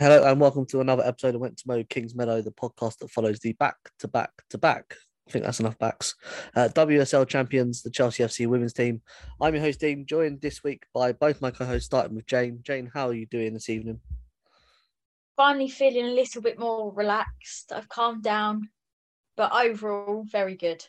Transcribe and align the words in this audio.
Hello 0.00 0.24
and 0.24 0.40
welcome 0.40 0.64
to 0.64 0.80
another 0.80 1.04
episode 1.04 1.34
of 1.34 1.42
Went 1.42 1.58
to 1.58 1.68
Mo 1.68 1.84
Kings 1.84 2.14
Meadow, 2.14 2.40
the 2.40 2.50
podcast 2.50 3.00
that 3.00 3.10
follows 3.10 3.38
the 3.40 3.52
back 3.52 3.76
to 3.98 4.08
back 4.08 4.30
to 4.48 4.56
back. 4.56 4.94
I 5.28 5.30
think 5.30 5.44
that's 5.44 5.60
enough 5.60 5.78
backs. 5.78 6.14
Uh, 6.56 6.70
WSL 6.72 7.28
champions, 7.28 7.82
the 7.82 7.90
Chelsea 7.90 8.22
FC 8.22 8.46
women's 8.46 8.72
team. 8.72 9.02
I'm 9.42 9.54
your 9.54 9.62
host, 9.62 9.80
Dean, 9.80 10.06
joined 10.06 10.40
this 10.40 10.64
week 10.64 10.86
by 10.94 11.12
both 11.12 11.42
my 11.42 11.50
co 11.50 11.66
hosts, 11.66 11.84
starting 11.84 12.16
with 12.16 12.24
Jane. 12.24 12.60
Jane, 12.62 12.90
how 12.94 13.08
are 13.08 13.12
you 13.12 13.26
doing 13.26 13.52
this 13.52 13.68
evening? 13.68 14.00
Finally 15.36 15.68
feeling 15.68 16.06
a 16.06 16.14
little 16.14 16.40
bit 16.40 16.58
more 16.58 16.94
relaxed. 16.94 17.70
I've 17.70 17.90
calmed 17.90 18.22
down, 18.22 18.70
but 19.36 19.52
overall, 19.52 20.24
very 20.32 20.56
good. 20.56 20.82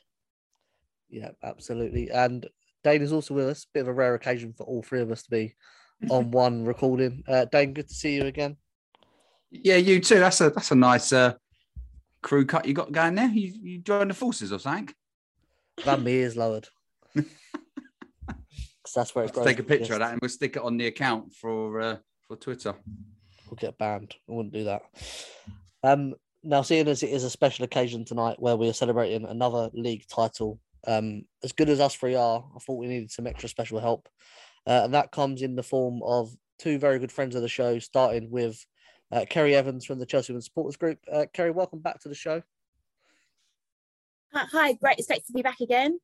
Yeah, 1.09 1.31
absolutely. 1.43 2.11
And 2.11 2.47
Dane 2.85 3.01
is 3.01 3.11
also 3.11 3.33
with 3.33 3.49
us. 3.49 3.67
Bit 3.73 3.81
of 3.81 3.87
a 3.89 3.93
rare 3.93 4.15
occasion 4.15 4.53
for 4.53 4.63
all 4.63 4.81
three 4.81 5.01
of 5.01 5.11
us 5.11 5.23
to 5.23 5.29
be 5.29 5.53
on 6.09 6.31
one 6.31 6.63
recording. 6.63 7.25
Uh, 7.27 7.43
Dane, 7.43 7.73
good 7.73 7.89
to 7.89 7.93
see 7.93 8.15
you 8.15 8.23
again. 8.23 8.55
Yeah, 9.51 9.75
you 9.75 9.99
too. 9.99 10.19
That's 10.19 10.41
a 10.41 10.49
that's 10.49 10.71
a 10.71 10.75
nice 10.75 11.11
uh, 11.11 11.33
crew 12.21 12.45
cut 12.45 12.65
you 12.65 12.73
got 12.73 12.91
going 12.91 13.15
there. 13.15 13.27
You 13.27 13.53
you 13.61 13.79
joined 13.79 14.09
the 14.09 14.15
forces 14.15 14.51
or 14.51 14.59
something? 14.59 14.93
Glad 15.83 16.03
my 16.03 16.09
ears 16.09 16.37
lowered. 16.37 16.67
that's 18.95 19.15
where 19.15 19.25
it 19.25 19.33
take 19.33 19.59
a 19.59 19.63
picture 19.63 19.93
of 19.93 19.99
that 19.99 20.11
and 20.11 20.21
we'll 20.21 20.29
stick 20.29 20.55
it 20.55 20.61
on 20.61 20.77
the 20.77 20.87
account 20.87 21.33
for 21.33 21.81
uh, 21.81 21.97
for 22.27 22.35
Twitter. 22.37 22.75
We'll 23.47 23.57
get 23.57 23.77
banned. 23.77 24.15
I 24.29 24.31
wouldn't 24.31 24.53
do 24.53 24.63
that. 24.65 24.83
Um, 25.83 26.15
now, 26.43 26.61
seeing 26.61 26.87
as 26.87 27.03
it 27.03 27.09
is 27.09 27.23
a 27.23 27.29
special 27.29 27.65
occasion 27.65 28.05
tonight 28.05 28.37
where 28.39 28.55
we 28.55 28.69
are 28.69 28.73
celebrating 28.73 29.25
another 29.25 29.69
league 29.73 30.05
title, 30.07 30.59
um, 30.87 31.23
as 31.43 31.51
good 31.51 31.69
as 31.69 31.79
us 31.79 31.95
three 31.95 32.15
are, 32.15 32.43
I 32.55 32.59
thought 32.59 32.79
we 32.79 32.87
needed 32.87 33.11
some 33.11 33.27
extra 33.27 33.49
special 33.49 33.79
help. 33.79 34.07
Uh, 34.65 34.81
and 34.85 34.93
that 34.93 35.11
comes 35.11 35.41
in 35.41 35.55
the 35.55 35.63
form 35.63 36.01
of 36.03 36.31
two 36.59 36.79
very 36.79 36.99
good 36.99 37.11
friends 37.11 37.35
of 37.35 37.41
the 37.41 37.49
show, 37.49 37.79
starting 37.79 38.29
with 38.31 38.63
uh, 39.11 39.25
Kerry 39.29 39.55
Evans 39.55 39.85
from 39.85 39.99
the 39.99 40.05
Chelsea 40.05 40.33
Women 40.33 40.41
Supporters 40.41 40.77
Group. 40.77 40.99
Uh, 41.11 41.25
Kerry, 41.33 41.51
welcome 41.51 41.79
back 41.79 41.99
to 42.01 42.09
the 42.09 42.15
show. 42.15 42.41
Hi, 44.33 44.45
hi, 44.51 44.73
great. 44.73 44.97
It's 44.97 45.07
great 45.07 45.25
to 45.25 45.33
be 45.33 45.41
back 45.41 45.59
again. 45.59 45.99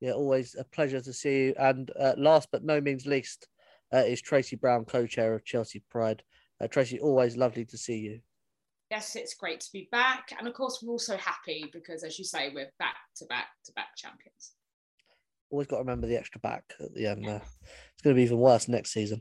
Yeah, 0.00 0.12
always 0.12 0.56
a 0.56 0.64
pleasure 0.64 1.00
to 1.00 1.12
see 1.12 1.46
you. 1.46 1.54
And 1.58 1.90
uh, 1.98 2.14
last 2.16 2.48
but 2.50 2.64
no 2.64 2.80
means 2.80 3.06
least 3.06 3.48
uh, 3.94 3.98
is 3.98 4.20
Tracy 4.20 4.56
Brown, 4.56 4.84
co-chair 4.84 5.34
of 5.34 5.44
Chelsea 5.44 5.82
Pride. 5.90 6.22
Uh, 6.60 6.66
Tracy, 6.66 6.98
always 6.98 7.36
lovely 7.36 7.64
to 7.66 7.78
see 7.78 7.98
you. 7.98 8.20
yes, 8.90 9.16
it's 9.16 9.34
great 9.34 9.60
to 9.60 9.72
be 9.72 9.88
back. 9.92 10.30
And 10.38 10.48
of 10.48 10.54
course, 10.54 10.80
we're 10.82 10.92
also 10.92 11.16
happy 11.16 11.70
because, 11.72 12.02
as 12.02 12.18
you 12.18 12.24
say, 12.24 12.50
we're 12.54 12.72
back 12.78 12.96
to 13.16 13.26
back 13.26 13.46
to 13.66 13.72
back 13.72 13.96
champions. 13.96 14.52
Always 15.50 15.68
got 15.68 15.76
to 15.76 15.82
remember 15.82 16.08
the 16.08 16.16
extra 16.16 16.40
back 16.40 16.64
at 16.80 16.92
the 16.94 17.06
end 17.06 17.24
there. 17.24 17.42
It's 17.92 18.02
going 18.02 18.16
to 18.16 18.18
be 18.18 18.24
even 18.24 18.38
worse 18.38 18.66
next 18.68 18.92
season. 18.92 19.20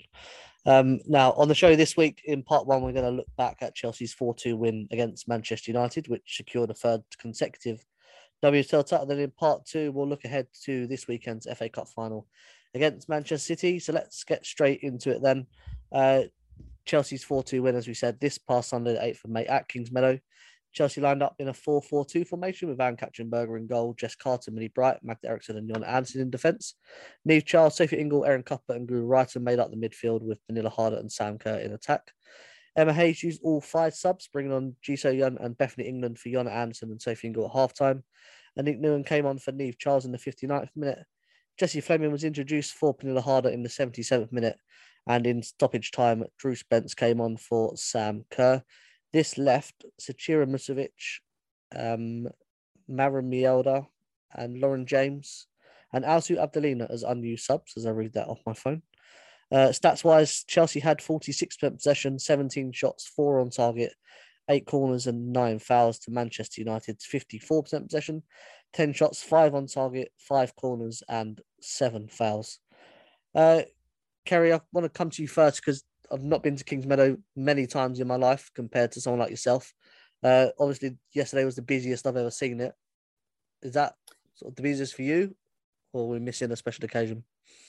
Um, 0.66 1.00
now, 1.06 1.32
on 1.34 1.48
the 1.48 1.56
show 1.56 1.76
this 1.76 1.96
week, 1.96 2.22
in 2.26 2.42
part 2.42 2.66
one, 2.66 2.82
we're 2.82 2.92
going 2.92 3.06
to 3.06 3.12
look 3.12 3.28
back 3.38 3.58
at 3.62 3.76
Chelsea's 3.76 4.14
4 4.14 4.34
2 4.36 4.58
win 4.58 4.88
against 4.92 5.28
Manchester 5.28 5.72
United, 5.72 6.08
which 6.08 6.38
secured 6.38 6.72
a 6.72 6.74
third 6.74 7.02
consecutive 7.20 7.86
WSL 8.44 8.86
title. 8.86 9.06
Then 9.06 9.20
in 9.20 9.32
part 9.32 9.66
two, 9.66 9.92
we'll 9.92 10.08
look 10.08 10.26
ahead 10.26 10.48
to 10.64 10.88
this 10.88 11.08
weekend's 11.08 11.48
FA 11.58 11.70
Cup 11.70 11.88
final 11.88 12.28
against 12.74 13.10
Manchester 13.10 13.38
City. 13.38 13.80
So 13.80 13.94
let's 13.94 14.24
get 14.24 14.46
straight 14.46 14.82
into 14.82 15.12
it 15.12 15.22
then. 15.22 15.48
Uh, 15.92 16.24
Chelsea's 16.86 17.24
4 17.24 17.44
2 17.44 17.64
win, 17.64 17.76
as 17.76 17.88
we 17.88 17.94
said, 17.94 18.20
this 18.20 18.38
past 18.38 18.70
Sunday, 18.70 18.94
the 18.94 19.00
8th 19.00 19.26
of 19.26 19.30
May 19.32 19.46
at 19.46 19.68
Kings 19.68 19.92
Meadow. 19.92 20.20
Chelsea 20.76 21.00
lined 21.00 21.24
up 21.24 21.36
in 21.40 21.48
a 21.48 21.54
4 21.54 21.82
4 21.82 22.06
2 22.06 22.26
formation 22.26 22.70
with 22.70 22.82
Ann-Katrin 22.82 23.30
Berger 23.30 23.58
in 23.58 23.66
goal, 23.66 23.96
Jess 23.98 24.16
Carter, 24.16 24.52
Millie 24.52 24.68
Bright, 24.68 24.98
Magda 25.02 25.30
Eriksson, 25.30 25.58
and 25.58 25.70
Jonna 25.70 25.88
Andersson 25.88 26.22
in 26.22 26.30
defence. 26.30 26.76
Niamh 27.28 27.46
Charles, 27.46 27.76
Sophie 27.76 27.98
Ingle, 27.98 28.26
Erin 28.26 28.44
Cuthbert, 28.44 28.76
and 28.76 28.88
Guro 28.88 29.08
Reiten 29.08 29.42
made 29.42 29.58
up 29.58 29.72
the 29.72 29.78
midfield 29.78 30.22
with 30.22 30.38
Pernille 30.48 30.70
Harder 30.70 30.98
and 30.98 31.10
Sam 31.10 31.38
Kerr 31.38 31.60
in 31.60 31.72
attack. 31.72 32.12
Emma 32.76 32.92
Hayes 32.92 33.24
used 33.24 33.42
all 33.42 33.62
five 33.62 33.96
subs, 33.96 34.28
bringing 34.28 34.52
on 34.52 34.76
Ji 34.82 34.98
So-yun 34.98 35.38
and 35.40 35.58
Bethany 35.58 35.88
England 35.88 36.20
for 36.20 36.28
Jonna 36.28 36.52
Andersson 36.52 36.92
and 36.92 37.02
Sophie 37.02 37.28
Ingle 37.28 37.46
at 37.46 37.54
half 37.54 37.74
time. 37.74 38.04
And 38.58 38.68
Aniek 38.68 38.82
Nouwen 38.82 39.06
came 39.06 39.26
on 39.26 39.40
for 39.40 39.54
Niamh 39.54 39.78
Charles 39.80 40.04
in 40.04 40.12
the 40.12 40.18
59th 40.18 40.70
minute. 40.76 41.00
Jessie 41.58 41.80
Fleming 41.80 42.12
was 42.12 42.26
introduced 42.26 42.74
for 42.74 42.94
Pernille 42.94 43.24
Harder 43.24 43.50
in 43.50 43.64
the 43.64 43.70
77th 43.70 44.34
minute. 44.34 44.58
And 45.08 45.26
in 45.26 45.42
stoppage 45.42 45.92
time, 45.92 46.26
Drew 46.38 46.56
Spence 46.56 46.94
came 46.94 47.22
on 47.22 47.38
for 47.38 47.78
Sam 47.78 48.26
Kerr. 48.30 48.62
This 49.16 49.38
left 49.38 49.86
Zecira 50.02 50.46
Musovic, 50.46 51.22
um, 51.74 52.28
Maren 52.86 53.32
Mjelde, 53.32 53.88
and 54.34 54.60
Lauren 54.60 54.86
James, 54.86 55.48
and 55.94 56.04
Alsu 56.04 56.36
Abdullina 56.36 56.92
as 56.92 57.04
unused 57.04 57.46
subs, 57.46 57.76
as 57.78 57.86
I 57.86 57.92
read 57.92 58.12
that 58.16 58.28
off 58.28 58.42
my 58.46 58.52
phone. 58.52 58.82
Uh, 59.50 59.70
stats 59.70 60.04
wise, 60.04 60.44
Chelsea 60.44 60.82
had 60.82 60.98
46% 60.98 61.78
possession, 61.78 62.20
17 62.20 62.74
shots, 62.74 63.08
four 63.08 63.40
on 63.40 63.52
target, 63.52 63.94
eight 64.50 64.66
corners, 64.66 65.08
and 65.08 65.32
nine 65.32 65.60
fouls 65.60 65.98
to 66.00 66.12
Manchester 66.12 66.60
United's 66.60 67.08
54% 67.08 67.86
possession, 67.86 68.22
10 68.74 68.92
shots, 68.92 69.24
five 69.24 69.56
on 69.56 69.68
target, 69.68 70.12
five 70.18 70.54
corners, 70.58 71.04
and 71.08 71.40
seven 71.62 72.10
fouls. 72.10 72.60
Uh, 73.34 73.62
Kerry, 74.26 74.52
I 74.52 74.60
want 74.74 74.84
to 74.84 74.90
come 74.90 75.10
to 75.12 75.22
you 75.22 75.30
first 75.30 75.62
because 75.64 75.86
I've 76.12 76.24
not 76.24 76.44
been 76.44 76.56
to 76.56 76.64
Kings 76.64 76.86
Meadow 76.86 77.18
many 77.36 77.68
times 77.68 78.00
in 78.00 78.08
my 78.08 78.16
life 78.16 78.52
compared 78.54 78.92
to 78.94 79.02
someone 79.02 79.20
like 79.20 79.30
yourself. 79.30 79.74
Uh, 80.24 80.48
obviously, 80.60 80.98
yesterday 81.14 81.46
was 81.46 81.56
the 81.56 81.62
busiest 81.62 82.08
I've 82.08 82.18
ever 82.18 82.32
seen 82.32 82.60
it. 82.62 82.74
Is 83.62 83.74
that 83.74 83.94
sort 84.36 84.52
of 84.52 84.56
the 84.56 84.64
busiest 84.64 84.96
for 84.96 85.04
you, 85.04 85.36
or 85.94 86.04
are 86.04 86.08
we 86.08 86.20
missing 86.20 86.52
a 86.52 86.56
special 86.56 86.86
occasion? 86.86 87.24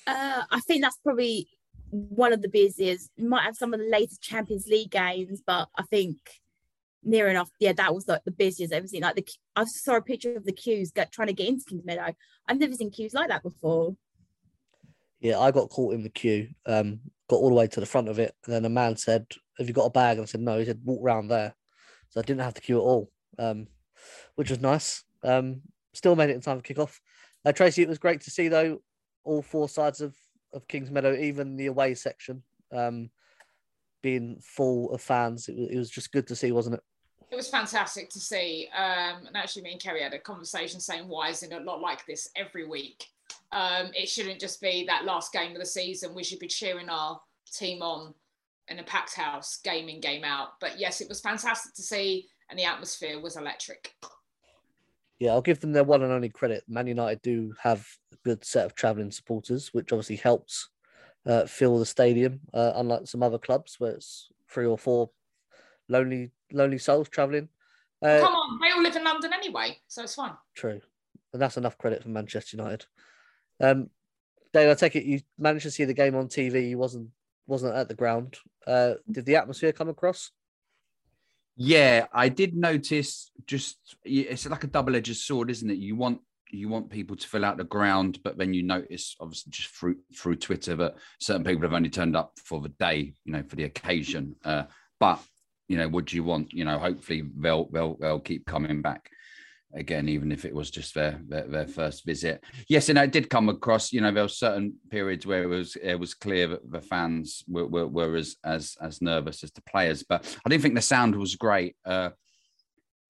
Uh, 0.06 0.43
I 0.50 0.61
think 0.61 0.83
that's 0.83 0.99
probably 1.03 1.49
one 1.91 2.33
of 2.33 2.43
the 2.43 2.49
busiest. 2.49 3.11
Might 3.19 3.44
have 3.44 3.56
some 3.56 3.75
of 3.75 3.81
the 3.81 3.88
latest 3.91 4.23
Champions 4.23 4.67
League 4.67 4.91
games, 4.91 5.43
but 5.47 5.69
I 5.77 5.83
think 5.85 6.19
near 7.03 7.29
enough, 7.29 7.50
yeah, 7.61 7.73
that 7.73 7.94
was 7.94 8.09
like 8.09 8.25
the 8.25 8.31
busiest 8.31 8.73
I've 8.73 8.79
ever 8.79 8.87
seen. 8.88 9.03
Like 9.03 9.17
the, 9.17 9.27
I 9.55 9.65
saw 9.65 9.97
a 9.97 10.03
picture 10.03 10.37
of 10.37 10.44
the 10.44 10.53
queues 10.53 10.91
get, 10.91 11.12
trying 11.12 11.29
to 11.29 11.35
get 11.35 11.49
into 11.49 11.65
Kings 11.65 11.85
Meadow. 11.85 12.15
I've 12.49 12.59
never 12.59 12.75
seen 12.75 12.91
queues 12.91 13.15
like 13.15 13.29
that 13.29 13.43
before. 13.43 13.97
Yeah, 15.21 15.38
I 15.38 15.50
got 15.50 15.71
caught 15.71 15.94
in 15.94 16.03
the 16.03 16.11
queue. 16.11 16.49
Um, 16.67 17.00
got 17.28 17.37
all 17.37 17.49
the 17.49 17.55
way 17.55 17.67
to 17.67 17.81
the 17.81 17.87
front 17.87 18.08
of 18.08 18.19
it, 18.19 18.34
and 18.44 18.55
then 18.55 18.64
a 18.64 18.70
man 18.70 18.96
said, 18.96 19.26
"Have 19.58 19.69
you 19.69 19.75
got 19.75 19.87
a 19.87 19.90
bag?" 19.90 20.19
And 20.19 20.25
I 20.25 20.26
said, 20.26 20.40
"No." 20.40 20.58
He 20.58 20.64
said, 20.64 20.81
"Walk 20.84 21.00
round 21.02 21.31
there," 21.31 21.55
so 22.11 22.20
I 22.20 22.23
didn't 22.23 22.43
have 22.43 22.55
to 22.55 22.61
queue 22.61 22.78
at 22.78 22.82
all, 22.82 23.11
um, 23.38 23.69
which 24.34 24.50
was 24.50 24.61
nice. 24.61 25.05
Um, 25.23 25.62
still 25.93 26.17
made 26.17 26.31
it 26.31 26.37
in 26.37 26.40
time 26.40 26.61
for 26.61 26.75
kickoff. 26.75 26.99
Uh, 27.44 27.52
Tracy, 27.52 27.82
it 27.82 27.88
was 27.88 27.99
great 27.99 28.20
to 28.23 28.31
see 28.31 28.49
though 28.49 28.82
all 29.25 29.43
four 29.43 29.69
sides 29.69 30.00
of 30.00 30.14
of 30.52 30.67
Kings 30.69 30.90
Meadow, 30.90 31.14
even 31.14 31.56
the 31.56 31.67
away 31.67 31.94
section, 31.94 32.43
um, 32.73 33.11
being 34.02 34.40
full 34.43 34.93
of 34.93 35.00
fans. 35.00 35.49
It 35.49 35.56
was, 35.56 35.69
it 35.70 35.78
was 35.78 35.90
just 35.90 36.12
good 36.12 36.26
to 36.28 36.37
see, 36.37 36.52
wasn't 36.52 36.76
it? 36.76 36.82
It 37.31 37.37
was 37.37 37.49
fantastic 37.49 38.08
to 38.11 38.20
see. 38.20 38.69
Um, 38.75 39.26
and 39.26 39.37
actually, 39.37 39.62
me 39.62 39.73
and 39.73 39.82
Kerry 39.82 40.02
had 40.02 40.14
a 40.14 40.19
conversation 40.19 40.81
saying, 40.81 41.08
why 41.08 41.31
isn't 41.31 41.52
it 41.52 41.64
not 41.64 41.81
like 41.81 42.06
this 42.06 42.31
every 42.37 42.67
week? 42.67 43.05
Um, 43.56 43.91
it 43.94 44.06
shouldn't 44.06 44.38
just 44.38 44.61
be 44.61 44.85
that 44.87 45.06
last 45.06 45.32
game 45.32 45.53
of 45.53 45.58
the 45.58 45.67
season. 45.67 46.14
We 46.14 46.25
should 46.25 46.41
be 46.41 46.47
cheering 46.47 46.91
our 46.91 47.19
team 47.50 47.81
on 47.81 48.12
in 48.69 48.79
a 48.81 48.82
packed 48.82 49.14
house, 49.14 49.61
game 49.64 49.88
in, 49.88 49.99
game 49.99 50.25
out. 50.25 50.61
But 50.61 50.79
yes, 50.79 51.00
it 51.00 51.08
was 51.08 51.23
fantastic 51.23 51.73
to 51.75 51.82
see, 51.82 52.26
and 52.50 52.58
the 52.58 52.64
atmosphere 52.64 53.19
was 53.19 53.37
electric. 53.37 53.94
Yeah, 55.19 55.31
I'll 55.31 55.41
give 55.41 55.61
them 55.61 55.73
their 55.73 55.85
one 55.85 56.03
and 56.03 56.12
only 56.12 56.29
credit. 56.29 56.64
Man 56.69 56.87
United 56.87 57.23
do 57.23 57.55
have 57.62 57.87
a 58.12 58.17
good 58.26 58.44
set 58.44 58.67
of 58.67 58.75
travelling 58.75 59.11
supporters, 59.11 59.73
which 59.73 59.91
obviously 59.91 60.17
helps 60.17 60.69
uh, 61.25 61.47
fill 61.47 61.79
the 61.79 61.87
stadium, 61.87 62.41
uh, 62.52 62.73
unlike 62.76 63.06
some 63.06 63.23
other 63.23 63.38
clubs 63.38 63.76
where 63.79 63.93
it's 63.93 64.29
three 64.50 64.67
or 64.67 64.76
four 64.76 65.09
lonely 65.88 66.31
lonely 66.52 66.76
souls 66.76 67.09
travelling. 67.09 67.49
Uh, 68.02 68.20
Come 68.20 68.35
on, 68.35 68.61
they 68.61 68.70
all 68.73 68.82
live 68.82 68.97
in 68.97 69.05
London 69.05 69.32
anyway, 69.32 69.79
so 69.88 70.02
it's 70.02 70.14
fine. 70.14 70.35
True, 70.55 70.82
and 71.32 71.41
that's 71.41 71.56
enough 71.56 71.79
credit 71.79 72.02
for 72.02 72.11
Manchester 72.11 72.59
United. 72.59 72.85
Um, 73.61 73.91
Dave, 74.53 74.70
I 74.70 74.75
take 74.75 74.97
it 74.97 75.05
you 75.05 75.20
managed 75.38 75.64
to 75.64 75.70
see 75.70 75.85
the 75.85 75.94
game 75.94 76.14
on 76.14 76.29
TV. 76.29 76.70
You 76.70 76.79
wasn't 76.79 77.11
wasn't 77.47 77.76
at 77.76 77.88
the 77.88 77.94
ground. 77.94 78.37
Uh, 78.67 78.94
did 79.11 79.26
the 79.26 79.37
atmosphere 79.37 79.73
come 79.73 79.88
across? 79.88 80.31
Yeah, 81.56 82.06
I 82.12 82.29
did 82.29 82.55
notice. 82.55 83.31
Just 83.47 83.79
it's 84.05 84.47
like 84.49 84.64
a 84.64 84.69
double-edged 84.69 85.17
sword, 85.17 85.50
isn't 85.50 85.70
it? 85.70 85.79
You 85.79 85.97
want 85.97 86.20
you 86.50 86.69
want 86.69 86.91
people 86.91 87.17
to 87.17 87.26
fill 87.26 87.44
out 87.44 87.56
the 87.56 87.64
ground, 87.64 88.20
but 88.23 88.38
then 88.38 88.55
you 88.55 88.62
notice, 88.62 89.17
obviously, 89.20 89.50
just 89.50 89.69
through 89.70 89.97
through 90.17 90.37
Twitter, 90.37 90.76
that 90.76 90.97
certain 91.20 91.44
people 91.44 91.62
have 91.62 91.73
only 91.73 91.88
turned 91.88 92.17
up 92.17 92.32
for 92.44 92.61
the 92.61 92.69
day, 92.69 93.14
you 93.25 93.32
know, 93.32 93.43
for 93.49 93.56
the 93.56 93.64
occasion. 93.64 94.37
Uh, 94.44 94.64
but 95.00 95.20
you 95.69 95.76
know, 95.76 95.88
what 95.88 96.06
do 96.06 96.17
you 96.17 96.25
want? 96.25 96.52
You 96.52 96.64
know, 96.64 96.79
hopefully 96.79 97.25
they'll 97.37 97.69
they'll 97.70 97.97
they'll 97.97 98.20
keep 98.20 98.47
coming 98.47 98.82
back 98.82 99.11
again, 99.74 100.08
even 100.08 100.32
if 100.32 100.44
it 100.44 100.54
was 100.54 100.70
just 100.70 100.94
their, 100.94 101.20
their, 101.28 101.46
their 101.46 101.66
first 101.66 102.04
visit. 102.04 102.42
Yes, 102.68 102.88
and 102.88 102.98
I 102.98 103.06
did 103.06 103.30
come 103.30 103.48
across. 103.48 103.92
You 103.92 104.00
know, 104.00 104.12
there 104.12 104.24
were 104.24 104.28
certain 104.28 104.74
periods 104.90 105.26
where 105.26 105.42
it 105.42 105.48
was 105.48 105.76
it 105.76 105.98
was 105.98 106.14
clear 106.14 106.48
that 106.48 106.70
the 106.70 106.80
fans 106.80 107.44
were, 107.48 107.66
were, 107.66 107.86
were 107.86 108.16
as 108.16 108.36
as 108.44 108.76
as 108.80 109.02
nervous 109.02 109.42
as 109.44 109.52
the 109.52 109.62
players, 109.62 110.02
but 110.02 110.24
I 110.44 110.48
didn't 110.48 110.62
think 110.62 110.74
the 110.74 110.82
sound 110.82 111.16
was 111.16 111.36
great. 111.36 111.76
Uh, 111.84 112.10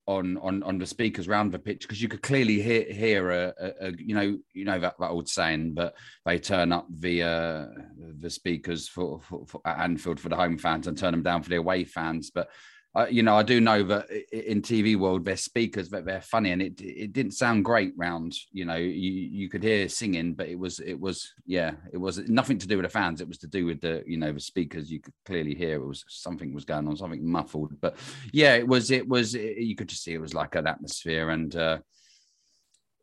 on 0.07 0.37
on 0.37 0.63
on 0.63 0.77
the 0.77 0.85
speakers 0.85 1.27
around 1.27 1.51
the 1.51 1.59
pitch 1.59 1.81
because 1.81 2.01
you 2.01 2.07
could 2.07 2.21
clearly 2.21 2.61
hear 2.61 2.83
hear 2.91 3.29
a, 3.29 3.53
a, 3.59 3.87
a, 3.87 3.91
you 3.97 4.15
know 4.15 4.37
you 4.53 4.63
know 4.63 4.79
that, 4.79 4.95
that 4.97 5.09
old 5.09 5.27
saying 5.27 5.73
but 5.73 5.95
they 6.25 6.39
turn 6.39 6.71
up 6.71 6.87
the 6.89 7.21
uh, 7.21 7.65
the 8.19 8.29
speakers 8.29 8.87
for, 8.87 9.19
for, 9.21 9.45
for, 9.45 9.61
at 9.65 9.79
Anfield 9.79 10.19
for 10.19 10.29
the 10.29 10.35
home 10.35 10.57
fans 10.57 10.87
and 10.87 10.97
turn 10.97 11.11
them 11.11 11.23
down 11.23 11.43
for 11.43 11.49
the 11.49 11.57
away 11.57 11.83
fans 11.83 12.31
but 12.33 12.49
you 13.11 13.21
know, 13.21 13.35
I 13.37 13.43
do 13.43 13.61
know 13.61 13.83
that 13.83 14.09
in 14.31 14.61
TV 14.61 14.97
world, 14.97 15.23
they're 15.23 15.37
speakers, 15.37 15.87
but 15.87 16.05
they're 16.05 16.21
funny, 16.21 16.51
and 16.51 16.61
it 16.61 16.81
it 16.81 17.13
didn't 17.13 17.33
sound 17.33 17.63
great 17.63 17.93
round. 17.95 18.35
You 18.51 18.65
know, 18.65 18.75
you 18.75 19.11
you 19.11 19.49
could 19.49 19.61
hear 19.61 19.87
singing, 19.87 20.33
but 20.33 20.47
it 20.47 20.57
was 20.57 20.79
it 20.79 20.99
was 20.99 21.33
yeah, 21.45 21.73
it 21.93 21.97
was 21.97 22.17
nothing 22.27 22.57
to 22.57 22.67
do 22.67 22.77
with 22.77 22.85
the 22.85 22.89
fans. 22.89 23.21
It 23.21 23.27
was 23.27 23.37
to 23.39 23.47
do 23.47 23.65
with 23.65 23.81
the 23.81 24.03
you 24.07 24.17
know 24.17 24.31
the 24.31 24.39
speakers. 24.39 24.91
You 24.91 24.99
could 24.99 25.13
clearly 25.25 25.53
hear 25.53 25.75
it 25.75 25.85
was 25.85 26.03
something 26.07 26.53
was 26.53 26.65
going 26.65 26.87
on, 26.87 26.97
something 26.97 27.25
muffled. 27.25 27.79
But 27.79 27.97
yeah, 28.33 28.55
it 28.55 28.67
was 28.67 28.89
it 28.89 29.07
was 29.07 29.35
it, 29.35 29.57
you 29.57 29.75
could 29.75 29.89
just 29.89 30.03
see 30.03 30.13
it 30.13 30.21
was 30.21 30.33
like 30.33 30.55
an 30.55 30.65
atmosphere 30.65 31.29
and 31.29 31.55
uh, 31.55 31.77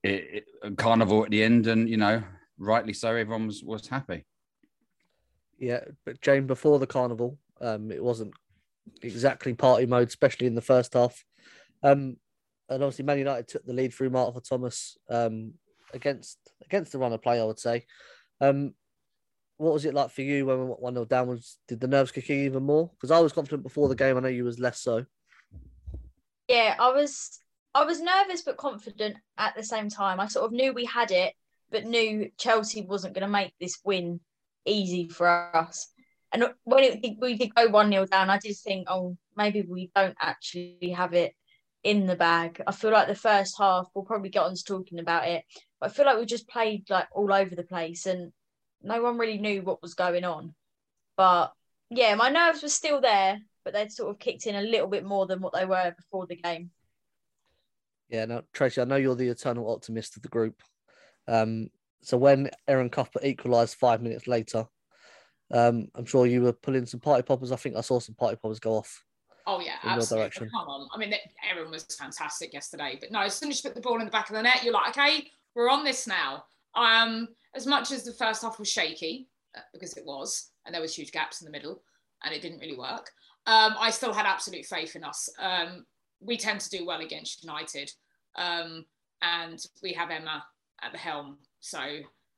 it, 0.02 0.44
it, 0.62 0.76
carnival 0.76 1.24
at 1.24 1.30
the 1.30 1.42
end, 1.44 1.68
and 1.68 1.88
you 1.88 1.98
know, 1.98 2.22
rightly 2.58 2.94
so, 2.94 3.10
everyone 3.14 3.46
was 3.46 3.62
was 3.62 3.86
happy. 3.86 4.24
Yeah, 5.58 5.84
but 6.04 6.20
Jane, 6.20 6.48
before 6.48 6.80
the 6.80 6.86
carnival, 6.86 7.38
um, 7.60 7.92
it 7.92 8.02
wasn't 8.02 8.34
exactly 9.02 9.54
party 9.54 9.86
mode, 9.86 10.08
especially 10.08 10.46
in 10.46 10.54
the 10.54 10.60
first 10.60 10.94
half. 10.94 11.24
Um, 11.82 12.16
and 12.68 12.82
obviously, 12.82 13.04
Man 13.04 13.18
United 13.18 13.48
took 13.48 13.64
the 13.64 13.72
lead 13.72 13.92
through 13.92 14.10
Martha 14.10 14.40
Thomas 14.40 14.96
um, 15.10 15.54
against 15.92 16.38
against 16.64 16.92
the 16.92 16.98
run 16.98 17.12
of 17.12 17.22
play. 17.22 17.40
I 17.40 17.44
would 17.44 17.58
say. 17.58 17.84
Um, 18.40 18.74
what 19.56 19.72
was 19.72 19.84
it 19.84 19.94
like 19.94 20.10
for 20.10 20.22
you 20.22 20.46
when 20.46 20.58
we 20.58 20.64
went 20.64 20.80
one 20.80 20.94
0 20.94 21.04
down? 21.04 21.28
Was 21.28 21.58
did 21.68 21.80
the 21.80 21.86
nerves 21.86 22.10
kick 22.10 22.28
in 22.30 22.44
even 22.44 22.64
more? 22.64 22.90
Because 22.94 23.10
I 23.10 23.20
was 23.20 23.32
confident 23.32 23.62
before 23.62 23.88
the 23.88 23.94
game. 23.94 24.16
I 24.16 24.20
know 24.20 24.28
you 24.28 24.44
was 24.44 24.58
less 24.58 24.80
so. 24.80 25.04
Yeah, 26.48 26.76
I 26.78 26.90
was. 26.92 27.40
I 27.76 27.84
was 27.84 28.00
nervous 28.00 28.42
but 28.42 28.56
confident 28.56 29.16
at 29.36 29.56
the 29.56 29.64
same 29.64 29.88
time. 29.88 30.20
I 30.20 30.28
sort 30.28 30.46
of 30.46 30.52
knew 30.52 30.72
we 30.72 30.84
had 30.84 31.10
it, 31.10 31.34
but 31.70 31.84
knew 31.84 32.30
Chelsea 32.38 32.82
wasn't 32.82 33.14
going 33.14 33.26
to 33.26 33.32
make 33.32 33.52
this 33.60 33.78
win 33.84 34.20
easy 34.64 35.08
for 35.08 35.28
us. 35.56 35.88
And 36.34 36.46
when 36.64 36.82
it, 36.82 37.16
we 37.20 37.36
did 37.36 37.54
go 37.54 37.68
1 37.68 37.88
nil 37.88 38.06
down, 38.06 38.28
I 38.28 38.38
did 38.38 38.56
think, 38.56 38.88
oh, 38.90 39.16
maybe 39.36 39.62
we 39.62 39.92
don't 39.94 40.16
actually 40.20 40.92
have 40.94 41.14
it 41.14 41.32
in 41.84 42.06
the 42.06 42.16
bag. 42.16 42.60
I 42.66 42.72
feel 42.72 42.90
like 42.90 43.06
the 43.06 43.14
first 43.14 43.54
half, 43.56 43.86
we'll 43.94 44.04
probably 44.04 44.30
get 44.30 44.42
on 44.42 44.56
to 44.56 44.64
talking 44.64 44.98
about 44.98 45.28
it, 45.28 45.44
but 45.80 45.90
I 45.90 45.92
feel 45.92 46.06
like 46.06 46.18
we 46.18 46.26
just 46.26 46.48
played 46.48 46.90
like 46.90 47.06
all 47.12 47.32
over 47.32 47.54
the 47.54 47.62
place 47.62 48.06
and 48.06 48.32
no 48.82 49.00
one 49.00 49.16
really 49.16 49.38
knew 49.38 49.62
what 49.62 49.80
was 49.80 49.94
going 49.94 50.24
on. 50.24 50.54
But 51.16 51.52
yeah, 51.88 52.16
my 52.16 52.30
nerves 52.30 52.62
were 52.62 52.68
still 52.68 53.00
there, 53.00 53.38
but 53.64 53.72
they'd 53.72 53.92
sort 53.92 54.10
of 54.10 54.18
kicked 54.18 54.46
in 54.46 54.56
a 54.56 54.62
little 54.62 54.88
bit 54.88 55.04
more 55.04 55.26
than 55.26 55.40
what 55.40 55.52
they 55.52 55.66
were 55.66 55.94
before 55.96 56.26
the 56.26 56.36
game. 56.36 56.70
Yeah, 58.08 58.24
now 58.24 58.42
Tracy, 58.52 58.80
I 58.80 58.84
know 58.86 58.96
you're 58.96 59.14
the 59.14 59.28
eternal 59.28 59.70
optimist 59.70 60.16
of 60.16 60.22
the 60.22 60.28
group. 60.28 60.62
Um, 61.28 61.68
so 62.02 62.16
when 62.18 62.50
Erin 62.66 62.90
Cuthbert 62.90 63.24
equalised 63.24 63.76
five 63.76 64.02
minutes 64.02 64.26
later, 64.26 64.66
um, 65.54 65.88
I'm 65.94 66.04
sure 66.04 66.26
you 66.26 66.42
were 66.42 66.52
pulling 66.52 66.84
some 66.84 67.00
party 67.00 67.22
poppers. 67.22 67.52
I 67.52 67.56
think 67.56 67.76
I 67.76 67.80
saw 67.80 68.00
some 68.00 68.16
party 68.16 68.36
poppers 68.36 68.58
go 68.58 68.72
off. 68.72 69.04
Oh 69.46 69.60
yeah, 69.60 69.74
absolutely. 69.84 70.24
Direction. 70.24 70.50
Come 70.50 70.68
on. 70.68 70.88
I 70.92 70.98
mean, 70.98 71.14
Erin 71.50 71.70
was 71.70 71.84
fantastic 71.84 72.52
yesterday, 72.52 72.96
but 72.98 73.12
no, 73.12 73.20
as 73.20 73.34
soon 73.34 73.50
as 73.50 73.62
you 73.62 73.70
put 73.70 73.76
the 73.76 73.82
ball 73.82 74.00
in 74.00 74.06
the 74.06 74.10
back 74.10 74.30
of 74.30 74.36
the 74.36 74.42
net, 74.42 74.64
you're 74.64 74.72
like, 74.72 74.88
okay, 74.88 75.30
we're 75.54 75.70
on 75.70 75.84
this 75.84 76.06
now. 76.06 76.44
Um, 76.74 77.28
as 77.54 77.66
much 77.66 77.92
as 77.92 78.04
the 78.04 78.12
first 78.12 78.42
half 78.42 78.58
was 78.58 78.68
shaky 78.68 79.28
uh, 79.56 79.60
because 79.72 79.96
it 79.96 80.04
was, 80.04 80.50
and 80.64 80.74
there 80.74 80.82
was 80.82 80.96
huge 80.96 81.12
gaps 81.12 81.40
in 81.40 81.44
the 81.44 81.52
middle, 81.52 81.82
and 82.24 82.34
it 82.34 82.42
didn't 82.42 82.58
really 82.58 82.76
work. 82.76 83.10
Um, 83.46 83.74
I 83.78 83.90
still 83.90 84.12
had 84.12 84.26
absolute 84.26 84.64
faith 84.64 84.96
in 84.96 85.04
us. 85.04 85.28
Um, 85.38 85.84
we 86.20 86.36
tend 86.36 86.60
to 86.60 86.70
do 86.70 86.86
well 86.86 87.00
against 87.00 87.44
United, 87.44 87.92
um, 88.36 88.86
and 89.22 89.64
we 89.82 89.92
have 89.92 90.10
Emma 90.10 90.44
at 90.82 90.90
the 90.90 90.98
helm, 90.98 91.36
so 91.60 91.78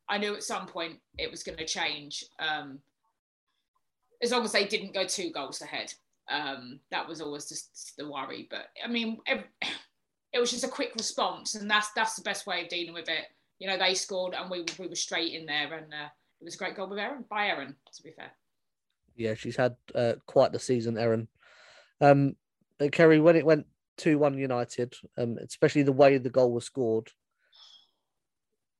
I 0.08 0.18
knew 0.18 0.34
at 0.34 0.42
some 0.42 0.66
point 0.66 0.98
it 1.18 1.30
was 1.30 1.42
going 1.42 1.58
to 1.58 1.64
change. 1.64 2.24
Um, 2.38 2.80
as 4.22 4.30
long 4.30 4.44
as 4.44 4.52
they 4.52 4.64
didn't 4.64 4.94
go 4.94 5.06
two 5.06 5.30
goals 5.30 5.60
ahead. 5.62 5.92
Um, 6.28 6.80
that 6.90 7.06
was 7.06 7.20
always 7.20 7.48
just 7.48 7.94
the 7.96 8.10
worry. 8.10 8.48
But 8.50 8.66
I 8.84 8.88
mean, 8.88 9.18
it, 9.26 10.38
was 10.38 10.50
just 10.50 10.64
a 10.64 10.68
quick 10.68 10.92
response, 10.96 11.54
and 11.54 11.70
that's 11.70 11.90
that's 11.92 12.16
the 12.16 12.22
best 12.22 12.46
way 12.46 12.62
of 12.62 12.68
dealing 12.68 12.94
with 12.94 13.08
it. 13.08 13.26
You 13.58 13.68
know, 13.68 13.78
they 13.78 13.94
scored, 13.94 14.34
and 14.34 14.50
we 14.50 14.64
we 14.78 14.88
were 14.88 14.94
straight 14.94 15.34
in 15.34 15.46
there, 15.46 15.72
and 15.74 15.92
uh, 15.92 16.08
it 16.40 16.44
was 16.44 16.54
a 16.54 16.58
great 16.58 16.76
goal 16.76 16.88
with 16.88 16.98
Erin 16.98 17.24
by 17.28 17.48
Erin. 17.48 17.74
To 17.94 18.02
be 18.02 18.10
fair. 18.10 18.32
Yeah, 19.14 19.34
she's 19.34 19.56
had 19.56 19.76
uh, 19.94 20.14
quite 20.26 20.52
the 20.52 20.58
season, 20.58 20.98
Erin. 20.98 21.28
Um, 22.00 22.36
Kerry, 22.92 23.20
when 23.20 23.36
it 23.36 23.46
went 23.46 23.66
two 23.96 24.18
one 24.18 24.36
United, 24.36 24.94
um, 25.16 25.38
especially 25.38 25.82
the 25.82 25.92
way 25.92 26.18
the 26.18 26.28
goal 26.28 26.52
was 26.52 26.66
scored, 26.66 27.10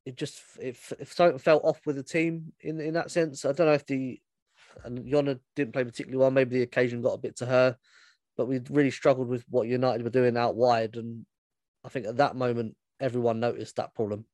it 0.05 0.17
just 0.17 0.41
it, 0.61 0.77
it 0.99 1.09
felt 1.09 1.65
off 1.65 1.81
with 1.87 1.97
the 1.97 2.03
team 2.03 2.53
in 2.61 2.81
in 2.81 2.95
that 2.95 3.11
sense. 3.11 3.45
I 3.45 3.53
don't 3.53 3.67
know 3.67 3.73
if 3.73 3.87
the 3.87 4.21
and 4.85 5.05
Jonna 5.07 5.39
didn't 5.55 5.73
play 5.73 5.85
particularly 5.85 6.19
well. 6.19 6.31
Maybe 6.31 6.57
the 6.57 6.63
occasion 6.63 7.03
got 7.03 7.15
a 7.15 7.19
bit 7.19 7.37
to 7.37 7.47
her, 7.47 7.77
but 8.37 8.47
we 8.47 8.61
really 8.71 8.91
struggled 8.91 9.29
with 9.29 9.45
what 9.49 9.69
United 9.69 10.03
were 10.03 10.11
doing 10.11 10.37
out 10.37 10.57
wide. 10.57 10.97
And 10.97 11.27
I 11.85 11.89
think 11.89 12.07
at 12.07 12.19
that 12.19 12.37
moment, 12.37 12.77
everyone 13.01 13.41
noticed 13.41 13.77
that 13.77 13.95
problem. 13.95 14.25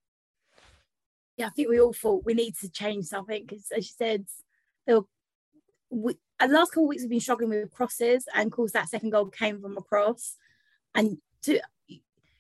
Yeah, 1.37 1.46
I 1.46 1.50
think 1.50 1.68
we 1.68 1.80
all 1.80 1.92
thought 1.92 2.25
we 2.25 2.34
need 2.34 2.56
to 2.58 2.70
change 2.70 3.06
something 3.06 3.44
because, 3.46 3.66
as 3.75 3.87
you 3.87 3.94
said, 3.96 4.26
there 4.87 5.00
were, 5.00 5.06
we, 5.90 6.14
the 6.38 6.49
last 6.49 6.70
couple 6.70 6.84
of 6.84 6.88
weeks 6.88 7.02
we've 7.02 7.11
been 7.11 7.20
struggling 7.20 7.50
with 7.50 7.70
crosses, 7.70 8.26
and 8.34 8.46
of 8.46 8.52
course 8.52 8.72
that 8.72 8.88
second 8.88 9.11
goal 9.11 9.26
came 9.26 9.61
from 9.61 9.76
a 9.76 9.82
cross, 9.82 10.37
and 10.94 11.18
to 11.42 11.61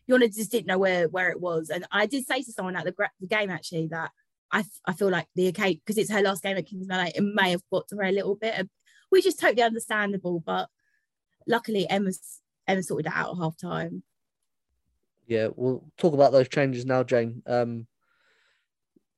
Yona 0.08 0.34
just 0.34 0.50
didn't 0.50 0.66
know 0.66 0.78
where 0.78 1.08
where 1.08 1.30
it 1.30 1.40
was. 1.40 1.70
And 1.70 1.86
I 1.90 2.06
did 2.06 2.26
say 2.26 2.42
to 2.42 2.52
someone 2.52 2.76
at 2.76 2.84
the, 2.84 2.94
the 3.20 3.26
game 3.26 3.50
actually 3.50 3.88
that 3.88 4.10
I, 4.52 4.64
I 4.86 4.92
feel 4.92 5.10
like 5.10 5.26
the 5.34 5.48
occasion 5.48 5.80
because 5.84 5.98
it's 5.98 6.10
her 6.10 6.20
last 6.20 6.42
game 6.42 6.56
at 6.56 6.66
Kings 6.66 6.86
it 6.90 7.22
may 7.22 7.50
have 7.50 7.62
got 7.72 7.88
to 7.88 7.96
her 7.96 8.02
a 8.02 8.12
little 8.12 8.36
bit, 8.36 8.68
which 9.08 9.26
is 9.26 9.34
totally 9.34 9.62
understandable. 9.62 10.40
But 10.40 10.68
luckily, 11.46 11.88
Emma's 11.88 12.40
Emma 12.68 12.82
sorted 12.82 13.06
it 13.06 13.12
out 13.16 13.30
at 13.30 13.38
half 13.38 13.56
time. 13.56 14.02
Yeah, 15.26 15.48
we'll 15.56 15.84
talk 15.96 16.12
about 16.12 16.32
those 16.32 16.48
changes 16.48 16.84
now, 16.84 17.02
Jane. 17.02 17.42
Um, 17.46 17.86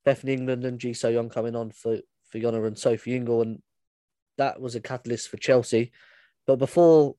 Bethany 0.05 0.35
England 0.35 0.65
and 0.65 0.79
Ji 0.79 0.93
So-yun 0.93 1.31
coming 1.31 1.57
on 1.57 1.71
for 1.71 1.99
for 2.31 2.39
Jonna 2.39 2.67
and 2.67 2.79
Sophie 2.79 3.17
Ingle, 3.17 3.43
and 3.43 3.63
that 4.39 4.61
was 4.61 4.77
a 4.77 4.81
catalyst 4.81 5.29
for 5.29 5.37
Chelsea. 5.37 5.91
But 6.47 6.57
before 6.57 7.17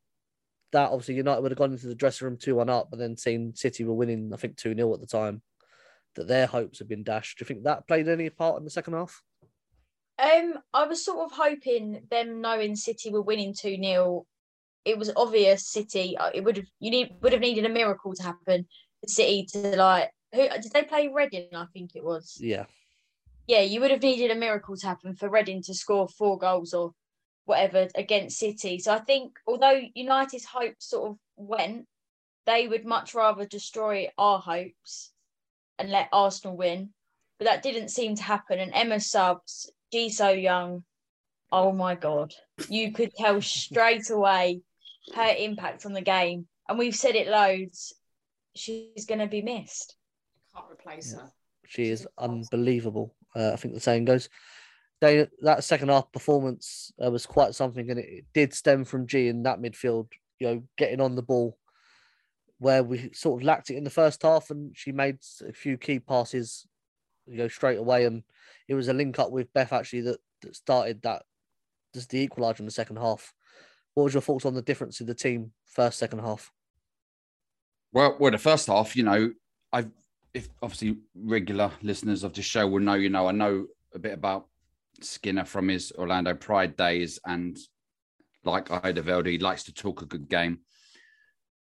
that, 0.71 0.91
obviously 0.91 1.15
United 1.15 1.41
would 1.41 1.51
have 1.51 1.57
gone 1.57 1.73
into 1.73 1.87
the 1.87 1.95
dressing 1.95 2.25
room 2.25 2.37
two 2.37 2.55
one 2.55 2.69
up, 2.69 2.89
but 2.89 2.99
then 2.99 3.17
seen 3.17 3.55
City 3.55 3.83
were 3.83 3.93
winning, 3.93 4.31
I 4.33 4.37
think 4.37 4.55
two 4.55 4.73
0 4.73 4.93
at 4.93 5.01
the 5.01 5.07
time. 5.07 5.41
That 6.15 6.27
their 6.27 6.47
hopes 6.47 6.79
have 6.79 6.87
been 6.87 7.03
dashed. 7.03 7.37
Do 7.37 7.43
you 7.43 7.47
think 7.47 7.63
that 7.63 7.87
played 7.87 8.07
any 8.07 8.29
part 8.29 8.57
in 8.57 8.63
the 8.63 8.69
second 8.69 8.93
half? 8.93 9.21
Um, 10.17 10.59
I 10.73 10.85
was 10.85 11.03
sort 11.03 11.25
of 11.25 11.37
hoping 11.37 12.03
them 12.09 12.39
knowing 12.39 12.75
City 12.75 13.09
were 13.11 13.21
winning 13.21 13.53
two 13.53 13.75
0 13.75 14.25
It 14.85 14.97
was 14.97 15.11
obvious 15.15 15.67
City. 15.67 16.17
uh, 16.17 16.31
It 16.33 16.43
would 16.43 16.57
have 16.57 16.67
you 16.79 16.89
need 16.91 17.15
would 17.21 17.33
have 17.33 17.41
needed 17.41 17.65
a 17.65 17.69
miracle 17.69 18.13
to 18.13 18.23
happen 18.23 18.65
for 19.01 19.07
City 19.09 19.45
to 19.51 19.75
like. 19.75 20.11
Who 20.33 20.47
did 20.47 20.71
they 20.73 20.83
play? 20.83 21.09
Reading, 21.09 21.49
I 21.53 21.65
think 21.73 21.91
it 21.95 22.03
was. 22.03 22.37
Yeah, 22.39 22.65
yeah, 23.47 23.61
you 23.61 23.81
would 23.81 23.91
have 23.91 24.01
needed 24.01 24.31
a 24.31 24.35
miracle 24.35 24.75
to 24.77 24.87
happen 24.87 25.15
for 25.15 25.29
Reading 25.29 25.61
to 25.63 25.73
score 25.73 26.07
four 26.07 26.37
goals 26.37 26.73
or 26.73 26.93
whatever 27.45 27.87
against 27.95 28.39
City. 28.39 28.79
So 28.79 28.93
I 28.93 28.99
think 28.99 29.33
although 29.45 29.81
United's 29.93 30.45
hopes 30.45 30.89
sort 30.89 31.11
of 31.11 31.17
went, 31.35 31.87
they 32.45 32.67
would 32.67 32.85
much 32.85 33.13
rather 33.13 33.45
destroy 33.45 34.07
our 34.17 34.39
hopes 34.39 35.11
and 35.79 35.89
let 35.89 36.09
Arsenal 36.11 36.55
win. 36.57 36.89
But 37.39 37.45
that 37.45 37.63
didn't 37.63 37.89
seem 37.89 38.15
to 38.15 38.23
happen. 38.23 38.59
And 38.59 38.71
Emma 38.73 38.99
subs, 38.99 39.69
Ji 39.91 40.09
So-yun, 40.09 40.83
oh 41.51 41.71
my 41.73 41.95
god. 41.95 42.33
You 42.69 42.91
could 42.93 43.13
tell 43.13 43.41
straight 43.41 44.09
away 44.09 44.61
her 45.13 45.33
impact 45.37 45.85
on 45.85 45.93
the 45.93 46.01
game. 46.01 46.47
And 46.69 46.79
we've 46.79 46.95
said 46.95 47.15
it 47.15 47.27
loads. 47.27 47.93
She's 48.55 49.05
gonna 49.05 49.27
be 49.27 49.41
missed. 49.41 49.95
Can't 50.55 50.71
replace 50.71 51.13
Yeah. 51.13 51.23
her. 51.23 51.31
she 51.67 51.89
is 51.89 52.07
unbelievable. 52.17 53.13
Uh, 53.35 53.51
I 53.51 53.55
think 53.57 53.73
the 53.73 53.79
saying 53.81 54.05
goes. 54.05 54.29
They, 55.01 55.27
that 55.41 55.63
second 55.65 55.89
half 55.89 56.09
performance 56.11 56.93
uh, 57.03 57.11
was 57.11 57.25
quite 57.25 57.53
something, 57.53 57.89
and 57.91 57.99
it, 57.99 58.05
it 58.09 58.25
did 58.33 58.53
stem 58.53 58.85
from 58.85 59.07
G 59.07 59.27
in 59.27 59.43
that 59.43 59.59
midfield. 59.59 60.07
You 60.39 60.47
know, 60.47 60.63
getting 60.77 61.01
on 61.01 61.15
the 61.15 61.21
ball, 61.21 61.57
where 62.59 62.83
we 62.83 63.11
sort 63.13 63.41
of 63.41 63.45
lacked 63.45 63.69
it 63.69 63.77
in 63.77 63.83
the 63.83 63.89
first 63.89 64.21
half, 64.23 64.49
and 64.49 64.75
she 64.75 64.91
made 64.91 65.17
a 65.47 65.53
few 65.53 65.77
key 65.77 65.99
passes, 65.99 66.65
you 67.25 67.37
know, 67.37 67.47
straight 67.47 67.79
away, 67.79 68.05
and 68.05 68.23
it 68.67 68.75
was 68.75 68.87
a 68.87 68.93
link 68.93 69.19
up 69.19 69.31
with 69.31 69.53
Beth 69.53 69.73
actually 69.73 70.01
that, 70.01 70.19
that 70.41 70.55
started 70.55 71.01
that, 71.03 71.23
just 71.93 72.09
the 72.09 72.27
equaliser 72.27 72.59
in 72.59 72.65
the 72.65 72.71
second 72.71 72.97
half. 72.97 73.33
What 73.93 74.05
was 74.05 74.13
your 74.13 74.21
thoughts 74.21 74.45
on 74.45 74.53
the 74.53 74.61
difference 74.61 74.99
in 74.99 75.07
the 75.07 75.15
team 75.15 75.51
first 75.65 75.97
second 75.97 76.19
half? 76.19 76.51
Well, 77.93 78.17
well, 78.19 78.31
the 78.31 78.37
first 78.37 78.67
half, 78.67 78.95
you 78.95 79.03
know, 79.03 79.31
I've 79.71 79.89
if 80.35 80.49
obviously 80.61 80.97
regular 81.15 81.71
listeners 81.81 82.25
of 82.25 82.33
the 82.33 82.41
show 82.41 82.67
will 82.67 82.81
know, 82.81 82.95
you 82.95 83.09
know, 83.09 83.27
I 83.27 83.31
know 83.31 83.67
a 83.93 83.99
bit 83.99 84.11
about 84.11 84.47
Skinner 84.99 85.45
from 85.45 85.69
his 85.69 85.93
Orlando 85.97 86.33
Pride 86.33 86.75
days, 86.75 87.19
and 87.25 87.57
like 88.43 88.67
Eidevall, 88.67 89.25
he 89.25 89.39
likes 89.39 89.63
to 89.63 89.73
talk 89.73 90.01
a 90.01 90.05
good 90.05 90.27
game. 90.27 90.59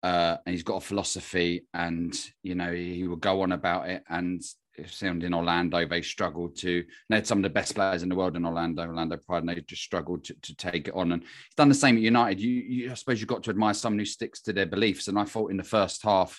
Uh, 0.04 0.36
and 0.44 0.52
he's 0.52 0.62
got 0.62 0.82
a 0.82 0.86
philosophy, 0.86 1.64
and 1.72 2.14
you 2.42 2.54
know, 2.54 2.70
he 2.70 3.08
will 3.08 3.16
go 3.16 3.40
on 3.40 3.52
about 3.52 3.88
it. 3.88 4.04
And 4.10 4.42
seemed 4.86 5.24
in 5.24 5.32
Orlando, 5.32 5.86
they 5.86 6.02
struggled 6.02 6.56
to. 6.58 6.84
They 7.08 7.16
had 7.16 7.26
some 7.26 7.38
of 7.38 7.42
the 7.42 7.48
best 7.48 7.74
players 7.74 8.02
in 8.02 8.10
the 8.10 8.14
world 8.14 8.36
in 8.36 8.44
Orlando, 8.44 8.82
Orlando 8.82 9.16
Pride, 9.16 9.38
and 9.38 9.48
they 9.48 9.60
just 9.62 9.82
struggled 9.82 10.24
to, 10.24 10.34
to 10.42 10.54
take 10.56 10.88
it 10.88 10.94
on. 10.94 11.12
And 11.12 11.22
he's 11.22 11.54
done 11.56 11.70
the 11.70 11.74
same 11.74 11.96
at 11.96 12.02
United. 12.02 12.38
You, 12.38 12.50
you, 12.50 12.90
I 12.90 12.94
suppose 12.94 13.18
you've 13.18 13.28
got 13.28 13.42
to 13.44 13.50
admire 13.50 13.72
someone 13.72 13.98
who 13.98 14.04
sticks 14.04 14.42
to 14.42 14.52
their 14.52 14.66
beliefs. 14.66 15.08
And 15.08 15.18
I 15.18 15.24
thought 15.24 15.50
in 15.50 15.56
the 15.56 15.64
first 15.64 16.02
half, 16.02 16.38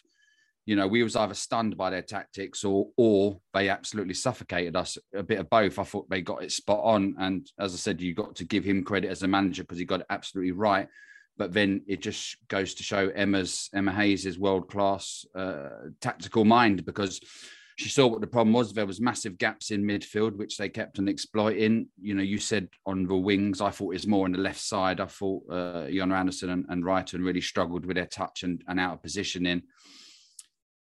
you 0.68 0.76
know, 0.76 0.88
we 0.88 1.02
was 1.02 1.16
either 1.16 1.34
stunned 1.34 1.76
by 1.76 1.90
their 1.90 2.04
tactics 2.04 2.64
or 2.64 2.90
or 2.98 3.40
they 3.56 3.70
absolutely 3.70 4.14
suffocated 4.14 4.76
us. 4.76 4.98
A 5.16 5.24
bit 5.24 5.40
of 5.40 5.50
both. 5.50 5.80
I 5.80 5.84
thought 5.84 6.08
they 6.08 6.22
got 6.22 6.44
it 6.44 6.52
spot 6.52 6.82
on. 6.84 7.16
And 7.18 7.50
as 7.60 7.74
I 7.74 7.78
said, 7.78 8.00
you 8.00 8.14
got 8.14 8.36
to 8.36 8.46
give 8.46 8.64
him 8.64 8.84
credit 8.84 9.10
as 9.10 9.24
a 9.24 9.28
manager 9.28 9.64
because 9.64 9.80
he 9.80 9.86
got 9.86 10.02
it 10.02 10.08
absolutely 10.10 10.52
right. 10.52 10.88
But 11.38 11.54
then 11.54 11.82
it 11.88 12.02
just 12.02 12.38
goes 12.48 12.76
to 12.76 12.84
show 12.84 13.10
Emma's 13.10 13.70
Emma 13.74 13.92
Hayes' 13.92 14.40
world 14.40 14.70
class 14.70 15.26
uh, 15.36 15.70
tactical 16.00 16.46
mind 16.46 16.86
because 16.86 17.20
she 17.78 17.90
saw 17.90 18.08
what 18.08 18.22
the 18.22 18.28
problem 18.28 18.54
was. 18.54 18.72
There 18.72 18.86
was 18.86 19.02
massive 19.02 19.38
gaps 19.38 19.72
in 19.72 19.84
midfield, 19.84 20.38
which 20.38 20.58
they 20.58 20.70
kept 20.70 20.98
on 20.98 21.10
exploiting. 21.10 21.90
You 22.02 22.16
know, 22.16 22.24
you 22.24 22.38
said 22.38 22.70
on 22.86 23.06
the 23.06 23.16
wings, 23.16 23.60
I 23.60 23.70
thought 23.70 23.92
it 23.92 23.96
was 23.96 24.08
more 24.08 24.26
on 24.26 24.32
the 24.32 24.38
left 24.38 24.62
side. 24.62 25.02
I 25.02 25.08
thought 25.08 25.44
uh, 25.52 25.88
Anderson 25.90 26.52
and, 26.52 26.66
and 26.70 26.84
Reiten 26.84 27.26
really 27.26 27.42
struggled 27.42 27.86
with 27.86 27.98
their 27.98 28.06
touch 28.06 28.44
and, 28.44 28.64
and 28.68 28.80
out 28.80 28.94
of 28.94 29.02
positioning 29.04 29.64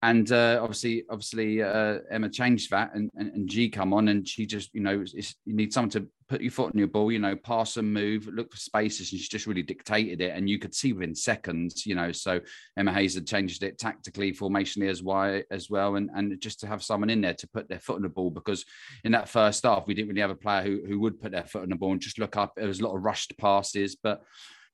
and 0.05 0.31
uh, 0.31 0.59
obviously, 0.61 1.03
obviously, 1.09 1.63
uh, 1.63 1.97
Emma 2.11 2.29
changed 2.29 2.69
that, 2.69 2.93
and, 2.93 3.09
and, 3.15 3.31
and 3.33 3.49
G 3.49 3.69
come 3.69 3.91
on, 3.91 4.09
and 4.09 4.27
she 4.27 4.45
just, 4.45 4.69
you 4.71 4.81
know, 4.81 5.03
you 5.13 5.55
need 5.55 5.73
someone 5.73 5.89
to 5.91 6.07
put 6.27 6.41
your 6.41 6.51
foot 6.51 6.73
on 6.73 6.77
your 6.77 6.87
ball, 6.87 7.11
you 7.11 7.19
know, 7.19 7.35
pass 7.35 7.77
and 7.77 7.93
move, 7.93 8.27
look 8.27 8.51
for 8.51 8.57
spaces, 8.57 9.11
and 9.11 9.21
she 9.21 9.27
just 9.27 9.47
really 9.47 9.61
dictated 9.61 10.21
it, 10.21 10.35
and 10.35 10.49
you 10.49 10.59
could 10.59 10.73
see 10.73 10.93
within 10.93 11.15
seconds, 11.15 11.85
you 11.85 11.95
know. 11.95 12.11
So 12.11 12.41
Emma 12.77 12.93
Hayes 12.93 13.15
had 13.15 13.27
changed 13.27 13.63
it 13.63 13.77
tactically, 13.77 14.31
formationally 14.33 14.89
as 14.89 15.03
why 15.03 15.43
as 15.51 15.69
well, 15.69 15.95
and 15.95 16.09
and 16.15 16.39
just 16.41 16.59
to 16.61 16.67
have 16.67 16.83
someone 16.83 17.09
in 17.09 17.21
there 17.21 17.33
to 17.35 17.47
put 17.47 17.69
their 17.69 17.79
foot 17.79 17.97
on 17.97 18.01
the 18.01 18.09
ball 18.09 18.31
because 18.31 18.65
in 19.03 19.11
that 19.11 19.29
first 19.29 19.63
half 19.63 19.87
we 19.87 19.93
didn't 19.93 20.09
really 20.09 20.21
have 20.21 20.31
a 20.31 20.35
player 20.35 20.63
who 20.63 20.81
who 20.87 20.99
would 20.99 21.19
put 21.19 21.31
their 21.31 21.45
foot 21.45 21.63
on 21.63 21.69
the 21.69 21.75
ball 21.75 21.91
and 21.91 22.01
just 22.01 22.19
look 22.19 22.37
up. 22.37 22.53
There 22.55 22.67
was 22.67 22.79
a 22.79 22.87
lot 22.87 22.95
of 22.95 23.03
rushed 23.03 23.37
passes, 23.37 23.95
but 23.95 24.23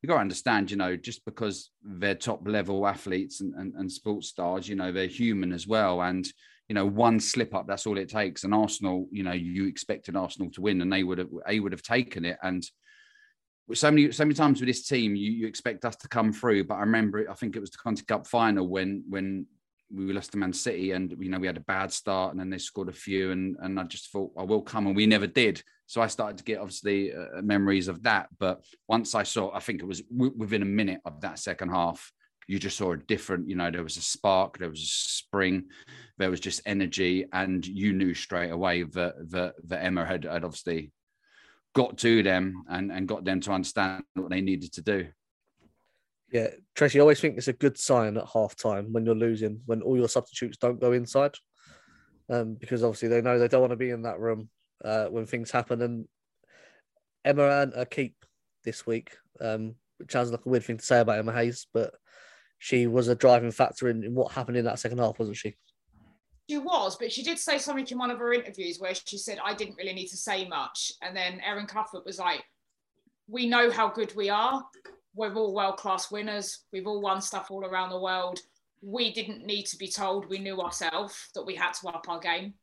you 0.02 0.08
got 0.08 0.16
to 0.16 0.22
understand, 0.22 0.72
you 0.72 0.78
know, 0.78 0.96
just 0.96 1.24
because 1.26 1.70
they're 1.84 2.16
top 2.16 2.48
level 2.48 2.88
athletes 2.88 3.42
and, 3.42 3.54
and, 3.54 3.76
and 3.76 3.92
sports 3.92 4.30
stars, 4.30 4.68
you 4.68 4.76
know, 4.76 4.92
they're 4.92 5.06
human 5.06 5.54
as 5.54 5.68
well. 5.68 6.02
And, 6.02 6.28
you 6.72 6.76
know, 6.76 6.86
one 6.86 7.20
slip 7.20 7.54
up, 7.54 7.68
that's 7.68 7.86
all 7.86 7.98
it 7.98 8.08
takes. 8.08 8.46
And 8.46 8.54
Arsenal, 8.54 9.06
you 9.12 9.24
know, 9.24 9.34
you 9.34 9.68
expected 9.68 10.16
Arsenal 10.16 10.50
to 10.52 10.62
win 10.62 10.80
and 10.80 10.90
they 10.90 11.04
would 11.04 11.18
have, 11.18 11.28
they 11.46 11.60
would 11.60 11.74
have 11.74 11.82
taken 11.82 12.24
it. 12.24 12.38
And 12.42 12.66
so 13.74 13.92
many, 13.92 14.10
so 14.14 14.24
many 14.24 14.36
times 14.36 14.62
with 14.62 14.70
this 14.70 14.88
team, 14.88 15.14
you, 15.14 15.32
you 15.32 15.48
expect 15.48 15.84
us 15.84 15.98
to 15.98 16.08
come 16.08 16.32
through. 16.32 16.64
But 16.64 16.76
I 16.76 16.80
remember, 16.80 17.30
I 17.30 17.34
think 17.34 17.58
it 17.58 17.60
was 17.60 17.72
the 17.72 17.78
Conti 17.80 18.06
Cup 18.06 18.26
final 18.26 18.70
when, 18.70 19.04
when 19.10 19.48
we 19.94 20.14
lost 20.14 20.32
to 20.32 20.38
Man 20.38 20.54
City 20.54 20.92
and, 20.92 21.14
you 21.20 21.28
know, 21.28 21.40
we 21.40 21.48
had 21.48 21.58
a 21.58 21.68
bad 21.68 21.92
start 21.92 22.32
and 22.32 22.40
then 22.40 22.50
they 22.50 22.58
scored 22.58 22.88
a 22.88 22.94
few. 22.94 23.32
And, 23.32 23.58
and 23.60 23.78
I 23.78 23.84
just 23.84 24.10
thought, 24.10 24.32
I 24.38 24.44
will 24.44 24.62
come. 24.62 24.88
And 24.88 24.96
we 24.96 25.06
never 25.06 25.28
did. 25.28 25.62
So 25.88 26.02
I 26.02 26.08
started 26.08 26.38
to 26.38 26.46
get 26.46 26.60
obviously 26.60 27.12
uh, 27.14 27.42
memories 27.42 27.90
of 27.90 28.02
that. 28.04 28.30
But 28.40 28.64
once 28.88 29.14
I 29.14 29.24
saw, 29.24 29.54
I 29.54 29.60
think 29.60 29.82
it 29.82 29.88
was 29.88 30.04
w- 30.04 30.36
within 30.38 30.62
a 30.62 30.74
minute 30.80 31.02
of 31.04 31.20
that 31.20 31.38
second 31.38 31.72
half, 31.72 32.14
you 32.48 32.60
just 32.60 32.78
saw 32.78 32.94
a 32.94 32.98
different, 32.98 33.48
you 33.48 33.56
know, 33.56 33.72
there 33.72 33.84
was 33.84 33.98
a 33.98 34.02
spark, 34.02 34.58
there 34.58 34.70
was 34.70 34.82
a 34.82 34.86
spring, 34.86 35.66
there 36.18 36.30
was 36.30 36.40
just 36.40 36.62
energy, 36.66 37.26
and 37.34 37.66
you 37.66 37.94
knew 37.94 38.14
straight 38.14 38.52
away 38.52 38.84
that 38.84 39.14
that, 39.32 39.54
that 39.68 39.84
Emma 39.84 40.06
had, 40.06 40.26
had 40.26 40.44
obviously 40.44 40.92
got 41.74 41.98
to 42.00 42.24
them 42.24 42.64
and, 42.70 42.92
and 42.92 43.08
got 43.08 43.24
them 43.24 43.40
to 43.42 43.52
understand 43.52 44.04
what 44.16 44.30
they 44.30 44.42
needed 44.42 44.74
to 44.74 44.82
do. 44.82 45.08
Yeah, 46.32 46.48
Tracy, 46.76 47.00
I 47.00 47.02
always 47.02 47.20
think 47.20 47.38
it's 47.38 47.50
a 47.50 47.54
good 47.54 47.78
sign 47.78 48.18
at 48.18 48.28
half 48.34 48.56
time 48.56 48.94
when 48.94 49.06
you're 49.06 49.16
losing, 49.16 49.62
when 49.66 49.82
all 49.82 49.98
your 49.98 50.10
substitutes 50.10 50.58
don't 50.58 50.80
go 50.80 50.94
inside. 50.94 51.36
Um, 52.30 52.56
because 52.56 52.82
obviously 52.84 53.10
they 53.10 53.22
know 53.22 53.38
they 53.38 53.50
don't 53.50 53.60
want 53.60 53.72
to 53.72 53.78
be 53.78 53.90
in 53.90 54.04
that 54.04 54.20
room 54.20 54.50
uh, 54.86 55.08
when 55.08 55.26
things 55.26 55.52
happen. 55.52 55.82
And 55.82 56.08
Emma 57.26 57.44
and 57.44 57.74
a 57.74 57.86
keep 57.86 58.16
this 58.64 58.88
week, 58.88 59.18
um, 59.42 59.76
which 59.98 60.12
sounds 60.12 60.32
like 60.32 60.46
a 60.46 60.50
weird 60.50 60.64
thing 60.64 60.78
to 60.78 60.86
say 60.86 61.02
about 61.02 61.20
Emma 61.20 61.34
Hayes, 61.34 61.68
but 61.74 61.94
she 62.64 62.86
was 62.86 63.08
a 63.08 63.16
driving 63.16 63.50
factor 63.50 63.90
in, 63.90 64.04
in 64.04 64.14
what 64.14 64.34
happened 64.34 64.56
in 64.56 64.66
that 64.66 64.78
second 64.78 65.00
half, 65.00 65.18
wasn't 65.18 65.36
she? 65.36 65.56
She 66.48 66.60
was, 66.60 66.96
but 66.96 67.12
she 67.12 67.24
did 67.24 67.40
say 67.40 67.58
something 67.58 67.88
in 67.90 67.98
one 67.98 68.12
of 68.12 68.20
her 68.20 68.34
interviews 68.34 68.78
where 68.78 68.94
she 68.94 69.18
said, 69.18 69.40
I 69.44 69.56
didn't 69.56 69.78
really 69.78 69.94
need 69.94 70.10
to 70.10 70.18
say 70.18 70.48
much. 70.48 70.92
And 71.02 71.18
then 71.18 71.42
Erin 71.44 71.66
Cuthbert 71.66 72.06
was 72.06 72.20
like, 72.20 72.44
We 73.28 73.50
know 73.50 73.72
how 73.72 73.90
good 73.90 74.16
we 74.16 74.30
are. 74.30 74.64
We're 75.16 75.34
all 75.34 75.56
world 75.56 75.78
class 75.78 76.12
winners. 76.12 76.60
We've 76.72 76.86
all 76.86 77.02
won 77.02 77.20
stuff 77.20 77.50
all 77.50 77.66
around 77.66 77.90
the 77.90 78.00
world. 78.00 78.40
We 78.84 79.12
didn't 79.12 79.44
need 79.44 79.66
to 79.66 79.78
be 79.78 79.88
told. 79.88 80.30
We 80.30 80.38
knew 80.38 80.62
ourselves 80.62 81.30
that 81.34 81.46
we 81.46 81.56
had 81.56 81.74
to 81.74 81.88
up 81.88 82.06
our 82.08 82.20
game. 82.20 82.54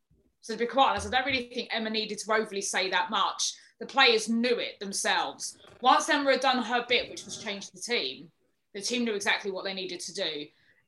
So 0.42 0.54
to 0.54 0.60
be 0.60 0.66
quite 0.66 0.90
honest, 0.90 1.08
I 1.08 1.10
don't 1.10 1.26
really 1.26 1.50
think 1.52 1.70
Emma 1.72 1.90
needed 1.90 2.18
to 2.18 2.32
overly 2.34 2.62
say 2.62 2.88
that 2.90 3.10
much. 3.10 3.52
The 3.80 3.86
players 3.86 4.28
knew 4.28 4.60
it 4.60 4.78
themselves. 4.78 5.58
Once 5.80 6.08
Emma 6.08 6.30
had 6.30 6.40
done 6.40 6.62
her 6.62 6.84
bit, 6.88 7.10
which 7.10 7.24
was 7.24 7.42
change 7.42 7.72
the 7.72 7.80
team, 7.80 8.30
the 8.75 8.80
team 8.80 9.04
knew 9.04 9.14
exactly 9.14 9.50
what 9.50 9.64
they 9.64 9.75
needed 9.75 10.00
to 10.00 10.14
do. 10.14 10.46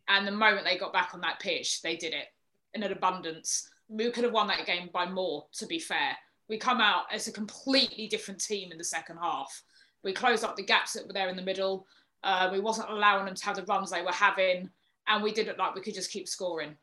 And 0.09 0.27
the 0.27 0.33
moment 0.33 0.65
they 0.65 0.79
got 0.79 0.93
back 0.93 1.11
on 1.15 1.21
that 1.23 1.41
pitch, 1.41 1.83
they 1.83 1.97
did 1.97 2.13
it 2.13 2.27
in 2.75 2.83
an 2.83 2.93
abundance. 2.93 3.69
We 3.89 4.11
could 4.11 4.25
have 4.25 4.33
won 4.33 4.49
that 4.49 4.67
game 4.67 4.91
by 4.93 5.07
more, 5.07 5.47
to 5.55 5.67
be 5.67 5.79
fair. 5.79 6.17
We 6.49 6.59
come 6.59 6.81
out 6.81 7.05
as 7.13 7.29
a 7.29 7.33
completely 7.33 8.09
different 8.09 8.41
team 8.41 8.73
in 8.73 8.79
the 8.79 8.85
second 8.85 9.19
half. 9.19 9.63
We 10.03 10.13
closed 10.13 10.45
up 10.45 10.57
the 10.57 10.65
gaps 10.65 10.95
that 10.95 11.07
were 11.07 11.13
there 11.13 11.29
in 11.29 11.37
the 11.37 11.43
middle. 11.43 11.87
Uh, 12.23 12.49
we 12.53 12.61
wasn't 12.61 12.91
allowing 12.91 13.25
them 13.25 13.35
to 13.35 13.45
have 13.45 13.57
the 13.57 13.65
runs 13.65 13.91
they 13.91 14.03
were 14.03 14.13
having, 14.13 14.69
and 15.07 15.23
we 15.23 15.33
did 15.33 15.49
it 15.49 15.59
like 15.59 15.75
we 15.75 15.81
could 15.81 15.95
just 15.95 16.11
keep 16.11 16.29
scoring. 16.29 16.77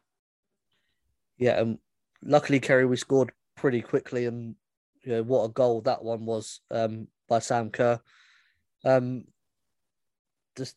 Yeah, 1.38 1.58
um, 1.58 1.80
luckily, 2.24 2.60
Kerry, 2.60 2.86
we 2.86 2.98
scored 2.98 3.32
pretty 3.56 3.82
quickly, 3.82 4.25
and 4.25 4.56
you 5.04 5.12
know 5.12 5.24
what 5.24 5.44
a 5.44 5.50
goal 5.50 5.82
that 5.82 6.04
one 6.04 6.25
was 6.25 6.62
um, 6.72 7.08
by 7.27 7.39
Sam 7.39 7.70
Kerr. 7.70 8.00
Um, 8.84 9.25
just, 10.58 10.75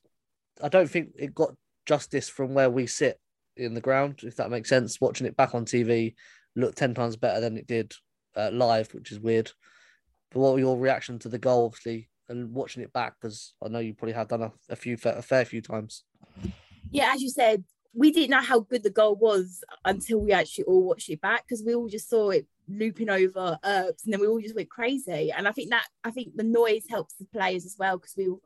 I 0.63 0.69
don't 0.69 0.91
think 0.91 1.11
it 1.19 1.35
got 1.35 1.55
justice 1.87 2.29
from 2.29 2.55
where 2.55 2.71
we 2.71 2.87
sit 2.87 3.19
in 3.57 3.75
the 3.75 3.81
ground, 3.81 4.21
if 4.23 4.37
that 4.37 4.51
makes 4.51 4.69
sense. 4.69 5.01
Watching 5.01 5.27
it 5.27 5.37
back 5.37 5.55
on 5.55 5.65
TV 5.65 6.15
looked 6.57 6.79
ten 6.79 6.95
times 6.95 7.17
better 7.17 7.41
than 7.41 7.57
it 7.57 7.67
did 7.67 7.93
uh, 8.37 8.51
live, 8.53 8.93
which 8.95 9.13
is 9.13 9.21
weird. 9.21 9.51
But 10.31 10.41
what 10.41 10.55
were 10.55 10.61
your 10.61 10.79
reaction 10.79 11.19
to 11.21 11.29
the 11.29 11.39
goal? 11.39 11.67
Obviously, 11.67 12.09
and 12.29 12.53
watching 12.53 12.83
it 12.83 12.93
back 12.93 13.15
because 13.21 13.55
I 13.63 13.69
know 13.69 13.81
you 13.81 13.95
probably 13.95 14.15
have 14.15 14.29
done 14.29 14.43
a, 14.43 14.53
a 14.69 14.77
few 14.77 14.97
a 15.05 15.23
fair 15.23 15.45
few 15.45 15.61
times. 15.61 16.05
Yeah, 16.91 17.13
as 17.13 17.23
you 17.23 17.29
said, 17.29 17.65
we 17.93 18.13
didn't 18.13 18.31
know 18.31 18.41
how 18.41 18.61
good 18.61 18.83
the 18.83 18.91
goal 18.91 19.17
was 19.17 19.63
until 19.85 20.21
we 20.21 20.33
actually 20.33 20.65
all 20.65 20.85
watched 20.85 21.09
it 21.09 21.21
back 21.21 21.45
because 21.47 21.65
we 21.65 21.75
all 21.75 21.89
just 21.89 22.09
saw 22.09 22.31
it 22.31 22.47
looping 22.69 23.11
over 23.11 23.59
and 23.65 23.93
then 24.07 24.21
we 24.21 24.29
all 24.29 24.41
just 24.41 24.55
went 24.55 24.71
crazy. 24.71 25.33
And 25.37 25.49
I 25.49 25.53
think 25.53 25.71
that 25.71 25.87
I 26.05 26.11
think 26.11 26.37
the 26.37 26.45
noise 26.45 26.85
helps 26.89 27.15
the 27.15 27.27
players 27.27 27.67
as 27.67 27.77
well 27.79 27.99
because 27.99 28.15
we 28.17 28.29
all 28.29 28.41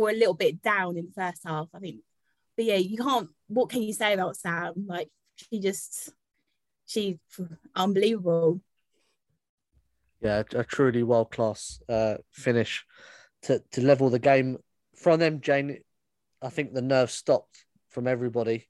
were 0.00 0.10
a 0.10 0.14
little 0.14 0.34
bit 0.34 0.62
down 0.62 0.96
in 0.96 1.06
the 1.06 1.12
first 1.12 1.42
half. 1.44 1.68
I 1.74 1.78
think, 1.78 1.96
but 2.56 2.64
yeah, 2.64 2.76
you 2.76 2.96
can't. 2.96 3.28
What 3.48 3.68
can 3.68 3.82
you 3.82 3.92
say 3.92 4.14
about 4.14 4.36
Sam? 4.36 4.72
Like 4.86 5.08
she 5.36 5.60
just, 5.60 6.10
she's 6.86 7.16
unbelievable. 7.74 8.60
Yeah, 10.20 10.42
a 10.54 10.64
truly 10.64 11.02
world 11.02 11.30
class 11.32 11.80
uh, 11.88 12.16
finish 12.30 12.84
to 13.42 13.62
to 13.72 13.80
level 13.80 14.08
the 14.08 14.18
game 14.18 14.58
from 14.96 15.18
them. 15.18 15.40
Jane, 15.40 15.78
I 16.40 16.48
think 16.48 16.72
the 16.72 16.82
nerves 16.82 17.12
stopped 17.12 17.64
from 17.88 18.06
everybody. 18.06 18.68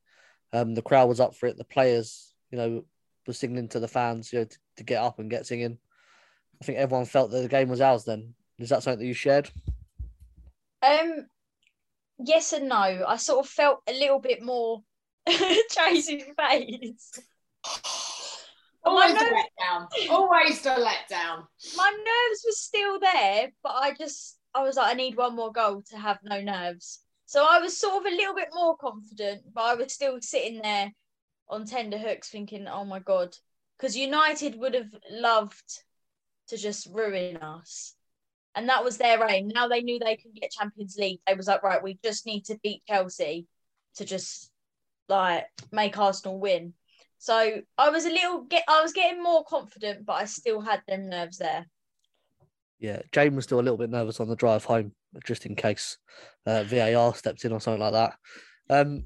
Um, 0.52 0.75
the 0.75 0.83
crowd 0.83 1.09
was 1.09 1.21
up 1.21 1.35
for 1.35 1.47
it. 1.47 1.57
The 1.57 1.64
players, 1.64 2.35
you 2.50 2.59
know, 2.59 2.85
were 3.26 3.33
signaling 3.33 3.69
to 3.69 3.81
the 3.81 3.88
fans, 3.88 4.33
you 4.33 4.41
know, 4.41 4.45
to, 4.45 4.59
to 4.79 4.85
get 4.85 5.02
up 5.02 5.19
and 5.19 5.31
get 5.31 5.47
singing. 5.47 5.79
I 6.61 6.64
think 6.64 6.79
everyone 6.79 7.07
felt 7.07 7.31
that 7.31 7.43
the 7.43 7.49
game 7.49 7.69
was 7.69 7.81
ours. 7.81 8.05
Then 8.05 8.35
is 8.59 8.69
that 8.69 8.83
something 8.83 9.00
that 9.00 9.07
you 9.07 9.14
shared? 9.14 9.50
Um, 10.82 11.26
yes 12.18 12.52
and 12.52 12.68
no. 12.68 13.04
I 13.06 13.16
sort 13.16 13.44
of 13.44 13.50
felt 13.50 13.80
a 13.88 13.92
little 13.92 14.20
bit 14.20 14.42
more 14.42 14.82
Tracy's 15.70 16.24
face. 16.36 17.12
Always 18.84 19.14
the 19.14 19.20
letdown. 19.20 19.86
Always 20.10 20.60
the 20.62 20.70
letdown. 20.70 21.46
My 21.76 21.90
nerves 21.90 22.44
were 22.44 22.52
still 22.52 22.98
there, 22.98 23.50
but 23.62 23.70
I 23.76 23.94
just 23.94 24.38
I 24.54 24.62
was 24.62 24.76
like, 24.76 24.90
I 24.90 24.94
need 24.94 25.16
one 25.16 25.36
more 25.36 25.52
goal 25.52 25.82
to 25.90 25.96
have 25.96 26.18
no 26.24 26.40
nerves. 26.40 26.98
So 27.26 27.46
I 27.48 27.60
was 27.60 27.78
sort 27.78 28.04
of 28.04 28.12
a 28.12 28.16
little 28.16 28.34
bit 28.34 28.48
more 28.52 28.76
confident, 28.76 29.42
but 29.54 29.62
I 29.62 29.74
was 29.74 29.92
still 29.92 30.18
sitting 30.20 30.60
there 30.60 30.92
on 31.48 31.64
tender 31.64 31.96
hooks 31.96 32.28
thinking, 32.28 32.66
oh 32.66 32.84
my 32.84 32.98
God. 32.98 33.34
Because 33.78 33.96
United 33.96 34.56
would 34.58 34.74
have 34.74 34.94
loved 35.10 35.82
to 36.48 36.56
just 36.56 36.88
ruin 36.92 37.36
us. 37.38 37.94
And 38.54 38.68
that 38.68 38.85
was 38.85 38.99
their 38.99 39.26
aim. 39.28 39.49
Now 39.49 39.68
they 39.68 39.82
knew 39.82 39.99
they 39.99 40.16
could 40.16 40.35
get 40.35 40.50
Champions 40.50 40.97
League. 40.99 41.21
They 41.26 41.35
was 41.35 41.47
like, 41.47 41.62
right, 41.62 41.82
we 41.82 41.99
just 42.04 42.26
need 42.26 42.44
to 42.47 42.59
beat 42.62 42.82
Chelsea 42.87 43.47
to 43.97 44.04
just 44.04 44.50
like 45.09 45.47
make 45.71 45.99
Arsenal 45.99 46.38
win. 46.38 46.75
So 47.18 47.62
I 47.78 47.90
was 47.90 48.04
a 48.04 48.11
little 48.11 48.42
get 48.42 48.64
I 48.68 48.82
was 48.82 48.92
getting 48.92 49.23
more 49.23 49.44
confident, 49.44 50.04
but 50.04 50.14
I 50.14 50.25
still 50.25 50.61
had 50.61 50.82
them 50.88 51.09
nerves 51.09 51.38
there. 51.38 51.66
Yeah, 52.78 53.02
Jane 53.12 53.37
was 53.37 53.44
still 53.44 53.61
a 53.61 53.62
little 53.62 53.78
bit 53.78 53.90
nervous 53.90 54.18
on 54.18 54.28
the 54.28 54.35
drive 54.35 54.64
home, 54.64 54.92
just 55.25 55.47
in 55.47 55.54
case 55.54 55.99
uh, 56.47 56.64
VAR 56.64 57.14
stepped 57.14 57.44
in 57.44 57.52
or 57.52 57.61
something 57.61 57.80
like 57.80 57.92
that. 57.92 58.14
Um, 58.68 59.04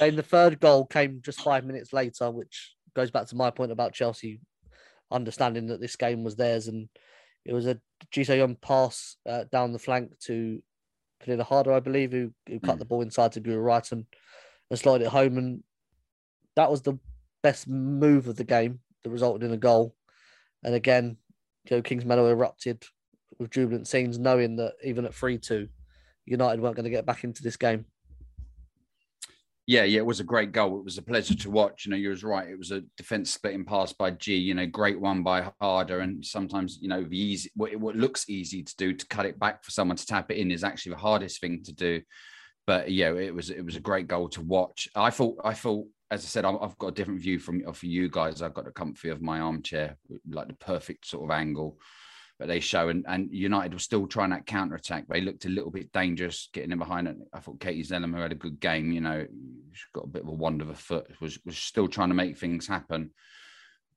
and 0.00 0.18
the 0.18 0.24
third 0.24 0.58
goal 0.58 0.86
came 0.86 1.20
just 1.24 1.40
five 1.40 1.64
minutes 1.64 1.92
later, 1.92 2.30
which 2.32 2.74
goes 2.96 3.12
back 3.12 3.26
to 3.28 3.36
my 3.36 3.50
point 3.50 3.70
about 3.70 3.92
Chelsea 3.92 4.40
understanding 5.12 5.68
that 5.68 5.80
this 5.80 5.96
game 5.96 6.24
was 6.24 6.34
theirs, 6.34 6.66
and 6.66 6.88
it 7.44 7.52
was 7.52 7.66
a 7.66 7.80
Ji 8.10 8.24
So-yun 8.24 8.56
pass 8.56 9.16
uh, 9.28 9.44
down 9.50 9.72
the 9.72 9.78
flank 9.78 10.18
to 10.20 10.62
Pernille 11.22 11.42
Harder, 11.44 11.72
I 11.72 11.80
believe, 11.80 12.12
who, 12.12 12.32
who 12.48 12.60
cut 12.60 12.76
mm. 12.76 12.78
the 12.78 12.84
ball 12.84 13.02
inside 13.02 13.32
to 13.32 13.40
Guro 13.40 13.62
Reiten 13.62 14.06
and 14.70 14.78
slide 14.78 15.02
it 15.02 15.08
home. 15.08 15.38
And 15.38 15.62
that 16.56 16.70
was 16.70 16.82
the 16.82 16.98
best 17.42 17.68
move 17.68 18.26
of 18.26 18.36
the 18.36 18.44
game 18.44 18.80
that 19.02 19.10
resulted 19.10 19.42
in 19.42 19.52
a 19.52 19.58
goal. 19.58 19.94
And 20.62 20.74
again, 20.74 21.16
Joe 21.66 21.82
King's 21.82 22.04
Meadow 22.04 22.28
erupted 22.28 22.84
with 23.38 23.50
jubilant 23.50 23.88
scenes, 23.88 24.18
knowing 24.18 24.56
that 24.56 24.74
even 24.84 25.04
at 25.04 25.14
3 25.14 25.38
2, 25.38 25.68
United 26.26 26.60
weren't 26.60 26.76
going 26.76 26.84
to 26.84 26.90
get 26.90 27.06
back 27.06 27.24
into 27.24 27.42
this 27.42 27.56
game. 27.56 27.86
Yeah, 29.70 29.84
yeah, 29.84 29.98
it 29.98 30.06
was 30.06 30.18
a 30.18 30.24
great 30.24 30.50
goal. 30.50 30.80
It 30.80 30.84
was 30.84 30.98
a 30.98 31.02
pleasure 31.02 31.36
to 31.36 31.48
watch. 31.48 31.86
You 31.86 31.92
know, 31.92 31.96
you 31.96 32.08
was 32.08 32.24
right. 32.24 32.48
It 32.48 32.58
was 32.58 32.72
a 32.72 32.80
defense 32.96 33.30
splitting 33.30 33.64
pass 33.64 33.92
by 33.92 34.10
G. 34.10 34.34
You 34.34 34.52
know, 34.52 34.66
great 34.66 35.00
one 35.00 35.22
by 35.22 35.48
Harder. 35.60 36.00
And 36.00 36.26
sometimes, 36.26 36.80
you 36.80 36.88
know, 36.88 37.04
the 37.04 37.16
easy 37.16 37.52
what, 37.54 37.76
what 37.76 37.94
looks 37.94 38.28
easy 38.28 38.64
to 38.64 38.76
do 38.76 38.92
to 38.92 39.06
cut 39.06 39.26
it 39.26 39.38
back 39.38 39.62
for 39.62 39.70
someone 39.70 39.96
to 39.96 40.04
tap 40.04 40.28
it 40.32 40.38
in 40.38 40.50
is 40.50 40.64
actually 40.64 40.94
the 40.94 40.98
hardest 40.98 41.40
thing 41.40 41.62
to 41.62 41.72
do. 41.72 42.02
But 42.66 42.90
yeah, 42.90 43.14
it 43.14 43.32
was 43.32 43.50
it 43.50 43.64
was 43.64 43.76
a 43.76 43.80
great 43.80 44.08
goal 44.08 44.28
to 44.30 44.40
watch. 44.40 44.88
I 44.96 45.10
thought 45.10 45.36
I 45.44 45.54
thought 45.54 45.86
as 46.10 46.24
I 46.24 46.26
said, 46.26 46.44
I've 46.44 46.76
got 46.78 46.88
a 46.88 46.90
different 46.90 47.20
view 47.20 47.38
from 47.38 47.62
for 47.72 47.86
you 47.86 48.08
guys. 48.08 48.42
I've 48.42 48.54
got 48.54 48.64
the 48.64 48.72
comfy 48.72 49.10
of 49.10 49.22
my 49.22 49.38
armchair, 49.38 49.96
like 50.28 50.48
the 50.48 50.54
perfect 50.54 51.06
sort 51.06 51.30
of 51.30 51.30
angle 51.30 51.78
that 52.40 52.48
they 52.48 52.58
show. 52.58 52.88
And, 52.88 53.04
and 53.06 53.28
United 53.30 53.74
was 53.74 53.84
still 53.84 54.06
trying 54.06 54.30
that 54.30 54.46
counter 54.46 54.74
attack. 54.74 55.04
They 55.06 55.20
looked 55.20 55.44
a 55.44 55.50
little 55.50 55.70
bit 55.70 55.92
dangerous 55.92 56.48
getting 56.54 56.72
in 56.72 56.78
behind 56.78 57.06
it. 57.06 57.16
I 57.34 57.38
thought 57.38 57.60
Katie 57.60 57.84
Zelema 57.84 58.22
had 58.22 58.32
a 58.32 58.36
good 58.36 58.58
game. 58.58 58.90
You 58.90 59.02
know, 59.02 59.26
she's 59.80 59.92
got 59.92 60.04
a 60.04 60.08
bit 60.08 60.22
of 60.22 60.28
a 60.28 60.32
wand 60.32 60.62
of 60.62 60.68
a 60.68 60.74
foot. 60.74 61.06
Was 61.20 61.38
was 61.44 61.56
still 61.56 61.88
trying 61.88 62.08
to 62.08 62.14
make 62.14 62.38
things 62.38 62.66
happen. 62.66 63.10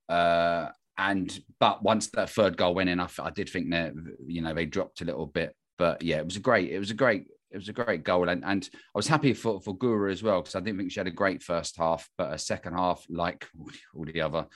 Uh, 0.07 0.69
and 0.97 1.39
but 1.59 1.83
once 1.83 2.07
that 2.11 2.29
third 2.29 2.57
goal 2.57 2.75
went 2.75 2.89
in, 2.89 2.99
I, 2.99 3.07
I 3.19 3.29
did 3.31 3.49
think 3.49 3.71
that 3.71 3.93
you 4.25 4.41
know 4.41 4.53
they 4.53 4.65
dropped 4.65 5.01
a 5.01 5.05
little 5.05 5.25
bit. 5.25 5.55
But 5.77 6.03
yeah, 6.03 6.17
it 6.17 6.25
was 6.25 6.37
a 6.37 6.41
great. 6.41 6.71
It 6.71 6.79
was 6.79 6.91
a 6.91 6.95
great 6.95 7.27
it 7.51 7.57
was 7.57 7.69
a 7.69 7.73
great 7.73 8.03
goal, 8.03 8.29
and, 8.29 8.43
and 8.43 8.67
I 8.73 8.97
was 8.97 9.07
happy 9.07 9.33
for 9.33 9.61
for 9.61 9.77
Guro 9.77 10.11
as 10.11 10.23
well 10.23 10.41
because 10.41 10.55
I 10.55 10.59
didn't 10.59 10.79
think 10.79 10.91
she 10.91 10.99
had 10.99 11.07
a 11.07 11.11
great 11.11 11.43
first 11.43 11.77
half, 11.77 12.09
but 12.17 12.33
a 12.33 12.37
second 12.37 12.73
half, 12.73 13.05
like 13.09 13.47
all 13.95 14.05
the 14.05 14.21
other 14.21 14.47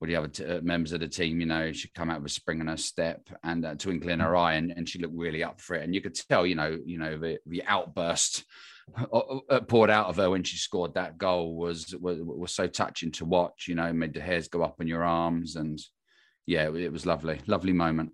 all 0.00 0.06
the 0.06 0.16
other 0.16 0.28
t- 0.28 0.44
uh, 0.44 0.60
members 0.60 0.92
of 0.92 1.00
the 1.00 1.08
team, 1.08 1.40
you 1.40 1.46
know, 1.46 1.72
she 1.72 1.88
come 1.88 2.10
out 2.10 2.22
with 2.22 2.30
a 2.30 2.34
spring 2.34 2.60
in 2.60 2.66
her 2.66 2.76
step 2.76 3.28
and 3.42 3.64
a 3.64 3.74
twinkle 3.74 4.10
in 4.10 4.20
her 4.20 4.36
eye, 4.36 4.54
and, 4.54 4.70
and 4.70 4.88
she 4.88 4.98
looked 4.98 5.16
really 5.16 5.42
up 5.42 5.60
for 5.60 5.74
it. 5.74 5.84
And 5.84 5.94
you 5.94 6.02
could 6.02 6.14
tell, 6.14 6.46
you 6.46 6.54
know, 6.54 6.78
you 6.84 6.98
know 6.98 7.18
the 7.18 7.38
the 7.46 7.64
outburst 7.66 8.40
uh, 8.40 8.42
uh, 8.44 8.75
poured 9.68 9.90
out 9.90 10.06
of 10.06 10.16
her 10.16 10.30
when 10.30 10.42
she 10.42 10.56
scored 10.56 10.94
that 10.94 11.18
goal 11.18 11.56
was 11.56 11.94
was 12.00 12.18
was 12.20 12.54
so 12.54 12.66
touching 12.66 13.10
to 13.12 13.24
watch. 13.24 13.66
You 13.68 13.74
know, 13.74 13.92
made 13.92 14.14
the 14.14 14.20
hairs 14.20 14.48
go 14.48 14.62
up 14.62 14.80
in 14.80 14.86
your 14.86 15.04
arms, 15.04 15.56
and 15.56 15.80
yeah, 16.46 16.68
it, 16.68 16.74
it 16.76 16.92
was 16.92 17.06
lovely, 17.06 17.40
lovely 17.46 17.72
moment. 17.72 18.12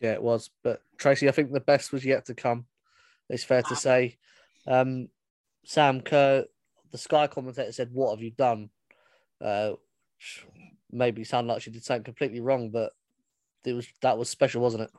Yeah, 0.00 0.12
it 0.12 0.22
was. 0.22 0.50
But 0.62 0.80
Tracy, 0.98 1.28
I 1.28 1.32
think 1.32 1.52
the 1.52 1.60
best 1.60 1.92
was 1.92 2.04
yet 2.04 2.26
to 2.26 2.34
come. 2.34 2.66
It's 3.28 3.44
fair 3.44 3.62
to 3.62 3.76
say. 3.76 4.18
Um, 4.66 5.08
Sam 5.64 6.02
Kerr, 6.02 6.44
the 6.92 6.98
Sky 6.98 7.26
commentator, 7.26 7.72
said, 7.72 7.90
"What 7.92 8.10
have 8.10 8.22
you 8.22 8.30
done?" 8.30 8.70
Uh, 9.40 9.72
maybe 10.92 11.24
sound 11.24 11.48
like 11.48 11.62
she 11.62 11.70
did 11.70 11.84
something 11.84 12.04
completely 12.04 12.40
wrong, 12.40 12.70
but 12.70 12.92
it 13.64 13.72
was 13.72 13.86
that 14.02 14.18
was 14.18 14.28
special, 14.28 14.62
wasn't 14.62 14.84
it? 14.84 14.90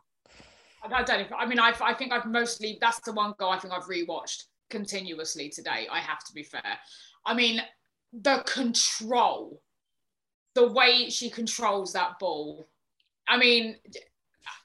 I 0.83 1.03
don't. 1.03 1.27
I 1.35 1.45
mean, 1.45 1.59
I, 1.59 1.73
I 1.81 1.93
think 1.93 2.11
I've 2.11 2.25
mostly 2.25 2.77
that's 2.81 2.99
the 3.01 3.13
one 3.13 3.33
goal 3.39 3.51
I 3.51 3.59
think 3.59 3.73
I've 3.73 3.83
rewatched 3.83 4.43
continuously 4.69 5.49
today. 5.49 5.87
I 5.91 5.99
have 5.99 6.23
to 6.25 6.33
be 6.33 6.43
fair. 6.43 6.77
I 7.25 7.33
mean, 7.33 7.61
the 8.13 8.43
control, 8.45 9.61
the 10.53 10.71
way 10.71 11.09
she 11.09 11.29
controls 11.29 11.93
that 11.93 12.19
ball. 12.19 12.67
I 13.27 13.37
mean, 13.37 13.75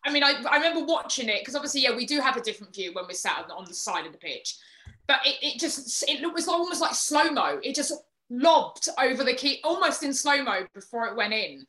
I 0.04 0.12
mean, 0.12 0.22
I, 0.22 0.34
I 0.48 0.56
remember 0.56 0.84
watching 0.84 1.28
it 1.28 1.40
because 1.40 1.56
obviously, 1.56 1.82
yeah, 1.82 1.94
we 1.94 2.06
do 2.06 2.20
have 2.20 2.36
a 2.36 2.42
different 2.42 2.74
view 2.74 2.92
when 2.92 3.06
we're 3.06 3.14
sat 3.14 3.46
on 3.50 3.64
the, 3.64 3.74
side 3.74 4.06
of 4.06 4.12
the 4.12 4.18
pitch, 4.18 4.56
but 5.06 5.20
it, 5.24 5.36
it 5.42 5.60
just 5.60 6.04
it 6.08 6.32
was 6.32 6.48
almost 6.48 6.80
like 6.80 6.94
slow 6.94 7.30
mo. 7.30 7.58
It 7.62 7.74
just 7.74 7.92
lobbed 8.30 8.88
over 9.02 9.24
the 9.24 9.34
key 9.34 9.60
almost 9.64 10.02
in 10.02 10.14
slow 10.14 10.42
mo 10.42 10.66
before 10.74 11.06
it 11.06 11.16
went 11.16 11.32
in. 11.32 11.66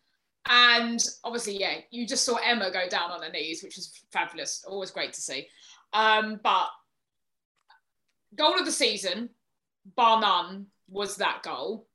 And 0.50 1.04
obviously, 1.24 1.60
yeah, 1.60 1.78
you 1.92 2.08
just 2.08 2.24
saw 2.24 2.38
Emma 2.38 2.72
go 2.72 2.88
down 2.90 3.12
on 3.12 3.22
her 3.22 3.30
knees, 3.30 3.64
which 3.64 3.76
was 3.76 3.92
fabulous. 4.12 4.66
Always 4.68 4.92
great 4.92 5.14
to 5.14 5.22
see. 5.22 5.48
Um, 5.94 6.40
but 6.44 6.68
goal 8.36 8.58
of 8.58 8.66
the 8.66 8.72
season, 8.72 9.30
bar 9.96 10.22
none, 10.22 10.68
was 10.88 11.16
that 11.18 11.44
goal 11.44 11.88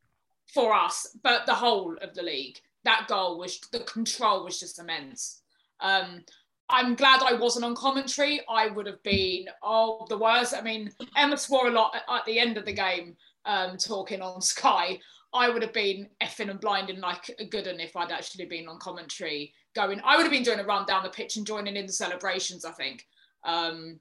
for 0.52 0.74
us, 0.74 1.16
but 1.22 1.46
the 1.46 1.54
whole 1.54 1.96
of 2.00 2.14
the 2.14 2.22
league. 2.22 2.58
That 2.84 3.06
goal 3.08 3.38
was 3.38 3.58
the 3.72 3.80
control 3.80 4.44
was 4.44 4.60
just 4.60 4.78
immense. 4.78 5.42
Um, 5.80 6.24
I'm 6.68 6.94
glad 6.94 7.22
I 7.22 7.34
wasn't 7.34 7.64
on 7.64 7.74
commentary. 7.74 8.40
I 8.48 8.68
would 8.68 8.86
have 8.86 9.02
been 9.02 9.46
oh 9.62 10.06
the 10.08 10.18
worst. 10.18 10.54
I 10.54 10.62
mean, 10.62 10.90
Emma 11.16 11.36
swore 11.36 11.68
a 11.68 11.72
lot 11.72 11.94
at 11.94 12.24
the 12.24 12.38
end 12.38 12.56
of 12.56 12.64
the 12.64 12.72
game, 12.72 13.16
um, 13.44 13.76
talking 13.76 14.22
on 14.22 14.40
Sky. 14.40 14.98
I 15.32 15.50
would 15.50 15.62
have 15.62 15.72
been 15.72 16.08
effing 16.22 16.50
and 16.50 16.60
blinding 16.60 17.00
like 17.00 17.34
a 17.38 17.44
good 17.44 17.66
one 17.66 17.80
if 17.80 17.96
I'd 17.96 18.12
actually 18.12 18.46
been 18.46 18.68
on 18.68 18.78
commentary. 18.78 19.52
Going, 19.74 20.00
I 20.04 20.16
would 20.16 20.22
have 20.22 20.32
been 20.32 20.42
doing 20.42 20.60
a 20.60 20.64
run 20.64 20.86
down 20.86 21.02
the 21.02 21.10
pitch 21.10 21.36
and 21.36 21.46
joining 21.46 21.76
in 21.76 21.86
the 21.86 21.92
celebrations. 21.92 22.64
I 22.64 22.72
think, 22.72 23.06
um, 23.44 24.00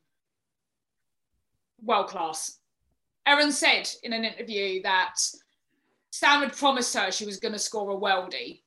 world 1.82 2.08
class. 2.08 2.60
Erin 3.26 3.52
said 3.52 3.90
in 4.04 4.14
an 4.14 4.24
interview 4.24 4.82
that 4.84 5.16
Sam 6.12 6.42
had 6.42 6.56
promised 6.56 6.96
her 6.96 7.12
she 7.12 7.26
was 7.26 7.40
going 7.40 7.54
to 7.54 7.60
score 7.60 7.92
a 7.92 7.96
worldie 8.00 8.62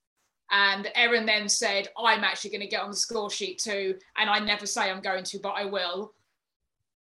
and 0.51 0.91
Erin 0.95 1.27
then 1.27 1.49
said, 1.49 1.89
I'm 1.97 2.25
actually 2.25 2.51
going 2.51 2.63
to 2.63 2.67
get 2.67 2.81
on 2.81 2.91
the 2.91 2.97
score 2.97 3.31
sheet 3.31 3.59
too. 3.59 3.97
And 4.17 4.31
I 4.31 4.39
never 4.39 4.67
say 4.67 4.91
I'm 4.91 5.03
going 5.03 5.25
to, 5.25 5.39
but 5.41 5.51
I 5.51 5.67
will. 5.67 6.15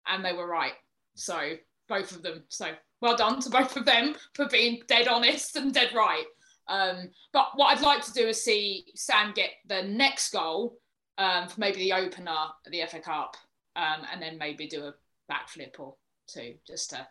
And 0.06 0.24
they 0.24 0.32
were 0.32 0.48
right. 0.48 0.72
So 1.14 1.54
both 1.88 2.12
of 2.12 2.22
them. 2.22 2.44
So 2.48 2.72
well 3.00 3.16
done 3.16 3.40
to 3.40 3.50
both 3.50 3.76
of 3.76 3.84
them 3.84 4.14
for 4.34 4.48
being 4.48 4.82
dead 4.86 5.08
honest 5.08 5.56
and 5.56 5.74
dead 5.74 5.90
right. 5.94 6.24
Um, 6.68 7.10
but 7.32 7.48
what 7.56 7.76
I'd 7.76 7.84
like 7.84 8.02
to 8.06 8.12
do 8.12 8.28
is 8.28 8.42
see 8.42 8.86
Sam 8.94 9.32
get 9.34 9.50
the 9.66 9.82
next 9.82 10.32
goal 10.32 10.78
um, 11.18 11.48
for 11.48 11.60
maybe 11.60 11.80
the 11.80 11.92
opener 11.92 12.30
at 12.64 12.72
the 12.72 12.82
FA 12.88 13.00
Cup, 13.00 13.36
um, 13.76 14.06
and 14.10 14.22
then 14.22 14.38
maybe 14.38 14.66
do 14.66 14.86
a 14.86 14.94
backflip 15.30 15.78
or 15.78 15.96
two 16.28 16.54
just 16.66 16.90
to 16.90 17.06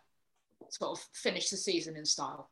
sort 0.69 0.97
of 0.97 1.06
finish 1.13 1.49
the 1.49 1.58
season 1.58 1.95
in 1.95 2.06
style. 2.06 2.49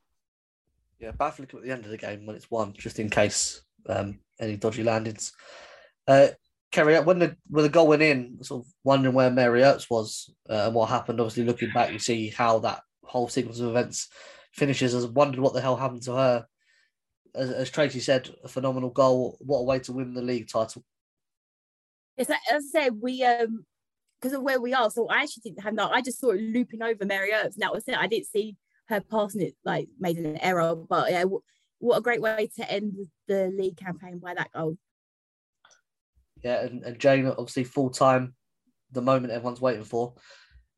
Yeah, 0.99 1.11
backflip 1.11 1.53
at 1.55 1.63
the 1.63 1.71
end 1.71 1.85
of 1.85 1.91
the 1.91 1.97
game 1.97 2.25
when 2.25 2.35
it's 2.35 2.51
won, 2.51 2.73
just 2.77 2.99
in 2.99 3.09
case 3.09 3.61
um, 3.87 4.19
any 4.39 4.57
dodgy 4.57 4.83
landings. 4.83 5.33
Uh, 6.07 6.27
Kerry, 6.71 6.99
when 7.01 7.19
the 7.19 7.35
when 7.47 7.63
the 7.63 7.69
goal 7.69 7.87
went 7.87 8.01
in, 8.01 8.37
sort 8.43 8.65
of 8.65 8.71
wondering 8.83 9.13
where 9.13 9.29
Mary 9.29 9.61
Earps 9.63 9.89
was 9.89 10.33
uh, 10.49 10.65
and 10.65 10.75
what 10.75 10.89
happened. 10.89 11.19
Obviously, 11.19 11.43
looking 11.43 11.71
back, 11.73 11.91
you 11.91 11.99
see 11.99 12.29
how 12.29 12.59
that 12.59 12.81
whole 13.03 13.27
sequence 13.27 13.59
of 13.59 13.69
events 13.69 14.09
finishes. 14.53 14.93
I 14.95 15.07
wondered 15.09 15.41
what 15.41 15.53
the 15.53 15.61
hell 15.61 15.75
happened 15.75 16.03
to 16.03 16.13
her. 16.13 16.45
As, 17.35 17.51
as 17.51 17.69
Tracy 17.69 17.99
said, 17.99 18.29
a 18.43 18.47
phenomenal 18.47 18.89
goal. 18.89 19.37
What 19.41 19.59
a 19.59 19.63
way 19.63 19.79
to 19.79 19.93
win 19.93 20.13
the 20.13 20.21
league 20.21 20.47
title. 20.47 20.83
Yes, 22.17 22.29
as 22.29 22.63
I 22.75 22.79
said, 22.79 23.01
we 23.01 23.23
um 23.23 23.65
because 24.21 24.35
of 24.35 24.43
where 24.43 24.61
we 24.61 24.73
are. 24.73 24.89
So 24.91 25.07
I 25.07 25.23
actually 25.23 25.41
didn't 25.45 25.63
have 25.63 25.75
that. 25.77 25.91
I 25.91 26.01
just 26.01 26.19
saw 26.19 26.31
it 26.31 26.41
looping 26.41 26.81
over 26.81 27.05
Mary 27.05 27.31
Earps, 27.33 27.55
and 27.55 27.63
that 27.63 27.73
was 27.73 27.87
it. 27.87 27.97
I 27.97 28.07
didn't 28.07 28.27
see 28.27 28.55
her 28.87 29.01
passing 29.01 29.41
it 29.41 29.55
like 29.65 29.87
made 29.99 30.17
an 30.17 30.37
error. 30.37 30.75
But 30.75 31.11
yeah, 31.11 31.25
what 31.79 31.97
a 31.97 32.01
great 32.01 32.21
way 32.21 32.49
to 32.57 32.71
end 32.71 32.93
the 33.27 33.51
league 33.55 33.77
campaign 33.77 34.19
by 34.19 34.33
that 34.35 34.51
goal. 34.53 34.77
Yeah, 36.43 36.61
and, 36.61 36.83
and 36.83 36.99
Jane 36.99 37.27
obviously 37.27 37.63
full 37.63 37.89
time, 37.89 38.35
the 38.91 39.01
moment 39.01 39.33
everyone's 39.33 39.61
waiting 39.61 39.83
for. 39.83 40.13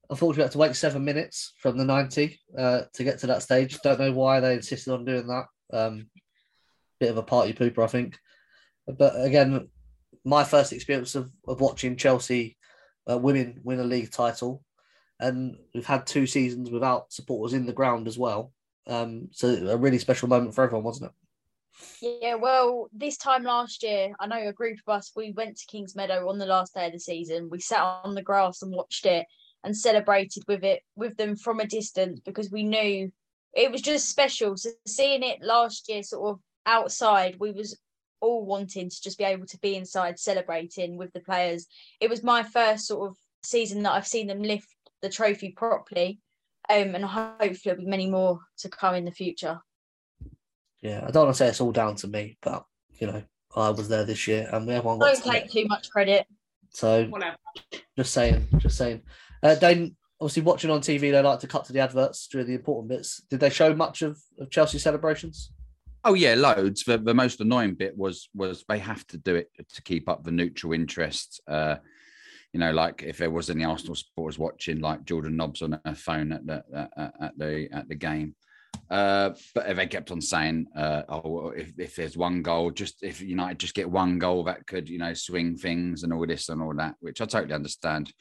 Unfortunately, 0.09 0.41
we 0.41 0.43
had 0.43 0.51
to 0.51 0.57
wait 0.57 0.75
seven 0.75 1.03
minutes 1.03 1.53
from 1.59 1.77
the 1.77 1.85
90 1.85 2.39
uh, 2.57 2.81
to 2.93 3.03
get 3.03 3.19
to 3.19 3.27
that 3.27 3.41
stage. 3.41 3.79
Don't 3.81 3.99
know 3.99 4.11
why 4.11 4.39
they 4.39 4.55
insisted 4.55 4.93
on 4.93 5.05
doing 5.05 5.27
that. 5.27 5.45
Um, 5.71 6.07
bit 6.99 7.09
of 7.09 7.17
a 7.17 7.23
party 7.23 7.53
pooper, 7.53 7.83
I 7.83 7.87
think. 7.87 8.19
But 8.85 9.13
again, 9.15 9.69
my 10.25 10.43
first 10.43 10.73
experience 10.73 11.15
of, 11.15 11.31
of 11.47 11.61
watching 11.61 11.95
Chelsea 11.95 12.57
uh, 13.09 13.17
women 13.17 13.59
win 13.63 13.79
a 13.79 13.83
league 13.83 14.11
title. 14.11 14.63
And 15.19 15.57
we've 15.73 15.85
had 15.85 16.05
two 16.05 16.25
seasons 16.25 16.69
without 16.69 17.13
supporters 17.13 17.53
in 17.53 17.65
the 17.65 17.73
ground 17.73 18.07
as 18.07 18.17
well. 18.17 18.51
Um, 18.87 19.29
so 19.31 19.47
a 19.47 19.77
really 19.77 19.99
special 19.99 20.27
moment 20.27 20.53
for 20.53 20.63
everyone, 20.63 20.83
wasn't 20.83 21.11
it? 21.11 21.15
Yeah, 22.01 22.35
well, 22.35 22.87
this 22.93 23.17
time 23.17 23.43
last 23.43 23.83
year, 23.83 24.13
I 24.19 24.27
know 24.27 24.47
a 24.47 24.53
group 24.53 24.79
of 24.85 24.93
us, 24.93 25.11
we 25.15 25.31
went 25.31 25.57
to 25.57 25.65
Kings 25.65 25.95
Meadow 25.95 26.29
on 26.29 26.37
the 26.37 26.45
last 26.45 26.73
day 26.73 26.87
of 26.87 26.93
the 26.93 26.99
season. 26.99 27.49
We 27.49 27.59
sat 27.59 27.81
on 27.81 28.15
the 28.15 28.21
grass 28.21 28.61
and 28.61 28.71
watched 28.71 29.05
it 29.05 29.25
and 29.63 29.75
celebrated 29.75 30.43
with 30.47 30.63
it 30.63 30.81
with 30.95 31.15
them 31.17 31.35
from 31.35 31.59
a 31.59 31.67
distance 31.67 32.19
because 32.19 32.51
we 32.51 32.63
knew 32.63 33.11
it 33.53 33.71
was 33.71 33.81
just 33.81 34.09
special. 34.09 34.57
So 34.57 34.69
seeing 34.85 35.23
it 35.23 35.41
last 35.41 35.89
year 35.89 36.03
sort 36.03 36.31
of 36.31 36.39
outside, 36.65 37.37
we 37.39 37.51
was 37.51 37.79
all 38.23 38.45
wanting 38.45 38.89
to 38.89 39.01
just 39.01 39.17
be 39.17 39.25
able 39.25 39.45
to 39.45 39.59
be 39.59 39.75
inside 39.75 40.17
celebrating 40.17 40.97
with 40.97 41.11
the 41.11 41.19
players. 41.19 41.67
It 41.99 42.09
was 42.09 42.23
my 42.23 42.41
first 42.41 42.87
sort 42.87 43.09
of 43.09 43.17
season 43.43 43.83
that 43.83 43.91
I've 43.91 44.07
seen 44.07 44.27
them 44.27 44.41
lift 44.41 44.67
the 45.01 45.09
trophy 45.09 45.51
properly. 45.51 46.19
Um, 46.69 46.95
and 46.95 47.03
hopefully 47.03 47.59
there'll 47.65 47.81
be 47.81 47.85
many 47.85 48.09
more 48.09 48.39
to 48.59 48.69
come 48.69 48.95
in 48.95 49.03
the 49.03 49.11
future. 49.11 49.59
Yeah, 50.81 51.03
I 51.05 51.11
don't 51.11 51.25
want 51.25 51.35
to 51.35 51.37
say 51.37 51.47
it's 51.47 51.59
all 51.59 51.73
down 51.73 51.95
to 51.97 52.07
me, 52.07 52.37
but 52.41 52.65
you 52.99 53.07
know, 53.07 53.21
I 53.55 53.69
was 53.69 53.89
there 53.89 54.05
this 54.05 54.27
year 54.27 54.49
and 54.51 54.69
everyone 54.69 54.99
got 54.99 55.13
Don't 55.13 55.33
take 55.33 55.51
too 55.51 55.65
much 55.65 55.89
credit. 55.89 56.25
So 56.69 57.05
Whatever. 57.05 57.35
just 57.97 58.13
saying, 58.13 58.47
just 58.57 58.77
saying. 58.77 59.01
Uh, 59.43 59.55
Dane, 59.55 59.97
obviously 60.21 60.43
watching 60.43 60.71
on 60.71 60.79
TV, 60.79 61.11
they 61.11 61.21
like 61.21 61.39
to 61.39 61.47
cut 61.47 61.65
to 61.65 61.73
the 61.73 61.81
adverts 61.81 62.27
during 62.27 62.47
the 62.47 62.55
important 62.55 62.87
bits. 62.87 63.21
Did 63.29 63.41
they 63.41 63.49
show 63.49 63.75
much 63.75 64.01
of, 64.01 64.17
of 64.39 64.49
Chelsea 64.49 64.79
celebrations? 64.79 65.51
Oh 66.05 66.13
yeah, 66.13 66.35
loads. 66.35 66.83
The, 66.83 66.97
the 66.97 67.13
most 67.13 67.39
annoying 67.39 67.75
bit 67.75 67.97
was 67.97 68.29
was 68.33 68.65
they 68.67 68.79
have 68.79 69.05
to 69.07 69.17
do 69.17 69.35
it 69.35 69.49
to 69.73 69.81
keep 69.81 70.09
up 70.09 70.23
the 70.23 70.31
neutral 70.31 70.73
interest. 70.73 71.41
Uh, 71.47 71.75
you 72.51 72.59
know, 72.59 72.71
like 72.71 73.03
if 73.03 73.17
there 73.17 73.31
was 73.31 73.49
any 73.49 73.63
Arsenal 73.63 73.95
supporters 73.95 74.37
watching, 74.37 74.79
like 74.79 75.05
Jordan 75.05 75.37
Nobbs 75.37 75.61
on 75.61 75.79
her 75.85 75.95
phone 75.95 76.31
at 76.31 76.45
the 76.45 76.63
at, 76.97 77.13
at 77.19 77.37
the 77.37 77.67
at 77.71 77.87
the 77.87 77.95
game. 77.95 78.35
Uh, 78.89 79.31
but 79.55 79.75
they 79.75 79.87
kept 79.87 80.11
on 80.11 80.19
saying, 80.21 80.67
uh, 80.75 81.03
"Oh, 81.07 81.49
if, 81.49 81.71
if 81.79 81.95
there's 81.95 82.17
one 82.17 82.41
goal, 82.41 82.69
just 82.69 83.01
if 83.01 83.21
United 83.21 83.59
just 83.59 83.73
get 83.73 83.89
one 83.89 84.19
goal, 84.19 84.43
that 84.43 84.67
could 84.67 84.89
you 84.89 84.99
know 84.99 85.13
swing 85.13 85.55
things 85.55 86.03
and 86.03 86.11
all 86.11 86.27
this 86.27 86.49
and 86.49 86.61
all 86.61 86.73
that," 86.75 86.95
which 86.99 87.21
I 87.21 87.25
totally 87.25 87.53
understand. 87.53 88.11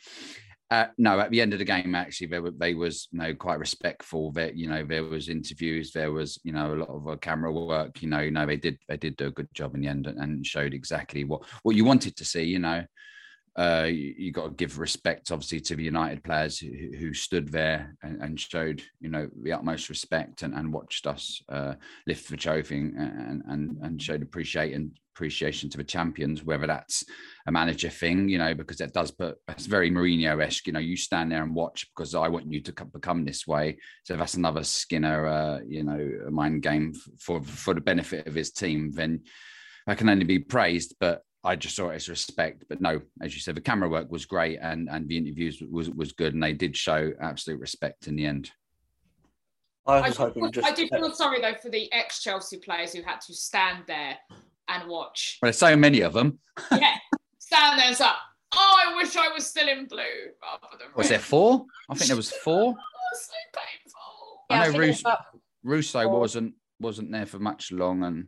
Uh, 0.73 0.87
no, 0.97 1.21
at 1.21 1.31
the 1.31 1.39
end 1.39 1.53
of 1.53 1.59
the 1.59 1.67
game, 1.67 1.95
actually, 1.95 2.29
they 2.29 2.39
were 2.39 2.51
they 2.51 2.73
was 2.73 3.07
you 3.13 3.19
know 3.19 3.35
quite 3.35 3.59
respectful. 3.59 4.33
That 4.33 4.57
you 4.57 4.69
know 4.71 4.83
there 4.83 5.05
was 5.05 5.29
interviews, 5.29 5.93
there 5.93 6.13
was 6.13 6.41
you 6.45 6.53
know 6.53 6.73
a 6.73 6.77
lot 6.77 6.89
of 6.89 7.09
uh, 7.09 7.17
camera 7.17 7.53
work. 7.53 8.01
You 8.01 8.09
know, 8.09 8.21
you 8.21 8.31
know 8.31 8.47
they 8.47 8.57
did 8.57 8.79
they 8.89 8.97
did 8.97 9.17
do 9.17 9.27
a 9.27 9.31
good 9.31 9.53
job 9.53 9.75
in 9.75 9.83
the 9.83 9.89
end 9.89 10.07
and, 10.07 10.19
and 10.19 10.47
showed 10.47 10.73
exactly 10.73 11.25
what 11.25 11.43
what 11.63 11.77
you 11.77 11.85
wanted 11.85 12.17
to 12.17 12.25
see. 12.25 12.45
You 12.45 12.59
know, 12.59 12.87
uh, 13.57 13.87
you, 13.87 14.15
you 14.17 14.33
got 14.33 14.45
to 14.45 14.55
give 14.55 14.79
respect, 14.79 15.31
obviously, 15.31 15.61
to 15.61 15.77
the 15.77 15.83
United 15.83 16.25
players 16.25 16.59
who, 16.59 16.71
who 16.99 17.13
stood 17.13 17.49
there 17.49 17.95
and, 18.03 18.23
and, 18.23 18.41
showed, 18.41 18.83
you 18.99 19.11
know, 19.11 19.29
the 19.43 19.53
utmost 19.53 19.91
respect 19.91 20.43
and, 20.43 20.55
and 20.55 20.73
watched 20.73 21.07
us 21.07 21.43
uh, 21.51 21.75
lift 22.07 22.31
the 22.31 22.37
trophy 22.37 22.79
and, 22.79 23.43
and 23.47 23.77
and 23.83 24.01
showed 24.01 24.23
appreciation 24.23 24.93
appreciation 25.15 25.69
to 25.69 25.77
the 25.77 25.85
champions. 25.85 26.43
Whether 26.43 26.67
that's 26.67 27.05
a 27.47 27.53
manager 27.53 27.91
thing, 27.91 28.31
you 28.31 28.39
know, 28.39 28.55
because 28.55 28.79
that 28.79 28.95
does 28.95 29.11
put 29.11 29.37
it's 29.49 29.67
very 29.67 29.91
Mourinho 29.91 30.43
esque. 30.43 30.67
You 30.67 30.73
know, 30.73 30.81
you 30.81 30.97
stand 30.97 31.31
there 31.31 31.43
and 31.43 31.55
watch 31.55 31.87
because 31.95 32.15
I 32.15 32.29
want 32.29 32.51
you 32.51 32.63
to 32.63 32.85
become 32.87 33.25
this 33.25 33.47
way. 33.47 33.77
So 34.05 34.17
that's 34.17 34.35
another 34.35 34.65
Skinner, 34.65 35.27
uh, 35.27 35.59
you 35.69 35.85
know, 35.85 36.11
mind 36.31 36.63
game 36.63 36.95
for 37.21 37.43
for 37.43 37.75
the 37.75 37.83
benefit 37.83 38.27
of 38.27 38.35
his 38.35 38.51
team. 38.51 38.93
Then 38.93 39.25
I 39.87 39.95
can 39.95 40.09
only 40.09 40.25
be 40.25 40.39
praised, 40.39 40.95
but 40.99 41.23
I 41.45 41.57
just 41.57 41.75
saw 41.75 41.91
it 41.91 41.97
as 41.97 42.09
respect. 42.09 42.65
But 42.69 42.81
no, 42.81 43.01
as 43.21 43.35
you 43.35 43.41
said, 43.41 43.57
the 43.57 43.61
camera 43.61 43.89
work 43.89 44.11
was 44.11 44.27
great 44.27 44.59
and 44.63 44.89
and 44.89 45.09
the 45.09 45.17
interviews 45.17 45.63
was 45.71 45.91
was 45.91 46.13
good, 46.13 46.35
and 46.35 46.43
they 46.43 46.53
did 46.53 46.77
show 46.77 47.13
absolute 47.21 47.61
respect 47.61 48.07
in 48.07 48.17
the 48.17 48.27
end. 48.27 48.51
I 49.87 49.95
I, 49.95 50.09
was 50.09 50.17
hoping 50.17 50.45
did- 50.45 50.53
just. 50.55 50.67
I 50.69 50.73
did 50.73 50.89
feel 50.91 51.13
sorry 51.13 51.41
though 51.41 51.55
for 51.61 51.69
the 51.69 51.93
ex 51.93 52.23
Chelsea 52.23 52.59
players 52.59 52.93
who 52.93 53.03
had 53.03 53.21
to 53.23 53.35
stand 53.35 53.85
there 53.89 54.17
and 54.69 54.89
watch. 54.89 55.39
Well, 55.43 55.49
there's 55.49 55.59
so 55.59 55.75
many 55.77 56.01
of 56.03 56.13
them. 56.13 56.39
Yeah, 56.71 56.95
stand 57.39 57.79
there 57.81 57.89
and 57.89 57.97
say, 57.97 58.07
"Oh, 58.55 58.83
I 58.87 58.95
wish 58.97 59.17
I 59.17 59.29
was 59.33 59.45
still 59.45 59.69
in 59.69 59.87
blue 59.87 59.99
rather 60.41 60.79
than 60.79 60.89
Was 60.95 61.09
there 61.09 61.19
four? 61.19 61.67
I 61.91 61.95
think 61.95 62.07
there 62.07 62.17
was 62.17 62.31
four. 62.45 62.77
Oh, 62.79 63.19
so 63.19 63.33
painful. 63.53 64.45
Yeah, 64.51 64.57
I 64.57 64.61
I 64.61 64.67
know 64.67 64.73
think 64.73 64.85
it's 64.85 64.99
Russo, 65.03 65.09
about 65.09 65.25
Russo 65.65 66.09
wasn't 66.21 66.55
wasn't 66.79 67.11
there 67.11 67.27
for 67.27 67.41
much 67.41 67.73
long, 67.73 68.05
and 68.05 68.27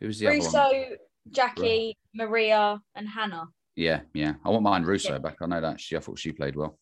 who 0.00 0.06
was 0.06 0.18
the 0.18 0.28
other 0.28 0.38
one? 0.38 0.96
Russo, 1.26 1.34
Jackie, 1.34 1.96
Maria, 2.14 2.80
and 2.94 3.08
Hannah. 3.08 3.48
Yeah, 3.74 4.00
yeah. 4.14 4.34
I 4.44 4.50
want 4.50 4.62
mine 4.62 4.84
Russo 4.84 5.12
Yeah. 5.12 5.18
back. 5.18 5.36
I 5.40 5.46
know 5.46 5.60
that. 5.60 5.80
She, 5.80 5.96
I 5.96 6.00
thought 6.00 6.18
she 6.18 6.32
played 6.32 6.56
well. 6.56 6.78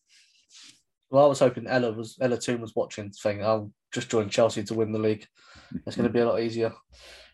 Well, 1.09 1.25
I 1.25 1.27
was 1.27 1.39
hoping 1.39 1.67
Ella 1.67 1.91
was 1.91 2.17
Ella 2.19 2.37
Toone 2.37 2.61
was 2.61 2.75
watching, 2.75 3.11
saying, 3.13 3.43
"I'll 3.43 3.71
just 3.93 4.09
join 4.09 4.29
Chelsea 4.29 4.63
to 4.63 4.73
win 4.73 4.91
the 4.91 4.99
league." 4.99 5.27
It's 5.85 5.95
going 5.95 6.07
to 6.07 6.13
be 6.13 6.19
a 6.19 6.27
lot 6.27 6.41
easier. 6.41 6.73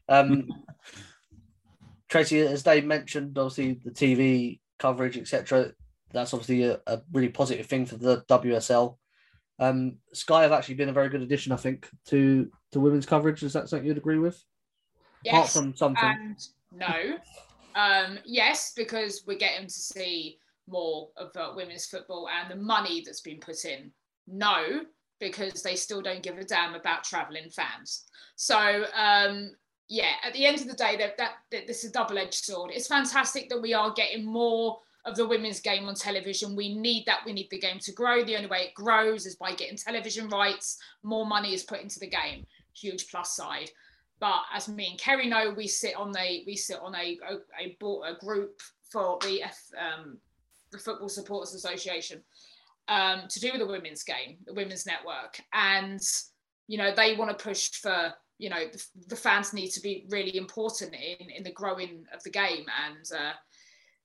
Um, 0.10 0.47
Tracy, 2.10 2.41
as 2.41 2.63
Dave 2.63 2.86
mentioned, 2.86 3.38
obviously 3.38 3.80
the 3.86 3.91
TV 3.91 4.60
coverage, 4.78 5.17
etc. 5.17 5.71
That's 6.12 6.34
obviously 6.34 6.63
a, 6.63 6.80
a 6.88 7.02
really 7.13 7.30
positive 7.30 7.67
thing 7.67 7.86
for 7.86 7.95
the 7.95 8.24
WSL. 8.28 8.97
Um, 9.60 9.97
Sky 10.13 10.41
have 10.41 10.52
actually 10.52 10.76
been 10.76 10.89
a 10.89 10.93
very 10.93 11.08
good 11.08 11.21
addition, 11.21 11.52
I 11.54 11.58
think, 11.58 11.88
to 12.08 12.52
to 12.74 12.80
women's 12.80 13.06
coverage. 13.06 13.43
Is 13.43 13.54
that 13.54 13.69
something 13.69 13.88
you'd 13.88 13.97
agree 13.97 14.19
with? 14.19 14.43
Apart 15.26 15.50
from 15.50 15.76
something, 15.76 16.04
and 16.04 16.38
no. 16.71 17.17
Um, 17.75 18.19
yes, 18.25 18.73
because 18.75 19.23
we're 19.25 19.38
getting 19.38 19.67
to 19.67 19.73
see 19.73 20.38
more 20.67 21.10
of 21.17 21.36
uh, 21.36 21.53
women's 21.55 21.86
football 21.86 22.27
and 22.29 22.49
the 22.49 22.63
money 22.63 23.03
that's 23.05 23.21
been 23.21 23.39
put 23.39 23.65
in. 23.65 23.91
No, 24.27 24.81
because 25.19 25.62
they 25.62 25.75
still 25.75 26.01
don't 26.01 26.23
give 26.23 26.38
a 26.38 26.43
damn 26.43 26.75
about 26.75 27.03
travelling 27.03 27.49
fans. 27.49 28.05
So 28.36 28.86
um, 28.95 29.51
yeah, 29.88 30.13
at 30.23 30.34
the 30.34 30.45
end 30.45 30.62
of 30.62 30.67
the 30.67 30.73
day, 30.73 30.95
that, 30.97 31.17
that, 31.17 31.34
that 31.51 31.67
this 31.67 31.84
is 31.84 31.89
a 31.89 31.93
double-edged 31.93 32.34
sword. 32.34 32.71
It's 32.73 32.88
fantastic 32.88 33.49
that 33.49 33.62
we 33.62 33.73
are 33.73 33.91
getting 33.91 34.25
more 34.25 34.79
of 35.03 35.15
the 35.15 35.27
women's 35.27 35.60
game 35.60 35.88
on 35.88 35.95
television. 35.95 36.55
We 36.55 36.75
need 36.75 37.05
that. 37.07 37.21
We 37.25 37.34
need 37.34 37.49
the 37.49 37.60
game 37.60 37.79
to 37.79 37.91
grow. 37.91 38.23
The 38.23 38.36
only 38.36 38.47
way 38.47 38.60
it 38.60 38.73
grows 38.73 39.25
is 39.25 39.36
by 39.36 39.53
getting 39.53 39.77
television 39.77 40.29
rights. 40.29 40.77
More 41.03 41.25
money 41.25 41.53
is 41.53 41.63
put 41.63 41.81
into 41.81 41.99
the 41.99 42.07
game. 42.07 42.45
Huge 42.73 43.10
plus 43.10 43.36
side. 43.36 43.71
But 44.21 44.43
as 44.53 44.69
me 44.69 44.88
and 44.91 44.99
Kerry 44.99 45.27
know, 45.27 45.51
we 45.57 45.67
sit 45.67 45.95
on 45.95 46.15
a 46.15 46.43
we 46.45 46.55
sit 46.55 46.79
on 46.79 46.95
a 46.95 47.17
a, 47.27 47.65
a, 47.65 48.15
group 48.23 48.62
for 48.84 49.17
the 49.23 49.41
F, 49.41 49.60
um, 49.77 50.19
the 50.71 50.77
Football 50.77 51.10
Supporters 51.10 51.55
Association 51.55 52.21
um, 52.88 53.23
to 53.27 53.39
do 53.39 53.49
with 53.51 53.62
the 53.62 53.67
women's 53.67 54.03
game, 54.03 54.38
the 54.45 54.53
women's 54.53 54.86
network, 54.86 55.41
and 55.53 56.01
you 56.67 56.77
know 56.77 56.93
they 56.93 57.15
want 57.15 57.36
to 57.36 57.43
push 57.43 57.71
for 57.71 58.13
you 58.38 58.51
know 58.51 58.63
the, 58.71 58.86
the 59.07 59.15
fans 59.15 59.53
need 59.53 59.69
to 59.69 59.81
be 59.81 60.05
really 60.10 60.38
important 60.38 60.93
in 60.93 61.31
in 61.31 61.43
the 61.43 61.51
growing 61.51 62.05
of 62.13 62.21
the 62.21 62.29
game, 62.29 62.65
and 62.86 63.12
uh, 63.19 63.34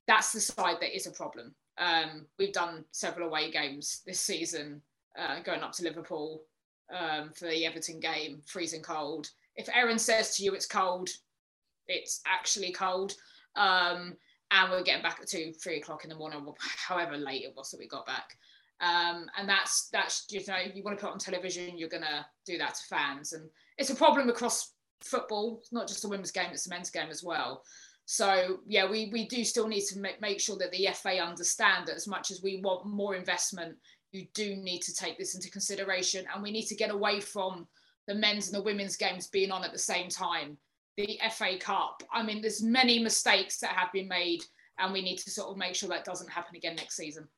that's 0.07 0.33
the 0.33 0.41
side 0.41 0.77
that 0.81 0.97
is 0.97 1.07
a 1.07 1.11
problem. 1.11 1.55
Um, 1.77 2.25
we've 2.39 2.55
done 2.55 2.87
several 2.91 3.29
away 3.29 3.51
games 3.51 4.01
this 4.07 4.21
season, 4.21 4.81
uh, 5.19 5.41
going 5.43 5.61
up 5.61 5.73
to 5.73 5.83
Liverpool 5.83 6.45
um, 6.91 7.33
for 7.35 7.51
the 7.51 7.67
Everton 7.67 8.01
game, 8.01 8.41
freezing 8.47 8.81
cold. 8.81 9.29
If 9.57 9.69
Erin 9.75 9.99
says 9.99 10.37
to 10.37 10.45
you 10.45 10.55
it's 10.55 10.67
cold, 10.67 11.09
it's 11.89 12.21
actually 12.27 12.73
cold. 12.73 13.15
Um, 13.57 14.17
and 14.51 14.71
we're 14.71 14.83
getting 14.83 15.03
back 15.03 15.19
at 15.21 15.29
two, 15.29 15.53
three 15.53 15.79
o'clock 15.79 16.05
in 16.05 16.11
the 16.11 16.17
morning, 16.17 16.47
however 16.59 17.17
late 17.17 17.43
it 17.43 17.55
was 17.57 17.71
that 17.71 17.81
we 17.81 17.89
got 17.89 18.07
back. 18.07 18.37
Um, 18.81 19.27
and 19.39 19.49
that's 19.49 19.89
that's 19.93 20.27
you 20.31 20.41
know 20.47 20.57
you 20.75 20.83
want 20.83 20.99
to 20.99 21.05
put 21.05 21.13
on 21.13 21.19
television, 21.19 21.79
you're 21.79 21.89
gonna 21.89 22.27
do 22.45 22.59
that 22.59 22.75
to 22.75 22.83
fans, 22.89 23.33
and 23.33 23.49
it's 23.79 23.91
a 23.91 23.95
problem 23.95 24.29
across 24.29 24.75
football. 25.03 25.59
It's 25.61 25.73
not 25.73 25.89
just 25.89 26.05
a 26.05 26.09
women's 26.09 26.31
game; 26.31 26.51
it's 26.53 26.67
a 26.67 26.71
men's 26.71 26.91
game 26.91 27.09
as 27.11 27.25
well. 27.25 27.63
So 28.05 28.59
yeah, 28.67 28.89
we 28.89 29.09
we 29.13 29.27
do 29.27 29.45
still 29.45 29.67
need 29.67 29.85
to 29.87 29.99
make, 29.99 30.21
make 30.21 30.41
sure 30.41 30.57
that 30.59 30.73
the 30.73 30.89
FA 30.95 31.19
understand 31.19 31.87
that 31.87 31.97
as 31.97 32.07
much 32.07 32.31
as 32.31 32.43
we 32.43 32.61
want 32.63 32.87
more 32.87 33.15
investment, 33.15 33.77
you 34.13 34.27
do 34.35 34.57
need 34.57 34.83
to 34.83 34.95
take 34.95 35.17
this 35.19 35.35
into 35.35 35.51
consideration, 35.51 36.27
and 36.33 36.43
we 36.43 36.51
need 36.51 36.67
to 36.67 36.77
get 36.77 36.91
away 36.91 37.21
from 37.21 37.67
the 38.07 38.15
men's 38.15 38.49
and 38.49 38.57
the 38.57 38.63
women's 38.63 38.97
games 38.97 39.29
being 39.29 39.51
on 39.51 39.65
at 39.65 39.73
the 39.73 39.79
same 39.79 40.09
time. 40.09 40.57
The 40.97 41.21
FA 41.31 41.59
Cup. 41.59 42.03
I 42.13 42.23
mean, 42.23 42.41
there's 42.41 42.63
many 42.63 42.99
mistakes 42.99 43.59
that 43.59 43.71
have 43.71 43.93
been 43.93 44.09
made, 44.09 44.43
and 44.79 44.93
we 44.93 45.03
need 45.03 45.19
to 45.19 45.31
sort 45.31 45.51
of 45.51 45.57
make 45.57 45.75
sure 45.75 45.89
that 45.91 46.05
doesn't 46.05 46.31
happen 46.31 46.57
again 46.57 46.77
next 46.77 46.97
season. 46.97 47.29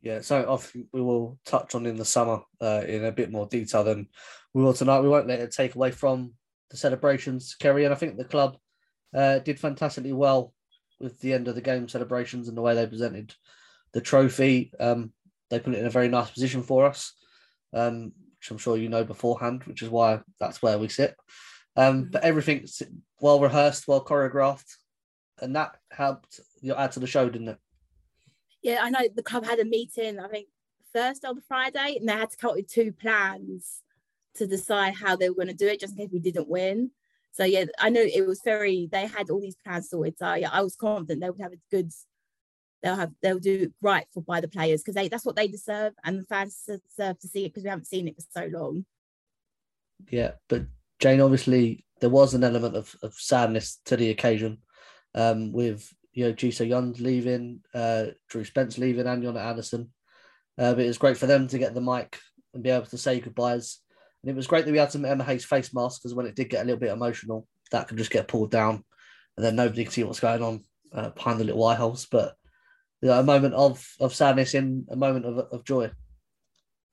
Yeah, 0.00 0.20
so 0.20 0.60
we 0.92 1.02
will 1.02 1.38
touch 1.44 1.74
on 1.74 1.84
in 1.84 1.96
the 1.96 2.04
summer 2.04 2.40
uh, 2.60 2.82
in 2.86 3.04
a 3.04 3.12
bit 3.12 3.32
more 3.32 3.46
detail 3.46 3.82
than 3.82 4.08
we 4.54 4.62
will 4.62 4.72
tonight. 4.72 5.00
We 5.00 5.08
won't 5.08 5.26
let 5.26 5.40
it 5.40 5.50
take 5.50 5.74
away 5.74 5.90
from 5.90 6.32
the 6.70 6.76
celebrations, 6.76 7.56
Kerry, 7.58 7.84
and 7.84 7.92
I 7.92 7.96
think 7.96 8.16
the 8.16 8.24
club 8.24 8.56
uh, 9.14 9.40
did 9.40 9.58
fantastically 9.58 10.12
well 10.12 10.54
with 11.00 11.18
the 11.20 11.32
end 11.32 11.48
of 11.48 11.54
the 11.54 11.60
game 11.60 11.88
celebrations 11.88 12.48
and 12.48 12.56
the 12.56 12.62
way 12.62 12.74
they 12.74 12.86
presented 12.86 13.34
the 13.92 14.00
trophy. 14.00 14.72
Um, 14.78 15.12
they 15.50 15.58
put 15.58 15.74
it 15.74 15.80
in 15.80 15.86
a 15.86 15.90
very 15.90 16.08
nice 16.08 16.30
position 16.30 16.62
for 16.62 16.86
us, 16.86 17.14
um, 17.72 18.12
which 18.38 18.50
I'm 18.50 18.58
sure 18.58 18.76
you 18.76 18.88
know 18.88 19.04
beforehand, 19.04 19.64
which 19.64 19.82
is 19.82 19.88
why 19.88 20.20
that's 20.38 20.62
where 20.62 20.78
we 20.78 20.88
sit. 20.88 21.16
Um, 21.76 22.02
mm-hmm. 22.02 22.10
but 22.10 22.24
everything's 22.24 22.82
well 23.20 23.40
rehearsed, 23.40 23.88
well 23.88 24.04
choreographed, 24.04 24.76
and 25.40 25.54
that 25.56 25.76
helped 25.90 26.40
you 26.60 26.74
add 26.74 26.92
to 26.92 27.00
the 27.00 27.06
show, 27.06 27.28
didn't 27.28 27.48
it? 27.48 27.58
Yeah, 28.62 28.80
I 28.82 28.90
know 28.90 29.00
the 29.14 29.22
club 29.22 29.46
had 29.46 29.60
a 29.60 29.64
meeting, 29.64 30.18
I 30.18 30.28
think 30.28 30.48
Thursday 30.92 31.28
on 31.28 31.36
the 31.36 31.42
Friday, 31.42 31.96
and 31.98 32.08
they 32.08 32.12
had 32.12 32.30
to 32.30 32.36
come 32.36 32.50
up 32.50 32.56
with 32.56 32.68
two 32.68 32.92
plans 32.92 33.82
to 34.36 34.46
decide 34.46 34.94
how 34.94 35.16
they 35.16 35.28
were 35.28 35.36
going 35.36 35.48
to 35.48 35.54
do 35.54 35.68
it, 35.68 35.80
just 35.80 35.92
in 35.92 35.98
case 35.98 36.12
we 36.12 36.20
didn't 36.20 36.48
win. 36.48 36.90
So 37.32 37.44
yeah, 37.44 37.66
I 37.78 37.90
know 37.90 38.00
it 38.00 38.26
was 38.26 38.40
very. 38.44 38.88
They 38.90 39.06
had 39.06 39.30
all 39.30 39.40
these 39.40 39.56
plans 39.64 39.90
sorted. 39.90 40.18
So 40.18 40.34
yeah, 40.34 40.50
I 40.52 40.62
was 40.62 40.74
confident 40.74 41.20
they 41.20 41.30
would 41.30 41.40
have 41.40 41.52
a 41.52 41.60
good. 41.70 41.92
They'll 42.82 42.96
have 42.96 43.12
they'll 43.22 43.40
do 43.40 43.72
right 43.82 44.06
for 44.12 44.22
by 44.22 44.40
the 44.40 44.48
players 44.48 44.82
because 44.82 44.94
they 44.94 45.08
that's 45.08 45.24
what 45.24 45.36
they 45.36 45.48
deserve, 45.48 45.94
and 46.04 46.20
the 46.20 46.24
fans 46.24 46.62
deserve 46.66 47.18
to 47.20 47.28
see 47.28 47.44
it 47.44 47.48
because 47.48 47.64
we 47.64 47.70
haven't 47.70 47.86
seen 47.86 48.08
it 48.08 48.16
for 48.16 48.22
so 48.30 48.58
long. 48.58 48.84
Yeah, 50.10 50.32
but 50.48 50.66
Jane, 51.00 51.20
obviously 51.20 51.84
there 52.00 52.10
was 52.10 52.34
an 52.34 52.44
element 52.44 52.76
of, 52.76 52.94
of 53.02 53.14
sadness 53.14 53.80
to 53.86 53.96
the 53.96 54.10
occasion, 54.10 54.58
um, 55.14 55.52
with 55.52 55.92
you 56.12 56.24
know 56.24 56.32
Ji 56.32 56.50
So-yun 56.50 56.94
leaving, 56.98 57.60
uh, 57.74 58.06
Drew 58.28 58.44
Spence 58.44 58.78
leaving, 58.78 59.06
and 59.06 59.22
Jonna 59.22 59.44
Andersson. 59.44 59.92
Uh, 60.56 60.74
but 60.74 60.84
it 60.84 60.88
was 60.88 60.98
great 60.98 61.16
for 61.16 61.26
them 61.26 61.46
to 61.48 61.58
get 61.58 61.74
the 61.74 61.80
mic 61.80 62.18
and 62.52 62.62
be 62.62 62.70
able 62.70 62.86
to 62.86 62.98
say 62.98 63.20
goodbyes 63.20 63.80
and 64.22 64.30
it 64.30 64.36
was 64.36 64.46
great 64.46 64.64
that 64.64 64.72
we 64.72 64.78
had 64.78 64.92
some 64.92 65.04
Emma 65.04 65.24
Hayes 65.24 65.44
face 65.44 65.72
masks 65.72 66.00
because 66.00 66.14
when 66.14 66.26
it 66.26 66.34
did 66.34 66.50
get 66.50 66.62
a 66.62 66.64
little 66.64 66.80
bit 66.80 66.90
emotional, 66.90 67.46
that 67.70 67.88
could 67.88 67.98
just 67.98 68.10
get 68.10 68.28
pulled 68.28 68.50
down 68.50 68.84
and 69.36 69.46
then 69.46 69.56
nobody 69.56 69.84
could 69.84 69.92
see 69.92 70.04
what's 70.04 70.20
going 70.20 70.42
on 70.42 70.64
uh, 70.92 71.10
behind 71.10 71.38
the 71.38 71.44
little 71.44 71.64
eye 71.64 71.76
holes. 71.76 72.06
But 72.10 72.34
you 73.00 73.08
know, 73.08 73.20
a 73.20 73.22
moment 73.22 73.54
of, 73.54 73.86
of 74.00 74.14
sadness 74.14 74.54
in 74.54 74.86
a 74.90 74.96
moment 74.96 75.24
of, 75.24 75.38
of 75.38 75.64
joy. 75.64 75.90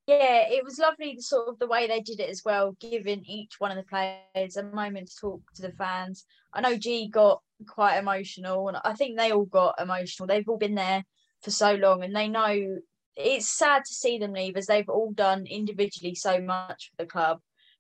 Yeah, 0.08 0.48
it 0.48 0.64
was 0.64 0.78
lovely, 0.78 1.16
the 1.16 1.24
sort 1.24 1.50
of 1.50 1.58
the 1.58 1.68
way 1.68 1.88
they 1.88 2.00
did 2.00 2.20
it 2.20 2.30
as 2.30 2.44
well, 2.46 2.78
giving 2.80 3.26
each 3.26 3.54
one 3.58 3.72
of 3.72 3.78
the 3.78 3.84
players 3.84 4.56
a 4.56 4.64
moment 4.64 5.08
to 5.08 5.16
talk 5.20 5.42
to 5.56 5.64
the 5.64 5.72
fans. 5.72 6.26
I 6.54 6.62
know 6.62 6.78
G 6.78 7.10
got 7.10 7.42
quite 7.68 7.98
emotional, 7.98 8.68
and 8.68 8.78
I 8.84 8.94
think 8.94 9.18
they 9.18 9.32
all 9.32 9.46
got 9.46 9.82
emotional. 9.82 10.28
They've 10.28 10.48
all 10.48 10.60
been 10.60 10.76
there 10.76 11.04
for 11.42 11.50
so 11.50 11.74
long, 11.74 12.04
and 12.04 12.16
they 12.16 12.28
know 12.28 12.78
it's 13.16 13.50
sad 13.50 13.84
to 13.86 13.94
see 13.94 14.20
them 14.20 14.34
leave 14.34 14.58
as 14.58 14.68
they've 14.68 14.90
all 14.90 15.12
done 15.12 15.48
individually 15.48 16.14
so 16.14 16.40
much 16.40 16.92
for 16.92 17.04
the 17.04 17.10
club. 17.10 17.40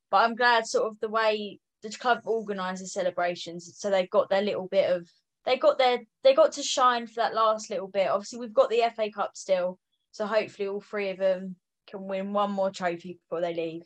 But 0.09 0.17
I'm 0.23 0.35
glad 0.35 0.65
sort 0.65 0.87
of 0.87 0.99
the 1.01 1.09
way 1.09 1.59
the 1.83 1.89
club 1.89 2.21
organised 2.25 2.81
the 2.81 2.87
celebrations, 2.87 3.71
so 3.77 3.91
they've 3.91 4.09
got 4.09 4.31
their 4.31 4.41
little 4.41 4.67
bit 4.67 4.89
of 4.89 5.07
they 5.45 5.57
got 5.57 5.77
their 5.77 6.01
they 6.23 6.33
got 6.33 6.53
to 6.53 6.63
shine 6.63 7.07
for 7.07 7.15
that 7.15 7.35
last 7.35 7.69
little 7.69 7.87
bit. 7.87 8.09
Obviously, 8.09 8.39
we've 8.39 8.53
got 8.53 8.69
the 8.69 8.83
FA 8.95 9.11
Cup 9.11 9.31
still, 9.35 9.79
so 10.11 10.25
hopefully 10.25 10.67
all 10.67 10.81
three 10.81 11.09
of 11.09 11.17
them 11.17 11.55
can 11.87 12.07
win 12.07 12.33
one 12.33 12.51
more 12.51 12.71
trophy 12.71 13.19
before 13.21 13.41
they 13.41 13.53
leave. 13.53 13.83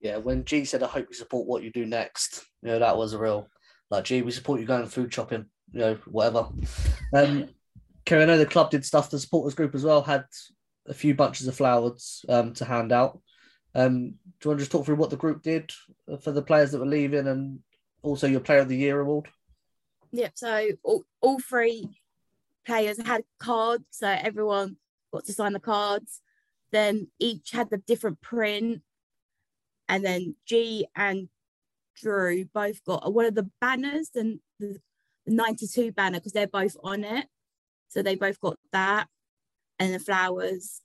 Yeah, 0.00 0.18
when 0.18 0.44
G 0.44 0.64
said, 0.64 0.82
"I 0.82 0.88
hope 0.88 1.06
you 1.08 1.14
support 1.14 1.46
what 1.46 1.62
you 1.62 1.70
do 1.70 1.86
next," 1.86 2.44
you 2.62 2.68
know 2.68 2.78
that 2.78 2.96
was 2.96 3.12
a 3.12 3.18
real 3.18 3.48
like, 3.90 4.04
"G, 4.04 4.22
we 4.22 4.30
support 4.30 4.60
you 4.60 4.66
going 4.66 4.86
food 4.86 5.12
shopping," 5.12 5.46
you 5.72 5.80
know, 5.80 5.94
whatever. 6.06 6.48
Um, 7.14 7.48
Kerry, 8.04 8.22
I 8.22 8.26
know 8.26 8.38
the 8.38 8.46
club 8.46 8.70
did 8.70 8.84
stuff. 8.84 9.10
The 9.10 9.18
supporters 9.18 9.54
group 9.54 9.74
as 9.74 9.84
well 9.84 10.02
had 10.02 10.24
a 10.86 10.94
few 10.94 11.14
bunches 11.14 11.48
of 11.48 11.56
flowers 11.56 12.24
um, 12.28 12.54
to 12.54 12.64
hand 12.64 12.92
out. 12.92 13.20
Um, 13.74 14.10
do 14.10 14.14
you 14.44 14.50
want 14.50 14.58
to 14.58 14.62
just 14.62 14.72
talk 14.72 14.86
through 14.86 14.96
what 14.96 15.10
the 15.10 15.16
group 15.16 15.42
did 15.42 15.70
for 16.20 16.30
the 16.30 16.42
players 16.42 16.70
that 16.70 16.78
were 16.78 16.86
leaving 16.86 17.26
and 17.26 17.58
also 18.02 18.26
your 18.26 18.40
Player 18.40 18.60
of 18.60 18.68
the 18.68 18.76
Year 18.76 19.00
award? 19.00 19.28
Yep. 20.12 20.32
So 20.34 20.68
all, 20.82 21.04
all 21.20 21.38
three 21.40 22.00
players 22.66 23.00
had 23.02 23.24
cards, 23.38 23.84
so 23.90 24.08
everyone 24.08 24.76
got 25.12 25.24
to 25.26 25.32
sign 25.32 25.52
the 25.52 25.60
cards. 25.60 26.20
Then 26.72 27.08
each 27.18 27.52
had 27.52 27.70
the 27.70 27.78
different 27.78 28.20
print, 28.20 28.82
and 29.88 30.04
then 30.04 30.36
G 30.46 30.86
and 30.96 31.28
Drew 31.96 32.44
both 32.46 32.84
got 32.84 33.12
one 33.12 33.26
of 33.26 33.34
the 33.34 33.50
banners 33.60 34.10
and 34.14 34.40
the, 34.58 34.78
the 35.24 35.34
92 35.34 35.92
banner 35.92 36.18
because 36.18 36.32
they're 36.32 36.46
both 36.46 36.76
on 36.82 37.04
it. 37.04 37.26
So 37.88 38.02
they 38.02 38.16
both 38.16 38.40
got 38.40 38.58
that 38.72 39.08
and 39.78 39.94
the 39.94 39.98
flowers. 39.98 40.82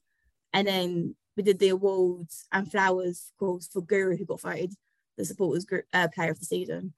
And 0.53 0.67
then 0.67 1.15
we 1.35 1.43
did 1.43 1.59
the 1.59 1.69
awards 1.69 2.47
and 2.51 2.69
flowers, 2.69 3.31
of 3.31 3.39
course, 3.39 3.67
for 3.67 3.81
Guro, 3.81 4.17
who 4.17 4.25
got 4.25 4.41
voted 4.41 4.73
the 5.17 5.25
supporters 5.25 5.65
group 5.65 5.85
uh, 5.93 6.07
player 6.13 6.31
of 6.31 6.39
the 6.39 6.45
season. 6.45 6.93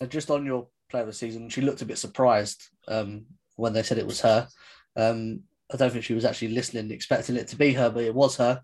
And 0.00 0.10
just 0.10 0.30
on 0.30 0.44
your 0.44 0.68
player 0.88 1.02
of 1.02 1.08
the 1.08 1.14
season, 1.14 1.48
she 1.48 1.60
looked 1.60 1.82
a 1.82 1.86
bit 1.86 1.98
surprised 1.98 2.68
um, 2.88 3.26
when 3.56 3.72
they 3.72 3.82
said 3.82 3.98
it 3.98 4.06
was 4.06 4.20
her. 4.20 4.48
Um, 4.96 5.40
I 5.72 5.76
don't 5.76 5.90
think 5.90 6.04
she 6.04 6.14
was 6.14 6.24
actually 6.24 6.48
listening, 6.48 6.90
expecting 6.90 7.36
it 7.36 7.48
to 7.48 7.56
be 7.56 7.72
her, 7.72 7.90
but 7.90 8.04
it 8.04 8.14
was 8.14 8.36
her. 8.36 8.62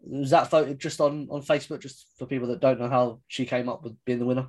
Was 0.00 0.30
that 0.30 0.50
voted 0.50 0.78
just 0.78 1.00
on, 1.00 1.28
on 1.30 1.42
Facebook, 1.42 1.80
just 1.80 2.06
for 2.18 2.26
people 2.26 2.48
that 2.48 2.60
don't 2.60 2.80
know 2.80 2.88
how 2.88 3.20
she 3.28 3.46
came 3.46 3.68
up 3.68 3.84
with 3.84 3.96
being 4.04 4.18
the 4.18 4.26
winner? 4.26 4.48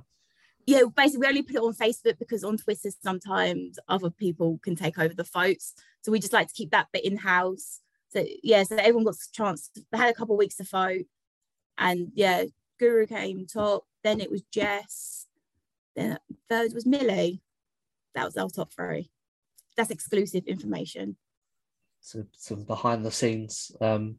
yeah, 0.66 0.82
basically 0.94 1.20
we 1.20 1.28
only 1.28 1.42
put 1.42 1.56
it 1.56 1.62
on 1.62 1.74
Facebook 1.74 2.18
because 2.18 2.44
on 2.44 2.56
Twitter 2.56 2.90
sometimes 3.02 3.78
other 3.88 4.10
people 4.10 4.58
can 4.62 4.76
take 4.76 4.98
over 4.98 5.14
the 5.14 5.24
votes. 5.24 5.74
So 6.02 6.12
we 6.12 6.20
just 6.20 6.32
like 6.32 6.48
to 6.48 6.54
keep 6.54 6.70
that 6.70 6.88
bit 6.92 7.04
in 7.04 7.16
house. 7.16 7.80
So 8.10 8.24
yeah, 8.42 8.62
so 8.62 8.76
everyone 8.76 9.04
got 9.04 9.14
a 9.14 9.32
chance. 9.32 9.70
They 9.90 9.98
had 9.98 10.10
a 10.10 10.14
couple 10.14 10.34
of 10.34 10.38
weeks 10.38 10.56
to 10.56 10.64
vote, 10.64 11.06
and 11.76 12.08
yeah, 12.14 12.44
Guro 12.80 13.08
came 13.08 13.46
top. 13.46 13.84
Then 14.02 14.20
it 14.20 14.30
was 14.30 14.42
Jess. 14.52 15.23
Then 15.96 16.18
third 16.48 16.72
was 16.72 16.86
Millie. 16.86 17.40
That 18.14 18.24
was 18.24 18.36
our 18.36 18.48
top 18.48 18.72
three. 18.72 19.10
That's 19.76 19.90
exclusive 19.90 20.44
information. 20.46 21.16
So 22.00 22.24
some 22.36 22.64
behind 22.64 23.04
the 23.04 23.10
scenes 23.10 23.72
um, 23.80 24.16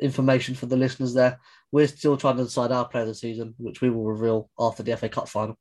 information 0.00 0.54
for 0.54 0.66
the 0.66 0.76
listeners 0.76 1.14
there. 1.14 1.40
We're 1.72 1.88
still 1.88 2.16
trying 2.16 2.36
to 2.36 2.44
decide 2.44 2.72
our 2.72 2.88
player 2.88 3.02
of 3.02 3.08
the 3.08 3.14
season, 3.14 3.54
which 3.58 3.80
we 3.80 3.90
will 3.90 4.04
reveal 4.04 4.48
after 4.58 4.82
the 4.82 4.96
FA 4.96 5.08
Cup 5.08 5.28
final, 5.28 5.58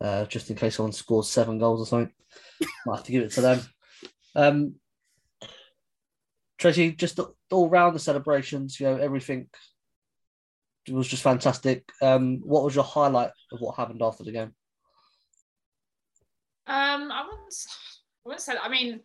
uh, 0.00 0.24
just 0.24 0.50
in 0.50 0.56
case 0.56 0.76
someone 0.76 0.92
scores 0.92 1.28
seven 1.28 1.58
goals 1.58 1.82
or 1.82 1.86
something. 1.86 2.12
Might 2.86 2.96
have 2.96 3.04
to 3.04 3.12
give 3.12 3.22
it 3.22 3.32
to 3.32 3.40
them. 3.40 3.60
Um, 4.34 4.74
Tracy, 6.58 6.92
just 6.92 7.20
all 7.50 7.68
round 7.68 7.94
the 7.94 8.00
celebrations, 8.00 8.80
you 8.80 8.86
know, 8.86 8.96
everything 8.96 9.48
was 10.92 11.08
just 11.08 11.22
fantastic. 11.22 11.90
Um, 12.02 12.40
what 12.44 12.64
was 12.64 12.74
your 12.74 12.84
highlight 12.84 13.30
of 13.52 13.60
what 13.60 13.76
happened 13.76 14.02
after 14.02 14.24
the 14.24 14.32
game? 14.32 14.54
Um, 16.68 17.12
I 17.12 17.24
wouldn't, 17.28 17.54
I 18.24 18.28
wouldn't 18.28 18.42
say. 18.42 18.54
I 18.60 18.68
mean, 18.68 19.00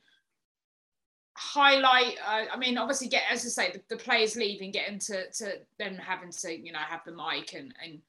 highlight 1.38 2.17
uh, 2.28 2.46
i 2.54 2.58
mean 2.58 2.78
obviously 2.78 3.08
get 3.08 3.24
as 3.32 3.44
i 3.46 3.50
say 3.50 3.72
the, 3.72 3.82
the, 3.89 4.04
players 4.04 4.36
leaving 4.36 4.70
getting 4.70 5.00
to 5.00 5.28
to 5.32 5.58
them 5.80 5.96
having 5.96 6.30
to 6.30 6.56
you 6.56 6.72
know 6.72 6.80
have 6.80 7.02
the 7.04 7.12
mic 7.12 7.54
and 7.56 7.74
and 7.84 8.00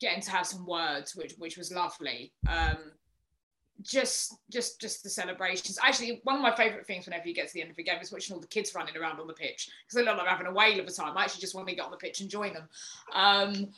getting 0.00 0.22
to 0.22 0.30
have 0.30 0.46
some 0.46 0.64
words 0.66 1.16
which 1.16 1.34
which 1.38 1.56
was 1.56 1.72
lovely 1.72 2.32
um 2.48 2.76
just 3.82 4.36
just 4.50 4.80
just 4.80 5.02
the 5.02 5.10
celebrations 5.10 5.78
actually 5.82 6.20
one 6.24 6.36
of 6.36 6.42
my 6.42 6.54
favorite 6.54 6.86
things 6.86 7.04
whenever 7.04 7.28
you 7.28 7.34
get 7.34 7.46
to 7.46 7.54
the 7.54 7.60
end 7.60 7.70
of 7.70 7.78
a 7.78 7.82
game 7.82 7.98
is 8.00 8.10
watching 8.10 8.34
all 8.34 8.40
the 8.40 8.46
kids 8.46 8.74
running 8.74 8.96
around 8.96 9.20
on 9.20 9.26
the 9.26 9.34
pitch 9.34 9.68
because 9.84 9.94
they 9.94 10.04
look 10.04 10.16
like 10.16 10.26
having 10.26 10.46
a 10.46 10.52
whale 10.52 10.80
of 10.80 10.86
a 10.86 10.90
time 10.90 11.16
i 11.16 11.24
actually 11.24 11.40
just 11.40 11.54
want 11.54 11.68
to 11.68 11.74
get 11.74 11.84
on 11.84 11.90
the 11.90 11.96
pitch 11.96 12.20
and 12.20 12.30
join 12.30 12.52
them 12.52 12.68
um 13.12 13.68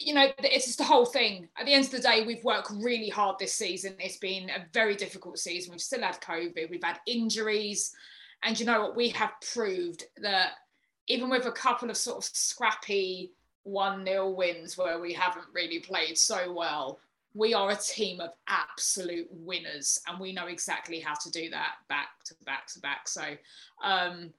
you 0.00 0.14
know, 0.14 0.26
it's 0.38 0.66
just 0.66 0.78
the 0.78 0.84
whole 0.84 1.06
thing. 1.06 1.48
At 1.56 1.66
the 1.66 1.72
end 1.72 1.84
of 1.84 1.90
the 1.90 2.00
day, 2.00 2.24
we've 2.26 2.44
worked 2.44 2.70
really 2.70 3.08
hard 3.08 3.38
this 3.38 3.54
season. 3.54 3.94
It's 3.98 4.16
been 4.16 4.50
a 4.50 4.66
very 4.72 4.96
difficult 4.96 5.38
season. 5.38 5.72
We've 5.72 5.80
still 5.80 6.02
had 6.02 6.20
COVID, 6.20 6.70
we've 6.70 6.82
had 6.82 7.00
injuries. 7.06 7.94
And 8.42 8.58
you 8.58 8.66
know 8.66 8.82
what? 8.82 8.96
We 8.96 9.08
have 9.10 9.32
proved 9.52 10.04
that 10.20 10.52
even 11.06 11.30
with 11.30 11.46
a 11.46 11.52
couple 11.52 11.90
of 11.90 11.96
sort 11.96 12.18
of 12.18 12.24
scrappy 12.24 13.32
1 13.64 14.04
0 14.04 14.30
wins 14.30 14.76
where 14.76 15.00
we 15.00 15.12
haven't 15.12 15.46
really 15.52 15.78
played 15.78 16.18
so 16.18 16.52
well, 16.52 16.98
we 17.34 17.52
are 17.52 17.70
a 17.70 17.76
team 17.76 18.20
of 18.20 18.30
absolute 18.48 19.28
winners 19.30 20.00
and 20.06 20.20
we 20.20 20.32
know 20.32 20.46
exactly 20.46 21.00
how 21.00 21.14
to 21.14 21.30
do 21.30 21.50
that 21.50 21.74
back 21.88 22.08
to 22.24 22.34
back 22.44 22.66
to 22.68 22.80
back. 22.80 23.08
So 23.08 23.22
um, 23.82 24.32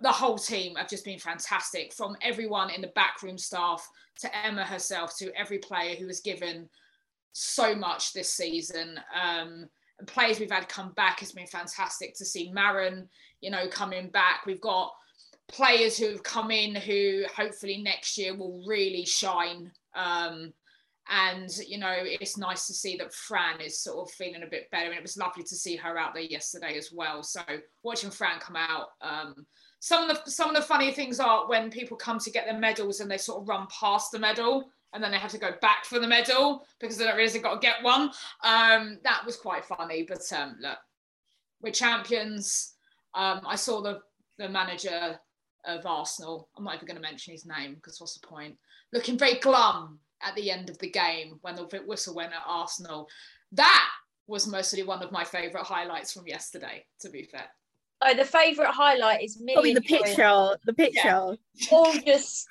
the 0.00 0.12
whole 0.12 0.38
team 0.38 0.76
have 0.76 0.88
just 0.88 1.04
been 1.04 1.18
fantastic 1.18 1.92
from 1.92 2.16
everyone 2.20 2.70
in 2.70 2.82
the 2.82 2.88
backroom 2.88 3.38
staff 3.38 3.88
to 4.20 4.46
Emma 4.46 4.64
herself 4.64 5.16
to 5.18 5.32
every 5.38 5.58
player 5.58 5.94
who 5.96 6.06
has 6.06 6.20
given 6.20 6.68
so 7.32 7.74
much 7.74 8.12
this 8.12 8.32
season. 8.32 9.00
Um, 9.20 9.68
players 10.06 10.38
we've 10.38 10.50
had 10.50 10.68
come 10.68 10.92
back 10.92 11.20
has 11.20 11.32
been 11.32 11.46
fantastic 11.46 12.14
to 12.16 12.24
see 12.26 12.50
Maren, 12.50 13.08
you 13.40 13.50
know, 13.50 13.68
coming 13.68 14.08
back. 14.08 14.44
We've 14.44 14.60
got 14.60 14.92
players 15.48 15.96
who 15.96 16.08
have 16.08 16.22
come 16.22 16.50
in 16.50 16.74
who 16.74 17.24
hopefully 17.34 17.82
next 17.82 18.18
year 18.18 18.34
will 18.36 18.62
really 18.66 19.04
shine. 19.06 19.70
Um, 19.94 20.52
and 21.08 21.50
you 21.66 21.78
know, 21.78 21.94
it's 21.96 22.38
nice 22.38 22.66
to 22.66 22.74
see 22.74 22.96
that 22.96 23.12
Fran 23.12 23.60
is 23.60 23.80
sort 23.80 24.08
of 24.08 24.14
feeling 24.14 24.42
a 24.42 24.50
bit 24.50 24.70
better. 24.70 24.86
And 24.86 24.94
it 24.94 25.02
was 25.02 25.16
lovely 25.16 25.42
to 25.44 25.54
see 25.54 25.76
her 25.76 25.98
out 25.98 26.14
there 26.14 26.22
yesterday 26.22 26.76
as 26.78 26.92
well. 26.92 27.22
So 27.22 27.40
watching 27.82 28.10
Fran 28.10 28.38
come 28.38 28.56
out, 28.56 28.88
um, 29.00 29.46
some 29.80 30.08
of 30.08 30.24
the 30.24 30.30
some 30.30 30.50
of 30.50 30.56
the 30.56 30.62
funny 30.62 30.92
things 30.92 31.18
are 31.18 31.48
when 31.48 31.70
people 31.70 31.96
come 31.96 32.18
to 32.20 32.30
get 32.30 32.46
their 32.46 32.58
medals 32.58 33.00
and 33.00 33.10
they 33.10 33.18
sort 33.18 33.42
of 33.42 33.48
run 33.48 33.66
past 33.68 34.12
the 34.12 34.18
medal 34.18 34.70
and 34.92 35.02
then 35.02 35.10
they 35.10 35.18
have 35.18 35.30
to 35.32 35.38
go 35.38 35.52
back 35.60 35.84
for 35.84 35.98
the 35.98 36.06
medal 36.06 36.64
because 36.78 36.96
they 36.96 37.04
don't 37.04 37.16
they've 37.16 37.42
got 37.42 37.60
to 37.60 37.66
get 37.66 37.82
one. 37.82 38.10
Um, 38.44 38.98
that 39.04 39.24
was 39.24 39.36
quite 39.36 39.64
funny, 39.64 40.04
but 40.08 40.22
um, 40.32 40.56
look, 40.60 40.78
we're 41.62 41.72
champions. 41.72 42.74
Um, 43.14 43.40
I 43.46 43.56
saw 43.56 43.80
the 43.80 44.00
the 44.38 44.48
manager 44.48 45.18
of 45.64 45.86
Arsenal. 45.86 46.48
I'm 46.56 46.64
not 46.64 46.74
even 46.74 46.86
going 46.86 46.96
to 46.96 47.02
mention 47.02 47.32
his 47.32 47.46
name 47.46 47.74
because 47.74 48.00
what's 48.00 48.18
the 48.18 48.26
point? 48.26 48.56
Looking 48.92 49.18
very 49.18 49.38
glum 49.38 49.98
at 50.22 50.34
the 50.34 50.50
end 50.50 50.70
of 50.70 50.78
the 50.78 50.90
game 50.90 51.38
when 51.42 51.56
the 51.56 51.82
whistle 51.86 52.14
went 52.14 52.32
at 52.32 52.42
Arsenal. 52.46 53.08
That 53.52 53.88
was 54.26 54.46
mostly 54.46 54.82
one 54.82 55.02
of 55.02 55.12
my 55.12 55.24
favourite 55.24 55.66
highlights 55.66 56.12
from 56.12 56.26
yesterday. 56.26 56.84
To 57.00 57.10
be 57.10 57.24
fair. 57.24 57.46
Oh, 58.04 58.14
the 58.14 58.24
favourite 58.24 58.72
highlight 58.72 59.22
is 59.22 59.40
me. 59.40 59.54
Probably 59.54 59.74
the 59.74 59.80
picture. 59.80 60.56
The 60.64 60.74
picture. 60.74 61.00
Yeah. 61.04 61.34
All 61.70 61.92
just 62.04 62.48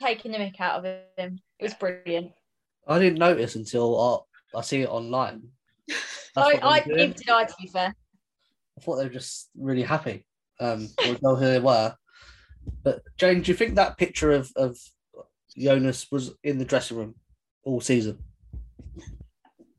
taking 0.00 0.32
the 0.32 0.38
mick 0.38 0.60
out 0.60 0.78
of 0.78 0.84
him. 1.16 1.40
It 1.58 1.64
was 1.64 1.74
brilliant. 1.74 2.32
I 2.86 2.98
didn't 2.98 3.18
notice 3.18 3.56
until 3.56 4.26
I, 4.54 4.58
I 4.58 4.62
see 4.62 4.82
it 4.82 4.88
online. 4.88 5.42
I, 6.36 6.58
I 6.62 6.80
did, 6.80 7.20
I, 7.28 7.44
to 7.44 7.54
be 7.60 7.68
fair. 7.68 7.94
I 8.78 8.80
thought 8.80 8.96
they 8.96 9.04
were 9.04 9.10
just 9.10 9.50
really 9.56 9.82
happy. 9.82 10.26
Um, 10.60 10.88
know 11.22 11.36
who 11.36 11.46
they 11.46 11.60
were. 11.60 11.94
But 12.82 13.02
Jane, 13.16 13.42
do 13.42 13.50
you 13.50 13.56
think 13.56 13.74
that 13.74 13.98
picture 13.98 14.32
of, 14.32 14.50
of 14.56 14.78
Jonas 15.56 16.10
was 16.10 16.32
in 16.42 16.58
the 16.58 16.64
dressing 16.64 16.96
room 16.96 17.14
all 17.64 17.80
season? 17.80 18.18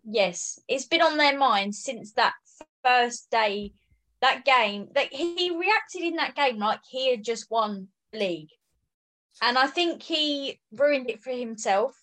Yes, 0.05 0.59
it's 0.67 0.85
been 0.85 1.01
on 1.01 1.17
their 1.17 1.37
minds 1.37 1.79
since 1.83 2.13
that 2.13 2.33
first 2.83 3.29
day 3.31 3.73
that 4.21 4.45
game. 4.45 4.89
That 4.95 5.11
he 5.13 5.51
reacted 5.51 6.01
in 6.01 6.15
that 6.15 6.35
game 6.35 6.57
like 6.57 6.79
he 6.89 7.11
had 7.11 7.23
just 7.23 7.49
won 7.49 7.87
league. 8.13 8.49
And 9.41 9.57
i 9.57 9.65
think 9.65 10.03
he 10.03 10.59
ruined 10.71 11.09
it 11.09 11.21
for 11.21 11.31
himself. 11.31 11.95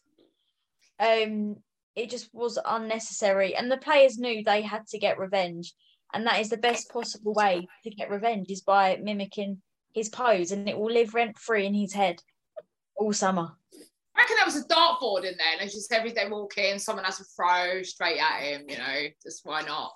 Um 0.98 1.56
it 1.96 2.10
just 2.10 2.32
was 2.32 2.58
unnecessary. 2.64 3.54
And 3.54 3.70
the 3.70 3.76
players 3.76 4.18
knew 4.18 4.42
they 4.42 4.62
had 4.62 4.86
to 4.88 4.98
get 4.98 5.18
revenge. 5.18 5.74
And 6.12 6.26
that 6.26 6.40
is 6.40 6.50
the 6.50 6.56
best 6.56 6.90
possible 6.90 7.34
way 7.34 7.68
to 7.84 7.90
get 7.90 8.10
revenge 8.10 8.50
is 8.50 8.62
by 8.62 8.98
mimicking 9.02 9.60
his 9.92 10.08
pose. 10.08 10.50
And 10.50 10.68
it 10.68 10.78
will 10.78 10.92
live 10.92 11.14
rent 11.14 11.38
free 11.38 11.66
in 11.66 11.74
his 11.74 11.92
head 11.92 12.22
all 12.96 13.12
summer 13.12 13.52
I 14.20 14.22
reckon 14.22 14.36
that 14.36 14.46
was 14.46 14.56
a 14.56 14.68
dartboard 14.68 15.24
in 15.24 15.38
there, 15.38 15.60
and 15.60 15.70
just 15.70 15.90
every 15.92 16.12
day 16.12 16.28
walk 16.28 16.58
in, 16.58 16.78
someone 16.78 17.06
has 17.06 17.16
to 17.18 17.24
throw 17.24 17.82
straight 17.82 18.18
at 18.18 18.42
him, 18.42 18.64
you 18.68 18.76
know, 18.76 19.06
just 19.22 19.40
why 19.44 19.62
not? 19.62 19.94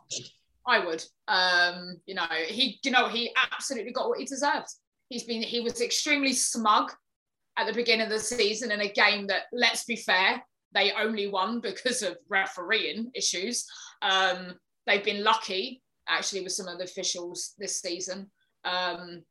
I 0.67 0.79
would. 0.79 1.05
Um, 1.29 2.01
you 2.07 2.15
know, 2.15 2.27
he, 2.47 2.81
you 2.83 2.91
know, 2.91 3.09
he 3.09 3.35
absolutely 3.53 3.93
got 3.93 4.09
what 4.09 4.19
he 4.19 4.25
deserved. 4.25 4.69
He's 5.11 5.25
been, 5.25 5.43
he 5.43 5.61
was 5.61 5.83
extremely 5.83 6.33
smug 6.33 6.91
at 7.59 7.67
the 7.67 7.75
beginning 7.75 8.07
of 8.07 8.11
the 8.11 8.19
season 8.19 8.73
in 8.73 8.81
a 8.81 8.91
game 8.91 9.27
that, 9.27 9.43
let's 9.53 9.85
be 9.85 9.97
fair, 9.97 10.43
they 10.73 10.93
only 10.93 11.29
won 11.29 11.61
because 11.61 12.03
of 12.03 12.17
refereeing 12.31 13.11
issues. 13.15 13.67
Um, 14.01 14.55
they've 14.87 15.05
been 15.05 15.23
lucky 15.23 15.83
actually 16.09 16.41
with 16.41 16.53
some 16.53 16.69
of 16.69 16.79
the 16.79 16.85
officials 16.85 17.53
this 17.59 17.83
season. 17.83 18.31
Um, 18.65 19.23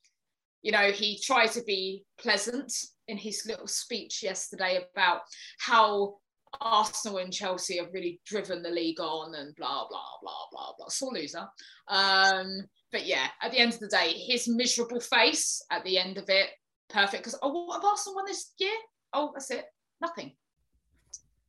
you 0.62 0.72
know, 0.72 0.92
he 0.92 1.20
tried 1.20 1.52
to 1.54 1.64
be 1.64 2.06
pleasant 2.20 2.72
in 3.08 3.18
his 3.18 3.44
little 3.48 3.68
speech 3.68 4.24
yesterday 4.24 4.80
about 4.92 5.22
how 5.60 6.16
Arsenal 6.62 7.18
and 7.18 7.34
Chelsea 7.34 7.78
have 7.78 7.94
really 7.94 8.22
driven 8.26 8.62
the 8.62 8.70
league 8.70 9.00
on 9.00 9.36
and 9.36 9.56
blah 9.56 9.88
blah 9.90 10.18
blah 10.22 10.46
blah 10.52 10.72
blah. 10.78 10.88
Sore 10.90 11.14
loser. 11.14 11.48
Um, 11.88 12.62
but 12.92 13.06
yeah, 13.06 13.28
at 13.42 13.52
the 13.52 13.60
end 13.60 13.74
of 13.74 13.80
the 13.80 13.88
day, 13.88 14.14
his 14.14 14.48
miserable 14.48 15.00
face 15.00 15.64
at 15.72 15.84
the 15.84 15.98
end 15.98 16.18
of 16.18 16.26
it, 16.30 16.50
perfect. 16.90 17.24
Because 17.24 17.40
oh, 17.42 17.66
what 17.66 17.76
have 17.76 17.86
Arsenal 17.86 18.16
won 18.16 18.26
this 18.26 18.54
year? 18.60 18.72
Oh, 19.14 19.32
that's 19.34 19.52
it. 19.52 19.66
Nothing. 20.02 20.34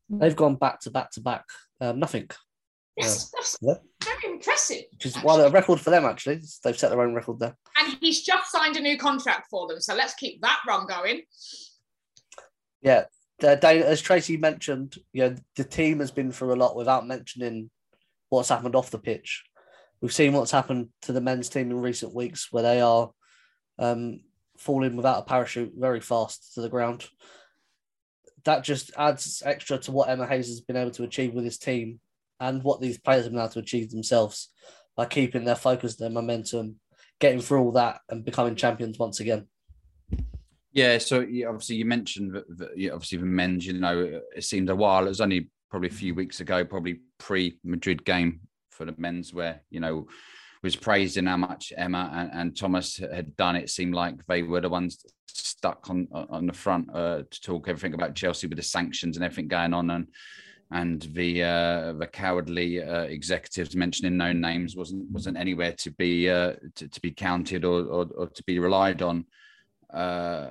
They've 0.08 0.36
gone 0.36 0.56
back 0.56 0.80
to 0.80 0.90
back 0.90 1.10
to 1.12 1.20
back. 1.20 1.44
Um, 1.80 1.98
nothing. 1.98 2.28
Yes, 2.96 3.30
that's 3.30 3.58
yeah. 3.60 3.74
very 4.04 4.34
impressive. 4.34 4.82
Which 4.92 5.06
is 5.06 5.22
well, 5.22 5.40
a 5.40 5.50
record 5.50 5.80
for 5.80 5.90
them 5.90 6.04
actually. 6.04 6.40
They've 6.62 6.78
set 6.78 6.90
their 6.90 7.02
own 7.02 7.14
record 7.14 7.40
there. 7.40 7.56
And 7.78 7.96
he's 8.00 8.22
just 8.22 8.52
signed 8.52 8.76
a 8.76 8.80
new 8.80 8.96
contract 8.96 9.48
for 9.50 9.66
them, 9.66 9.80
so 9.80 9.94
let's 9.94 10.14
keep 10.14 10.40
that 10.42 10.60
run 10.66 10.86
going. 10.86 11.22
Yeah, 12.82 13.04
uh, 13.42 13.54
Dana, 13.56 13.84
as 13.84 14.00
Tracy 14.00 14.36
mentioned, 14.36 14.96
you 15.12 15.22
know, 15.22 15.36
the 15.56 15.64
team 15.64 16.00
has 16.00 16.10
been 16.10 16.30
through 16.30 16.54
a 16.54 16.56
lot 16.56 16.76
without 16.76 17.06
mentioning 17.06 17.70
what's 18.28 18.48
happened 18.48 18.76
off 18.76 18.90
the 18.90 18.98
pitch. 18.98 19.44
We've 20.00 20.12
seen 20.12 20.32
what's 20.32 20.50
happened 20.50 20.88
to 21.02 21.12
the 21.12 21.20
men's 21.20 21.48
team 21.48 21.70
in 21.70 21.80
recent 21.80 22.14
weeks, 22.14 22.48
where 22.52 22.62
they 22.62 22.80
are 22.80 23.10
um, 23.78 24.20
falling 24.58 24.96
without 24.96 25.20
a 25.20 25.24
parachute 25.24 25.72
very 25.76 26.00
fast 26.00 26.54
to 26.54 26.60
the 26.60 26.68
ground. 26.68 27.06
That 28.44 28.62
just 28.62 28.90
adds 28.96 29.42
extra 29.44 29.78
to 29.78 29.92
what 29.92 30.10
Emma 30.10 30.26
Hayes 30.26 30.48
has 30.48 30.60
been 30.60 30.76
able 30.76 30.90
to 30.92 31.04
achieve 31.04 31.32
with 31.32 31.44
his 31.44 31.58
team 31.58 32.00
and 32.40 32.62
what 32.62 32.80
these 32.80 32.98
players 32.98 33.24
have 33.24 33.32
been 33.32 33.40
able 33.40 33.50
to 33.50 33.58
achieve 33.60 33.90
themselves 33.90 34.50
by 34.96 35.06
keeping 35.06 35.44
their 35.44 35.56
focus, 35.56 35.96
their 35.96 36.10
momentum, 36.10 36.76
getting 37.20 37.40
through 37.40 37.62
all 37.62 37.72
that, 37.72 38.00
and 38.08 38.24
becoming 38.24 38.56
champions 38.56 38.98
once 38.98 39.20
again. 39.20 39.46
Yeah, 40.72 40.98
so 40.98 41.20
obviously 41.20 41.76
you 41.76 41.84
mentioned 41.84 42.34
that, 42.34 42.92
obviously 42.92 43.18
the 43.18 43.26
men's. 43.26 43.66
You 43.66 43.74
know, 43.74 44.20
it 44.36 44.44
seemed 44.44 44.70
a 44.70 44.76
while. 44.76 45.06
It 45.06 45.10
was 45.10 45.20
only 45.20 45.48
probably 45.70 45.88
a 45.88 45.92
few 45.92 46.14
weeks 46.14 46.40
ago, 46.40 46.64
probably 46.64 47.00
pre 47.18 47.58
Madrid 47.64 48.04
game 48.04 48.40
for 48.70 48.84
the 48.84 48.94
men's, 48.98 49.32
where 49.32 49.62
you 49.70 49.78
know 49.78 50.08
was 50.64 50.74
praised 50.74 51.16
in 51.16 51.26
how 51.26 51.36
much 51.36 51.72
Emma 51.76 52.10
and, 52.14 52.30
and, 52.32 52.56
Thomas 52.56 52.96
had 52.96 53.36
done. 53.36 53.54
It 53.54 53.70
seemed 53.70 53.94
like 53.94 54.14
they 54.26 54.42
were 54.42 54.62
the 54.62 54.68
ones 54.68 55.04
stuck 55.28 55.88
on 55.90 56.08
on 56.12 56.46
the 56.46 56.52
front 56.52 56.88
uh, 56.92 57.22
to 57.30 57.40
talk 57.40 57.68
everything 57.68 57.94
about 57.94 58.16
Chelsea 58.16 58.48
with 58.48 58.56
the 58.56 58.64
sanctions 58.64 59.16
and 59.16 59.24
everything 59.24 59.46
going 59.46 59.74
on, 59.74 59.90
and 59.90 60.08
and 60.74 61.02
the 61.14 61.40
uh, 61.40 61.92
the 61.92 62.06
cowardly 62.06 62.82
uh, 62.82 63.02
executives 63.02 63.76
mentioning 63.76 64.16
no 64.16 64.32
names 64.32 64.76
wasn't 64.76 65.08
wasn't 65.10 65.36
anywhere 65.36 65.72
to 65.72 65.90
be 65.92 66.28
uh, 66.28 66.54
to, 66.74 66.88
to, 66.88 67.00
be 67.00 67.12
counted 67.12 67.64
or, 67.64 67.84
or, 67.84 68.06
or 68.16 68.26
to 68.26 68.42
be 68.42 68.58
relied 68.58 69.00
on. 69.00 69.24
Uh, 69.92 70.50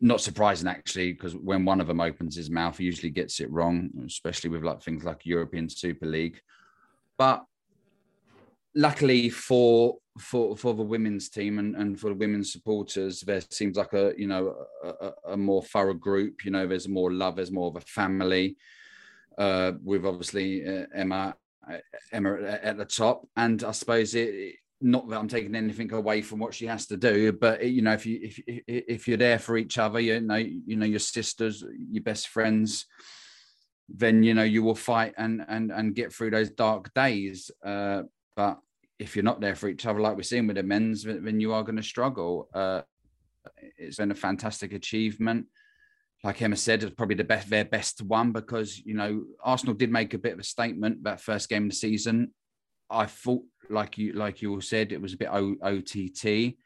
not 0.00 0.20
surprising 0.20 0.68
actually, 0.68 1.12
because 1.12 1.36
when 1.36 1.64
one 1.64 1.80
of 1.80 1.86
them 1.86 2.00
opens 2.00 2.34
his 2.34 2.50
mouth, 2.50 2.76
he 2.76 2.84
usually 2.84 3.10
gets 3.10 3.38
it 3.38 3.50
wrong, 3.52 3.88
especially 4.04 4.50
with 4.50 4.64
like 4.64 4.82
things 4.82 5.04
like 5.04 5.24
European 5.24 5.68
Super 5.68 6.06
League. 6.06 6.40
But 7.16 7.44
luckily 8.74 9.30
for 9.30 9.98
for 10.18 10.56
for 10.56 10.74
the 10.74 10.82
women's 10.82 11.28
team 11.28 11.60
and, 11.60 11.76
and 11.76 12.00
for 12.00 12.08
the 12.08 12.16
women's 12.16 12.52
supporters, 12.52 13.20
there 13.20 13.40
seems 13.50 13.76
like 13.76 13.92
a 13.92 14.14
you 14.18 14.26
know 14.26 14.52
a, 14.82 15.12
a 15.28 15.36
more 15.36 15.62
thorough 15.62 15.94
group. 15.94 16.44
You 16.44 16.50
know, 16.50 16.66
there's 16.66 16.88
more 16.88 17.12
love, 17.12 17.36
there's 17.36 17.52
more 17.52 17.68
of 17.68 17.76
a 17.76 17.82
family. 17.82 18.56
Uh, 19.40 19.72
with 19.82 20.04
obviously 20.04 20.68
uh, 20.68 20.84
Emma 20.94 21.34
uh, 21.66 21.78
Emma 22.12 22.42
at 22.62 22.76
the 22.76 22.84
top, 22.84 23.26
and 23.36 23.64
I 23.64 23.70
suppose 23.70 24.14
it, 24.14 24.56
not 24.82 25.08
that 25.08 25.18
I'm 25.18 25.28
taking 25.28 25.54
anything 25.54 25.90
away 25.94 26.20
from 26.20 26.40
what 26.40 26.52
she 26.52 26.66
has 26.66 26.86
to 26.88 26.98
do, 26.98 27.32
but 27.32 27.64
you 27.66 27.80
know, 27.80 27.94
if 27.94 28.04
you 28.04 28.18
if 28.22 28.40
if 28.66 29.08
you're 29.08 29.16
there 29.16 29.38
for 29.38 29.56
each 29.56 29.78
other, 29.78 29.98
you 29.98 30.20
know, 30.20 30.36
you 30.36 30.76
know 30.76 30.84
your 30.84 30.98
sisters, 30.98 31.64
your 31.90 32.02
best 32.02 32.28
friends, 32.28 32.84
then 33.88 34.22
you 34.22 34.34
know 34.34 34.42
you 34.42 34.62
will 34.62 34.74
fight 34.74 35.14
and 35.16 35.42
and 35.48 35.70
and 35.70 35.94
get 35.94 36.12
through 36.12 36.32
those 36.32 36.50
dark 36.50 36.92
days. 36.92 37.50
Uh, 37.64 38.02
but 38.36 38.58
if 38.98 39.16
you're 39.16 39.22
not 39.22 39.40
there 39.40 39.54
for 39.54 39.70
each 39.70 39.86
other, 39.86 40.00
like 40.00 40.16
we're 40.16 40.22
seeing 40.22 40.48
with 40.48 40.56
the 40.56 40.62
men's, 40.62 41.04
then 41.04 41.40
you 41.40 41.54
are 41.54 41.62
going 41.62 41.76
to 41.76 41.82
struggle. 41.82 42.50
Uh, 42.52 42.82
it's 43.78 43.96
been 43.96 44.10
a 44.10 44.14
fantastic 44.14 44.74
achievement. 44.74 45.46
Like 46.22 46.42
Emma 46.42 46.56
said, 46.56 46.82
it's 46.82 46.94
probably 46.94 47.14
the 47.16 47.24
best 47.24 47.48
their 47.48 47.64
best 47.64 48.02
one 48.02 48.32
because 48.32 48.78
you 48.78 48.94
know 48.94 49.24
Arsenal 49.42 49.74
did 49.74 49.90
make 49.90 50.12
a 50.14 50.18
bit 50.18 50.34
of 50.34 50.38
a 50.38 50.44
statement 50.44 51.04
that 51.04 51.20
first 51.20 51.48
game 51.48 51.64
of 51.64 51.70
the 51.70 51.76
season. 51.76 52.34
I 52.90 53.06
thought 53.06 53.42
like 53.70 53.98
you 53.98 54.12
like 54.12 54.42
you 54.42 54.52
all 54.52 54.60
said, 54.60 54.92
it 54.92 55.00
was 55.00 55.14
a 55.14 55.16
bit 55.16 55.28
OTT. 55.30 56.56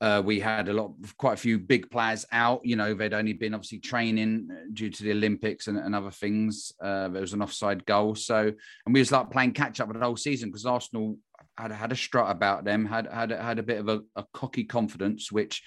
uh, 0.00 0.20
we 0.20 0.40
had 0.40 0.68
a 0.68 0.72
lot, 0.72 0.92
quite 1.16 1.34
a 1.34 1.36
few 1.36 1.60
big 1.60 1.88
players 1.88 2.26
out. 2.32 2.60
You 2.64 2.74
know, 2.74 2.92
they'd 2.92 3.14
only 3.14 3.34
been 3.34 3.54
obviously 3.54 3.78
training 3.78 4.48
uh, 4.50 4.64
due 4.72 4.90
to 4.90 5.02
the 5.04 5.12
Olympics 5.12 5.68
and, 5.68 5.78
and 5.78 5.94
other 5.94 6.10
things. 6.10 6.72
Uh, 6.82 7.08
there 7.08 7.20
was 7.20 7.34
an 7.34 7.42
offside 7.42 7.86
goal, 7.86 8.16
so 8.16 8.38
and 8.86 8.94
we 8.94 8.98
was 8.98 9.12
like 9.12 9.30
playing 9.30 9.52
catch 9.52 9.80
up 9.80 9.86
with 9.86 9.96
the 9.96 10.04
whole 10.04 10.16
season 10.16 10.48
because 10.48 10.66
Arsenal 10.66 11.18
had 11.56 11.70
had 11.70 11.92
a 11.92 11.96
strut 11.96 12.32
about 12.32 12.64
them, 12.64 12.84
had 12.84 13.06
had 13.06 13.30
had 13.30 13.60
a 13.60 13.62
bit 13.62 13.78
of 13.78 13.88
a, 13.88 14.00
a 14.16 14.24
cocky 14.34 14.64
confidence, 14.64 15.30
which 15.30 15.62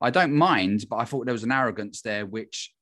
I 0.00 0.10
don't 0.10 0.32
mind, 0.32 0.84
but 0.88 0.96
I 0.96 1.04
thought 1.04 1.26
there 1.26 1.34
was 1.34 1.44
an 1.44 1.52
arrogance 1.52 2.00
there, 2.02 2.24
which 2.24 2.72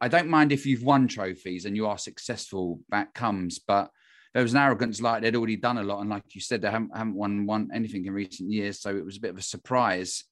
I 0.00 0.08
don't 0.08 0.28
mind 0.28 0.52
if 0.52 0.64
you've 0.64 0.82
won 0.82 1.08
trophies 1.08 1.64
and 1.64 1.76
you 1.76 1.86
are 1.86 1.98
successful. 1.98 2.80
That 2.90 3.14
comes, 3.14 3.58
but 3.58 3.90
there 4.32 4.42
was 4.42 4.52
an 4.52 4.60
arrogance 4.60 5.00
like 5.00 5.22
they'd 5.22 5.36
already 5.36 5.56
done 5.56 5.78
a 5.78 5.82
lot, 5.82 6.00
and 6.00 6.10
like 6.10 6.22
you 6.34 6.40
said, 6.40 6.62
they 6.62 6.70
haven't, 6.70 6.96
haven't 6.96 7.14
won 7.14 7.46
won 7.46 7.70
anything 7.74 8.06
in 8.06 8.12
recent 8.12 8.50
years, 8.50 8.80
so 8.80 8.96
it 8.96 9.04
was 9.04 9.16
a 9.16 9.20
bit 9.20 9.30
of 9.30 9.38
a 9.38 9.42
surprise. 9.42 10.24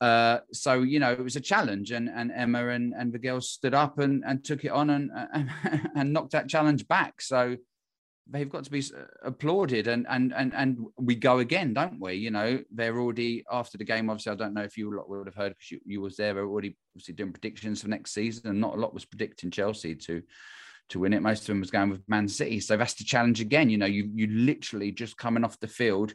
Uh, 0.00 0.38
so 0.52 0.82
you 0.82 1.00
know, 1.00 1.12
it 1.12 1.22
was 1.22 1.36
a 1.36 1.40
challenge, 1.40 1.90
and 1.90 2.08
and 2.08 2.30
Emma 2.32 2.68
and 2.68 2.92
and 2.92 3.12
the 3.12 3.18
girls 3.18 3.50
stood 3.50 3.74
up 3.74 3.98
and 3.98 4.22
and 4.26 4.44
took 4.44 4.64
it 4.64 4.70
on 4.70 4.90
and 4.90 5.10
and, 5.32 5.50
and 5.96 6.12
knocked 6.12 6.32
that 6.32 6.48
challenge 6.48 6.86
back. 6.86 7.20
So 7.20 7.56
they've 8.30 8.50
got 8.50 8.64
to 8.64 8.70
be 8.70 8.80
uh, 8.80 9.04
applauded 9.22 9.86
and 9.86 10.06
and 10.08 10.32
and 10.34 10.54
and 10.54 10.78
we 10.96 11.14
go 11.14 11.40
again 11.40 11.74
don't 11.74 12.00
we 12.00 12.14
you 12.14 12.30
know 12.30 12.58
they're 12.72 12.98
already 12.98 13.44
after 13.50 13.76
the 13.76 13.84
game 13.84 14.08
obviously 14.08 14.32
i 14.32 14.34
don't 14.36 14.54
know 14.54 14.62
if 14.62 14.78
you 14.78 14.92
a 14.92 14.96
lot 14.96 15.08
would 15.08 15.26
have 15.26 15.34
heard 15.34 15.50
because 15.50 15.70
you, 15.70 15.80
you 15.84 16.00
was 16.00 16.16
there 16.16 16.32
they're 16.32 16.46
already 16.46 16.76
obviously 16.94 17.14
doing 17.14 17.32
predictions 17.32 17.82
for 17.82 17.88
next 17.88 18.14
season 18.14 18.48
and 18.48 18.60
not 18.60 18.74
a 18.74 18.80
lot 18.80 18.94
was 18.94 19.04
predicting 19.04 19.50
chelsea 19.50 19.94
to 19.94 20.22
to 20.90 20.98
win 20.98 21.14
it. 21.14 21.22
Most 21.22 21.42
of 21.42 21.46
them 21.48 21.60
was 21.60 21.70
going 21.70 21.90
with 21.90 22.08
Man 22.08 22.28
City. 22.28 22.60
So 22.60 22.76
that's 22.76 22.94
the 22.94 23.04
challenge 23.04 23.40
again. 23.40 23.70
You 23.70 23.78
know, 23.78 23.86
you 23.86 24.10
you 24.14 24.26
literally 24.26 24.92
just 24.92 25.16
coming 25.16 25.44
off 25.44 25.58
the 25.60 25.68
field 25.68 26.14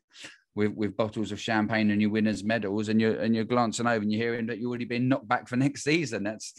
with, 0.56 0.74
with 0.74 0.98
bottles 0.98 1.32
of 1.32 1.40
champagne 1.40 1.92
and 1.92 2.02
your 2.02 2.12
winners' 2.12 2.44
medals, 2.44 2.90
and 2.90 3.00
you're 3.00 3.20
and 3.20 3.36
you're 3.36 3.46
glancing 3.46 3.88
over 3.88 4.02
and 4.02 4.12
you're 4.12 4.22
hearing 4.22 4.48
that 4.48 4.60
you've 4.60 4.70
already 4.70 4.86
been 4.86 5.08
knocked 5.10 5.28
back 5.28 5.48
for 5.48 5.56
next 5.56 5.84
season. 5.84 6.24
That's 6.24 6.54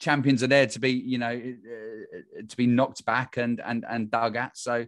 champions 0.00 0.42
are 0.42 0.48
there 0.48 0.66
to 0.66 0.80
be, 0.80 0.90
you 0.90 1.18
know, 1.18 1.30
uh, 1.30 2.42
to 2.48 2.56
be 2.56 2.66
knocked 2.66 3.04
back 3.04 3.36
and 3.36 3.60
and 3.60 3.84
and 3.88 4.10
dug 4.10 4.36
at. 4.36 4.56
So 4.56 4.86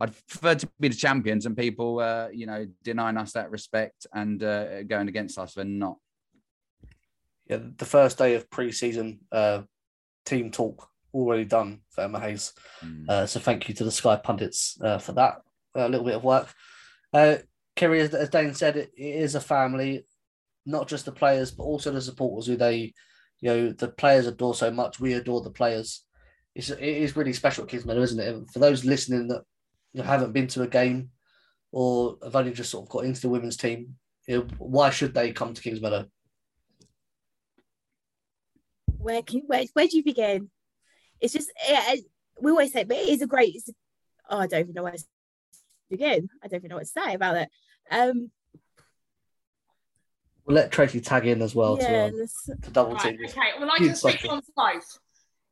I'd 0.00 0.26
prefer 0.26 0.54
to 0.54 0.68
be 0.80 0.88
the 0.88 0.94
champions 0.94 1.46
and 1.46 1.56
people, 1.56 2.00
uh, 2.00 2.28
you 2.32 2.46
know, 2.46 2.66
denying 2.82 3.16
us 3.16 3.32
that 3.32 3.50
respect 3.50 4.06
and 4.12 4.42
uh, 4.42 4.82
going 4.84 5.08
against 5.08 5.38
us 5.38 5.54
than 5.54 5.78
not. 5.78 5.98
Yeah, 7.46 7.58
the 7.76 7.84
first 7.84 8.16
day 8.16 8.34
of 8.34 8.48
pre-season 8.48 9.20
uh, 9.30 9.62
team 10.24 10.50
talk 10.50 10.88
already 11.12 11.44
done 11.44 11.80
for 11.90 12.02
Emma 12.02 12.18
Hayes. 12.18 12.52
Mm. 12.82 13.08
Uh, 13.08 13.26
so 13.26 13.38
thank 13.38 13.68
you 13.68 13.74
to 13.74 13.84
the 13.84 13.90
Sky 13.90 14.16
pundits 14.16 14.78
uh, 14.80 14.98
for 14.98 15.12
that. 15.12 15.42
A 15.74 15.88
little 15.88 16.06
bit 16.06 16.16
of 16.16 16.24
work. 16.24 16.48
Uh, 17.12 17.36
Kerry, 17.76 18.00
as, 18.00 18.14
as 18.14 18.30
Dane 18.30 18.54
said, 18.54 18.76
it, 18.76 18.92
it 18.96 19.14
is 19.16 19.34
a 19.34 19.40
family, 19.40 20.06
not 20.64 20.88
just 20.88 21.04
the 21.04 21.12
players, 21.12 21.50
but 21.50 21.64
also 21.64 21.90
the 21.92 22.00
supporters 22.00 22.46
who 22.46 22.56
they, 22.56 22.94
you 23.44 23.50
know, 23.50 23.72
the 23.72 23.88
players 23.88 24.26
adore 24.26 24.54
so 24.54 24.70
much. 24.70 24.98
We 24.98 25.12
adore 25.12 25.42
the 25.42 25.50
players. 25.50 26.02
It's, 26.54 26.70
it 26.70 26.80
is 26.80 27.14
really 27.14 27.34
special 27.34 27.64
at 27.64 27.70
Kings 27.70 27.84
Meadow, 27.84 28.00
isn't 28.00 28.18
it? 28.18 28.50
For 28.50 28.58
those 28.58 28.86
listening 28.86 29.28
that 29.28 29.42
you 29.92 30.00
know, 30.00 30.06
haven't 30.06 30.32
been 30.32 30.46
to 30.48 30.62
a 30.62 30.66
game 30.66 31.10
or 31.70 32.16
have 32.24 32.36
only 32.36 32.52
just 32.52 32.70
sort 32.70 32.86
of 32.86 32.88
got 32.88 33.04
into 33.04 33.20
the 33.20 33.28
women's 33.28 33.58
team, 33.58 33.96
you 34.26 34.38
know, 34.38 34.46
why 34.56 34.88
should 34.88 35.12
they 35.12 35.30
come 35.32 35.52
to 35.52 35.60
Kings 35.60 35.82
Meadow? 35.82 36.06
Where 38.96 39.20
can 39.20 39.42
where, 39.46 39.64
where 39.74 39.88
do 39.88 39.98
you 39.98 40.04
begin? 40.04 40.48
it's 41.20 41.34
just 41.34 41.52
it, 41.68 42.06
we 42.40 42.50
always 42.50 42.72
say, 42.72 42.84
but 42.84 42.96
it 42.96 43.10
is 43.10 43.20
a 43.20 43.26
great. 43.26 43.56
oh, 44.30 44.38
I 44.38 44.46
don't 44.46 44.60
even 44.60 44.72
know 44.72 44.84
where 44.84 44.92
to 44.92 45.04
begin. 45.90 46.30
I 46.42 46.48
don't 46.48 46.60
even 46.60 46.70
know 46.70 46.76
what 46.76 46.86
to 46.86 47.00
say 47.02 47.12
about 47.12 47.36
it. 47.36 47.50
Um, 47.90 48.30
we'll 50.46 50.56
let 50.56 50.70
Tracy 50.70 51.00
tag 51.00 51.26
in 51.26 51.42
as 51.42 51.54
well 51.54 51.78
yeah, 51.80 52.10
to, 52.10 52.20
um, 52.20 52.26
to 52.62 52.70
double 52.70 52.96
team. 52.96 53.18
Right, 53.20 53.30
okay, 53.30 53.58
well, 53.58 53.70
I 53.70 53.78
can 53.78 53.94
speak 53.94 54.24
on 54.28 54.42
both. 54.56 54.98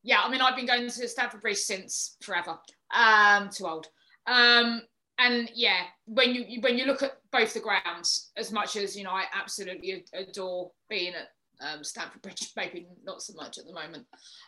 Yeah, 0.02 0.22
I 0.22 0.30
mean, 0.30 0.40
I've 0.40 0.56
been 0.56 0.66
going 0.66 0.88
to 0.88 1.08
Stamford 1.08 1.40
Bridge 1.40 1.58
since 1.58 2.16
forever. 2.22 2.58
Um, 2.94 3.50
too 3.50 3.66
old. 3.66 3.86
Um, 4.26 4.82
and 5.18 5.50
yeah, 5.54 5.82
when 6.06 6.34
you 6.34 6.60
when 6.60 6.76
you 6.76 6.86
look 6.86 7.02
at 7.02 7.12
both 7.30 7.54
the 7.54 7.60
grounds, 7.60 8.32
as 8.36 8.50
much 8.50 8.76
as 8.76 8.96
you 8.96 9.04
know, 9.04 9.10
I 9.10 9.24
absolutely 9.32 10.04
adore 10.12 10.72
being 10.88 11.14
at 11.14 11.28
um, 11.60 11.84
Stamford 11.84 12.22
Bridge. 12.22 12.52
Maybe 12.56 12.88
not 13.04 13.22
so 13.22 13.34
much 13.34 13.58
at 13.58 13.64
the 13.64 13.72
moment. 13.72 14.06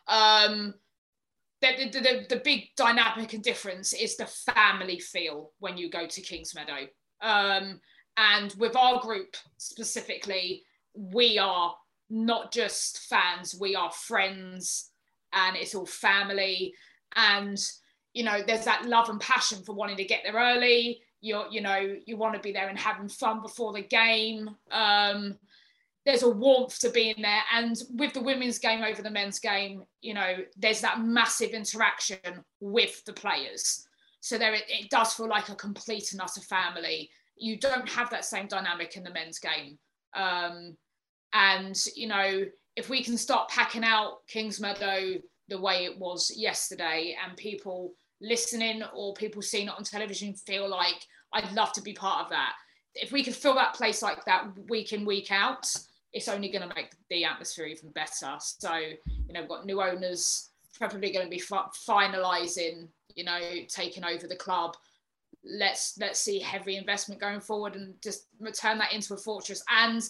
Um, 0.08 0.74
the, 1.60 1.88
the, 1.90 2.00
the, 2.00 2.26
the, 2.28 2.40
big 2.44 2.64
dynamic 2.76 3.32
and 3.32 3.42
difference 3.42 3.94
is 3.94 4.16
the 4.16 4.26
family 4.26 4.98
feel 4.98 5.52
when 5.60 5.78
you 5.78 5.88
go 5.88 6.06
to 6.06 6.20
Kings 6.20 6.54
Meadow. 6.54 6.88
Um, 7.22 7.80
and 8.16 8.54
with 8.58 8.76
our 8.76 9.00
group 9.00 9.36
specifically, 9.56 10.62
we 10.94 11.38
are 11.38 11.74
not 12.10 12.52
just 12.52 13.00
fans, 13.00 13.56
we 13.58 13.74
are 13.74 13.90
friends 13.90 14.90
and 15.32 15.56
it's 15.56 15.74
all 15.74 15.86
family. 15.86 16.74
And, 17.16 17.58
you 18.12 18.24
know, 18.24 18.40
there's 18.46 18.64
that 18.64 18.86
love 18.86 19.08
and 19.08 19.20
passion 19.20 19.62
for 19.64 19.74
wanting 19.74 19.96
to 19.96 20.04
get 20.04 20.20
there 20.24 20.34
early. 20.34 21.00
You're, 21.20 21.46
you 21.50 21.60
know, 21.60 21.96
you 22.06 22.16
want 22.16 22.34
to 22.34 22.40
be 22.40 22.52
there 22.52 22.68
and 22.68 22.78
having 22.78 23.08
fun 23.08 23.42
before 23.42 23.72
the 23.72 23.82
game. 23.82 24.50
Um, 24.70 25.38
there's 26.04 26.22
a 26.22 26.28
warmth 26.28 26.78
to 26.80 26.90
being 26.90 27.20
there. 27.20 27.42
And 27.52 27.76
with 27.94 28.12
the 28.12 28.22
women's 28.22 28.58
game 28.58 28.82
over 28.82 29.02
the 29.02 29.10
men's 29.10 29.38
game, 29.38 29.84
you 30.02 30.14
know, 30.14 30.36
there's 30.56 30.82
that 30.82 31.00
massive 31.00 31.50
interaction 31.50 32.44
with 32.60 33.04
the 33.06 33.12
players. 33.12 33.86
So 34.20 34.38
there 34.38 34.54
it, 34.54 34.64
it 34.68 34.90
does 34.90 35.14
feel 35.14 35.28
like 35.28 35.48
a 35.48 35.54
complete 35.54 36.12
and 36.12 36.20
utter 36.20 36.42
family. 36.42 37.10
You 37.36 37.58
don't 37.58 37.88
have 37.88 38.10
that 38.10 38.24
same 38.24 38.46
dynamic 38.46 38.96
in 38.96 39.04
the 39.04 39.10
men's 39.10 39.38
game. 39.38 39.78
Um, 40.14 40.76
and, 41.32 41.76
you 41.96 42.06
know, 42.06 42.44
if 42.76 42.88
we 42.88 43.02
can 43.02 43.16
start 43.16 43.48
packing 43.48 43.84
out 43.84 44.26
Kings 44.28 44.60
Meadow 44.60 45.14
the 45.48 45.60
way 45.60 45.84
it 45.84 45.98
was 45.98 46.32
yesterday 46.34 47.16
and 47.22 47.36
people 47.36 47.92
listening 48.20 48.82
or 48.94 49.14
people 49.14 49.42
seeing 49.42 49.66
it 49.66 49.74
on 49.76 49.84
television 49.84 50.34
feel 50.34 50.68
like 50.68 51.06
I'd 51.32 51.52
love 51.52 51.72
to 51.72 51.82
be 51.82 51.92
part 51.92 52.24
of 52.24 52.30
that. 52.30 52.54
If 52.94 53.10
we 53.12 53.24
could 53.24 53.34
fill 53.34 53.54
that 53.56 53.74
place 53.74 54.02
like 54.02 54.24
that 54.24 54.46
week 54.68 54.92
in, 54.92 55.04
week 55.04 55.32
out, 55.32 55.66
it's 56.12 56.28
only 56.28 56.48
going 56.48 56.66
to 56.66 56.74
make 56.74 56.92
the 57.10 57.24
atmosphere 57.24 57.66
even 57.66 57.90
better. 57.90 58.36
So, 58.38 58.74
you 58.76 59.32
know, 59.32 59.40
we've 59.40 59.48
got 59.48 59.66
new 59.66 59.82
owners 59.82 60.50
probably 60.78 61.12
going 61.12 61.26
to 61.26 61.30
be 61.30 61.42
finalising, 61.42 62.88
you 63.14 63.24
know, 63.24 63.40
taking 63.68 64.04
over 64.04 64.26
the 64.26 64.36
club. 64.36 64.76
Let's 65.44 65.96
let's 65.98 66.20
see 66.20 66.38
heavy 66.38 66.76
investment 66.76 67.20
going 67.20 67.40
forward 67.40 67.76
and 67.76 67.94
just 68.02 68.26
turn 68.58 68.78
that 68.78 68.92
into 68.92 69.14
a 69.14 69.18
fortress. 69.18 69.62
And 69.68 70.02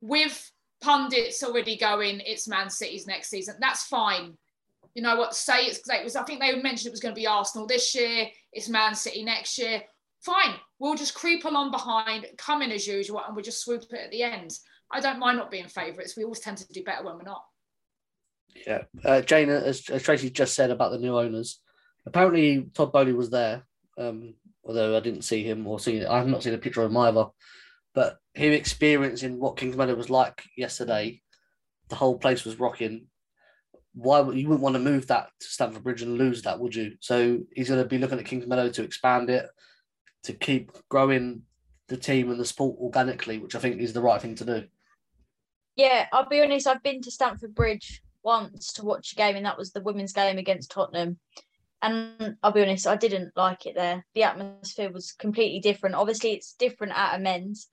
with 0.00 0.50
pundits 0.82 1.42
already 1.42 1.76
going, 1.76 2.20
it's 2.20 2.48
Man 2.48 2.68
City's 2.68 3.06
next 3.06 3.30
season. 3.30 3.56
That's 3.60 3.84
fine. 3.84 4.36
You 4.94 5.02
know 5.02 5.16
what? 5.16 5.34
Say 5.34 5.64
it's 5.64 5.88
it 5.88 6.04
was. 6.04 6.16
I 6.16 6.24
think 6.24 6.40
they 6.40 6.60
mentioned 6.60 6.88
it 6.88 6.92
was 6.92 7.00
going 7.00 7.14
to 7.14 7.20
be 7.20 7.26
Arsenal 7.26 7.66
this 7.66 7.94
year. 7.94 8.26
It's 8.52 8.68
Man 8.68 8.94
City 8.94 9.24
next 9.24 9.56
year. 9.58 9.82
Fine. 10.20 10.54
We'll 10.78 10.94
just 10.94 11.14
creep 11.14 11.44
along 11.44 11.70
behind, 11.70 12.26
come 12.36 12.62
in 12.62 12.70
as 12.70 12.86
usual, 12.86 13.22
and 13.26 13.34
we'll 13.34 13.44
just 13.44 13.64
swoop 13.64 13.84
it 13.90 14.04
at 14.04 14.10
the 14.10 14.22
end. 14.22 14.52
I 14.90 15.00
don't 15.00 15.18
mind 15.18 15.38
not 15.38 15.50
being 15.50 15.66
favourites. 15.66 16.16
We 16.16 16.24
always 16.24 16.40
tend 16.40 16.58
to 16.58 16.72
do 16.72 16.84
better 16.84 17.04
when 17.04 17.16
we're 17.16 17.22
not. 17.22 17.44
Yeah, 18.66 18.82
uh, 19.04 19.22
Jane, 19.22 19.48
as, 19.48 19.88
as, 19.88 20.02
Tracy 20.02 20.30
just 20.30 20.54
said 20.54 20.70
about 20.70 20.92
the 20.92 20.98
new 20.98 21.16
owners, 21.16 21.58
apparently 22.06 22.68
Todd 22.74 22.92
Boehly 22.92 23.14
was 23.14 23.30
there. 23.30 23.62
Um, 23.96 24.34
although 24.64 24.96
I 24.96 25.00
didn't 25.00 25.22
see 25.22 25.42
him 25.42 25.66
or 25.66 25.80
see, 25.80 26.04
I 26.04 26.18
have 26.18 26.28
not 26.28 26.42
seen 26.42 26.54
a 26.54 26.58
picture 26.58 26.82
of 26.82 26.90
him 26.90 26.96
either. 26.96 27.26
But 27.94 28.18
him 28.34 28.52
experiencing 28.52 29.38
what 29.38 29.56
Kings 29.56 29.76
Meadow 29.76 29.94
was 29.94 30.08
like 30.08 30.44
yesterday, 30.56 31.20
the 31.88 31.96
whole 31.96 32.18
place 32.18 32.44
was 32.44 32.58
rocking. 32.58 33.06
Why 33.94 34.20
you 34.20 34.48
wouldn't 34.48 34.62
want 34.62 34.74
to 34.76 34.80
move 34.80 35.06
that 35.08 35.28
to 35.40 35.46
Stamford 35.46 35.84
Bridge 35.84 36.00
and 36.00 36.16
lose 36.16 36.42
that, 36.42 36.58
would 36.58 36.74
you? 36.74 36.92
So 37.00 37.40
he's 37.54 37.68
going 37.68 37.82
to 37.82 37.88
be 37.88 37.98
looking 37.98 38.18
at 38.18 38.24
Kings 38.24 38.46
Meadow 38.46 38.70
to 38.70 38.82
expand 38.82 39.28
it, 39.28 39.46
to 40.24 40.32
keep 40.32 40.72
growing 40.88 41.42
the 41.88 41.98
team 41.98 42.30
and 42.30 42.40
the 42.40 42.44
sport 42.46 42.78
organically, 42.80 43.38
which 43.38 43.54
I 43.54 43.58
think 43.58 43.80
is 43.80 43.92
the 43.92 44.00
right 44.00 44.22
thing 44.22 44.34
to 44.36 44.44
do. 44.46 44.64
Yeah, 45.76 46.06
I'll 46.12 46.28
be 46.28 46.40
honest. 46.40 46.66
I've 46.66 46.82
been 46.82 47.02
to 47.02 47.10
Stamford 47.10 47.54
Bridge 47.54 48.02
once 48.22 48.72
to 48.74 48.84
watch 48.84 49.12
a 49.12 49.16
game, 49.16 49.36
and 49.36 49.44
that 49.44 49.58
was 49.58 49.72
the 49.72 49.82
women's 49.82 50.12
game 50.14 50.38
against 50.38 50.70
Tottenham. 50.70 51.18
And 51.82 52.36
I'll 52.42 52.52
be 52.52 52.62
honest, 52.62 52.86
I 52.86 52.96
didn't 52.96 53.32
like 53.36 53.66
it 53.66 53.74
there. 53.74 54.06
The 54.14 54.22
atmosphere 54.22 54.90
was 54.90 55.12
completely 55.12 55.58
different. 55.58 55.96
Obviously, 55.96 56.30
it's 56.32 56.54
different 56.54 56.92
at 56.96 57.16
a 57.16 57.18
men's, 57.18 57.68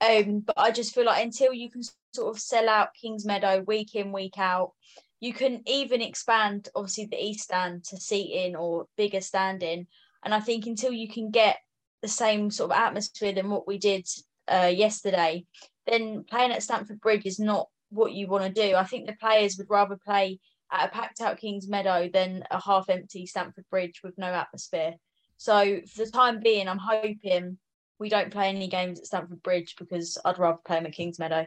um, 0.00 0.40
but 0.40 0.58
I 0.58 0.70
just 0.70 0.94
feel 0.94 1.04
like 1.04 1.22
until 1.22 1.52
you 1.52 1.70
can 1.70 1.82
sort 2.14 2.34
of 2.34 2.40
sell 2.40 2.68
out 2.68 2.94
Kings 2.94 3.26
Meadow 3.26 3.62
week 3.66 3.94
in, 3.94 4.12
week 4.12 4.38
out, 4.38 4.72
you 5.20 5.34
can 5.34 5.62
even 5.66 6.00
expand 6.00 6.70
obviously 6.74 7.06
the 7.06 7.22
East 7.22 7.44
Stand 7.44 7.84
to 7.84 7.98
seating 7.98 8.56
or 8.56 8.86
bigger 8.96 9.20
standing. 9.20 9.86
And 10.24 10.32
I 10.32 10.40
think 10.40 10.66
until 10.66 10.92
you 10.92 11.08
can 11.08 11.30
get 11.30 11.58
the 12.00 12.08
same 12.08 12.50
sort 12.50 12.70
of 12.70 12.78
atmosphere 12.78 13.34
than 13.34 13.50
what 13.50 13.66
we 13.66 13.76
did 13.76 14.08
uh, 14.48 14.72
yesterday, 14.74 15.44
then 15.86 16.24
playing 16.24 16.52
at 16.52 16.62
Stamford 16.62 17.00
Bridge 17.00 17.26
is 17.26 17.38
not 17.38 17.68
what 17.90 18.12
you 18.12 18.26
want 18.26 18.44
to 18.44 18.68
do. 18.68 18.74
I 18.74 18.84
think 18.84 19.06
the 19.06 19.16
players 19.16 19.58
would 19.58 19.68
rather 19.68 19.98
play 20.02 20.40
at 20.72 20.88
a 20.88 20.92
packed 20.92 21.20
out 21.20 21.38
Kings 21.38 21.68
Meadow 21.68 22.08
than 22.12 22.44
a 22.50 22.60
half 22.60 22.88
empty 22.88 23.26
Stamford 23.26 23.64
Bridge 23.70 24.00
with 24.02 24.16
no 24.18 24.26
atmosphere. 24.26 24.94
So 25.36 25.80
for 25.92 26.04
the 26.04 26.10
time 26.10 26.40
being, 26.40 26.68
I'm 26.68 26.78
hoping 26.78 27.58
we 27.98 28.08
don't 28.08 28.30
play 28.30 28.48
any 28.48 28.68
games 28.68 28.98
at 28.98 29.06
Stamford 29.06 29.42
Bridge 29.42 29.74
because 29.78 30.18
I'd 30.24 30.38
rather 30.38 30.58
play 30.64 30.76
them 30.76 30.86
at 30.86 30.92
Kings 30.92 31.18
Meadow. 31.18 31.46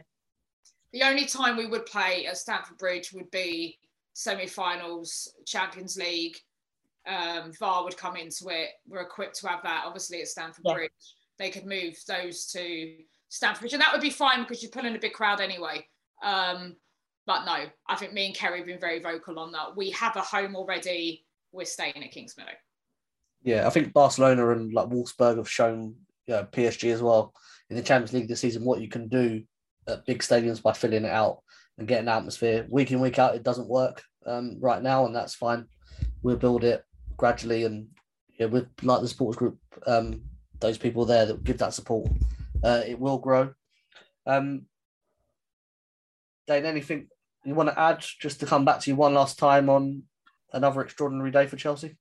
The 0.92 1.02
only 1.02 1.26
time 1.26 1.56
we 1.56 1.66
would 1.66 1.86
play 1.86 2.26
at 2.26 2.36
Stamford 2.36 2.78
Bridge 2.78 3.12
would 3.12 3.30
be 3.30 3.78
semi-finals, 4.12 5.32
Champions 5.46 5.96
League. 5.96 6.36
Um, 7.06 7.52
VAR 7.58 7.84
would 7.84 7.96
come 7.96 8.16
into 8.16 8.48
it. 8.48 8.70
We're 8.86 9.02
equipped 9.02 9.40
to 9.40 9.48
have 9.48 9.62
that. 9.64 9.84
Obviously, 9.86 10.22
at 10.22 10.28
Stamford 10.28 10.64
Yeah. 10.64 10.74
Bridge, 10.74 10.92
they 11.38 11.50
could 11.50 11.66
move 11.66 11.96
those 12.06 12.46
to 12.52 12.96
Stamford 13.28 13.60
Bridge, 13.62 13.72
and 13.72 13.82
that 13.82 13.92
would 13.92 14.00
be 14.00 14.10
fine 14.10 14.42
because 14.42 14.62
you're 14.62 14.70
pulling 14.70 14.94
a 14.94 14.98
big 15.00 15.12
crowd 15.12 15.40
anyway. 15.40 15.86
Um, 16.22 16.76
but 17.26 17.44
no, 17.44 17.64
I 17.88 17.96
think 17.96 18.12
me 18.12 18.26
and 18.26 18.34
Kerry 18.34 18.58
have 18.58 18.66
been 18.66 18.80
very 18.80 19.00
vocal 19.00 19.38
on 19.38 19.52
that. 19.52 19.76
We 19.76 19.90
have 19.90 20.16
a 20.16 20.20
home 20.20 20.56
already. 20.56 21.24
We're 21.52 21.64
staying 21.64 22.02
at 22.02 22.10
Kings 22.10 22.34
Meadow. 22.36 22.50
Yeah, 23.42 23.66
I 23.66 23.70
think 23.70 23.92
Barcelona 23.92 24.50
and 24.50 24.72
like 24.72 24.88
Wolfsburg 24.88 25.36
have 25.36 25.48
shown 25.48 25.94
you 26.26 26.34
know, 26.34 26.44
PSG 26.44 26.92
as 26.92 27.02
well 27.02 27.32
in 27.70 27.76
the 27.76 27.82
Champions 27.82 28.12
League 28.12 28.28
this 28.28 28.40
season 28.40 28.64
what 28.64 28.80
you 28.80 28.88
can 28.88 29.08
do 29.08 29.42
at 29.86 30.06
big 30.06 30.20
stadiums 30.20 30.62
by 30.62 30.72
filling 30.72 31.04
it 31.04 31.10
out 31.10 31.42
and 31.78 31.88
getting 31.88 32.08
atmosphere. 32.08 32.66
Week 32.68 32.90
in, 32.90 33.00
week 33.00 33.18
out, 33.18 33.34
it 33.34 33.42
doesn't 33.42 33.68
work 33.68 34.02
um, 34.26 34.58
right 34.60 34.82
now, 34.82 35.06
and 35.06 35.14
that's 35.14 35.34
fine. 35.34 35.66
We'll 36.22 36.36
build 36.36 36.64
it 36.64 36.84
gradually, 37.16 37.64
and 37.64 37.88
yeah, 38.38 38.46
with 38.46 38.66
like 38.82 39.00
the 39.00 39.08
sports 39.08 39.36
group, 39.36 39.58
um, 39.86 40.22
those 40.60 40.78
people 40.78 41.04
there 41.04 41.26
that 41.26 41.44
give 41.44 41.58
that 41.58 41.74
support, 41.74 42.08
uh, 42.62 42.82
it 42.86 42.98
will 42.98 43.18
grow. 43.18 43.52
Um, 44.26 44.66
Dane, 46.46 46.64
anything 46.64 47.08
you 47.44 47.54
want 47.54 47.68
to 47.68 47.78
add 47.78 48.04
just 48.20 48.40
to 48.40 48.46
come 48.46 48.64
back 48.64 48.80
to 48.80 48.90
you 48.90 48.96
one 48.96 49.14
last 49.14 49.38
time 49.38 49.68
on 49.68 50.02
another 50.52 50.80
extraordinary 50.80 51.30
day 51.30 51.46
for 51.46 51.56
Chelsea? 51.56 51.96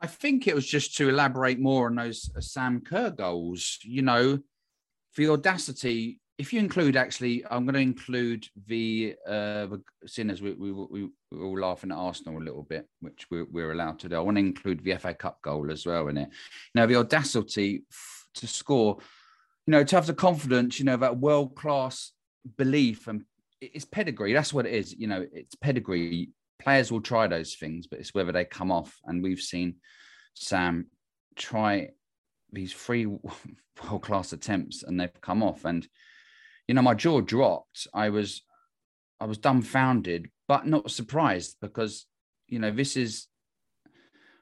I 0.00 0.06
think 0.06 0.46
it 0.46 0.54
was 0.54 0.66
just 0.66 0.96
to 0.96 1.08
elaborate 1.08 1.58
more 1.58 1.86
on 1.86 1.94
those 1.94 2.30
uh, 2.36 2.40
Sam 2.40 2.80
Kerr 2.80 3.10
goals. 3.10 3.78
You 3.82 4.02
know, 4.02 4.38
for 5.12 5.22
the 5.22 5.32
audacity, 5.32 6.20
if 6.36 6.52
you 6.52 6.58
include 6.58 6.96
actually, 6.96 7.44
I'm 7.48 7.64
going 7.64 7.74
to 7.74 7.80
include 7.80 8.46
the 8.66 9.14
uh, 9.26 9.68
sinners. 10.06 10.42
We, 10.42 10.52
we, 10.52 10.72
we, 10.72 11.08
we 11.30 11.38
were 11.38 11.44
all 11.44 11.58
laughing 11.60 11.92
at 11.92 11.96
Arsenal 11.96 12.38
a 12.38 12.44
little 12.44 12.64
bit, 12.64 12.88
which 13.00 13.26
we're, 13.30 13.46
we're 13.50 13.72
allowed 13.72 14.00
to 14.00 14.08
do. 14.08 14.16
I 14.16 14.20
want 14.20 14.36
to 14.36 14.40
include 14.40 14.82
the 14.82 14.96
FA 14.96 15.14
Cup 15.14 15.40
goal 15.42 15.70
as 15.70 15.86
well 15.86 16.08
in 16.08 16.18
it. 16.18 16.28
Now, 16.74 16.86
the 16.86 16.96
audacity 16.96 17.84
to 18.34 18.46
score, 18.48 18.98
you 19.66 19.70
know, 19.70 19.84
to 19.84 19.96
have 19.96 20.06
the 20.06 20.14
confidence, 20.14 20.78
you 20.78 20.84
know, 20.84 20.96
that 20.96 21.18
world 21.18 21.54
class 21.54 22.10
belief 22.56 23.06
and 23.06 23.24
it's 23.72 23.84
pedigree. 23.84 24.32
That's 24.32 24.52
what 24.52 24.66
it 24.66 24.74
is. 24.74 24.94
You 24.94 25.06
know, 25.06 25.26
it's 25.32 25.54
pedigree. 25.54 26.30
Players 26.60 26.90
will 26.90 27.00
try 27.00 27.26
those 27.26 27.54
things, 27.54 27.86
but 27.86 27.98
it's 27.98 28.14
whether 28.14 28.32
they 28.32 28.44
come 28.44 28.70
off. 28.70 28.96
And 29.04 29.22
we've 29.22 29.40
seen 29.40 29.76
Sam 30.34 30.86
try 31.36 31.90
these 32.52 32.72
three 32.72 33.06
world 33.84 34.02
class 34.02 34.32
attempts 34.32 34.82
and 34.82 34.98
they've 34.98 35.20
come 35.20 35.42
off. 35.42 35.64
And, 35.64 35.86
you 36.68 36.74
know, 36.74 36.82
my 36.82 36.94
jaw 36.94 37.20
dropped. 37.20 37.86
I 37.92 38.10
was, 38.10 38.42
I 39.20 39.26
was 39.26 39.38
dumbfounded, 39.38 40.28
but 40.48 40.66
not 40.66 40.90
surprised 40.90 41.56
because, 41.60 42.06
you 42.48 42.58
know, 42.58 42.70
this 42.70 42.96
is 42.96 43.26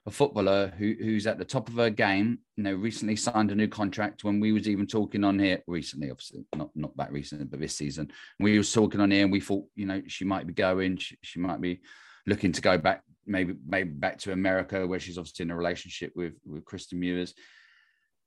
a 0.04 0.10
footballer 0.10 0.72
who, 0.78 0.94
who's 0.98 1.26
at 1.26 1.38
the 1.38 1.44
top 1.44 1.68
of 1.68 1.74
her 1.74 1.90
game, 1.90 2.40
you 2.56 2.64
know, 2.64 2.74
recently 2.74 3.14
signed 3.14 3.52
a 3.52 3.54
new 3.54 3.68
contract 3.68 4.24
when 4.24 4.40
we 4.40 4.50
was 4.50 4.68
even 4.68 4.86
talking 4.86 5.22
on 5.22 5.38
here 5.38 5.62
recently, 5.68 6.10
obviously 6.10 6.44
not, 6.56 6.70
not 6.74 6.96
that 6.96 7.12
recent, 7.12 7.48
but 7.50 7.60
this 7.60 7.76
season, 7.76 8.10
we 8.40 8.58
was 8.58 8.72
talking 8.72 9.00
on 9.00 9.12
here 9.12 9.22
and 9.22 9.30
we 9.30 9.40
thought, 9.40 9.64
you 9.76 9.86
know, 9.86 10.02
she 10.08 10.24
might 10.24 10.46
be 10.46 10.52
going, 10.52 10.96
she, 10.96 11.16
she 11.22 11.38
might 11.38 11.60
be 11.60 11.80
looking 12.26 12.50
to 12.50 12.60
go 12.60 12.76
back, 12.76 13.02
maybe, 13.26 13.54
maybe 13.64 13.90
back 13.90 14.18
to 14.18 14.32
America 14.32 14.84
where 14.86 14.98
she's 14.98 15.18
obviously 15.18 15.44
in 15.44 15.52
a 15.52 15.56
relationship 15.56 16.12
with, 16.16 16.34
with 16.44 16.64
Kristie 16.64 16.94
Mewis 16.94 17.32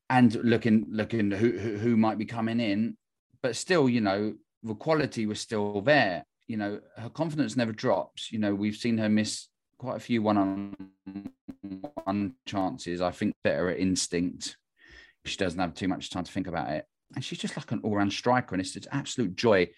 and 0.10 0.34
looking, 0.46 0.86
looking 0.90 1.30
who, 1.30 1.52
who, 1.52 1.78
who 1.78 1.98
might 1.98 2.18
be 2.18 2.26
coming 2.26 2.62
in, 2.62 2.96
but 3.42 3.58
still, 3.58 3.90
you 3.90 4.00
know, 4.00 4.34
the 4.64 4.76
quality 4.76 5.26
was 5.26 5.42
still 5.42 5.82
there. 5.82 6.26
You 6.48 6.58
know, 6.58 6.80
her 6.98 7.10
confidence 7.10 7.58
never 7.58 7.72
drops. 7.72 8.32
You 8.32 8.40
know, 8.40 8.56
we've 8.56 8.76
seen 8.76 8.98
her 8.98 9.10
miss 9.10 9.48
quite 9.78 9.98
a 9.98 10.00
few 10.00 10.22
one 10.22 10.38
on 10.38 10.76
one 12.04 12.34
chances. 12.46 13.02
I 13.02 13.12
think 13.12 13.34
better 13.44 13.70
at 13.70 13.80
instinct. 13.80 14.58
She 15.26 15.38
doesn't 15.38 15.60
have 15.60 15.74
too 15.74 15.88
much 15.88 16.10
time 16.10 16.24
to 16.24 16.32
think 16.32 16.48
about 16.48 16.70
it. 16.72 16.86
And 17.16 17.24
she's 17.24 17.40
just 17.40 17.58
like 17.58 17.72
an 17.72 17.82
all 17.84 17.96
round 17.96 18.14
striker. 18.14 18.54
And 18.54 18.62
it's, 18.62 18.76
it's 18.76 18.88
absolute 18.92 19.36
joy 19.36 19.70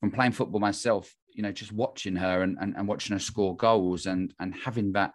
from 0.00 0.10
playing 0.10 0.32
football 0.32 0.60
myself, 0.60 1.14
you 1.32 1.42
know, 1.42 1.52
just 1.52 1.72
watching 1.72 2.16
her 2.16 2.42
and, 2.42 2.56
and, 2.60 2.74
and 2.76 2.88
watching 2.88 3.14
her 3.14 3.20
score 3.20 3.56
goals 3.56 4.06
and, 4.06 4.32
and 4.40 4.54
having 4.54 4.92
that, 4.92 5.14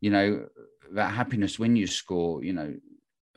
you 0.00 0.10
know, 0.10 0.46
that 0.92 1.12
happiness 1.12 1.58
when 1.58 1.76
you 1.76 1.86
score, 1.86 2.42
you 2.42 2.52
know, 2.52 2.74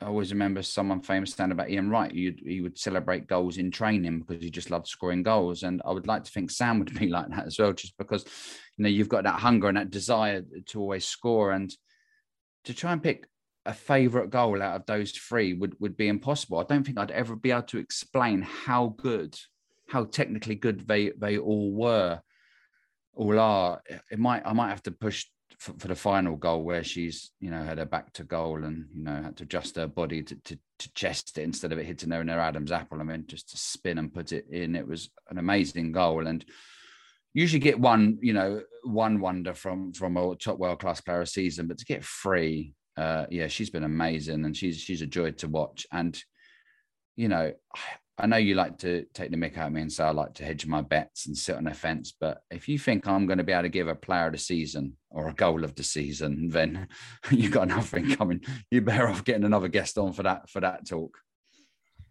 I 0.01 0.05
always 0.05 0.31
remember 0.31 0.61
someone 0.61 1.01
famous 1.01 1.33
saying 1.33 1.51
about 1.51 1.69
Ian 1.69 1.89
Wright. 1.89 2.13
You'd, 2.13 2.39
he 2.45 2.61
would 2.61 2.77
celebrate 2.77 3.27
goals 3.27 3.57
in 3.57 3.69
training 3.69 4.19
because 4.19 4.41
he 4.41 4.49
just 4.49 4.71
loved 4.71 4.87
scoring 4.87 5.23
goals. 5.23 5.63
And 5.63 5.81
I 5.85 5.91
would 5.91 6.07
like 6.07 6.23
to 6.23 6.31
think 6.31 6.51
Sam 6.51 6.79
would 6.79 6.97
be 6.99 7.07
like 7.07 7.29
that 7.29 7.47
as 7.47 7.59
well, 7.59 7.73
just 7.73 7.97
because, 7.97 8.23
you 8.77 8.83
know, 8.83 8.89
you've 8.89 9.09
got 9.09 9.25
that 9.25 9.39
hunger 9.39 9.67
and 9.67 9.77
that 9.77 9.89
desire 9.89 10.43
to 10.67 10.79
always 10.79 11.05
score. 11.05 11.51
And 11.51 11.73
to 12.65 12.73
try 12.73 12.93
and 12.93 13.03
pick 13.03 13.27
a 13.65 13.73
favourite 13.73 14.29
goal 14.29 14.61
out 14.61 14.75
of 14.75 14.85
those 14.85 15.11
three 15.11 15.53
would, 15.53 15.75
would 15.79 15.97
be 15.97 16.07
impossible. 16.07 16.59
I 16.59 16.63
don't 16.63 16.85
think 16.85 16.97
I'd 16.97 17.11
ever 17.11 17.35
be 17.35 17.51
able 17.51 17.63
to 17.63 17.77
explain 17.77 18.41
how 18.41 18.95
good, 18.97 19.37
how 19.89 20.05
technically 20.05 20.55
good 20.55 20.87
they, 20.87 21.11
they 21.17 21.37
all 21.37 21.73
were, 21.73 22.21
all 23.13 23.37
are. 23.37 23.81
It 24.09 24.17
might 24.17 24.45
I 24.45 24.53
might 24.53 24.69
have 24.69 24.83
to 24.83 24.91
push 24.91 25.25
for, 25.57 25.73
for, 25.77 25.87
the 25.87 25.95
final 25.95 26.35
goal 26.35 26.63
where 26.63 26.83
she's 26.83 27.31
you 27.39 27.49
know 27.49 27.63
had 27.63 27.77
her 27.77 27.85
back 27.85 28.13
to 28.13 28.23
goal 28.23 28.63
and 28.63 28.85
you 28.93 29.03
know 29.03 29.21
had 29.23 29.37
to 29.37 29.43
adjust 29.43 29.75
her 29.75 29.87
body 29.87 30.23
to, 30.23 30.35
to, 30.35 30.57
to 30.79 30.93
chest 30.93 31.37
it 31.37 31.43
instead 31.43 31.71
of 31.71 31.79
it 31.79 31.85
hitting 31.85 32.11
her 32.11 32.21
in 32.21 32.27
her 32.27 32.39
Adam's 32.39 32.71
apple. 32.71 32.99
I 32.99 33.03
mean, 33.03 33.25
just 33.27 33.49
to 33.49 33.57
spin 33.57 33.97
and 33.97 34.13
put 34.13 34.31
it 34.31 34.45
in. 34.49 34.75
It 34.75 34.87
was 34.87 35.09
an 35.29 35.37
amazing 35.37 35.91
goal 35.91 36.27
and 36.27 36.45
usually 37.33 37.59
get 37.59 37.79
one 37.79 38.17
you 38.21 38.33
know 38.33 38.61
one 38.83 39.19
wonder 39.19 39.53
from 39.53 39.93
from 39.93 40.17
a 40.17 40.35
top 40.35 40.57
world 40.57 40.79
class 40.79 41.01
player 41.01 41.21
a 41.21 41.27
season, 41.27 41.67
but 41.67 41.77
to 41.77 41.85
get 41.85 42.05
three, 42.05 42.73
uh, 42.97 43.25
yeah, 43.29 43.47
she's 43.47 43.69
been 43.69 43.83
amazing 43.83 44.45
and 44.45 44.55
she's 44.55 44.77
she's 44.79 45.01
a 45.01 45.07
joy 45.07 45.31
to 45.31 45.47
watch 45.47 45.87
and. 45.91 46.21
You 47.15 47.27
know, 47.27 47.51
know 48.25 48.37
you 48.37 48.55
like 48.55 48.77
to 48.79 49.05
take 49.13 49.31
the 49.31 49.37
mick 49.37 49.57
out 49.57 49.67
of 49.67 49.73
me 49.73 49.81
and 49.81 49.91
say 49.91 50.03
I 50.03 50.11
like 50.11 50.33
to 50.35 50.43
hedge 50.43 50.65
my 50.65 50.81
bets 50.81 51.27
and 51.27 51.37
sit 51.37 51.55
on 51.55 51.67
a 51.67 51.73
fence, 51.73 52.13
but 52.19 52.43
if 52.51 52.67
you 52.67 52.77
think 52.79 53.07
I'm 53.07 53.25
going 53.25 53.37
to 53.37 53.43
be 53.43 53.53
able 53.53 53.63
to 53.63 53.69
give 53.69 53.87
a 53.87 53.95
player 53.95 54.27
of 54.27 54.33
the 54.33 54.37
season 54.37 54.97
or 55.09 55.29
a 55.29 55.33
goal 55.33 55.63
of 55.63 55.75
the 55.75 55.83
season, 55.83 56.49
then 56.51 56.87
you've 57.31 57.51
got 57.51 57.67
nothing 57.67 58.15
coming. 58.15 58.41
You're 58.71 58.81
better 58.81 59.07
off 59.07 59.23
getting 59.23 59.45
another 59.45 59.67
guest 59.67 59.97
on 59.97 60.13
for 60.13 60.23
that 60.23 60.49
for 60.49 60.59
that 60.59 60.87
talk. 60.87 61.17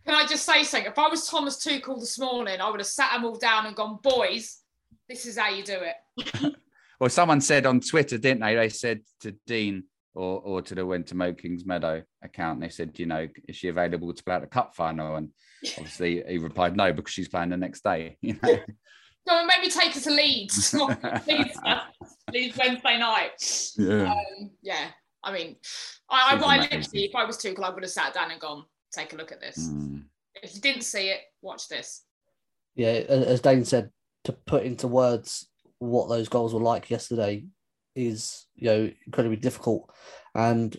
Can 0.06 0.14
I 0.14 0.26
just 0.26 0.46
say 0.46 0.64
something? 0.64 0.90
If 0.90 0.98
I 0.98 1.08
was 1.08 1.26
Thomas 1.26 1.56
Tuchel 1.62 2.00
this 2.00 2.18
morning, 2.18 2.60
I 2.60 2.70
would 2.70 2.80
have 2.80 2.86
sat 2.86 3.12
them 3.12 3.26
all 3.26 3.36
down 3.36 3.66
and 3.66 3.76
gone, 3.76 3.98
"Boys, 4.02 4.58
this 5.08 5.26
is 5.26 5.36
how 5.36 5.50
you 5.50 5.62
do 5.62 5.78
it." 5.80 6.54
well, 7.00 7.10
someone 7.10 7.42
said 7.42 7.66
on 7.66 7.80
Twitter, 7.80 8.16
didn't 8.16 8.40
they? 8.40 8.54
They 8.54 8.70
said 8.70 9.02
to 9.20 9.32
Dean 9.46 9.84
or 10.14 10.40
or 10.40 10.62
to 10.62 10.74
the 10.74 10.84
Winter 10.84 11.32
Kings 11.34 11.64
Meadow 11.64 12.02
account, 12.22 12.60
they 12.60 12.68
said, 12.68 12.98
you 12.98 13.06
know, 13.06 13.28
is 13.48 13.56
she 13.56 13.68
available 13.68 14.12
to 14.12 14.24
play 14.24 14.34
at 14.34 14.40
the 14.40 14.46
cup 14.46 14.74
final? 14.74 15.16
And 15.16 15.30
obviously 15.76 16.22
he 16.28 16.38
replied 16.38 16.76
no 16.76 16.92
because 16.92 17.12
she's 17.12 17.28
playing 17.28 17.50
the 17.50 17.56
next 17.56 17.82
day. 17.82 18.16
You 18.22 18.38
know. 18.42 18.58
So 19.26 19.44
maybe 19.44 19.68
take 19.70 19.94
us 19.94 20.04
to 20.04 20.10
Leeds. 20.10 20.74
Leeds, 21.26 21.58
Leeds 22.32 22.56
Wednesday 22.56 22.98
night. 22.98 23.32
Yeah. 23.76 24.12
Um, 24.12 24.50
yeah. 24.62 24.86
I 25.22 25.32
mean, 25.32 25.56
I, 26.08 26.34
I, 26.34 26.56
I 26.56 26.60
literally, 26.60 27.04
if 27.04 27.14
I 27.14 27.26
was 27.26 27.36
Tuchel, 27.36 27.62
I 27.62 27.68
would 27.68 27.82
have 27.82 27.92
sat 27.92 28.14
down 28.14 28.30
and 28.30 28.40
gone, 28.40 28.64
take 28.90 29.12
a 29.12 29.16
look 29.16 29.30
at 29.30 29.38
this. 29.38 29.68
Mm. 29.68 30.04
If 30.42 30.54
you 30.54 30.62
didn't 30.62 30.80
see 30.80 31.10
it, 31.10 31.20
watch 31.42 31.68
this. 31.68 32.04
Yeah, 32.74 32.88
as 32.88 33.42
Dane 33.42 33.66
said, 33.66 33.90
to 34.24 34.32
put 34.32 34.62
into 34.62 34.88
words 34.88 35.46
what 35.78 36.08
those 36.08 36.30
goals 36.30 36.54
were 36.54 36.60
like 36.60 36.88
yesterday 36.88 37.44
is 37.98 38.46
you 38.54 38.66
know 38.66 38.90
incredibly 39.06 39.36
difficult. 39.36 39.90
And 40.34 40.76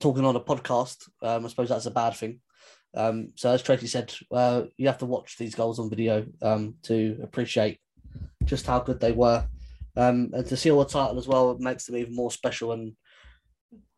talking 0.00 0.24
on 0.24 0.36
a 0.36 0.40
podcast, 0.40 1.08
um, 1.22 1.44
I 1.44 1.48
suppose 1.48 1.70
that's 1.70 1.86
a 1.86 1.90
bad 1.90 2.14
thing. 2.14 2.40
Um, 2.94 3.28
so 3.36 3.50
as 3.50 3.62
Tracy 3.62 3.86
said, 3.86 4.12
uh, 4.30 4.64
you 4.76 4.86
have 4.86 4.98
to 4.98 5.06
watch 5.06 5.38
these 5.38 5.54
goals 5.54 5.78
on 5.78 5.88
video 5.88 6.26
um, 6.42 6.74
to 6.82 7.18
appreciate 7.22 7.80
just 8.44 8.66
how 8.66 8.80
good 8.80 9.00
they 9.00 9.12
were, 9.12 9.46
um, 9.96 10.30
and 10.34 10.46
to 10.46 10.56
seal 10.56 10.78
the 10.78 10.84
title 10.84 11.18
as 11.18 11.26
well 11.26 11.56
makes 11.58 11.86
them 11.86 11.96
even 11.96 12.14
more 12.14 12.30
special. 12.30 12.72
And 12.72 12.94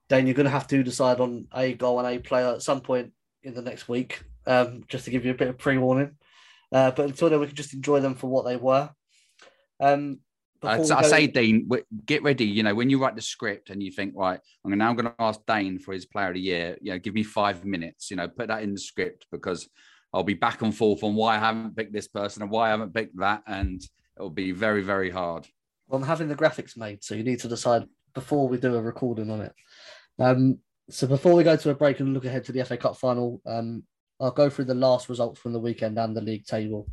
then 0.08 0.26
you're 0.26 0.34
going 0.34 0.44
to 0.44 0.50
have 0.50 0.68
to 0.68 0.82
decide 0.82 1.18
on 1.18 1.48
a 1.54 1.72
goal 1.74 1.98
and 1.98 2.08
a 2.08 2.20
player 2.20 2.46
at 2.48 2.62
some 2.62 2.82
point 2.82 3.12
in 3.42 3.54
the 3.54 3.62
next 3.62 3.88
week, 3.88 4.22
um, 4.46 4.84
just 4.86 5.06
to 5.06 5.10
give 5.10 5.24
you 5.24 5.32
a 5.32 5.36
bit 5.36 5.48
of 5.48 5.58
pre-warning. 5.58 6.12
Uh, 6.70 6.90
but 6.92 7.06
until 7.06 7.30
then, 7.30 7.40
we 7.40 7.46
can 7.46 7.56
just 7.56 7.74
enjoy 7.74 8.00
them 8.00 8.14
for 8.14 8.28
what 8.28 8.44
they 8.44 8.56
were. 8.56 8.90
Um, 9.80 10.20
I, 10.62 10.78
I 10.78 11.02
say, 11.02 11.26
Dean, 11.26 11.68
get 12.06 12.22
ready. 12.22 12.46
You 12.46 12.62
know, 12.62 12.74
when 12.74 12.88
you 12.88 12.98
write 12.98 13.16
the 13.16 13.22
script 13.22 13.70
and 13.70 13.82
you 13.82 13.90
think, 13.90 14.14
right, 14.16 14.40
I'm 14.64 14.76
now 14.78 14.94
going 14.94 15.06
to 15.06 15.14
ask 15.18 15.40
Dane 15.46 15.78
for 15.78 15.92
his 15.92 16.06
player 16.06 16.28
of 16.28 16.34
the 16.34 16.40
year. 16.40 16.78
You 16.80 16.92
know, 16.92 16.98
give 16.98 17.14
me 17.14 17.22
five 17.22 17.64
minutes. 17.64 18.10
You 18.10 18.16
know, 18.16 18.28
put 18.28 18.48
that 18.48 18.62
in 18.62 18.72
the 18.72 18.80
script 18.80 19.26
because 19.30 19.68
I'll 20.12 20.22
be 20.22 20.34
back 20.34 20.62
and 20.62 20.74
forth 20.74 21.02
on 21.02 21.14
why 21.14 21.36
I 21.36 21.38
haven't 21.38 21.76
picked 21.76 21.92
this 21.92 22.08
person 22.08 22.42
and 22.42 22.50
why 22.50 22.68
I 22.68 22.70
haven't 22.70 22.94
picked 22.94 23.18
that, 23.18 23.42
and 23.46 23.82
it'll 24.16 24.30
be 24.30 24.52
very, 24.52 24.82
very 24.82 25.10
hard. 25.10 25.46
Well, 25.88 26.00
I'm 26.00 26.06
having 26.06 26.28
the 26.28 26.36
graphics 26.36 26.76
made, 26.76 27.02
so 27.02 27.14
you 27.14 27.24
need 27.24 27.40
to 27.40 27.48
decide 27.48 27.84
before 28.14 28.48
we 28.48 28.56
do 28.56 28.76
a 28.76 28.80
recording 28.80 29.30
on 29.30 29.40
it. 29.40 29.52
Um, 30.18 30.60
so 30.88 31.06
before 31.06 31.34
we 31.34 31.42
go 31.42 31.56
to 31.56 31.70
a 31.70 31.74
break 31.74 32.00
and 32.00 32.14
look 32.14 32.24
ahead 32.24 32.44
to 32.44 32.52
the 32.52 32.64
FA 32.64 32.76
Cup 32.76 32.96
final, 32.96 33.42
um, 33.44 33.82
I'll 34.20 34.30
go 34.30 34.48
through 34.48 34.66
the 34.66 34.74
last 34.74 35.08
results 35.08 35.40
from 35.40 35.52
the 35.52 35.60
weekend 35.60 35.98
and 35.98 36.16
the 36.16 36.20
league 36.20 36.46
table, 36.46 36.88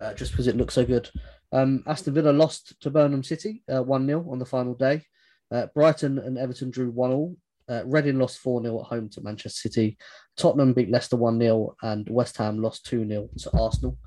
uh, 0.00 0.14
just 0.14 0.32
because 0.32 0.46
it 0.46 0.56
looks 0.56 0.74
so 0.74 0.84
good. 0.84 1.10
Um, 1.52 1.82
Aston 1.86 2.14
Villa 2.14 2.30
lost 2.32 2.80
to 2.80 2.90
Birmingham 2.90 3.22
City 3.22 3.62
uh, 3.72 3.82
1 3.82 4.06
0 4.06 4.26
on 4.30 4.38
the 4.38 4.46
final 4.46 4.74
day. 4.74 5.02
Uh, 5.50 5.66
Brighton 5.74 6.18
and 6.18 6.38
Everton 6.38 6.70
drew 6.70 6.90
1 6.90 7.10
all. 7.10 7.36
Uh, 7.68 7.82
Reading 7.84 8.18
lost 8.18 8.38
4 8.38 8.62
0 8.62 8.80
at 8.80 8.86
home 8.86 9.08
to 9.10 9.20
Manchester 9.20 9.68
City. 9.68 9.96
Tottenham 10.36 10.72
beat 10.72 10.90
Leicester 10.90 11.16
1 11.16 11.38
0. 11.38 11.74
And 11.82 12.08
West 12.08 12.36
Ham 12.38 12.60
lost 12.60 12.86
2 12.86 13.06
0 13.06 13.28
to 13.38 13.50
Arsenal. 13.58 13.98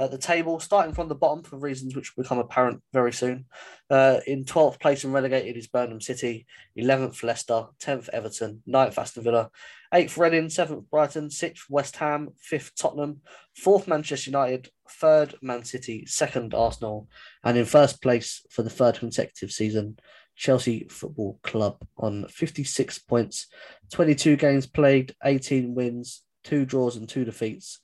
Uh, 0.00 0.08
the 0.08 0.16
table, 0.16 0.58
starting 0.58 0.94
from 0.94 1.08
the 1.08 1.14
bottom 1.14 1.44
for 1.44 1.58
reasons 1.58 1.94
which 1.94 2.16
become 2.16 2.38
apparent 2.38 2.82
very 2.90 3.12
soon. 3.12 3.44
Uh, 3.90 4.18
in 4.26 4.46
12th 4.46 4.80
place 4.80 5.04
and 5.04 5.12
relegated 5.12 5.58
is 5.58 5.66
Birmingham 5.66 6.00
City, 6.00 6.46
11th 6.78 7.22
Leicester, 7.22 7.66
10th 7.78 8.08
Everton, 8.08 8.62
9th 8.66 8.96
Aston 8.96 9.22
Villa, 9.22 9.50
8th 9.92 10.16
Reading, 10.16 10.46
7th 10.46 10.88
Brighton, 10.88 11.28
6th 11.28 11.68
West 11.68 11.96
Ham, 11.96 12.30
5th 12.50 12.70
Tottenham, 12.80 13.20
4th 13.62 13.86
Manchester 13.86 14.30
United, 14.30 14.70
3rd 14.88 15.34
Man 15.42 15.64
City, 15.64 16.06
2nd 16.08 16.54
Arsenal, 16.54 17.06
and 17.44 17.58
in 17.58 17.66
first 17.66 18.00
place 18.00 18.46
for 18.50 18.62
the 18.62 18.70
third 18.70 18.98
consecutive 18.98 19.52
season, 19.52 19.98
Chelsea 20.34 20.86
Football 20.88 21.38
Club 21.42 21.76
on 21.98 22.26
56 22.28 23.00
points, 23.00 23.48
22 23.92 24.36
games 24.36 24.66
played, 24.66 25.14
18 25.22 25.74
wins, 25.74 26.22
two 26.42 26.64
draws 26.64 26.96
and 26.96 27.06
two 27.06 27.26
defeats, 27.26 27.80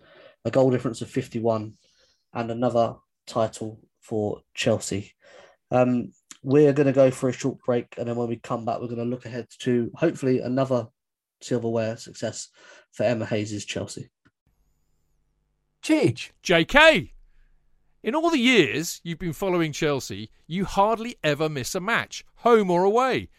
a 0.47 0.51
goal 0.51 0.71
difference 0.71 1.03
of 1.03 1.11
51 1.11 1.75
and 2.37 2.51
another 2.51 2.95
title 3.27 3.81
for 4.01 4.43
Chelsea. 4.55 5.13
Um, 5.71 6.13
we're 6.43 6.75
going 6.75 6.87
to 6.87 6.93
go 6.93 7.11
for 7.11 7.29
a 7.29 7.33
short 7.33 7.59
break, 7.65 7.95
and 7.99 8.07
then 8.07 8.15
when 8.15 8.29
we 8.29 8.37
come 8.37 8.65
back, 8.65 8.79
we're 8.79 8.87
going 8.87 8.99
to 8.99 9.05
look 9.05 9.25
ahead 9.27 9.49
to 9.61 9.91
hopefully 9.97 10.41
another 10.41 10.87
silverware 11.41 11.97
success 11.97 12.51
for 12.93 13.03
Emma 13.03 13.25
Hayes' 13.25 13.65
Chelsea. 13.65 14.11
Cheech. 15.83 16.31
JK. 16.45 17.13
In 18.03 18.15
all 18.15 18.31
the 18.31 18.39
years 18.39 19.01
you've 19.03 19.19
been 19.19 19.33
following 19.33 19.73
Chelsea, 19.73 20.31
you 20.47 20.67
hardly 20.67 21.17
ever 21.25 21.49
miss 21.49 21.75
a 21.75 21.81
match, 21.81 22.25
home 22.37 22.71
or 22.71 22.85
away. 22.85 23.31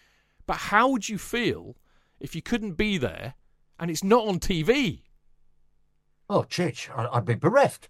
But 0.45 0.57
how 0.57 0.89
would 0.89 1.07
you 1.07 1.17
feel 1.17 1.77
if 2.19 2.35
you 2.35 2.41
couldn't 2.41 2.73
be 2.73 2.97
there 2.97 3.35
and 3.79 3.91
it's 3.91 4.03
not 4.03 4.27
on 4.27 4.39
TV? 4.39 5.03
Oh, 6.29 6.43
Chich, 6.43 6.89
I'd 7.13 7.25
be 7.25 7.35
bereft. 7.35 7.89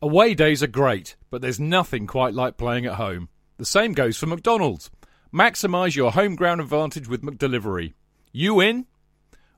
Away 0.00 0.34
days 0.34 0.62
are 0.62 0.68
great, 0.68 1.16
but 1.28 1.42
there's 1.42 1.58
nothing 1.58 2.06
quite 2.06 2.32
like 2.32 2.56
playing 2.56 2.86
at 2.86 2.94
home. 2.94 3.28
The 3.56 3.64
same 3.64 3.94
goes 3.94 4.16
for 4.16 4.26
McDonald's. 4.26 4.92
Maximise 5.34 5.96
your 5.96 6.12
home 6.12 6.36
ground 6.36 6.60
advantage 6.60 7.08
with 7.08 7.22
McDelivery. 7.22 7.94
You 8.30 8.60
in? 8.60 8.86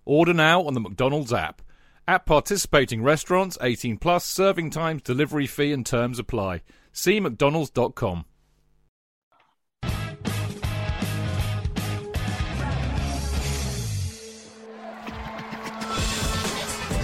Order 0.07 0.32
now 0.32 0.62
on 0.62 0.72
the 0.72 0.80
McDonald's 0.80 1.34
app. 1.34 1.61
At 2.09 2.24
participating 2.24 3.03
restaurants, 3.03 3.59
18 3.61 3.99
plus, 3.99 4.24
serving 4.24 4.70
times, 4.70 5.03
delivery 5.03 5.47
fee 5.47 5.72
and 5.72 5.84
terms 5.84 6.18
apply. 6.18 6.62
See 6.91 7.20
mcdonalds.com. 7.20 8.24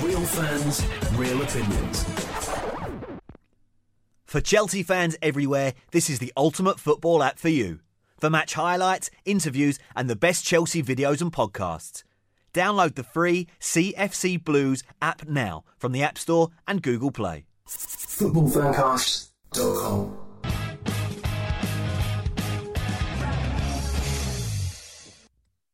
Real 0.02 0.24
fans, 0.24 0.86
real 1.18 1.42
opinions. 1.42 2.15
For 4.26 4.40
Chelsea 4.40 4.82
fans 4.82 5.16
everywhere, 5.22 5.74
this 5.92 6.10
is 6.10 6.18
the 6.18 6.32
ultimate 6.36 6.80
football 6.80 7.22
app 7.22 7.38
for 7.38 7.48
you. 7.48 7.78
For 8.18 8.28
match 8.28 8.54
highlights, 8.54 9.08
interviews, 9.24 9.78
and 9.94 10.10
the 10.10 10.16
best 10.16 10.44
Chelsea 10.44 10.82
videos 10.82 11.22
and 11.22 11.32
podcasts. 11.32 12.02
Download 12.52 12.96
the 12.96 13.04
free 13.04 13.46
CFC 13.60 14.42
Blues 14.42 14.82
app 15.00 15.28
now 15.28 15.62
from 15.78 15.92
the 15.92 16.02
App 16.02 16.18
Store 16.18 16.48
and 16.66 16.82
Google 16.82 17.12
Play. 17.12 17.46
Footballfancast.com. 17.68 20.18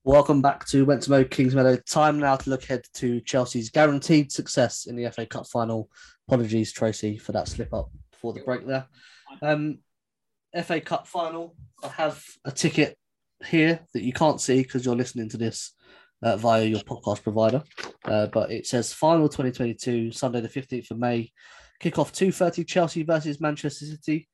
Welcome 0.04 0.42
back 0.42 0.66
to 0.66 0.84
Wentamo 0.84 1.30
Kings 1.30 1.54
Meadow. 1.54 1.76
Time 1.88 2.20
now 2.20 2.36
to 2.36 2.50
look 2.50 2.64
ahead 2.64 2.82
to 2.94 3.22
Chelsea's 3.22 3.70
guaranteed 3.70 4.30
success 4.30 4.84
in 4.84 4.94
the 4.94 5.10
FA 5.10 5.24
Cup 5.24 5.46
final. 5.46 5.88
Apologies, 6.28 6.70
Tracy, 6.70 7.16
for 7.16 7.32
that 7.32 7.48
slip 7.48 7.72
up 7.72 7.90
before 8.22 8.32
the 8.32 8.44
break 8.44 8.66
there. 8.66 8.86
Um, 9.42 9.78
FA 10.64 10.80
Cup 10.80 11.08
final. 11.08 11.56
I 11.82 11.88
have 11.88 12.24
a 12.44 12.52
ticket 12.52 12.96
here 13.44 13.80
that 13.92 14.02
you 14.02 14.12
can't 14.12 14.40
see 14.40 14.62
because 14.62 14.84
you're 14.84 14.96
listening 14.96 15.28
to 15.30 15.36
this 15.36 15.72
uh, 16.22 16.36
via 16.36 16.64
your 16.64 16.80
podcast 16.80 17.24
provider. 17.24 17.64
Uh, 18.04 18.26
but 18.26 18.52
it 18.52 18.66
says 18.66 18.92
final 18.92 19.28
2022, 19.28 20.12
Sunday 20.12 20.40
the 20.40 20.48
15th 20.48 20.92
of 20.92 20.98
May, 20.98 21.32
kickoff 21.82 22.12
2:30 22.12 22.66
Chelsea 22.66 23.02
versus 23.02 23.40
Manchester 23.40 23.86
City. 23.86 24.28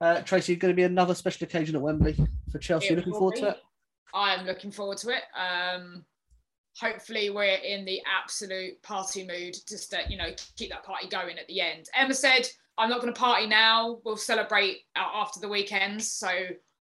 Uh, 0.00 0.22
Tracy, 0.22 0.56
going 0.56 0.72
to 0.72 0.76
be 0.76 0.82
another 0.82 1.14
special 1.14 1.44
occasion 1.44 1.76
at 1.76 1.82
Wembley 1.82 2.16
for 2.50 2.58
Chelsea. 2.58 2.88
It 2.88 2.96
Looking 2.96 3.12
forward 3.12 3.34
be. 3.34 3.40
to 3.42 3.48
it. 3.50 3.56
I 4.14 4.34
am 4.34 4.46
looking 4.46 4.70
forward 4.70 4.98
to 4.98 5.10
it. 5.10 5.22
Um, 5.38 6.04
hopefully, 6.80 7.30
we're 7.30 7.58
in 7.58 7.84
the 7.84 8.00
absolute 8.06 8.82
party 8.82 9.26
mood 9.26 9.56
just 9.68 9.90
to, 9.90 9.98
you 10.08 10.16
know, 10.16 10.30
keep 10.56 10.70
that 10.70 10.84
party 10.84 11.08
going 11.08 11.38
at 11.38 11.46
the 11.46 11.60
end. 11.60 11.86
Emma 11.94 12.14
said, 12.14 12.48
I'm 12.76 12.90
not 12.90 13.00
going 13.00 13.12
to 13.12 13.18
party 13.18 13.46
now. 13.46 13.98
We'll 14.04 14.16
celebrate 14.16 14.78
after 14.96 15.40
the 15.40 15.48
weekends. 15.48 16.10
So 16.10 16.28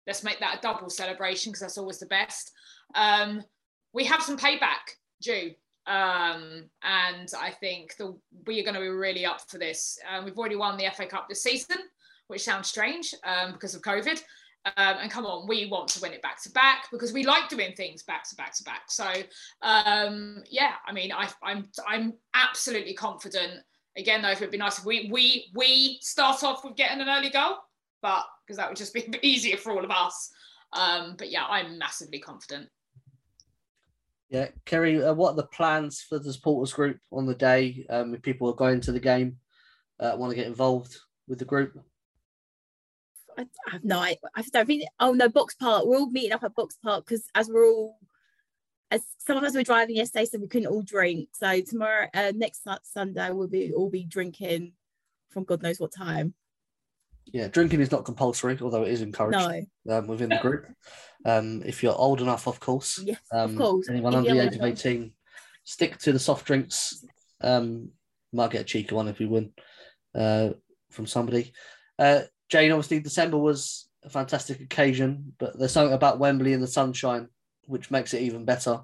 let's 0.07 0.23
make 0.23 0.39
that 0.39 0.57
a 0.57 0.61
double 0.61 0.89
celebration 0.89 1.51
because 1.51 1.61
that's 1.61 1.77
always 1.77 1.99
the 1.99 2.07
best. 2.07 2.51
Um, 2.95 3.43
we 3.93 4.03
have 4.05 4.21
some 4.21 4.37
payback 4.37 4.97
due. 5.21 5.51
Um, 5.85 6.69
and 6.81 7.29
I 7.39 7.51
think 7.59 7.95
the, 7.97 8.17
we 8.47 8.59
are 8.59 8.63
going 8.63 8.75
to 8.75 8.81
be 8.81 8.87
really 8.87 9.25
up 9.25 9.41
for 9.49 9.57
this. 9.57 9.99
Um, 10.09 10.25
we've 10.25 10.37
already 10.37 10.55
won 10.55 10.77
the 10.77 10.89
FA 10.95 11.05
Cup 11.05 11.27
this 11.27 11.43
season, 11.43 11.77
which 12.27 12.43
sounds 12.43 12.67
strange 12.67 13.13
um, 13.23 13.53
because 13.53 13.75
of 13.75 13.81
COVID. 13.81 14.21
Um, 14.77 14.95
and 15.01 15.11
come 15.11 15.25
on, 15.25 15.45
we 15.45 15.65
want 15.65 15.89
to 15.89 16.01
win 16.01 16.13
it 16.13 16.21
back 16.21 16.41
to 16.43 16.49
back 16.51 16.87
because 16.89 17.11
we 17.11 17.25
like 17.25 17.49
doing 17.49 17.73
things 17.73 18.03
back 18.03 18.27
to 18.29 18.35
back 18.35 18.55
to 18.55 18.63
back. 18.63 18.83
So 18.87 19.11
um, 19.61 20.41
yeah, 20.49 20.75
I 20.87 20.93
mean, 20.93 21.11
I, 21.11 21.29
I'm 21.43 21.67
I'm 21.85 22.13
absolutely 22.33 22.93
confident. 22.93 23.61
Again, 23.97 24.21
though, 24.21 24.31
if 24.31 24.37
it'd 24.37 24.51
be 24.51 24.57
nice 24.57 24.79
if 24.79 24.85
we 24.85 25.09
we 25.11 25.51
we 25.53 25.99
start 26.01 26.43
off 26.43 26.63
with 26.63 26.75
getting 26.75 27.01
an 27.01 27.09
early 27.09 27.29
goal, 27.29 27.57
but 28.01 28.25
because 28.45 28.57
that 28.57 28.67
would 28.69 28.77
just 28.77 28.93
be 28.93 29.07
easier 29.21 29.57
for 29.57 29.71
all 29.71 29.83
of 29.83 29.91
us. 29.91 30.31
Um, 30.73 31.15
but 31.17 31.29
yeah, 31.29 31.45
I'm 31.45 31.77
massively 31.77 32.19
confident. 32.19 32.69
Yeah, 34.29 34.47
Kerry, 34.65 35.03
uh, 35.03 35.13
what 35.13 35.33
are 35.33 35.35
the 35.35 35.43
plans 35.43 36.01
for 36.01 36.17
the 36.17 36.33
supporters 36.33 36.73
group 36.73 36.97
on 37.11 37.27
the 37.27 37.35
day? 37.35 37.85
Um, 37.89 38.15
if 38.15 38.23
people 38.23 38.49
are 38.49 38.55
going 38.55 38.81
to 38.81 38.91
the 38.91 38.99
game, 38.99 39.37
uh, 39.99 40.15
want 40.17 40.31
to 40.31 40.35
get 40.35 40.47
involved 40.47 40.97
with 41.27 41.37
the 41.37 41.45
group? 41.45 41.79
I, 43.37 43.43
I 43.67 43.71
have 43.71 43.83
no 43.83 43.99
I, 43.99 44.17
I 44.35 44.41
don't 44.41 44.65
think 44.65 44.83
oh 44.99 45.13
no 45.13 45.29
box 45.29 45.55
park 45.55 45.85
we're 45.85 45.97
all 45.97 46.09
meeting 46.09 46.33
up 46.33 46.43
at 46.43 46.55
box 46.55 46.77
park 46.83 47.05
because 47.05 47.25
as 47.33 47.49
we're 47.49 47.67
all 47.67 47.97
as 48.93 49.01
some 49.17 49.37
of 49.37 49.43
us 49.43 49.55
were 49.55 49.63
driving 49.63 49.95
yesterday 49.95 50.25
so 50.25 50.37
we 50.37 50.47
couldn't 50.47 50.67
all 50.67 50.83
drink 50.83 51.29
so 51.33 51.61
tomorrow 51.61 52.07
uh, 52.13 52.31
next 52.35 52.67
Sunday 52.83 53.31
we'll 53.31 53.47
be 53.47 53.73
all 53.73 53.89
be 53.89 54.05
drinking 54.05 54.73
from 55.29 55.43
God 55.43 55.63
knows 55.63 55.79
what 55.79 55.91
time 55.91 56.33
Yeah, 57.31 57.47
drinking 57.47 57.81
is 57.81 57.91
not 57.91 58.05
compulsory, 58.05 58.57
although 58.61 58.83
it 58.83 58.91
is 58.91 59.01
encouraged 59.01 59.65
no 59.87 59.97
um, 59.97 60.07
within 60.07 60.29
the 60.29 60.37
group. 60.37 60.67
Um, 61.25 61.63
if 61.65 61.81
you're 61.81 61.95
old 61.95 62.21
enough, 62.21 62.47
of 62.47 62.59
course. 62.59 62.99
yes 63.03 63.17
Um, 63.31 63.51
of 63.51 63.57
course 63.57 63.89
Anyone 63.89 64.13
If 64.13 64.17
under 64.17 64.33
the 64.33 64.41
age 64.41 64.55
of 64.55 64.63
18, 64.63 65.11
stick 65.63 65.97
to 65.99 66.11
the 66.11 66.19
soft 66.19 66.45
drinks. 66.45 67.03
Um, 67.41 67.89
might 68.33 68.51
get 68.51 68.61
a 68.61 68.65
cheeky 68.65 68.93
one 68.93 69.07
if 69.07 69.19
we 69.19 69.25
win 69.25 69.53
uh, 70.13 70.49
from 70.91 71.07
somebody. 71.07 71.53
Uh, 71.97 72.21
Jane, 72.49 72.71
obviously, 72.71 72.99
December 72.99 73.37
was 73.37 73.87
a 74.03 74.09
fantastic 74.09 74.59
occasion, 74.59 75.33
but 75.39 75.57
there's 75.57 75.71
something 75.71 75.93
about 75.93 76.19
Wembley 76.19 76.53
in 76.53 76.61
the 76.61 76.67
sunshine 76.67 77.29
which 77.66 77.91
makes 77.91 78.14
it 78.14 78.22
even 78.22 78.45
better, 78.45 78.82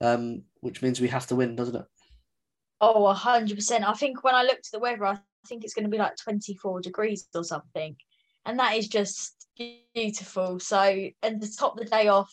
um, 0.00 0.42
which 0.60 0.82
means 0.82 1.00
we 1.00 1.08
have 1.08 1.26
to 1.28 1.36
win, 1.36 1.56
doesn't 1.56 1.76
it? 1.76 1.84
Oh, 2.80 3.12
100%. 3.14 3.84
I 3.84 3.92
think 3.92 4.24
when 4.24 4.34
I 4.34 4.42
looked 4.42 4.68
at 4.68 4.72
the 4.72 4.78
weather, 4.78 5.04
I 5.04 5.18
think 5.46 5.64
it's 5.64 5.74
going 5.74 5.84
to 5.84 5.90
be 5.90 5.98
like 5.98 6.16
24 6.16 6.80
degrees 6.80 7.26
or 7.34 7.44
something. 7.44 7.96
And 8.46 8.58
that 8.58 8.76
is 8.76 8.88
just 8.88 9.46
beautiful. 9.94 10.58
So, 10.60 11.08
and 11.22 11.42
to 11.42 11.56
top 11.56 11.76
the 11.76 11.84
day 11.84 12.08
off, 12.08 12.32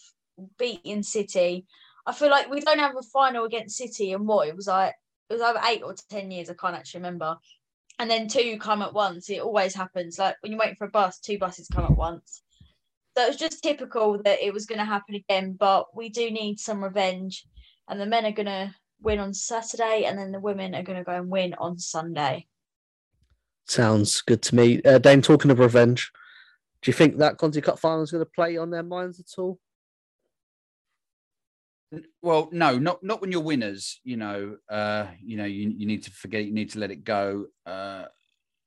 beating 0.58 1.04
City, 1.04 1.66
I 2.06 2.14
feel 2.14 2.30
like 2.30 2.50
we 2.50 2.62
don't 2.62 2.80
have 2.80 2.96
a 2.96 3.02
final 3.02 3.44
against 3.44 3.78
City 3.78 4.14
and 4.14 4.26
what? 4.26 4.48
It 4.48 4.56
was 4.56 4.68
like, 4.68 4.94
it 5.30 5.34
was 5.34 5.42
over 5.42 5.60
eight 5.68 5.84
or 5.84 5.94
10 6.10 6.32
years. 6.32 6.50
I 6.50 6.54
can't 6.54 6.76
actually 6.76 7.00
remember. 7.00 7.38
And 8.00 8.10
then 8.10 8.28
two 8.28 8.58
come 8.60 8.82
at 8.82 8.94
once. 8.94 9.30
It 9.30 9.42
always 9.42 9.76
happens. 9.76 10.18
Like 10.18 10.38
when 10.42 10.52
you're 10.54 10.60
waiting 10.60 10.76
for 10.76 10.88
a 10.88 10.92
bus, 10.92 11.20
two 11.20 11.38
buses 11.38 11.68
come 11.68 11.84
at 11.84 11.98
once. 11.98 12.42
So 13.18 13.24
it 13.24 13.30
was 13.30 13.38
just 13.38 13.64
typical 13.64 14.22
that 14.26 14.44
it 14.46 14.54
was 14.54 14.68
going 14.68 14.78
to 14.78 14.86
happen 14.86 15.16
again. 15.16 15.58
But 15.60 15.88
we 15.96 16.10
do 16.10 16.30
need 16.30 16.60
some 16.60 16.84
revenge. 16.84 17.48
And 17.90 18.00
the 18.00 18.06
men 18.06 18.28
are 18.28 18.32
going 18.32 18.46
to 18.46 18.76
win 19.02 19.18
on 19.18 19.34
Saturday, 19.34 20.06
and 20.06 20.20
then 20.20 20.32
the 20.32 20.40
women 20.40 20.76
are 20.76 20.84
going 20.84 21.00
to 21.00 21.04
go 21.04 21.14
and 21.14 21.28
win 21.28 21.56
on 21.58 21.80
Sunday. 21.80 22.46
Sounds 23.66 24.22
good 24.22 24.44
to 24.44 24.56
me. 24.56 24.84
Uh, 24.84 25.00
Dame, 25.00 25.24
talking 25.24 25.50
of 25.50 25.58
revenge, 25.58 26.12
do 26.84 26.92
you 26.92 26.94
think 26.94 27.18
that 27.18 27.40
Conti 27.40 27.60
Cup 27.60 27.80
final 27.80 28.04
is 28.04 28.12
going 28.12 28.24
to 28.24 28.32
play 28.36 28.56
on 28.56 28.70
their 28.70 28.84
minds 28.84 29.20
at 29.20 29.40
all? 29.40 29.58
Well, 32.22 32.50
no, 32.52 32.78
not 32.78 33.02
not 33.02 33.22
when 33.22 33.32
you're 33.32 33.42
winners. 33.42 34.00
You 34.04 34.18
know, 34.18 34.58
uh, 34.70 35.08
you 35.24 35.38
know, 35.38 35.46
you, 35.46 35.74
you 35.76 35.88
need 35.88 36.04
to 36.04 36.12
forget. 36.12 36.46
You 36.46 36.54
need 36.54 36.70
to 36.72 36.80
let 36.80 36.92
it 36.92 37.04
go. 37.04 37.48
Uh, 37.66 38.06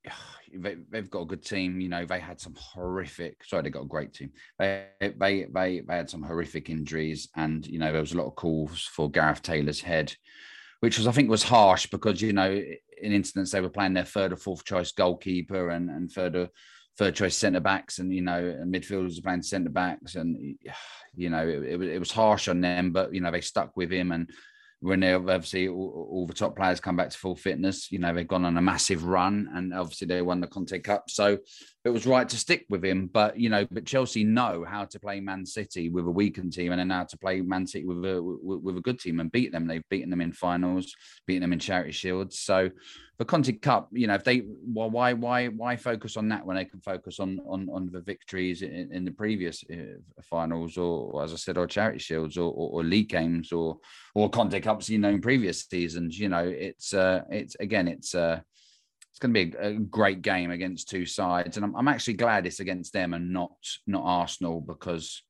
they, 0.54 0.76
they've 0.90 1.10
got 1.10 1.22
a 1.22 1.26
good 1.26 1.44
team. 1.44 1.80
You 1.80 1.88
know, 1.88 2.04
they 2.04 2.20
had 2.20 2.40
some 2.40 2.54
horrific. 2.56 3.44
Sorry, 3.44 3.62
they 3.62 3.70
got 3.70 3.84
a 3.84 3.88
great 3.88 4.12
team. 4.12 4.32
They 4.58 4.86
they 5.00 5.46
they 5.52 5.80
they 5.80 5.96
had 5.96 6.10
some 6.10 6.22
horrific 6.22 6.70
injuries, 6.70 7.28
and 7.36 7.66
you 7.66 7.78
know 7.78 7.92
there 7.92 8.00
was 8.00 8.12
a 8.12 8.18
lot 8.18 8.26
of 8.26 8.36
calls 8.36 8.84
for 8.84 9.10
Gareth 9.10 9.42
Taylor's 9.42 9.80
head, 9.80 10.14
which 10.80 10.98
was 10.98 11.06
I 11.06 11.12
think 11.12 11.30
was 11.30 11.42
harsh 11.42 11.86
because 11.86 12.20
you 12.20 12.32
know 12.32 12.50
in 12.50 13.12
incidents 13.12 13.50
they 13.50 13.60
were 13.60 13.70
playing 13.70 13.94
their 13.94 14.04
third 14.04 14.32
or 14.32 14.36
fourth 14.36 14.64
choice 14.64 14.92
goalkeeper 14.92 15.70
and 15.70 15.90
and 15.90 16.10
third 16.10 16.36
or 16.36 16.48
third 16.98 17.14
choice 17.14 17.36
centre 17.36 17.60
backs, 17.60 17.98
and 17.98 18.12
you 18.12 18.22
know 18.22 18.62
midfielders 18.66 19.16
were 19.16 19.22
playing 19.22 19.42
centre 19.42 19.70
backs, 19.70 20.16
and 20.16 20.36
you 21.14 21.30
know 21.30 21.46
it, 21.46 21.62
it, 21.62 21.82
it 21.82 21.98
was 21.98 22.12
harsh 22.12 22.48
on 22.48 22.60
them, 22.60 22.92
but 22.92 23.14
you 23.14 23.20
know 23.20 23.30
they 23.30 23.40
stuck 23.40 23.76
with 23.76 23.90
him 23.90 24.12
and 24.12 24.30
when 24.80 25.00
they 25.00 25.12
obviously 25.12 25.68
all, 25.68 26.08
all 26.10 26.26
the 26.26 26.32
top 26.32 26.56
players 26.56 26.80
come 26.80 26.96
back 26.96 27.10
to 27.10 27.18
full 27.18 27.36
fitness, 27.36 27.92
you 27.92 27.98
know, 27.98 28.14
they've 28.14 28.26
gone 28.26 28.46
on 28.46 28.56
a 28.56 28.62
massive 28.62 29.04
run 29.04 29.48
and 29.54 29.74
obviously 29.74 30.06
they 30.06 30.22
won 30.22 30.40
the 30.40 30.46
Conti 30.46 30.78
Cup. 30.78 31.10
So 31.10 31.38
it 31.84 31.90
was 31.90 32.06
right 32.06 32.26
to 32.28 32.36
stick 32.36 32.64
with 32.70 32.82
him. 32.82 33.10
But, 33.12 33.38
you 33.38 33.50
know, 33.50 33.66
but 33.70 33.84
Chelsea 33.84 34.24
know 34.24 34.64
how 34.66 34.86
to 34.86 34.98
play 34.98 35.20
Man 35.20 35.44
City 35.44 35.90
with 35.90 36.06
a 36.06 36.10
weakened 36.10 36.54
team 36.54 36.72
and 36.72 36.80
then 36.80 36.90
how 36.90 37.04
to 37.04 37.18
play 37.18 37.42
Man 37.42 37.66
City 37.66 37.84
with 37.84 38.04
a, 38.04 38.22
with, 38.22 38.62
with 38.62 38.76
a 38.78 38.82
good 38.82 38.98
team 38.98 39.20
and 39.20 39.30
beat 39.30 39.52
them. 39.52 39.66
They've 39.66 39.88
beaten 39.90 40.08
them 40.10 40.22
in 40.22 40.32
finals, 40.32 40.94
beaten 41.26 41.42
them 41.42 41.52
in 41.52 41.58
charity 41.58 41.92
shields. 41.92 42.38
So 42.38 42.70
the 43.20 43.26
Conti 43.26 43.52
Cup, 43.52 43.90
you 43.92 44.06
know, 44.06 44.14
if 44.14 44.24
they, 44.24 44.44
well, 44.64 44.88
why, 44.88 45.12
why, 45.12 45.48
why 45.48 45.76
focus 45.76 46.16
on 46.16 46.30
that 46.30 46.46
when 46.46 46.56
they 46.56 46.64
can 46.64 46.80
focus 46.80 47.20
on, 47.20 47.38
on, 47.46 47.68
on 47.70 47.90
the 47.92 48.00
victories 48.00 48.62
in, 48.62 48.88
in 48.90 49.04
the 49.04 49.10
previous 49.10 49.62
uh, 49.70 49.98
finals 50.22 50.78
or, 50.78 51.12
or, 51.12 51.22
as 51.22 51.34
I 51.34 51.36
said, 51.36 51.58
or 51.58 51.66
charity 51.66 51.98
shields 51.98 52.38
or, 52.38 52.50
or, 52.50 52.80
or 52.80 52.82
league 52.82 53.10
games 53.10 53.52
or, 53.52 53.76
or 54.14 54.30
Conti 54.30 54.58
Cups, 54.58 54.88
you 54.88 54.98
know, 54.98 55.10
in 55.10 55.20
previous 55.20 55.66
seasons, 55.66 56.18
you 56.18 56.30
know, 56.30 56.46
it's, 56.48 56.94
uh, 56.94 57.20
it's 57.28 57.56
again, 57.60 57.88
it's, 57.88 58.14
uh, 58.14 58.40
it's 59.10 59.18
going 59.18 59.34
to 59.34 59.44
be 59.44 59.56
a, 59.58 59.68
a 59.68 59.74
great 59.74 60.22
game 60.22 60.50
against 60.50 60.88
two 60.88 61.04
sides, 61.04 61.58
and 61.58 61.66
I'm, 61.66 61.76
I'm 61.76 61.88
actually 61.88 62.14
glad 62.14 62.46
it's 62.46 62.60
against 62.60 62.94
them 62.94 63.12
and 63.12 63.34
not 63.34 63.52
not 63.86 64.02
Arsenal 64.02 64.62
because 64.62 65.22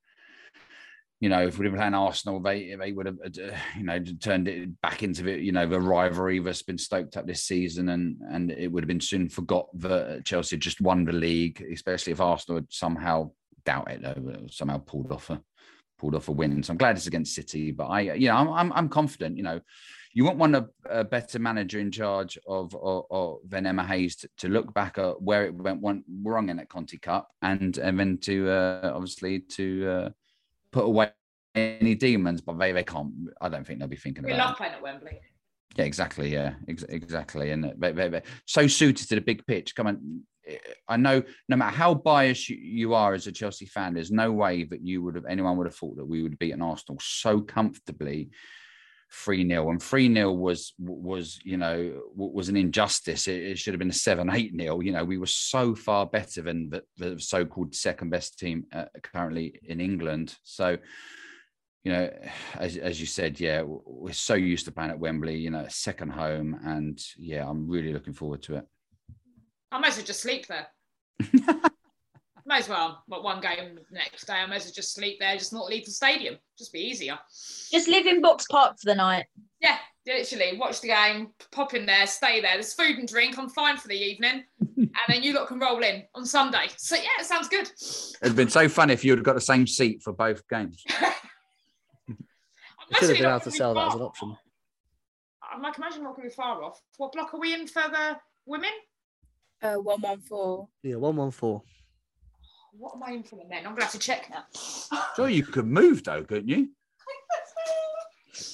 you 1.20 1.28
know 1.28 1.46
if 1.46 1.58
we'd 1.58 1.68
been 1.68 1.76
playing 1.76 1.94
Arsenal, 1.94 2.40
they 2.40 2.74
they 2.74 2.92
would 2.92 3.06
have 3.06 3.18
uh, 3.24 3.56
you 3.76 3.84
know 3.84 3.98
turned 4.20 4.48
it 4.48 4.80
back 4.80 5.02
into 5.02 5.22
the 5.22 5.38
you 5.38 5.52
know 5.52 5.66
the 5.66 5.80
rivalry 5.80 6.38
that's 6.38 6.62
been 6.62 6.78
stoked 6.78 7.16
up 7.16 7.26
this 7.26 7.42
season, 7.42 7.90
and 7.90 8.16
and 8.30 8.50
it 8.50 8.68
would 8.68 8.82
have 8.82 8.88
been 8.88 9.00
soon 9.00 9.28
forgot 9.28 9.66
that 9.78 10.24
Chelsea 10.24 10.56
had 10.56 10.62
just 10.62 10.80
won 10.80 11.04
the 11.04 11.12
league, 11.12 11.64
especially 11.72 12.12
if 12.12 12.20
Arsenal 12.20 12.56
had 12.56 12.72
somehow 12.72 13.30
doubt 13.66 13.90
it 13.90 14.02
though 14.02 14.46
somehow 14.50 14.78
pulled 14.78 15.12
off 15.12 15.28
a 15.28 15.42
pulled 15.98 16.14
off 16.14 16.28
a 16.28 16.32
win. 16.32 16.62
So 16.62 16.72
I'm 16.72 16.78
glad 16.78 16.96
it's 16.96 17.06
against 17.06 17.34
City, 17.34 17.70
but 17.70 17.86
I 17.86 18.00
you 18.00 18.28
know 18.28 18.36
I'm 18.36 18.48
I'm, 18.48 18.72
I'm 18.72 18.88
confident. 18.88 19.36
You 19.36 19.42
know 19.42 19.60
you 20.12 20.24
want 20.24 20.38
one 20.38 20.54
a, 20.54 20.66
a 20.88 21.04
better 21.04 21.38
manager 21.38 21.78
in 21.78 21.90
charge 21.90 22.36
of, 22.48 22.74
of, 22.74 23.04
of 23.10 23.38
than 23.48 23.64
Emma 23.64 23.86
Hayes 23.86 24.16
to, 24.16 24.28
to, 24.38 24.48
look 24.48 24.74
back 24.74 24.98
at 24.98 25.22
where 25.22 25.44
it 25.44 25.54
went 25.54 26.04
wrong 26.24 26.48
in 26.48 26.56
that 26.56 26.68
Conti 26.68 26.98
Cup 26.98 27.28
and 27.42 27.78
and 27.78 28.00
then 28.00 28.18
to 28.22 28.50
uh, 28.50 28.92
obviously 28.92 29.40
to 29.40 29.88
uh, 29.88 30.08
put 30.72 30.84
away 30.84 31.10
any 31.54 31.94
demons, 31.94 32.40
but 32.40 32.58
they 32.58 32.72
they 32.72 32.84
can't. 32.84 33.12
I 33.40 33.48
don't 33.48 33.66
think 33.66 33.78
they'll 33.78 33.88
be 33.88 33.96
thinking 33.96 34.24
We 34.24 34.32
about. 34.32 34.44
love 34.46 34.54
it. 34.54 34.56
playing 34.58 34.72
at 34.74 34.82
Wembley. 34.82 35.20
Yeah, 35.76 35.84
exactly. 35.84 36.30
Yeah, 36.32 36.54
ex- 36.68 36.82
exactly. 36.88 37.50
And 37.52 37.72
they, 37.78 37.92
they, 37.92 38.08
they, 38.08 38.22
so 38.46 38.66
suited 38.66 39.08
to 39.08 39.14
the 39.14 39.20
big 39.20 39.46
pitch. 39.46 39.74
Come 39.74 39.86
on. 39.86 40.22
I 40.88 40.96
know 40.96 41.22
no 41.48 41.56
matter 41.56 41.76
how 41.76 41.94
biased 41.94 42.48
you, 42.48 42.56
you 42.56 42.94
are 42.94 43.14
as 43.14 43.28
a 43.28 43.32
Chelsea 43.32 43.66
fan, 43.66 43.94
there's 43.94 44.10
no 44.10 44.32
way 44.32 44.64
that 44.64 44.84
you 44.84 45.00
would 45.02 45.14
have 45.14 45.26
anyone 45.28 45.56
would 45.58 45.68
have 45.68 45.76
thought 45.76 45.96
that 45.96 46.04
we 46.08 46.22
would 46.24 46.38
beat 46.40 46.50
an 46.52 46.62
Arsenal 46.62 46.98
so 47.00 47.40
comfortably 47.40 48.30
3 49.12 49.46
0 49.48 49.70
and 49.70 49.82
3 49.82 50.14
0 50.14 50.32
was 50.32 50.72
was 50.78 51.40
you 51.44 51.56
know 51.56 52.02
was 52.14 52.48
an 52.48 52.56
injustice. 52.56 53.26
It, 53.26 53.42
it 53.42 53.58
should 53.58 53.74
have 53.74 53.78
been 53.78 53.90
a 53.90 53.92
7 53.92 54.30
8 54.30 54.52
0 54.56 54.80
you 54.80 54.92
know 54.92 55.04
we 55.04 55.18
were 55.18 55.26
so 55.26 55.74
far 55.74 56.06
better 56.06 56.42
than 56.42 56.70
the, 56.70 56.82
the 56.96 57.20
so-called 57.20 57.74
second 57.74 58.10
best 58.10 58.38
team 58.38 58.66
uh, 58.72 58.86
currently 59.02 59.58
in 59.64 59.80
england. 59.80 60.36
So 60.44 60.78
you 61.82 61.92
know 61.92 62.10
as, 62.54 62.76
as 62.76 63.00
you 63.00 63.06
said 63.06 63.40
yeah 63.40 63.62
we're 63.64 64.12
so 64.12 64.34
used 64.34 64.66
to 64.66 64.72
playing 64.72 64.90
at 64.90 64.98
wembley 64.98 65.36
you 65.36 65.50
know 65.50 65.66
second 65.68 66.10
home. 66.10 66.58
And 66.64 67.00
yeah 67.16 67.48
i'm 67.48 67.68
really 67.68 67.92
looking 67.92 68.14
forward 68.14 68.42
to 68.44 68.56
it. 68.56 68.66
I 69.72 69.78
might 69.78 69.88
as 69.88 69.96
well 69.96 70.06
just 70.06 70.20
sleep 70.20 70.46
there. 70.46 70.68
might 72.46 72.60
as 72.60 72.68
well. 72.68 73.02
But 73.08 73.22
one 73.22 73.40
game 73.40 73.78
the 73.90 73.94
next 73.94 74.26
day, 74.26 74.34
I 74.34 74.46
might 74.46 74.56
as 74.56 74.64
well 74.64 74.72
just 74.74 74.94
sleep 74.94 75.18
there, 75.20 75.36
just 75.36 75.52
not 75.52 75.66
leave 75.66 75.84
the 75.84 75.90
stadium. 75.90 76.36
Just 76.58 76.72
be 76.72 76.80
easier. 76.80 77.18
Just 77.70 77.88
live 77.88 78.06
in 78.06 78.20
Box 78.20 78.46
Park 78.50 78.78
for 78.78 78.86
the 78.86 78.94
night. 78.94 79.26
Yeah, 79.60 79.76
literally. 80.06 80.58
Watch 80.58 80.80
the 80.80 80.88
game, 80.88 81.28
pop 81.52 81.74
in 81.74 81.86
there, 81.86 82.06
stay 82.06 82.40
there. 82.40 82.54
There's 82.54 82.74
food 82.74 82.98
and 82.98 83.08
drink. 83.08 83.38
I'm 83.38 83.48
fine 83.48 83.76
for 83.76 83.88
the 83.88 83.96
evening. 83.96 84.44
and 84.76 84.90
then 85.08 85.22
you 85.22 85.32
lot 85.34 85.48
can 85.48 85.58
roll 85.58 85.82
in 85.82 86.04
on 86.14 86.24
Sunday. 86.26 86.68
So 86.76 86.96
yeah, 86.96 87.02
it 87.18 87.26
sounds 87.26 87.48
good. 87.48 87.70
it'd 88.22 88.36
been 88.36 88.48
so 88.48 88.68
fun 88.68 88.90
if 88.90 89.04
you'd 89.04 89.18
have 89.18 89.24
got 89.24 89.34
the 89.34 89.40
same 89.40 89.66
seat 89.66 90.02
for 90.02 90.12
both 90.12 90.46
games 90.48 90.84
We 92.90 92.96
should 92.96 93.10
have 93.10 93.18
been 93.18 93.26
able 93.26 93.40
to 93.40 93.50
sell 93.52 93.74
that 93.74 93.88
as 93.88 93.94
an 93.94 94.02
option. 94.02 94.36
I'm 95.52 95.62
like, 95.62 95.78
imagine 95.78 96.02
not 96.02 96.16
going 96.16 96.28
to 96.28 96.30
be 96.30 96.34
far 96.34 96.62
off. 96.62 96.80
What 96.96 97.12
block 97.12 97.34
are 97.34 97.40
we 97.40 97.54
in 97.54 97.66
for 97.66 97.82
the 97.82 98.16
women? 98.46 98.70
Uh, 99.62 99.74
one 99.74 100.00
one 100.00 100.20
four. 100.20 100.68
Yeah, 100.82 100.96
one 100.96 101.16
one 101.16 101.30
four. 101.30 101.62
What 102.72 102.94
am 102.94 103.02
I 103.02 103.12
in 103.12 103.22
for 103.22 103.36
the 103.36 103.44
men? 103.44 103.58
I'm 103.58 103.72
going 103.72 103.78
to 103.78 103.82
have 103.84 103.92
to 103.92 103.98
check 103.98 104.30
now. 104.30 104.44
sure 105.16 105.28
you 105.28 105.42
could 105.42 105.66
move 105.66 106.04
though 106.04 106.22
couldn't 106.24 106.48
you 106.48 106.68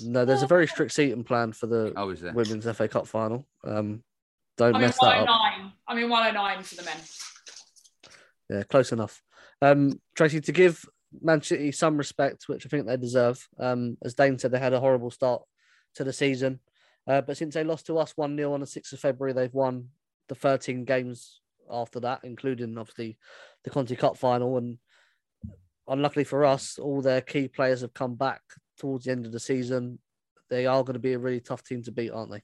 No, 0.05 0.25
there's 0.25 0.43
a 0.43 0.47
very 0.47 0.67
strict 0.67 0.93
seating 0.93 1.25
plan 1.25 1.53
for 1.53 1.67
the 1.67 1.93
oh 1.97 2.11
is 2.11 2.21
there 2.21 2.33
women's 2.33 2.64
FA 2.77 2.89
Cup 2.89 3.07
final. 3.07 3.47
Um, 3.64 4.03
don't 4.57 4.75
I'm 4.75 4.83
in 4.83 4.89
mess 4.89 4.99
that 5.01 5.07
up. 5.07 5.29
109. 5.29 5.73
I'm 5.89 5.99
in 5.99 6.09
109 6.09 6.62
for 6.62 6.75
the 6.77 6.83
men. 6.83 6.97
Yeah, 8.49 8.62
close 8.64 8.93
enough. 8.93 9.23
Um, 9.61 10.01
Tracy, 10.14 10.41
to 10.41 10.53
give 10.53 10.85
Man 11.21 11.43
City 11.43 11.73
some 11.73 11.97
respect, 11.97 12.49
which 12.49 12.64
I 12.64 12.69
think 12.69 12.87
they 12.87 12.97
deserve. 12.97 13.47
Um, 13.59 13.99
as 14.05 14.14
Dane 14.14 14.39
said, 14.39 14.51
they 14.51 14.59
had 14.59 14.73
a 14.73 14.81
horrible 14.81 15.11
start 15.11 15.43
to 15.95 16.05
the 16.05 16.12
season, 16.12 16.61
uh, 17.07 17.21
but 17.21 17.37
since 17.37 17.55
they 17.55 17.64
lost 17.64 17.87
to 17.87 17.99
us 17.99 18.12
one 18.17 18.37
0 18.37 18.53
on 18.53 18.61
the 18.61 18.67
sixth 18.67 18.93
of 18.93 19.01
February, 19.01 19.33
they've 19.33 19.53
won 19.53 19.89
the 20.29 20.35
thirteen 20.35 20.85
games 20.85 21.41
after 21.71 22.01
that, 22.01 22.21
including 22.25 22.77
obviously 22.79 23.19
the 23.64 23.71
Conti 23.71 23.97
Cup 23.97 24.17
final. 24.17 24.59
And 24.59 24.79
unluckily 25.89 26.25
for 26.25 26.45
us, 26.45 26.79
all 26.79 27.01
their 27.01 27.21
key 27.21 27.49
players 27.49 27.81
have 27.81 27.95
come 27.95 28.14
back 28.14 28.43
towards 28.79 29.05
the 29.05 29.12
end 29.12 29.27
of 29.27 29.33
the 29.33 29.41
season. 29.41 29.99
They 30.49 30.67
are 30.67 30.83
going 30.83 30.95
to 30.95 31.01
be 31.01 31.14
a 31.14 31.19
really 31.19 31.41
tough 31.41 31.64
team 31.64 31.83
to 31.83 31.93
beat, 31.93 32.11
aren't 32.11 32.31
they? 32.31 32.43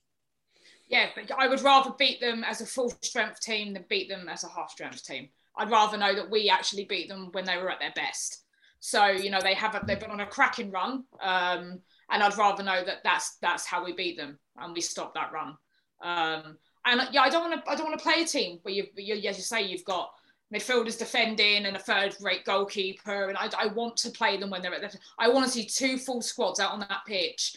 Yeah, 0.87 1.09
but 1.15 1.31
I 1.37 1.47
would 1.47 1.61
rather 1.61 1.91
beat 1.97 2.19
them 2.19 2.43
as 2.43 2.61
a 2.61 2.65
full 2.65 2.93
strength 3.01 3.39
team 3.39 3.73
than 3.73 3.85
beat 3.89 4.09
them 4.09 4.27
as 4.29 4.43
a 4.43 4.49
half 4.49 4.71
strength 4.71 5.03
team. 5.05 5.29
I'd 5.57 5.71
rather 5.71 5.97
know 5.97 6.13
that 6.15 6.29
we 6.29 6.49
actually 6.49 6.85
beat 6.85 7.07
them 7.07 7.29
when 7.31 7.45
they 7.45 7.57
were 7.57 7.69
at 7.69 7.79
their 7.79 7.93
best. 7.95 8.43
So 8.79 9.07
you 9.07 9.29
know 9.29 9.39
they 9.41 9.53
have 9.53 9.75
a, 9.75 9.83
they've 9.87 9.99
been 9.99 10.11
on 10.11 10.19
a 10.19 10.25
cracking 10.25 10.69
run, 10.69 11.05
um, 11.21 11.79
and 12.11 12.21
I'd 12.21 12.37
rather 12.37 12.63
know 12.63 12.83
that 12.83 12.97
that's 13.03 13.37
that's 13.41 13.65
how 13.65 13.83
we 13.83 13.93
beat 13.93 14.17
them 14.17 14.37
and 14.57 14.73
we 14.73 14.81
stop 14.81 15.13
that 15.13 15.31
run. 15.31 15.55
Um, 16.01 16.57
and 16.85 17.01
yeah, 17.11 17.21
I 17.21 17.29
don't 17.29 17.49
want 17.49 17.63
to 17.63 17.71
I 17.71 17.75
don't 17.75 17.87
want 17.87 17.97
to 17.99 18.03
play 18.03 18.21
a 18.21 18.25
team 18.25 18.59
where 18.63 18.73
you, 18.73 18.87
you 18.95 19.15
as 19.29 19.37
you 19.37 19.43
say 19.43 19.61
you've 19.61 19.85
got 19.85 20.11
midfielders 20.53 20.99
defending 20.99 21.65
and 21.65 21.75
a 21.75 21.79
third 21.79 22.15
rate 22.21 22.45
goalkeeper, 22.45 23.29
and 23.29 23.37
I, 23.37 23.49
I 23.57 23.67
want 23.67 23.97
to 23.97 24.11
play 24.11 24.37
them 24.37 24.49
when 24.49 24.61
they're 24.61 24.73
at 24.73 24.81
their. 24.81 24.91
I 25.17 25.29
want 25.29 25.45
to 25.45 25.51
see 25.51 25.65
two 25.65 25.97
full 25.97 26.21
squads 26.21 26.59
out 26.59 26.71
on 26.71 26.79
that 26.81 27.01
pitch 27.07 27.55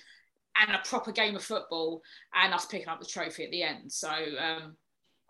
and 0.60 0.74
a 0.74 0.88
proper 0.88 1.12
game 1.12 1.36
of 1.36 1.42
football 1.42 2.02
and 2.34 2.54
us 2.54 2.66
picking 2.66 2.88
up 2.88 3.00
the 3.00 3.06
trophy 3.06 3.44
at 3.44 3.50
the 3.50 3.62
end. 3.62 3.92
So 3.92 4.08
um, 4.08 4.76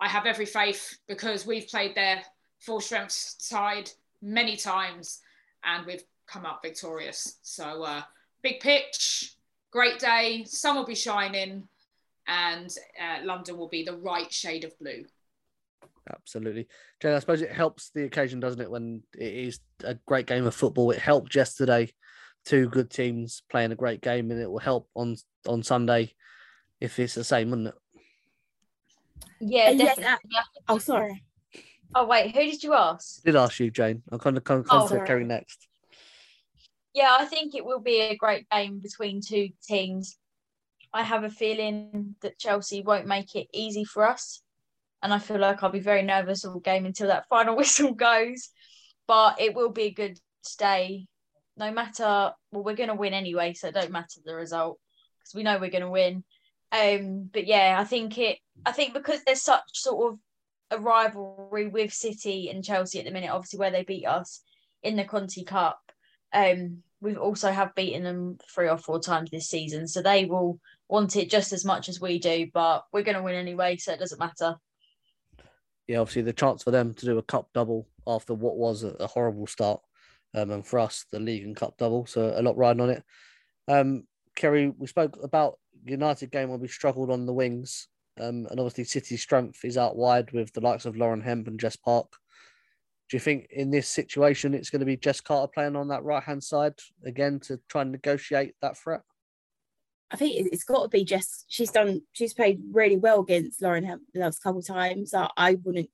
I 0.01 0.09
have 0.09 0.27
every 0.27 0.47
faith 0.47 0.99
because 1.09 1.47
we've 1.47 1.67
played 1.67 1.95
their 1.95 2.23
full 2.61 2.81
strength 2.81 3.13
side 3.13 3.91
many 4.23 4.57
times 4.57 5.21
and 5.65 5.85
we've 5.87 6.05
come 6.27 6.47
out 6.47 6.63
victorious. 6.63 7.39
So 7.43 7.83
uh, 7.83 8.03
big 8.43 8.61
pitch, 8.61 9.35
great 9.71 9.99
day, 9.99 10.45
sun 10.47 10.77
will 10.77 10.85
be 10.85 10.95
shining, 10.95 11.67
and 12.27 12.75
uh, 13.01 13.25
London 13.25 13.57
will 13.57 13.69
be 13.69 13.85
the 13.85 13.97
right 13.97 14.33
shade 14.33 14.65
of 14.65 14.79
blue. 14.79 15.05
Absolutely. 16.13 16.69
Jane, 17.01 17.15
I 17.15 17.19
suppose 17.19 17.43
it 17.43 17.51
helps 17.53 17.91
the 17.91 18.05
occasion, 18.05 18.39
doesn't 18.41 18.61
it, 18.61 18.71
when 18.71 19.03
it 19.19 19.33
is 19.33 19.61
a 19.83 19.95
great 20.07 20.27
game 20.27 20.47
of 20.47 20.55
football. 20.55 20.91
It 20.91 20.99
helped 20.99 21.35
yesterday, 21.35 21.93
two 22.45 22.69
good 22.69 22.91
teams 22.91 23.43
playing 23.51 23.73
a 23.73 23.77
great 23.77 24.01
game, 24.01 24.31
and 24.31 24.41
it 24.41 24.51
will 24.51 24.59
help 24.59 24.89
on 24.95 25.17
on 25.47 25.63
Sunday 25.63 26.15
if 26.81 26.99
it's 26.99 27.15
the 27.15 27.25
same, 27.25 27.51
wouldn't 27.51 27.69
it? 27.69 27.75
Yeah, 29.41 29.71
And 29.71 29.81
yes, 29.81 29.97
definitely. 29.97 30.31
Oh, 30.69 30.79
sorry. 30.79 31.25
Oh 31.95 32.07
wait, 32.07 32.35
who 32.35 32.45
did 32.45 32.63
you 32.63 32.75
ask? 32.75 33.21
I 33.25 33.31
did 33.31 33.37
ask 33.37 33.59
you, 33.59 33.71
Jane. 33.71 34.03
I'm 34.11 34.19
kind 34.19 34.37
of 34.37 34.45
kind 34.45 34.61
of 34.61 34.67
Oh, 34.67 34.71
concentrate 34.71 34.99
sorry. 34.99 35.09
Kerry 35.09 35.25
next. 35.25 35.67
Yeah, 36.95 37.17
I 37.19 37.27
think 37.27 37.55
it 37.55 37.65
will 37.65 37.81
be 37.81 38.01
a 38.01 38.17
great 38.17 38.49
game 38.51 38.79
between 38.79 39.21
two 39.21 39.51
teams. 39.67 40.17
I 40.93 41.03
have 41.03 41.25
a 41.25 41.31
feeling 41.31 42.17
that 42.23 42.39
Chelsea 42.39 42.83
won't 42.83 43.07
make 43.07 43.35
it 43.35 43.49
easy 43.53 43.85
for 43.85 44.09
us. 44.09 44.43
And 45.03 45.13
I 45.13 45.19
feel 45.19 45.39
like 45.39 45.63
I'll 45.63 45.71
be 45.71 45.81
very 45.81 46.03
nervous 46.03 46.45
all 46.45 46.59
game 46.61 46.87
until 46.87 47.09
that 47.09 47.27
final 47.31 47.57
whistle 47.57 47.93
goes. 47.93 48.51
But 49.07 49.41
it 49.41 49.55
will 49.55 49.71
be 49.71 49.85
a 49.85 49.95
good 49.95 50.19
day. 50.59 51.07
No 51.57 51.71
matter, 51.71 52.33
well, 52.53 52.65
we're 52.65 52.75
going 52.75 52.89
to 52.89 52.95
win 52.95 53.15
anyway, 53.15 53.55
so 53.55 53.69
it 53.69 53.75
don't 53.75 53.93
matter 53.93 54.21
the 54.25 54.35
result 54.35 54.79
because 55.19 55.35
we 55.35 55.43
know 55.43 55.59
we're 55.59 55.71
going 55.71 55.83
to 55.83 55.91
win. 55.91 56.25
Um, 56.73 57.31
but 57.33 57.47
yeah, 57.47 57.77
I 57.79 57.85
think 57.85 58.19
it. 58.19 58.39
I 58.65 58.73
think 58.73 58.95
because 58.95 59.23
there's 59.25 59.43
such 59.43 59.63
sort 59.73 60.13
of 60.13 60.19
a 60.71 60.81
rivalry 60.81 61.69
with 61.69 61.93
City 61.93 62.51
and 62.51 62.65
Chelsea 62.65 62.99
at 62.99 63.05
the 63.05 63.11
minute, 63.11 63.31
obviously 63.31 63.59
where 63.59 63.71
they 63.71 63.85
beat 63.85 64.07
us 64.07 64.43
in 64.83 64.97
the 64.97 65.05
Conti 65.05 65.45
Cup. 65.45 65.79
Um, 66.33 66.83
we've 67.01 67.19
also 67.19 67.51
have 67.51 67.75
beaten 67.75 68.03
them 68.03 68.39
three 68.53 68.69
or 68.69 68.79
four 68.79 69.01
times 69.01 69.31
this 69.31 69.49
season, 69.49 69.87
so 69.87 70.03
they 70.03 70.25
will 70.25 70.59
want 70.89 71.17
it 71.17 71.31
just 71.31 71.53
as 71.53 71.65
much 71.65 71.89
as 71.89 72.01
we 72.01 72.19
do. 72.19 72.49
But 72.53 72.85
we're 72.93 73.03
going 73.03 73.17
to 73.17 73.23
win 73.23 73.35
anyway, 73.35 73.77
so 73.77 73.93
it 73.93 74.01
doesn't 74.01 74.19
matter. 74.19 74.57
Yeah, 75.87 75.99
obviously 75.99 76.23
the 76.23 76.33
chance 76.33 76.63
for 76.63 76.73
them 76.73 76.95
to 76.95 77.07
do 77.07 77.19
a 77.19 77.23
cup 77.23 77.49
double 77.55 77.89
after 78.07 78.35
what 78.35 78.57
was 78.57 78.83
a, 78.83 79.07
horrible 79.07 79.47
start, 79.47 79.81
um, 80.35 80.51
and 80.51 80.67
for 80.67 80.79
us 80.81 81.05
the 81.13 81.21
league 81.21 81.45
and 81.45 81.57
cup 81.57 81.77
double, 81.79 82.07
so 82.07 82.35
a 82.37 82.43
lot 82.43 82.57
riding 82.57 82.83
on 82.83 82.91
it. 82.91 83.05
Um, 83.69 84.05
Kerry, 84.35 84.69
we 84.77 84.87
spoke 84.87 85.17
about 85.23 85.59
United 85.85 86.31
game 86.31 86.49
where 86.49 86.59
we 86.59 86.69
struggled 86.69 87.11
on 87.11 87.27
the 87.27 87.33
wings, 87.33 87.89
um, 88.21 88.47
and 88.51 88.59
obviously 88.59 88.85
City's 88.85 89.23
strength 89.23 89.65
is 89.65 89.79
out 89.79 89.97
wide 89.97 90.33
with 90.33 90.53
the 90.53 90.61
likes 90.61 90.87
of 90.87 90.97
Lauren 90.97 91.21
Hemp 91.21 91.47
and 91.47 91.61
Jess 91.61 91.77
Park. 91.77 92.09
Do 93.09 93.17
you 93.17 93.21
think 93.21 93.47
in 93.51 93.71
this 93.71 93.89
situation 93.89 94.55
it's 94.55 94.71
going 94.71 94.81
to 94.81 94.87
be 94.87 94.97
Jess 94.97 95.21
Carter 95.21 95.51
playing 95.53 95.77
on 95.77 95.89
that 95.89 96.03
right 96.03 96.23
hand 96.23 96.43
side 96.43 96.75
again 97.05 97.39
to 97.41 97.61
try 97.69 97.83
and 97.83 97.93
negotiate 97.93 98.55
that 98.61 98.77
threat? 98.77 99.03
I 100.11 100.17
think 100.17 100.37
it- 100.37 100.53
it's 100.53 100.65
got 100.65 100.83
to 100.83 100.89
be 100.89 101.05
Jess. 101.05 101.45
She's 101.49 101.71
done. 101.71 102.03
She's 102.13 102.35
played 102.35 102.61
really 102.71 102.97
well 102.97 103.21
against 103.21 103.61
Lauren 103.63 103.85
the 103.85 104.21
last 104.21 104.41
couple 104.43 104.61
of 104.61 104.67
times. 104.67 105.11
So 105.11 105.29
I 105.37 105.55
wouldn't, 105.55 105.91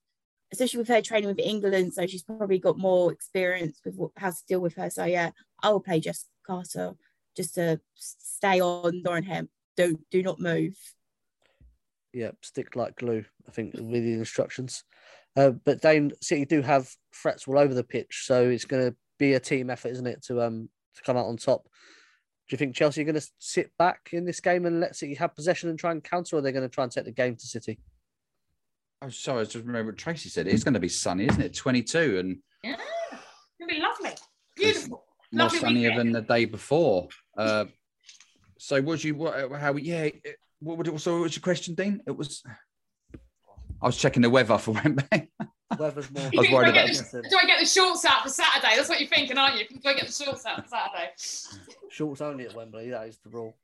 especially 0.52 0.78
with 0.78 0.88
her 0.88 1.00
training 1.00 1.28
with 1.28 1.38
England. 1.38 1.94
So 1.94 2.06
she's 2.06 2.22
probably 2.22 2.58
got 2.58 2.78
more 2.78 3.10
experience 3.12 3.80
with 3.84 4.10
how 4.16 4.30
to 4.30 4.36
deal 4.46 4.60
with 4.60 4.74
her. 4.74 4.90
So 4.90 5.04
yeah, 5.04 5.30
I 5.62 5.70
will 5.70 5.80
play 5.80 6.00
Jess 6.00 6.26
Carter 6.46 6.92
just 7.36 7.54
to 7.54 7.80
stay 7.94 8.60
on 8.60 9.02
Lauren 9.02 9.24
Hemp. 9.24 9.50
Don't 9.76 10.00
do 10.10 10.22
not 10.22 10.38
move. 10.38 10.76
yeah, 12.12 12.32
stick 12.42 12.76
like 12.76 12.96
glue, 12.96 13.24
I 13.48 13.50
think, 13.52 13.72
with 13.72 14.02
the 14.02 14.12
instructions. 14.12 14.84
Uh, 15.34 15.52
but 15.52 15.80
Dane 15.80 16.12
City 16.20 16.44
do 16.44 16.60
have 16.60 16.94
threats 17.14 17.48
all 17.48 17.58
over 17.58 17.72
the 17.72 17.82
pitch, 17.84 18.24
so 18.26 18.50
it's 18.50 18.66
going 18.66 18.90
to 18.90 18.96
be 19.18 19.32
a 19.32 19.40
team 19.40 19.70
effort, 19.70 19.92
isn't 19.92 20.06
it, 20.06 20.22
to 20.24 20.42
um 20.42 20.68
to 20.94 21.02
come 21.02 21.16
out 21.16 21.24
on 21.24 21.38
top. 21.38 21.66
Do 22.53 22.55
you 22.57 22.59
think 22.59 22.74
Chelsea 22.74 23.00
are 23.00 23.05
going 23.05 23.18
to 23.18 23.26
sit 23.38 23.70
back 23.78 24.11
in 24.12 24.26
this 24.26 24.38
game 24.38 24.66
and 24.66 24.78
let 24.78 24.94
City 24.94 25.14
have 25.14 25.34
possession 25.34 25.70
and 25.70 25.78
try 25.78 25.90
and 25.90 26.05
counter, 26.05 26.36
or 26.36 26.40
are 26.40 26.42
they 26.42 26.53
going 26.53 26.68
to 26.68 26.68
try 26.68 26.84
and 26.84 26.92
take 26.92 27.07
the 27.07 27.11
game 27.11 27.34
to 27.34 27.46
City? 27.46 27.78
Oh, 29.00 29.09
sorry, 29.09 29.40
I 29.40 29.44
just 29.44 29.55
remember 29.55 29.92
what 29.92 29.96
Tracy 29.96 30.28
said. 30.28 30.46
It's 30.46 30.62
going 30.62 30.74
to 30.74 30.78
be 30.80 30.90
sunny, 30.90 31.24
isn't 31.24 31.40
it? 31.40 31.55
22 31.55 32.18
and 32.18 32.38
Yeah, 32.62 32.76
it'll 33.59 33.68
be 33.70 33.80
lovely, 33.80 34.11
beautiful, 34.55 35.03
more 35.32 35.44
lovely 35.44 35.61
sunnier 35.61 35.92
weekend. 35.92 35.98
than 35.98 36.12
the 36.12 36.20
day 36.20 36.44
before. 36.44 37.09
Uh, 37.38 37.64
so, 38.59 38.82
was 38.82 39.03
you 39.03 39.14
what? 39.14 39.50
How? 39.59 39.76
Yeah. 39.76 40.03
it- 40.03 40.36
What 40.61 40.76
would 40.76 40.88
it? 40.88 41.00
So, 41.00 41.14
what 41.14 41.22
was 41.22 41.34
your 41.34 41.42
question, 41.42 41.74
Dean? 41.74 42.03
It 42.07 42.14
was. 42.14 42.42
I 43.80 43.86
was 43.86 43.96
checking 43.96 44.20
the 44.20 44.28
weather 44.28 44.59
for 44.59 44.72
Wembley. 44.72 45.30
Weather's 45.78 46.11
more. 46.11 46.24
I 46.24 46.30
was 46.36 46.50
worried 46.50 46.50
do, 46.50 46.55
I 46.55 46.82
about 46.84 46.86
get 46.88 47.11
the, 47.12 47.22
do 47.22 47.38
I 47.42 47.46
get 47.46 47.59
the 47.61 47.66
shorts 47.66 48.05
out 48.05 48.22
for 48.22 48.28
Saturday? 48.28 48.76
That's 48.76 48.90
what 48.90 49.00
you're 49.00 49.09
thinking, 49.09 49.38
aren't 49.38 49.59
you? 49.59 49.66
Do 49.68 49.88
I 49.88 49.94
get 49.94 50.07
the 50.07 50.12
shorts 50.12 50.44
out 50.44 50.62
for 50.62 50.68
Saturday? 50.68 51.12
Shorts 51.93 52.20
only 52.20 52.47
at 52.47 52.55
Wembley. 52.55 52.90
That 52.90 53.09
is 53.09 53.18
the 53.18 53.30
rule. 53.30 53.57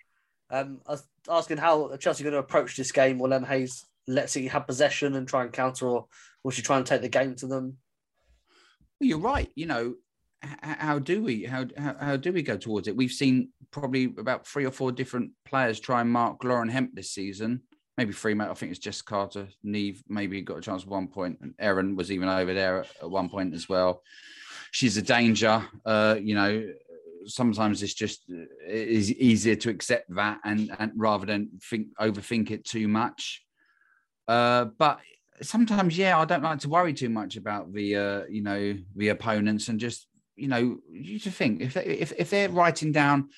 Um, 0.51 0.81
I 0.87 0.93
was 0.93 1.07
asking 1.29 1.59
how 1.59 1.97
Chelsea 1.97 2.25
going 2.25 2.33
to 2.33 2.39
approach 2.39 2.77
this 2.77 2.93
game. 2.93 3.19
Will 3.19 3.33
Em 3.33 3.45
Hayes 3.45 3.85
let 4.07 4.31
City 4.31 4.49
have 4.49 4.67
possession 4.67 5.15
and 5.15 5.27
try 5.27 5.43
and 5.43 5.53
counter, 5.53 5.87
or 5.87 6.07
will 6.43 6.51
she 6.51 6.63
try 6.63 6.77
and 6.77 6.87
take 6.87 7.03
the 7.03 7.09
game 7.09 7.35
to 7.37 7.47
them? 7.47 7.79
You're 9.01 9.19
right. 9.19 9.51
You 9.55 9.67
know, 9.67 9.95
how 10.43 10.99
do 10.99 11.23
we 11.23 11.45
how, 11.45 11.67
how 11.77 11.97
how 11.99 12.17
do 12.17 12.33
we 12.33 12.43
go 12.43 12.57
towards 12.57 12.89
it? 12.89 12.97
We've 12.97 13.11
seen 13.11 13.51
probably 13.71 14.05
about 14.05 14.47
three 14.47 14.65
or 14.65 14.71
four 14.71 14.93
different 14.93 15.33
players 15.45 15.81
try 15.81 16.01
and 16.01 16.11
mark 16.11 16.43
Lauren 16.45 16.69
Hemp 16.69 16.95
this 16.95 17.11
season. 17.11 17.63
Maybe 17.97 18.13
three. 18.13 18.35
mate. 18.35 18.49
I 18.49 18.55
think 18.55 18.71
it's 18.71 18.79
Jess 18.79 19.03
Carter, 19.03 19.49
Niamh. 19.65 20.01
Maybe 20.09 20.41
got 20.41 20.59
a 20.59 20.63
chance 20.63 20.83
at 20.83 20.89
one 20.89 21.09
point, 21.09 21.39
and 21.41 21.55
Erin 21.59 21.97
was 21.97 22.13
even 22.13 22.29
over 22.29 22.55
there 22.55 22.81
at, 22.81 22.89
at 23.03 23.11
one 23.11 23.29
point 23.29 23.55
as 23.55 23.69
well. 23.69 24.03
She's 24.71 24.97
a 24.97 25.03
danger. 25.03 25.65
Uh, 25.85 26.17
you 26.21 26.35
know, 26.35 26.69
sometimes 27.29 27.83
it's 27.83 27.95
just 27.95 28.23
uh, 28.31 28.43
it 28.67 28.89
is 28.89 29.13
easier 29.13 29.57
to 29.57 29.71
accept 29.71 30.15
that 30.15 30.39
and 30.45 30.75
and 30.79 30.93
rather 30.97 31.27
than 31.27 31.51
think 31.71 31.89
overthink 32.01 32.51
it 32.51 32.65
too 32.65 32.89
much. 32.89 33.45
Uh, 34.27 34.67
but 34.79 35.01
sometimes, 35.43 35.97
yeah, 35.97 36.19
I 36.19 36.25
don't 36.25 36.43
like 36.43 36.61
to 36.61 36.69
worry 36.69 36.93
too 36.93 37.09
much 37.09 37.37
about 37.37 37.73
the 37.73 37.97
uh, 37.97 38.23
you 38.29 38.43
know 38.43 38.77
the 38.97 39.09
opponents 39.09 39.69
and 39.69 39.81
just 39.81 40.07
you 40.37 40.49
know 40.49 40.79
you 40.91 41.19
to 41.21 41.31
think 41.31 41.61
if 41.61 41.75
they, 41.75 41.85
if 41.85 42.13
if 42.17 42.31
they're 42.31 42.51
writing 42.51 42.93
down. 42.93 43.29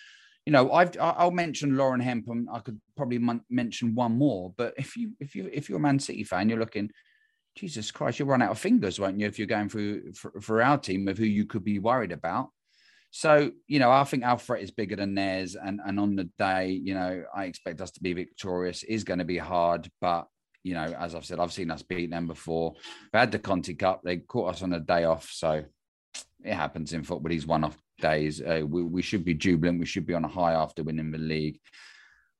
You 0.46 0.52
know, 0.52 0.72
I've 0.72 0.96
I'll 0.98 1.30
mention 1.30 1.76
Lauren 1.76 2.00
Hemp, 2.00 2.26
and 2.28 2.48
I 2.50 2.60
could 2.60 2.80
probably 2.96 3.20
mention 3.50 3.94
one 3.94 4.16
more. 4.16 4.52
But 4.56 4.74
if 4.78 4.96
you 4.96 5.12
if 5.20 5.34
you 5.34 5.50
if 5.52 5.68
you're 5.68 5.78
a 5.78 5.82
Man 5.82 5.98
City 5.98 6.24
fan, 6.24 6.48
you're 6.48 6.58
looking, 6.58 6.90
Jesus 7.56 7.90
Christ, 7.90 8.18
you'll 8.18 8.28
run 8.28 8.42
out 8.42 8.50
of 8.50 8.58
fingers, 8.58 8.98
won't 8.98 9.20
you? 9.20 9.26
If 9.26 9.38
you're 9.38 9.46
going 9.46 9.68
through 9.68 10.14
for, 10.14 10.32
for 10.40 10.62
our 10.62 10.78
team 10.78 11.08
of 11.08 11.18
who 11.18 11.26
you 11.26 11.44
could 11.44 11.62
be 11.62 11.78
worried 11.78 12.10
about. 12.10 12.48
So, 13.10 13.50
you 13.66 13.78
know, 13.80 13.90
I 13.90 14.04
think 14.04 14.24
our 14.24 14.38
threat 14.38 14.62
is 14.62 14.70
bigger 14.70 14.96
than 14.96 15.14
theirs. 15.14 15.56
And, 15.56 15.80
and 15.84 15.98
on 15.98 16.16
the 16.16 16.30
day, 16.38 16.68
you 16.70 16.94
know, 16.94 17.24
I 17.34 17.44
expect 17.44 17.80
us 17.80 17.90
to 17.92 18.02
be 18.02 18.12
victorious. 18.12 18.82
Is 18.84 19.04
going 19.04 19.18
to 19.18 19.24
be 19.24 19.38
hard, 19.38 19.90
but, 20.00 20.26
you 20.62 20.74
know, 20.74 20.84
as 20.98 21.14
I've 21.14 21.24
said, 21.24 21.40
I've 21.40 21.52
seen 21.52 21.70
us 21.70 21.82
beat 21.82 22.10
them 22.10 22.26
before. 22.26 22.74
We 23.12 23.18
had 23.18 23.32
the 23.32 23.38
Conti 23.38 23.74
Cup, 23.74 24.02
they 24.04 24.18
caught 24.18 24.54
us 24.54 24.62
on 24.62 24.72
a 24.72 24.80
day 24.80 25.04
off. 25.04 25.28
So 25.30 25.64
it 26.44 26.54
happens 26.54 26.92
in 26.92 27.02
football, 27.02 27.30
these 27.30 27.46
one 27.46 27.64
off 27.64 27.76
days. 28.00 28.40
Uh, 28.40 28.62
we, 28.66 28.82
we 28.82 29.02
should 29.02 29.24
be 29.24 29.34
jubilant. 29.34 29.80
We 29.80 29.86
should 29.86 30.06
be 30.06 30.14
on 30.14 30.24
a 30.24 30.28
high 30.28 30.52
after 30.52 30.82
winning 30.82 31.10
the 31.10 31.18
league. 31.18 31.58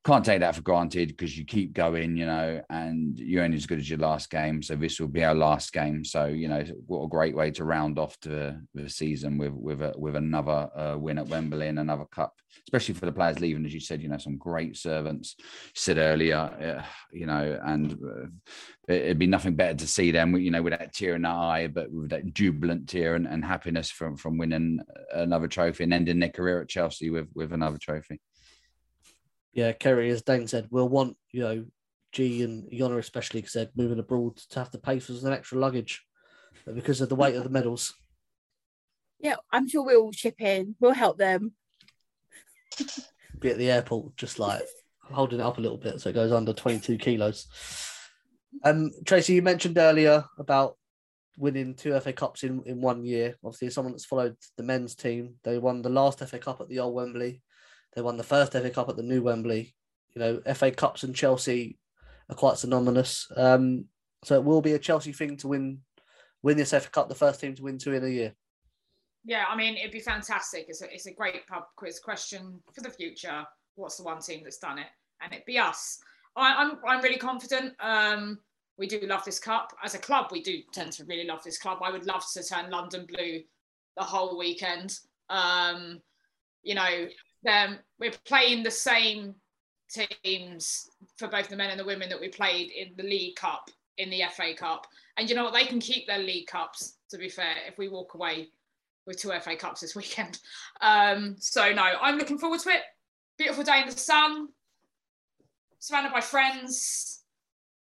Can't 0.03 0.25
take 0.25 0.41
that 0.41 0.57
for 0.57 0.63
granted 0.63 1.09
because 1.09 1.37
you 1.37 1.45
keep 1.45 1.75
going, 1.75 2.17
you 2.17 2.25
know, 2.25 2.63
and 2.71 3.19
you're 3.19 3.45
only 3.45 3.59
as 3.59 3.67
good 3.67 3.79
as 3.79 3.91
your 3.91 3.99
last 3.99 4.31
game. 4.31 4.63
So 4.63 4.75
this 4.75 4.99
will 4.99 5.09
be 5.09 5.23
our 5.25 5.35
last 5.35 5.75
game. 5.75 6.07
So 6.07 6.25
you 6.25 6.49
know, 6.49 6.65
what 6.87 7.05
a 7.05 7.09
great 7.09 7.37
way 7.37 7.51
to 7.51 7.65
round 7.65 7.99
off 7.99 8.19
the, 8.21 8.65
the 8.73 8.89
season 8.89 9.37
with 9.37 9.53
with 9.53 9.83
a, 9.83 9.93
with 9.99 10.17
another 10.17 10.71
uh, 10.75 10.97
win 10.97 11.19
at 11.19 11.29
Wembley 11.29 11.69
and 11.69 11.79
another 11.79 12.07
cup, 12.07 12.33
especially 12.67 12.95
for 12.95 13.05
the 13.05 13.13
players 13.13 13.41
leaving, 13.41 13.67
as 13.67 13.75
you 13.75 13.81
said. 13.81 14.01
You 14.01 14.09
know, 14.09 14.17
some 14.17 14.39
great 14.39 14.75
servants. 14.79 15.37
Said 15.75 15.99
earlier, 15.99 16.39
uh, 16.39 16.83
you 17.13 17.27
know, 17.27 17.61
and 17.63 17.93
uh, 17.93 18.29
it'd 18.89 19.19
be 19.19 19.27
nothing 19.27 19.55
better 19.55 19.75
to 19.75 19.87
see 19.87 20.13
them, 20.13 20.35
you 20.35 20.51
know, 20.51 20.63
with 20.63 20.79
that 20.79 20.95
tear 20.95 21.15
in 21.15 21.23
their 21.23 21.33
eye, 21.33 21.67
but 21.67 21.93
with 21.93 22.09
that 22.09 22.33
jubilant 22.33 22.89
tear 22.89 23.17
and, 23.17 23.27
and 23.27 23.45
happiness 23.45 23.91
from 23.91 24.17
from 24.17 24.39
winning 24.39 24.81
another 25.13 25.47
trophy 25.47 25.85
and 25.85 25.93
ending 25.93 26.21
their 26.21 26.31
career 26.31 26.63
at 26.63 26.71
Chelsea 26.71 27.11
with 27.11 27.29
with 27.35 27.53
another 27.53 27.77
trophy. 27.79 28.19
Yeah, 29.53 29.73
Kerry, 29.73 30.11
as 30.11 30.23
Dane 30.23 30.47
said, 30.47 30.69
will 30.71 30.89
want, 30.89 31.17
you 31.33 31.43
know, 31.43 31.65
Ji 32.13 32.43
and 32.43 32.71
Jonna 32.71 32.99
especially 32.99 33.43
said 33.45 33.71
moving 33.75 33.99
abroad 33.99 34.37
to 34.37 34.59
have 34.59 34.71
to 34.73 34.79
pay 34.79 34.99
for 34.99 35.13
some 35.13 35.33
extra 35.33 35.59
luggage. 35.59 36.05
because 36.75 37.01
of 37.01 37.09
the 37.09 37.17
weight 37.17 37.37
of 37.37 37.45
the 37.45 37.51
medals. 37.51 37.95
Yeah, 39.19 39.37
I'm 39.53 39.69
sure 39.69 39.85
we'll 39.85 40.13
chip 40.13 40.41
in. 40.41 40.77
We'll 40.81 40.93
help 40.93 41.19
them. 41.19 41.53
Be 43.39 43.51
at 43.51 43.59
the 43.59 43.71
airport, 43.71 44.17
just 44.17 44.39
like 44.39 44.63
holding 45.03 45.41
it 45.41 45.43
up 45.43 45.59
a 45.59 45.61
little 45.61 45.77
bit 45.77 46.01
so 46.01 46.11
it 46.11 46.15
goes 46.15 46.33
under 46.33 46.53
22 46.53 46.97
kilos. 46.99 47.47
Um, 48.65 48.91
Tracy, 49.05 49.35
you 49.35 49.43
mentioned 49.43 49.79
earlier 49.79 50.25
about 50.39 50.77
winning 51.39 51.75
two 51.75 51.99
FA 52.01 52.13
Cups 52.13 52.43
in, 52.43 52.63
in 52.67 52.81
one 52.81 53.05
year. 53.05 53.37
Obviously, 53.45 53.71
someone 53.71 53.93
that's 53.93 54.05
followed 54.05 54.37
the 54.57 54.63
men's 54.63 54.95
team, 54.95 55.35
they 55.45 55.59
won 55.59 55.83
the 55.83 55.89
last 55.89 56.21
FA 56.21 56.39
Cup 56.39 56.61
at 56.61 56.69
the 56.69 56.81
old 56.81 56.95
Wembley. 56.95 57.43
They 57.95 58.03
won 58.03 58.17
the 58.17 58.23
first 58.23 58.53
FA 58.53 58.71
Cup 58.71 58.89
at 58.89 58.97
the 58.97 59.03
new 59.03 59.23
Wembley. 59.23 59.75
You 60.15 60.21
know, 60.21 60.55
FA 60.55 60.71
Cups 60.71 61.03
and 61.03 61.15
Chelsea 61.15 61.79
are 62.29 62.37
quite 62.37 62.59
synonymous. 62.59 63.31
Um, 63.37 63.87
so 64.25 64.35
it 64.35 64.45
will 64.45 64.61
be 64.61 64.73
a 64.73 64.79
Chelsea 64.79 65.13
thing 65.13 65.37
to 65.39 65.49
win 65.49 65.81
win 66.43 66.57
this 66.57 66.71
FA 66.71 66.81
Cup, 66.81 67.09
the 67.09 67.15
first 67.15 67.41
team 67.41 67.55
to 67.55 67.63
win 67.63 67.79
two 67.79 67.93
in 67.93 68.05
a 68.05 68.09
year. 68.09 68.35
Yeah, 69.25 69.45
I 69.49 69.57
mean, 69.57 69.77
it'd 69.77 69.91
be 69.91 70.01
fantastic. 70.01 70.67
It's 70.69 70.83
a, 70.83 70.93
it's 70.93 71.07
a 71.07 71.13
great 71.13 71.47
pub 71.47 71.65
quiz 71.77 72.01
question 72.01 72.61
for 72.73 72.81
the 72.81 72.91
future. 72.91 73.45
What's 73.75 73.97
the 73.97 74.05
one 74.05 74.21
team 74.21 74.41
that's 74.43 74.59
done 74.59 74.79
it? 74.79 74.87
And 75.21 75.33
it'd 75.33 75.45
be 75.45 75.59
us. 75.59 75.99
I, 76.37 76.55
I'm, 76.55 76.79
I'm 76.87 77.03
really 77.03 77.19
confident. 77.19 77.75
Um, 77.81 78.39
we 78.79 78.87
do 78.87 79.01
love 79.03 79.25
this 79.25 79.39
cup. 79.39 79.75
As 79.85 79.95
a 79.95 79.99
club, 79.99 80.29
we 80.33 80.43
do 80.43 80.61
tend 80.73 80.93
to 80.93 81.05
really 81.05 81.27
love 81.27 81.43
this 81.45 81.59
club. 81.59 81.81
I 81.85 81.91
would 81.91 82.07
love 82.07 82.25
to 82.33 82.43
turn 82.43 82.71
London 82.71 83.07
blue 83.07 83.43
the 83.97 84.03
whole 84.03 84.39
weekend. 84.39 84.99
Um, 85.29 86.01
you 86.63 86.75
know, 86.75 87.07
them 87.43 87.79
we're 87.99 88.13
playing 88.25 88.63
the 88.63 88.71
same 88.71 89.35
teams 89.91 90.89
for 91.17 91.29
both 91.29 91.49
the 91.49 91.57
men 91.57 91.71
and 91.71 91.81
the 91.81 91.85
women 91.85 92.09
that 92.09 92.21
we 92.21 92.29
played 92.29 92.71
in 92.71 92.93
the 92.97 93.03
League 93.03 93.37
Cup, 93.37 93.71
in 93.99 94.11
the 94.11 94.23
FA 94.35 94.55
Cup. 94.55 94.87
And 95.17 95.29
you 95.29 95.35
know 95.35 95.45
what? 95.45 95.55
They 95.55 95.67
can 95.67 95.81
keep 95.81 96.07
their 96.07 96.19
League 96.19 96.47
Cups, 96.47 96.97
to 97.11 97.19
be 97.19 97.29
fair, 97.29 97.55
if 97.67 97.79
we 97.79 97.89
walk 97.89 98.15
away 98.15 98.49
with 99.07 99.19
two 99.19 99.33
FA 99.41 99.57
Cups 99.57 99.81
this 99.81 99.97
weekend. 99.97 100.39
Um, 100.83 101.37
so, 101.39 101.75
no, 101.75 101.83
I'm 101.83 102.17
looking 102.17 102.39
forward 102.39 102.61
to 102.61 102.71
it. 102.71 102.81
Beautiful 103.37 103.65
day 103.65 103.83
in 103.83 103.87
the 103.87 103.93
sun, 103.93 104.49
surrounded 105.79 106.11
by 106.11 106.23
friends, 106.23 107.23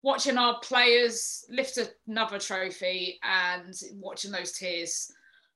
watching 0.02 0.36
our 0.36 0.58
players 0.60 1.44
lift 1.48 1.78
another 2.06 2.38
trophy 2.38 3.18
and 3.22 3.74
watching 3.94 4.32
those 4.32 4.52
tears 4.52 5.10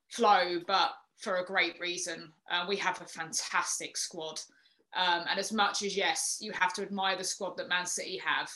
flow, 0.08 0.60
but 0.66 0.92
for 1.18 1.36
a 1.36 1.44
great 1.44 1.78
reason. 1.80 2.32
Uh, 2.50 2.66
we 2.68 2.76
have 2.76 3.00
a 3.00 3.06
fantastic 3.06 3.96
squad. 3.96 4.40
Um, 4.96 5.24
and 5.28 5.38
as 5.38 5.52
much 5.52 5.82
as, 5.82 5.96
yes, 5.96 6.38
you 6.40 6.52
have 6.52 6.72
to 6.74 6.82
admire 6.82 7.16
the 7.16 7.24
squad 7.24 7.56
that 7.56 7.68
Man 7.68 7.86
City 7.86 8.20
have, 8.24 8.50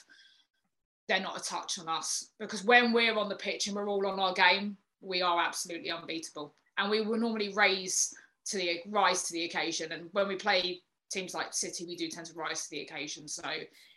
they're 1.09 1.21
not 1.21 1.39
a 1.39 1.43
touch 1.43 1.79
on 1.79 1.89
us 1.89 2.31
because 2.39 2.65
when 2.65 2.93
we're 2.93 3.17
on 3.17 3.29
the 3.29 3.37
pitch 3.37 3.67
and 3.67 3.75
we're 3.75 3.89
all 3.89 4.07
on 4.07 4.21
our 4.21 4.35
game, 4.35 4.77
we 5.01 5.23
are 5.23 5.41
absolutely 5.41 5.91
unbeatable. 5.91 6.55
And 6.77 6.91
we 6.91 7.01
will 7.01 7.19
normally 7.19 7.53
raise 7.55 8.15
to 8.47 8.59
the 8.59 8.81
rise 8.89 9.25
to 9.25 9.33
the 9.33 9.45
occasion. 9.45 9.93
And 9.93 10.09
when 10.13 10.29
we 10.29 10.37
play 10.37 10.81
teams 11.11 11.35
like 11.35 11.53
City, 11.53 11.87
we 11.87 11.97
do 11.97 12.09
tend 12.09 12.27
to 12.27 12.35
rise 12.35 12.65
to 12.65 12.71
the 12.71 12.83
occasion. 12.83 13.27
So 13.27 13.43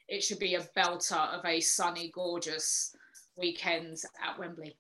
it 0.07 0.23
should 0.23 0.39
be 0.39 0.55
a 0.55 0.67
belter 0.75 1.29
of 1.37 1.45
a 1.45 1.59
sunny, 1.59 2.11
gorgeous 2.13 2.95
weekend 3.35 3.97
at 4.25 4.39
Wembley. 4.39 4.75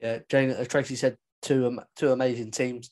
Yeah, 0.00 0.18
Jane, 0.28 0.50
as 0.50 0.68
Tracy 0.68 0.94
said, 0.94 1.16
two 1.42 1.78
two 1.96 2.12
amazing 2.12 2.50
teams. 2.50 2.90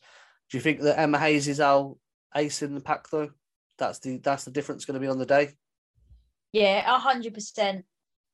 Do 0.51 0.59
you 0.59 0.63
think 0.63 0.81
that 0.81 0.99
Emma 0.99 1.19
Hayes 1.19 1.49
is 1.49 1.61
our 1.61 1.97
ace 2.35 2.63
in 2.63 2.75
the 2.75 2.81
pack 2.81 3.09
though? 3.11 3.31
That's 3.79 3.99
the 3.99 4.19
that's 4.19 4.45
the 4.45 4.51
difference 4.51 4.85
going 4.85 4.95
to 4.95 5.01
be 5.01 5.09
on 5.09 5.19
the 5.19 5.27
day. 5.27 5.51
Yeah, 6.53 6.83
a 6.95 6.99
hundred 6.99 7.35
percent. 7.35 7.85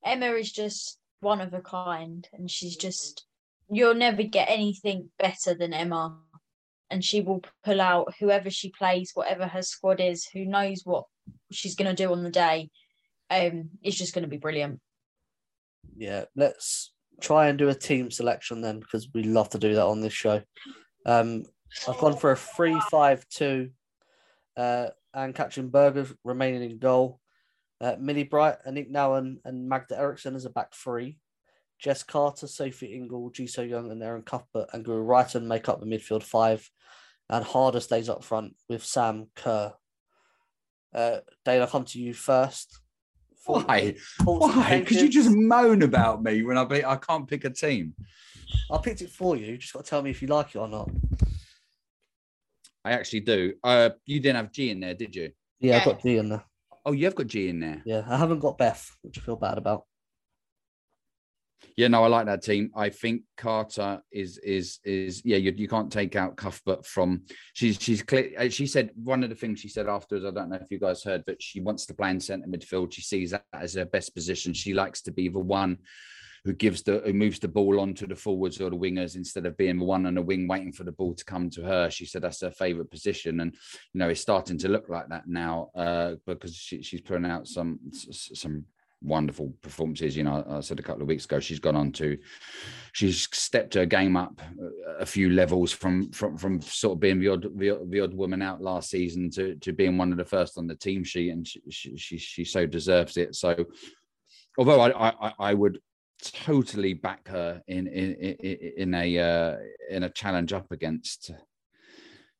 Emma 0.04 0.32
is 0.32 0.52
just 0.52 0.98
one 1.20 1.40
of 1.40 1.54
a 1.54 1.60
kind, 1.60 2.28
and 2.32 2.50
she's 2.50 2.76
just 2.76 3.26
you'll 3.70 3.94
never 3.94 4.22
get 4.22 4.50
anything 4.50 5.10
better 5.18 5.54
than 5.54 5.72
Emma. 5.72 6.18
And 6.90 7.02
she 7.02 7.22
will 7.22 7.42
pull 7.64 7.80
out 7.80 8.14
whoever 8.20 8.50
she 8.50 8.68
plays, 8.68 9.12
whatever 9.14 9.46
her 9.46 9.62
squad 9.62 9.98
is, 9.98 10.26
who 10.26 10.44
knows 10.44 10.82
what 10.84 11.04
she's 11.50 11.74
going 11.74 11.88
to 11.88 12.02
do 12.02 12.12
on 12.12 12.22
the 12.22 12.30
day. 12.30 12.68
Um, 13.30 13.70
it's 13.82 13.96
just 13.96 14.12
going 14.12 14.24
to 14.24 14.28
be 14.28 14.36
brilliant. 14.36 14.78
Yeah, 15.96 16.24
let's 16.36 16.92
try 17.22 17.48
and 17.48 17.58
do 17.58 17.70
a 17.70 17.74
team 17.74 18.10
selection 18.10 18.60
then, 18.60 18.80
because 18.80 19.08
we 19.14 19.22
love 19.22 19.48
to 19.50 19.58
do 19.58 19.74
that 19.74 19.86
on 19.86 20.00
this 20.00 20.12
show. 20.12 20.42
Um, 21.06 21.44
I've 21.88 21.98
gone 21.98 22.16
for 22.16 22.32
a 22.32 22.36
three-five-two, 22.36 23.70
uh, 24.56 24.88
and 25.14 25.34
Katrin 25.34 25.70
Berger 25.70 26.08
remaining 26.24 26.70
in 26.70 26.78
goal. 26.78 27.20
Uh, 27.80 27.96
Millie 27.98 28.24
Bright, 28.24 28.56
Aniek 28.66 28.92
Nouwen, 28.92 29.38
and 29.44 29.68
Magda 29.68 29.98
Eriksson 29.98 30.34
as 30.34 30.44
a 30.44 30.50
back 30.50 30.74
three. 30.74 31.18
Jess 31.80 32.04
Carter, 32.04 32.46
Sophie 32.46 32.94
Ingle, 32.94 33.30
Ji 33.30 33.46
So-yun, 33.46 33.90
and 33.90 34.02
Erin 34.02 34.22
Cuthbert 34.22 34.68
and 34.72 34.84
Guro 34.84 35.04
Reiten 35.04 35.46
make 35.46 35.68
up 35.68 35.80
the 35.80 35.86
midfield 35.86 36.22
five. 36.22 36.68
And 37.28 37.44
Harder 37.44 37.80
stays 37.80 38.08
up 38.08 38.22
front 38.22 38.54
with 38.68 38.84
Sam 38.84 39.28
Kerr. 39.34 39.72
Uh, 40.94 41.18
Dale, 41.44 41.62
I'll 41.62 41.66
come 41.66 41.84
to 41.86 41.98
you 41.98 42.14
first. 42.14 42.81
Why? 43.46 43.96
Why? 44.24 44.80
Because 44.80 45.02
you 45.02 45.08
just 45.08 45.30
moan 45.30 45.82
about 45.82 46.22
me 46.22 46.42
when 46.42 46.56
I 46.56 46.64
be, 46.64 46.84
I 46.84 46.96
can't 46.96 47.26
pick 47.26 47.44
a 47.44 47.50
team. 47.50 47.94
I 48.70 48.78
picked 48.78 49.02
it 49.02 49.10
for 49.10 49.36
you. 49.36 49.56
Just 49.58 49.72
got 49.72 49.84
to 49.84 49.90
tell 49.90 50.02
me 50.02 50.10
if 50.10 50.22
you 50.22 50.28
like 50.28 50.54
it 50.54 50.58
or 50.58 50.68
not. 50.68 50.90
I 52.84 52.92
actually 52.92 53.20
do. 53.20 53.54
Uh, 53.62 53.90
you 54.06 54.20
didn't 54.20 54.36
have 54.36 54.52
Ji 54.52 54.70
in 54.70 54.80
there, 54.80 54.94
did 54.94 55.14
you? 55.14 55.30
Yeah, 55.60 55.78
I've 55.78 55.84
got 55.84 56.02
Ji 56.02 56.18
in 56.18 56.28
there. 56.28 56.44
Oh, 56.84 56.92
you 56.92 57.04
have 57.04 57.14
got 57.14 57.28
Ji 57.28 57.48
in 57.48 57.60
there. 57.60 57.82
Yeah, 57.84 58.02
I 58.08 58.16
haven't 58.16 58.40
got 58.40 58.58
Beth, 58.58 58.90
which 59.02 59.18
I 59.18 59.20
feel 59.20 59.36
bad 59.36 59.58
about. 59.58 59.84
Yeah, 61.76 61.88
no, 61.88 62.04
I 62.04 62.08
like 62.08 62.26
that 62.26 62.42
team. 62.42 62.70
I 62.76 62.90
think 62.90 63.22
Carter 63.36 64.00
is 64.12 64.38
is 64.38 64.78
is 64.84 65.22
yeah. 65.24 65.38
You, 65.38 65.54
you 65.56 65.68
can't 65.68 65.90
take 65.90 66.16
out 66.16 66.36
Cuthbert 66.36 66.84
from. 66.84 67.22
She's 67.54 67.78
she's 67.80 68.02
clear. 68.02 68.32
uh, 68.38 68.48
She 68.48 68.66
said 68.66 68.90
one 68.94 69.22
of 69.24 69.30
the 69.30 69.36
things 69.36 69.60
she 69.60 69.68
said 69.68 69.88
afterwards. 69.88 70.26
I 70.26 70.30
don't 70.30 70.50
know 70.50 70.56
if 70.60 70.70
you 70.70 70.78
guys 70.78 71.02
heard, 71.02 71.24
but 71.26 71.42
she 71.42 71.60
wants 71.60 71.86
to 71.86 71.94
play 71.94 72.10
in 72.10 72.20
centre 72.20 72.46
midfield. 72.46 72.92
She 72.92 73.02
sees 73.02 73.30
that 73.30 73.44
as 73.54 73.74
her 73.74 73.84
best 73.86 74.14
position. 74.14 74.52
She 74.52 74.74
likes 74.74 75.02
to 75.02 75.12
be 75.12 75.28
the 75.28 75.38
one 75.38 75.78
who 76.44 76.52
gives 76.52 76.82
the 76.82 77.00
who 77.04 77.12
moves 77.12 77.38
the 77.38 77.48
ball 77.48 77.80
onto 77.80 78.06
the 78.06 78.16
forwards 78.16 78.60
or 78.60 78.68
the 78.68 78.76
wingers 78.76 79.16
instead 79.16 79.46
of 79.46 79.56
being 79.56 79.78
the 79.78 79.84
one 79.84 80.06
on 80.06 80.14
the 80.14 80.22
wing 80.22 80.48
waiting 80.48 80.72
for 80.72 80.84
the 80.84 80.92
ball 80.92 81.14
to 81.14 81.24
come 81.24 81.48
to 81.50 81.62
her. 81.62 81.88
She 81.90 82.04
said 82.04 82.22
that's 82.22 82.40
her 82.42 82.50
favourite 82.50 82.90
position, 82.90 83.40
and 83.40 83.54
you 83.92 83.98
know 83.98 84.08
it's 84.08 84.20
starting 84.20 84.58
to 84.58 84.68
look 84.68 84.88
like 84.88 85.08
that 85.08 85.26
now 85.26 85.70
uh, 85.76 86.14
because 86.26 86.54
she, 86.54 86.82
she's 86.82 87.00
putting 87.00 87.26
out 87.26 87.46
some 87.46 87.78
some 87.92 88.66
wonderful 89.02 89.52
performances. 89.62 90.16
You 90.16 90.24
know, 90.24 90.44
I 90.48 90.60
said 90.60 90.78
a 90.78 90.82
couple 90.82 91.02
of 91.02 91.08
weeks 91.08 91.24
ago, 91.24 91.40
she's 91.40 91.58
gone 91.58 91.76
on 91.76 91.92
to, 91.92 92.18
she's 92.92 93.28
stepped 93.32 93.74
her 93.74 93.86
game 93.86 94.16
up 94.16 94.40
a 94.98 95.06
few 95.06 95.30
levels 95.30 95.72
from 95.72 96.10
from 96.12 96.36
from 96.36 96.60
sort 96.60 96.96
of 96.96 97.00
being 97.00 97.20
the 97.20 97.28
odd 97.28 97.42
the, 97.58 97.80
the 97.88 98.00
odd 98.00 98.14
woman 98.14 98.42
out 98.42 98.60
last 98.60 98.90
season 98.90 99.30
to 99.30 99.54
to 99.56 99.72
being 99.72 99.98
one 99.98 100.12
of 100.12 100.18
the 100.18 100.24
first 100.24 100.58
on 100.58 100.66
the 100.66 100.76
team 100.76 101.04
sheet, 101.04 101.30
and 101.30 101.46
she 101.46 101.60
she, 101.70 101.96
she, 101.96 102.18
she 102.18 102.44
so 102.44 102.66
deserves 102.66 103.16
it. 103.16 103.34
So, 103.34 103.64
although 104.58 104.80
I 104.80 105.10
I, 105.10 105.32
I 105.38 105.54
would 105.54 105.78
totally 106.22 106.94
back 106.94 107.28
her 107.28 107.62
in 107.66 107.86
in 107.86 108.14
in, 108.14 108.72
in 108.76 108.94
a 108.94 109.18
uh, 109.18 109.56
in 109.90 110.04
a 110.04 110.10
challenge 110.10 110.52
up 110.52 110.70
against 110.70 111.32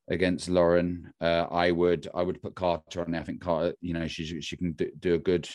against 0.09 0.49
Lauren. 0.49 1.13
Uh, 1.21 1.47
I 1.51 1.71
would 1.71 2.09
I 2.15 2.23
would 2.23 2.43
put 2.43 2.55
Carter 2.55 3.03
on 3.03 3.13
there. 3.13 3.21
I 3.21 3.25
think 3.25 3.41
Carter, 3.41 3.75
you 3.81 3.95
know, 3.95 4.07
she 4.07 4.41
she 4.41 4.57
can 4.57 4.73
do, 4.73 4.91
do 4.99 5.15
a 5.15 5.19
good. 5.19 5.49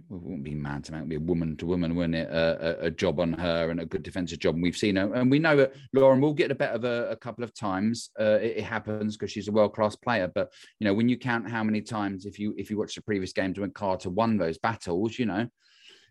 It 0.00 0.14
wouldn't 0.14 0.44
be 0.44 0.54
man 0.54 0.80
to 0.82 0.92
man, 0.92 1.00
it 1.00 1.02
would 1.04 1.10
be 1.10 1.16
a 1.16 1.20
woman 1.20 1.56
to 1.56 1.66
woman, 1.66 1.94
wouldn't 1.94 2.14
it? 2.14 2.30
A, 2.30 2.82
a, 2.82 2.86
a 2.86 2.90
job 2.90 3.20
on 3.20 3.32
her 3.34 3.70
and 3.70 3.80
a 3.80 3.84
good 3.84 4.02
defensive 4.02 4.38
job. 4.38 4.54
And 4.54 4.62
we've 4.62 4.76
seen 4.76 4.96
her, 4.96 5.12
and 5.12 5.30
we 5.30 5.38
know 5.38 5.56
that 5.56 5.74
Lauren 5.92 6.20
will 6.20 6.32
get 6.32 6.50
a 6.50 6.54
bet 6.54 6.74
of 6.74 6.84
a, 6.84 7.10
a 7.10 7.16
couple 7.16 7.44
of 7.44 7.52
times. 7.52 8.10
Uh, 8.18 8.38
it, 8.40 8.58
it 8.58 8.64
happens 8.64 9.16
because 9.16 9.32
she's 9.32 9.48
a 9.48 9.52
world 9.52 9.74
class 9.74 9.96
player. 9.96 10.30
But 10.32 10.52
you 10.78 10.86
know, 10.86 10.94
when 10.94 11.08
you 11.08 11.18
count 11.18 11.50
how 11.50 11.62
many 11.62 11.82
times, 11.82 12.24
if 12.24 12.38
you 12.38 12.54
if 12.56 12.70
you 12.70 12.78
watch 12.78 12.94
the 12.94 13.02
previous 13.02 13.32
games 13.32 13.58
when 13.58 13.70
Carter 13.72 14.08
won 14.08 14.38
those 14.38 14.56
battles, 14.56 15.18
you 15.18 15.26
know, 15.26 15.46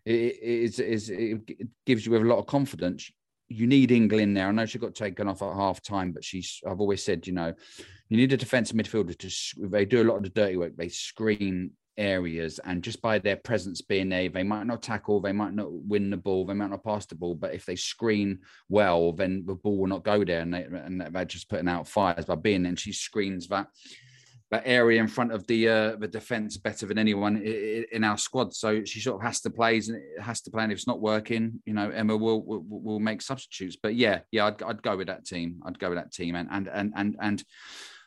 it, 0.04 0.12
it, 0.42 0.78
is, 0.78 1.10
it 1.10 1.40
gives 1.84 2.06
you 2.06 2.16
a 2.16 2.18
lot 2.18 2.38
of 2.38 2.46
confidence. 2.46 3.10
You 3.48 3.66
need 3.66 3.90
England 3.90 4.36
there. 4.36 4.48
I 4.48 4.52
know 4.52 4.66
she 4.66 4.78
got 4.78 4.94
taken 4.94 5.26
off 5.26 5.42
at 5.42 5.54
half 5.54 5.82
time, 5.82 6.12
but 6.12 6.22
she's. 6.22 6.60
I've 6.68 6.80
always 6.80 7.02
said, 7.02 7.26
you 7.26 7.32
know, 7.32 7.54
you 8.10 8.16
need 8.16 8.32
a 8.32 8.36
defensive 8.36 8.76
midfielder 8.76 9.16
to. 9.18 9.68
They 9.68 9.86
do 9.86 10.02
a 10.02 10.04
lot 10.04 10.18
of 10.18 10.22
the 10.22 10.28
dirty 10.28 10.56
work. 10.56 10.76
They 10.76 10.88
screen 10.88 11.72
areas, 11.98 12.58
and 12.64 12.82
just 12.82 13.02
by 13.02 13.18
their 13.18 13.36
presence 13.36 13.82
being 13.82 14.08
there, 14.08 14.28
they 14.28 14.42
might 14.42 14.66
not 14.66 14.82
tackle, 14.82 15.20
they 15.20 15.32
might 15.32 15.52
not 15.52 15.70
win 15.70 16.08
the 16.08 16.16
ball, 16.16 16.46
they 16.46 16.54
might 16.54 16.70
not 16.70 16.84
pass 16.84 17.04
the 17.06 17.14
ball, 17.14 17.34
but 17.34 17.52
if 17.52 17.66
they 17.66 17.76
screen 17.76 18.38
well, 18.68 19.12
then 19.12 19.44
the 19.46 19.54
ball 19.54 19.76
will 19.76 19.86
not 19.86 20.04
go 20.04 20.24
there, 20.24 20.40
and 20.40 20.54
they 20.54 20.64
and 20.64 21.00
they're 21.00 21.24
just 21.24 21.50
putting 21.50 21.68
out 21.68 21.88
fires 21.88 22.24
by 22.24 22.36
being. 22.36 22.64
And 22.66 22.78
she 22.78 22.92
screens 22.92 23.48
that 23.48 23.66
that 24.50 24.62
area 24.64 24.98
in 24.98 25.08
front 25.08 25.32
of 25.32 25.46
the 25.46 25.68
uh, 25.68 25.96
the 25.96 26.08
defense 26.08 26.56
better 26.56 26.86
than 26.86 26.98
anyone 26.98 27.36
in 27.36 28.02
our 28.02 28.16
squad. 28.16 28.54
So 28.54 28.84
she 28.84 29.00
sort 29.00 29.20
of 29.20 29.26
has 29.26 29.40
to 29.42 29.50
play, 29.50 29.76
and 29.76 29.96
it 29.96 30.22
has 30.22 30.40
to 30.42 30.50
play. 30.50 30.62
And 30.62 30.72
if 30.72 30.78
it's 30.78 30.86
not 30.86 31.00
working, 31.00 31.60
you 31.66 31.74
know, 31.74 31.90
Emma 31.90 32.16
will 32.16 32.42
will, 32.44 32.64
will 32.66 33.00
make 33.00 33.20
substitutes. 33.20 33.76
But 33.82 33.94
yeah, 33.94 34.20
yeah, 34.30 34.46
I'd, 34.46 34.62
I'd 34.62 34.82
go 34.82 34.96
with 34.96 35.08
that 35.08 35.26
team. 35.26 35.60
I'd 35.66 35.78
go 35.78 35.90
with 35.90 35.98
that 35.98 36.12
team, 36.12 36.34
and 36.34 36.48
and 36.50 36.68
and 36.68 36.92
and 36.96 37.16
and. 37.20 37.44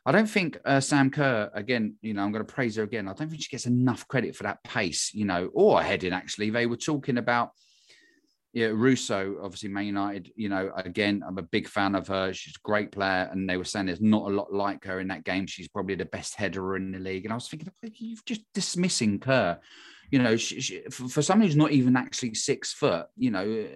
I 0.06 0.12
don't 0.12 0.30
think 0.30 0.58
uh, 0.66 0.80
Sam 0.80 1.12
Kerr, 1.12 1.52
again, 1.54 1.96
you 2.02 2.14
know, 2.14 2.24
I'm 2.24 2.32
going 2.32 2.46
to 2.46 2.54
praise 2.54 2.76
her 2.78 2.84
again. 2.84 3.08
I 3.08 3.14
don't 3.14 3.30
think 3.30 3.42
she 3.42 3.50
gets 3.50 3.68
enough 3.68 4.08
credit 4.08 4.36
for 4.36 4.44
that 4.44 4.64
pace, 4.64 5.14
you 5.14 5.26
know, 5.26 5.50
or 5.54 5.82
heading 5.82 6.14
actually. 6.14 6.50
They 6.50 6.66
were 6.66 6.78
talking 6.78 7.18
about 7.18 7.52
yeah, 8.54 8.68
Russo, 8.68 9.38
obviously 9.42 9.70
Man 9.70 9.86
United. 9.86 10.32
You 10.36 10.50
know, 10.50 10.72
again, 10.76 11.24
I'm 11.26 11.38
a 11.38 11.44
big 11.44 11.68
fan 11.68 11.96
of 11.96 12.08
her. 12.10 12.34
She's 12.34 12.56
a 12.56 12.68
great 12.68 12.92
player, 12.92 13.30
and 13.32 13.50
they 13.50 13.56
were 13.58 13.64
saying 13.64 13.86
there's 13.86 14.02
not 14.02 14.30
a 14.30 14.34
lot 14.34 14.52
like 14.52 14.84
her 14.86 15.00
in 15.00 15.08
that 15.08 15.24
game. 15.24 15.48
She's 15.48 15.70
probably 15.70 15.96
the 15.96 16.06
best 16.06 16.36
header 16.36 16.76
in 16.76 16.92
the 16.92 17.00
league. 17.00 17.24
And 17.24 17.32
I 17.32 17.36
was 17.36 17.48
thinking, 17.48 17.72
you're 17.82 18.18
just 18.26 18.42
dismissing 18.54 19.20
Kerr. 19.20 19.60
You 20.10 20.20
know, 20.20 20.36
she, 20.36 20.60
she, 20.60 20.82
for, 20.92 21.22
someone 21.22 21.48
who's 21.48 21.56
not 21.56 21.72
even 21.72 21.96
actually 21.96 22.34
six 22.34 22.74
foot, 22.74 23.08
you 23.16 23.32
know, 23.32 23.68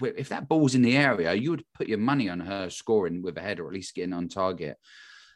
if 0.00 0.28
that 0.28 0.48
ball's 0.48 0.76
in 0.76 0.82
the 0.82 0.96
area, 0.96 1.34
you 1.34 1.50
would 1.50 1.64
put 1.74 1.88
your 1.88 1.98
money 1.98 2.28
on 2.28 2.38
her 2.38 2.70
scoring 2.70 3.22
with 3.22 3.36
a 3.36 3.40
header, 3.40 3.64
or 3.64 3.68
at 3.68 3.74
least 3.74 3.96
getting 3.96 4.12
on 4.12 4.28
target. 4.28 4.76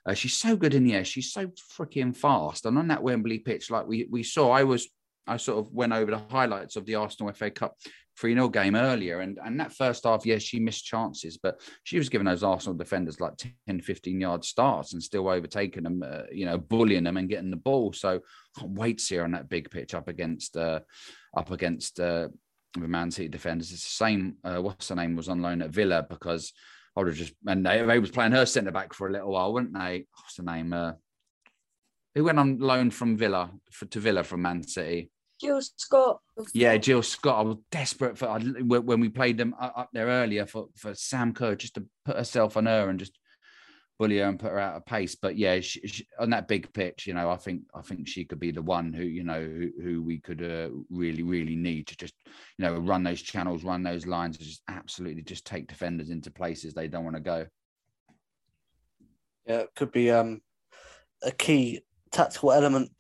Uh, 0.07 0.14
she's 0.14 0.36
so 0.36 0.57
good 0.57 0.74
in 0.74 0.84
the 0.84 0.94
air. 0.94 1.05
She's 1.05 1.32
so 1.32 1.48
freaking 1.76 2.14
fast. 2.14 2.66
And 2.66 2.76
on 2.78 2.88
that 2.88 3.02
Wembley 3.02 3.38
pitch, 3.38 3.70
like 3.70 3.86
we 3.86 4.07
we 4.11 4.22
saw, 4.22 4.50
I 4.50 4.64
was 4.64 4.88
I 5.26 5.36
sort 5.36 5.59
of 5.59 5.72
went 5.72 5.92
over 5.92 6.11
the 6.11 6.22
highlights 6.30 6.76
of 6.76 6.84
the 6.84 6.96
Arsenal 6.96 7.32
FA 7.32 7.50
Cup 7.50 7.76
3 8.18 8.34
0 8.34 8.48
game 8.48 8.76
earlier. 8.76 9.20
And, 9.20 9.38
and 9.44 9.59
that 9.59 9.72
first 9.72 10.05
half, 10.05 10.26
yes, 10.26 10.42
she 10.42 10.61
missed 10.61 10.84
chances, 10.84 11.38
but 11.38 11.61
she 11.82 11.98
was 11.98 12.09
giving 12.09 12.26
those 12.26 12.42
Arsenal 12.42 12.76
defenders 12.76 13.20
like 13.20 13.34
10, 13.66 13.80
15 13.80 14.20
yard 14.20 14.44
starts 14.44 14.92
and 14.92 15.02
still 15.02 15.28
overtaking 15.28 15.84
them, 15.84 16.02
uh, 16.07 16.22
you 16.30 16.44
know, 16.44 16.59
bullying 16.59 17.05
them 17.05 17.16
and 17.16 17.28
getting 17.28 17.50
the 17.50 17.57
ball. 17.57 17.92
So 17.92 18.20
can't 18.59 18.72
wait 18.72 18.98
to 18.98 19.05
see 19.05 19.16
her 19.16 19.24
on 19.24 19.32
that 19.32 19.48
big 19.48 19.70
pitch 19.70 19.94
up 19.94 20.09
against, 20.09 20.57
uh, 20.57 20.80
up 21.36 21.50
against, 21.50 21.98
uh, 21.98 22.28
the 22.74 22.88
Man 22.88 23.11
City 23.11 23.28
defenders. 23.28 23.72
It's 23.72 23.84
the 23.84 24.05
same. 24.05 24.36
Uh, 24.42 24.61
what's 24.61 24.88
her 24.88 24.96
name 24.96 25.14
was 25.14 25.28
on 25.28 25.40
loan 25.40 25.62
at 25.62 25.70
Villa 25.70 26.05
because 26.09 26.52
I 26.97 27.01
would 27.01 27.09
have 27.09 27.16
just 27.16 27.34
and 27.47 27.66
they, 27.66 27.82
they 27.82 27.99
was 27.99 28.11
playing 28.11 28.32
her 28.32 28.47
centre 28.47 28.70
back 28.70 28.92
for 28.95 29.09
a 29.09 29.12
little 29.12 29.32
while, 29.32 29.53
weren't 29.53 29.74
they? 29.74 30.07
What's 30.16 30.36
the 30.36 30.42
name? 30.42 30.72
Uh, 30.72 30.92
who 32.14 32.24
went 32.24 32.38
on 32.38 32.59
loan 32.59 32.90
from 32.90 33.16
Villa 33.16 33.51
for, 33.70 33.86
to 33.86 34.01
Villa 34.01 34.22
from 34.22 34.42
Man 34.42 34.62
City? 34.62 35.11
Jill 35.40 35.61
Scott. 35.61 36.20
Yeah, 36.53 36.76
Jill 36.76 37.03
Scott. 37.03 37.38
I 37.38 37.42
was 37.42 37.57
desperate 37.70 38.16
for 38.16 38.38
when 38.38 39.01
we 39.01 39.09
played 39.09 39.36
them 39.36 39.55
up 39.59 39.90
there 39.92 40.07
earlier 40.07 40.47
for, 40.47 40.68
for 40.76 40.95
Sam 40.95 41.32
Kerr 41.32 41.57
just 41.57 41.74
to 41.74 41.84
put 42.05 42.16
herself 42.16 42.57
on 42.57 42.66
her 42.66 42.88
and 42.88 43.01
just 43.01 43.18
bully 43.99 44.18
her 44.18 44.28
and 44.28 44.38
put 44.38 44.51
her 44.51 44.59
out 44.59 44.76
of 44.76 44.86
pace. 44.86 45.14
But 45.14 45.36
yeah, 45.36 45.61
she, 45.61 45.86
she, 45.86 46.07
on 46.18 46.30
that 46.30 46.49
big 46.49 46.72
pitch, 46.72 47.07
you 47.07 47.14
know, 47.14 47.30
I 47.30 47.36
think 47.36 47.62
I 47.74 47.80
think 47.82 48.09
she 48.09 48.24
could 48.24 48.40
be 48.40 48.51
the 48.51 48.62
one 48.62 48.92
who 48.92 49.05
you 49.05 49.24
know 49.24 49.40
who, 49.40 49.70
who 49.82 50.03
we 50.03 50.18
could 50.18 50.42
uh, 50.42 50.68
really 50.90 51.22
really 51.22 51.57
need 51.57 51.86
to 51.88 51.97
just 51.97 52.14
you 52.59 52.64
know 52.64 52.76
run 52.78 53.03
those 53.03 53.22
channels, 53.22 53.64
run 53.64 53.82
those 53.82 54.07
lines, 54.07 54.38
just 54.38 54.62
absolutely 54.68 55.22
just 55.22 55.47
take 55.47 55.68
defenders 55.68 56.11
into 56.11 56.30
places 56.30 56.74
they 56.74 56.88
don't 56.88 57.05
want 57.05 57.16
to 57.16 57.22
go. 57.22 57.47
Yeah, 59.47 59.61
it 59.61 59.70
could 59.76 59.92
be 59.92 60.11
um, 60.11 60.40
a 61.22 61.30
key 61.30 61.82
tactical 62.11 62.53
element 62.53 62.90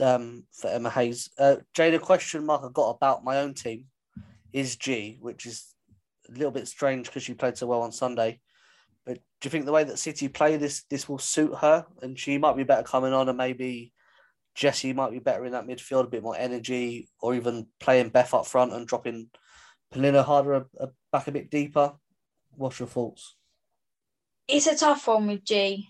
um, 0.00 0.44
for 0.52 0.70
Emma 0.70 0.90
Hayes. 0.90 1.30
Uh, 1.38 1.56
Jade, 1.74 1.94
a 1.94 1.98
question 1.98 2.46
mark 2.46 2.62
I 2.64 2.68
got 2.72 2.90
about 2.90 3.24
my 3.24 3.38
own 3.38 3.54
team 3.54 3.86
is 4.52 4.76
Ji, 4.76 5.18
which 5.20 5.46
is 5.46 5.74
a 6.28 6.32
little 6.32 6.50
bit 6.50 6.68
strange 6.68 7.06
because 7.06 7.22
she 7.22 7.34
played 7.34 7.56
so 7.56 7.66
well 7.66 7.82
on 7.82 7.92
Sunday. 7.92 8.40
But 9.08 9.20
do 9.40 9.46
you 9.46 9.50
think 9.50 9.64
the 9.64 9.72
way 9.72 9.84
that 9.84 9.98
City 9.98 10.28
play 10.28 10.58
this 10.58 10.84
this 10.90 11.08
will 11.08 11.18
suit 11.18 11.54
her, 11.62 11.86
and 12.02 12.18
she 12.18 12.36
might 12.36 12.58
be 12.58 12.62
better 12.62 12.82
coming 12.82 13.14
on, 13.14 13.30
and 13.30 13.38
maybe 13.38 13.94
Jessie 14.54 14.92
might 14.92 15.12
be 15.12 15.18
better 15.18 15.46
in 15.46 15.52
that 15.52 15.66
midfield, 15.66 16.04
a 16.04 16.08
bit 16.08 16.22
more 16.22 16.36
energy, 16.36 17.08
or 17.18 17.34
even 17.34 17.68
playing 17.80 18.10
Beth 18.10 18.34
up 18.34 18.46
front 18.46 18.74
and 18.74 18.86
dropping 18.86 19.30
Pernille 19.90 20.22
Harder 20.22 20.52
a, 20.52 20.66
a, 20.78 20.88
back 21.10 21.26
a 21.26 21.32
bit 21.32 21.50
deeper? 21.50 21.94
What's 22.50 22.80
your 22.80 22.88
thoughts? 22.88 23.34
It's 24.46 24.66
a 24.66 24.76
tough 24.76 25.06
one 25.06 25.26
with 25.26 25.42
Ji. 25.42 25.88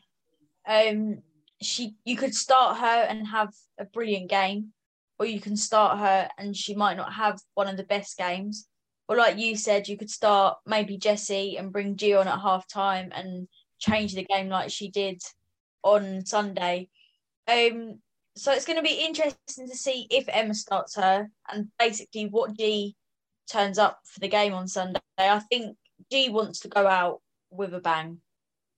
Um, 0.64 1.22
she 1.60 1.96
you 2.04 2.16
could 2.16 2.36
start 2.36 2.78
her 2.78 2.86
and 3.08 3.26
have 3.26 3.52
a 3.80 3.84
brilliant 3.84 4.30
game, 4.30 4.72
or 5.18 5.26
you 5.26 5.40
can 5.40 5.56
start 5.56 5.98
her 5.98 6.28
and 6.38 6.56
she 6.56 6.76
might 6.76 6.96
not 6.96 7.14
have 7.14 7.40
one 7.54 7.66
of 7.66 7.76
the 7.76 7.82
best 7.82 8.16
games. 8.16 8.68
Or 9.08 9.16
like 9.16 9.38
you 9.38 9.56
said, 9.56 9.88
you 9.88 9.96
could 9.96 10.10
start 10.10 10.58
maybe 10.66 10.98
Jessie 10.98 11.56
and 11.56 11.72
bring 11.72 11.96
Ji 11.96 12.14
on 12.14 12.28
at 12.28 12.40
half 12.40 12.68
time 12.68 13.10
and 13.14 13.48
change 13.78 14.14
the 14.14 14.24
game 14.24 14.48
like 14.48 14.70
she 14.70 14.90
did 14.90 15.22
on 15.82 16.26
Sunday. 16.26 16.88
Um, 17.46 18.00
so 18.36 18.52
it's 18.52 18.66
going 18.66 18.76
to 18.76 18.82
be 18.82 19.04
interesting 19.04 19.68
to 19.68 19.76
see 19.76 20.06
if 20.10 20.26
Emma 20.28 20.54
starts 20.54 20.94
her 20.96 21.28
and 21.50 21.68
basically 21.78 22.26
what 22.26 22.56
Ji 22.56 22.94
turns 23.50 23.78
up 23.78 24.00
for 24.04 24.20
the 24.20 24.28
game 24.28 24.52
on 24.52 24.68
Sunday. 24.68 25.00
I 25.18 25.40
think 25.40 25.76
Ji 26.12 26.28
wants 26.28 26.60
to 26.60 26.68
go 26.68 26.86
out 26.86 27.20
with 27.50 27.74
a 27.74 27.80
bang. 27.80 28.20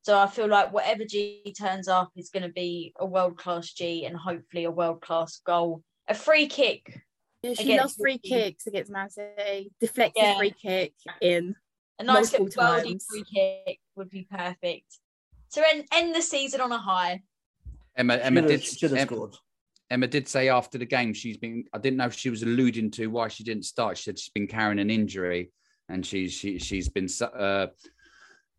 So 0.02 0.18
I 0.18 0.28
feel 0.28 0.46
like 0.46 0.72
whatever 0.72 1.04
Ji 1.04 1.54
turns 1.58 1.88
up 1.88 2.10
is 2.16 2.30
going 2.30 2.44
to 2.44 2.52
be 2.52 2.94
a 2.98 3.04
world 3.04 3.36
class 3.36 3.70
Ji 3.72 4.06
and 4.06 4.16
hopefully 4.16 4.64
a 4.64 4.70
world 4.70 5.02
class 5.02 5.40
goal. 5.44 5.82
A 6.08 6.14
free 6.14 6.46
kick. 6.46 7.02
Yeah, 7.42 7.54
she 7.54 7.78
loves 7.78 7.94
free 7.94 8.18
kicks 8.18 8.66
against 8.66 8.90
Man 8.90 9.08
City. 9.08 9.72
Deflected 9.80 10.22
yeah. 10.22 10.36
free 10.36 10.50
kick 10.50 10.92
in. 11.20 11.56
A 11.98 12.04
nice 12.04 12.32
little 12.32 12.48
worldy 12.48 13.00
free 13.08 13.24
kick 13.24 13.80
would 13.96 14.10
be 14.10 14.26
perfect. 14.30 14.98
To 15.52 15.68
end, 15.68 15.84
end 15.92 16.14
the 16.14 16.22
season 16.22 16.60
on 16.60 16.72
a 16.72 16.78
high. 16.78 17.22
Emma, 17.96 18.16
Emma 18.16 18.42
did 18.42 18.64
Emma, 18.82 19.28
Emma 19.90 20.06
did 20.06 20.28
say 20.28 20.48
after 20.48 20.78
the 20.78 20.86
game 20.86 21.12
she's 21.12 21.36
been. 21.36 21.64
I 21.72 21.78
didn't 21.78 21.96
know 21.96 22.06
if 22.06 22.14
she 22.14 22.30
was 22.30 22.42
alluding 22.42 22.92
to 22.92 23.08
why 23.08 23.28
she 23.28 23.42
didn't 23.42 23.64
start. 23.64 23.98
She 23.98 24.04
said 24.04 24.18
she's 24.18 24.30
been 24.30 24.46
carrying 24.46 24.78
an 24.78 24.90
injury, 24.90 25.50
and 25.88 26.06
she's 26.06 26.32
she, 26.32 26.58
she's 26.58 26.88
been 26.88 27.08
uh, 27.20 27.66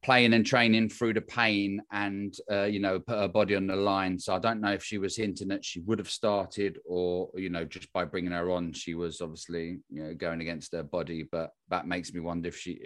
playing 0.04 0.34
and 0.34 0.46
training 0.46 0.90
through 0.90 1.14
the 1.14 1.22
pain 1.22 1.82
and 1.92 2.36
uh, 2.52 2.64
you 2.64 2.80
know 2.80 3.00
put 3.00 3.20
her 3.20 3.28
body 3.28 3.56
on 3.56 3.68
the 3.68 3.76
line. 3.76 4.18
So 4.18 4.34
i 4.34 4.40
don't 4.40 4.62
know 4.62 4.72
if 4.72 4.84
she 4.84 4.98
was 4.98 5.16
hinting 5.16 5.50
that 5.50 5.64
she 5.64 5.80
would 5.82 6.00
have 6.00 6.10
started 6.10 6.80
or 6.86 7.30
you 7.36 7.50
know 7.50 7.66
just 7.66 7.92
by 7.94 8.06
bringing 8.06 8.32
her 8.32 8.52
on 8.52 8.74
she 8.74 8.96
was 8.96 9.22
obviously 9.22 9.80
you 9.90 10.04
know 10.04 10.14
going 10.14 10.42
against 10.42 10.74
her 10.74 10.84
body. 10.84 11.28
But 11.32 11.52
that 11.70 11.88
makes 11.88 12.14
me 12.14 12.20
wonder 12.20 12.50
if 12.50 12.58
she 12.58 12.80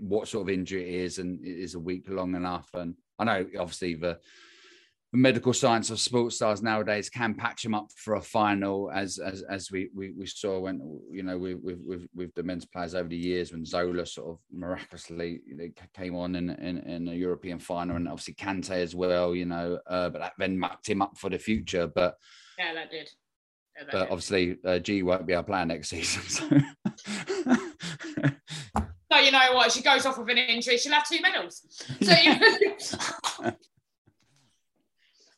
what 0.00 0.28
sort 0.28 0.48
of 0.48 0.54
injury 0.54 0.82
it 0.82 1.02
is 1.02 1.18
and 1.18 1.38
is 1.44 1.74
a 1.74 1.80
week 1.80 2.06
long 2.08 2.34
enough. 2.34 2.68
And 2.74 2.94
i 3.18 3.24
know 3.24 3.46
obviously 3.58 3.94
the 3.94 4.18
the 5.12 5.18
medical 5.18 5.54
science 5.54 5.88
of 5.88 5.98
sports 5.98 6.36
stars 6.36 6.62
nowadays 6.62 7.08
can 7.08 7.34
patch 7.34 7.62
them 7.62 7.74
up 7.74 7.90
for 7.96 8.16
a 8.16 8.20
final, 8.20 8.90
as 8.90 9.18
as, 9.18 9.42
as 9.42 9.70
we, 9.70 9.88
we, 9.94 10.10
we 10.10 10.26
saw 10.26 10.60
when 10.60 11.00
you 11.10 11.22
know 11.22 11.38
we 11.38 11.54
with, 11.54 11.78
with 11.82 12.06
with 12.14 12.34
the 12.34 12.42
men's 12.42 12.66
players 12.66 12.94
over 12.94 13.08
the 13.08 13.16
years 13.16 13.50
when 13.50 13.64
Zola 13.64 14.04
sort 14.04 14.28
of 14.28 14.38
miraculously 14.52 15.40
came 15.96 16.14
on 16.14 16.34
in, 16.34 16.50
in, 16.50 16.78
in 16.78 17.08
a 17.08 17.14
European 17.14 17.58
final, 17.58 17.96
and 17.96 18.06
obviously 18.06 18.34
Kante 18.34 18.70
as 18.72 18.94
well, 18.94 19.34
you 19.34 19.46
know, 19.46 19.78
uh, 19.86 20.10
but 20.10 20.18
that 20.18 20.34
then 20.38 20.58
mucked 20.58 20.88
him 20.88 21.00
up 21.00 21.16
for 21.16 21.30
the 21.30 21.38
future. 21.38 21.86
But 21.86 22.16
yeah, 22.58 22.74
that 22.74 22.90
did. 22.90 23.08
Yeah, 23.78 23.84
that 23.84 23.92
but 23.92 24.00
did. 24.00 24.10
obviously, 24.10 24.58
uh, 24.62 24.78
Ji 24.78 25.02
won't 25.02 25.26
be 25.26 25.34
our 25.34 25.42
player 25.42 25.64
next 25.64 25.88
season. 25.88 26.22
So. 26.28 26.46
so 29.10 29.18
you 29.20 29.30
know 29.30 29.52
what? 29.54 29.72
She 29.72 29.80
goes 29.82 30.04
off 30.04 30.18
with 30.18 30.28
an 30.28 30.36
injury. 30.36 30.76
She'll 30.76 30.92
have 30.92 31.08
two 31.08 31.22
medals. 31.22 31.62
So 32.02 32.12
you 32.12 32.38
know. 32.38 33.52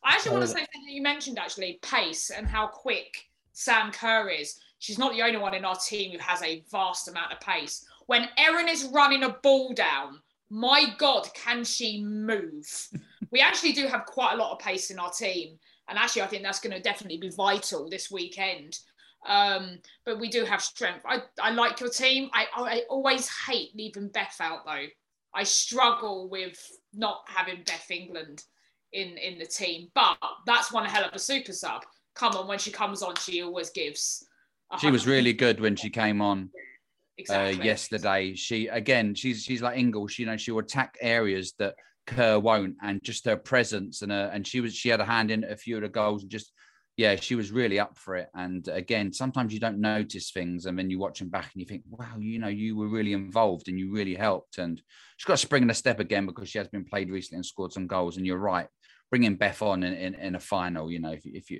I 0.03 0.13
actually 0.13 0.31
want 0.31 0.43
to 0.43 0.47
say 0.47 0.59
something 0.59 0.89
you 0.89 1.01
mentioned 1.01 1.37
actually 1.37 1.79
pace 1.81 2.31
and 2.31 2.47
how 2.47 2.67
quick 2.67 3.29
Sam 3.53 3.91
Kerr 3.91 4.29
is. 4.29 4.59
She's 4.79 4.97
not 4.97 5.13
the 5.13 5.21
only 5.21 5.37
one 5.37 5.53
in 5.53 5.65
our 5.65 5.75
team 5.75 6.11
who 6.11 6.17
has 6.17 6.41
a 6.41 6.63
vast 6.71 7.07
amount 7.07 7.31
of 7.31 7.39
pace. 7.39 7.85
When 8.07 8.27
Erin 8.37 8.67
is 8.67 8.89
running 8.91 9.23
a 9.23 9.37
ball 9.43 9.73
down, 9.73 10.19
my 10.49 10.85
God, 10.97 11.27
can 11.33 11.63
she 11.63 12.03
move? 12.03 12.65
we 13.31 13.39
actually 13.41 13.73
do 13.73 13.87
have 13.87 14.05
quite 14.05 14.33
a 14.33 14.37
lot 14.37 14.51
of 14.51 14.59
pace 14.59 14.89
in 14.89 14.99
our 14.99 15.11
team. 15.11 15.59
And 15.87 15.99
actually, 15.99 16.23
I 16.23 16.27
think 16.27 16.43
that's 16.43 16.59
going 16.59 16.75
to 16.75 16.81
definitely 16.81 17.19
be 17.19 17.29
vital 17.29 17.89
this 17.89 18.09
weekend. 18.09 18.79
Um, 19.25 19.79
but 20.03 20.19
we 20.19 20.29
do 20.29 20.45
have 20.45 20.61
strength. 20.61 21.05
I, 21.05 21.21
I 21.39 21.51
like 21.51 21.79
your 21.79 21.89
team. 21.89 22.29
I, 22.33 22.47
I 22.55 22.81
always 22.89 23.29
hate 23.29 23.75
leaving 23.75 24.07
Beth 24.07 24.37
out, 24.39 24.65
though. 24.65 24.85
I 25.33 25.43
struggle 25.43 26.27
with 26.27 26.59
not 26.93 27.21
having 27.27 27.63
Beth 27.63 27.89
England 27.89 28.43
in 28.93 29.17
in 29.17 29.39
the 29.39 29.45
team. 29.45 29.89
But 29.93 30.17
that's 30.45 30.71
one 30.71 30.85
hell 30.85 31.05
of 31.05 31.13
a 31.13 31.19
super 31.19 31.53
sub. 31.53 31.83
Come 32.15 32.35
on, 32.35 32.47
when 32.47 32.59
she 32.59 32.71
comes 32.71 33.01
on, 33.01 33.15
she 33.15 33.41
always 33.41 33.69
gives. 33.69 34.25
She 34.79 34.91
was 34.91 35.05
really 35.05 35.33
good 35.33 35.59
when 35.59 35.75
she 35.75 35.89
came 35.89 36.21
on. 36.21 36.49
Exactly. 37.17 37.59
Uh, 37.59 37.63
yesterday, 37.63 38.35
she 38.35 38.67
again, 38.67 39.13
she's 39.15 39.43
she's 39.43 39.61
like 39.61 39.77
Ingles. 39.77 40.17
You 40.17 40.25
know, 40.25 40.37
she'll 40.37 40.59
attack 40.59 40.97
areas 41.01 41.53
that 41.59 41.75
Kerr 42.07 42.39
won't, 42.39 42.75
and 42.81 43.03
just 43.03 43.25
her 43.25 43.37
presence 43.37 44.01
and 44.01 44.11
her, 44.11 44.31
and 44.33 44.47
she 44.47 44.61
was 44.61 44.73
she 44.73 44.89
had 44.89 45.01
a 45.01 45.05
hand 45.05 45.31
in 45.31 45.43
a 45.43 45.55
few 45.55 45.75
of 45.75 45.83
the 45.83 45.89
goals 45.89 46.23
and 46.23 46.31
just 46.31 46.51
yeah, 46.97 47.15
she 47.15 47.35
was 47.35 47.51
really 47.51 47.79
up 47.79 47.97
for 47.97 48.15
it. 48.15 48.29
And 48.35 48.67
again, 48.67 49.13
sometimes 49.13 49.53
you 49.53 49.59
don't 49.59 49.79
notice 49.79 50.31
things, 50.31 50.65
and 50.65 50.77
then 50.77 50.89
you 50.89 50.99
watch 50.99 51.19
them 51.19 51.29
back 51.29 51.49
and 51.53 51.61
you 51.61 51.65
think, 51.65 51.83
wow, 51.89 52.17
you 52.19 52.39
know, 52.39 52.47
you 52.47 52.75
were 52.75 52.89
really 52.89 53.13
involved 53.13 53.69
and 53.69 53.79
you 53.79 53.91
really 53.91 54.15
helped. 54.15 54.57
And 54.57 54.81
she's 55.17 55.25
got 55.25 55.33
a 55.33 55.37
spring 55.37 55.63
in 55.63 55.69
a 55.69 55.73
step 55.73 55.99
again 55.99 56.25
because 56.25 56.49
she 56.49 56.57
has 56.57 56.67
been 56.67 56.85
played 56.85 57.09
recently 57.09 57.37
and 57.37 57.45
scored 57.45 57.71
some 57.71 57.87
goals. 57.87 58.17
And 58.17 58.25
you're 58.25 58.37
right, 58.37 58.67
bringing 59.11 59.35
Beth 59.35 59.61
on 59.61 59.83
in, 59.83 59.93
in, 59.93 60.15
in 60.15 60.35
a 60.35 60.39
final, 60.39 60.89
you 60.89 60.99
know, 60.99 61.11
if, 61.11 61.21
if 61.25 61.51
you, 61.51 61.59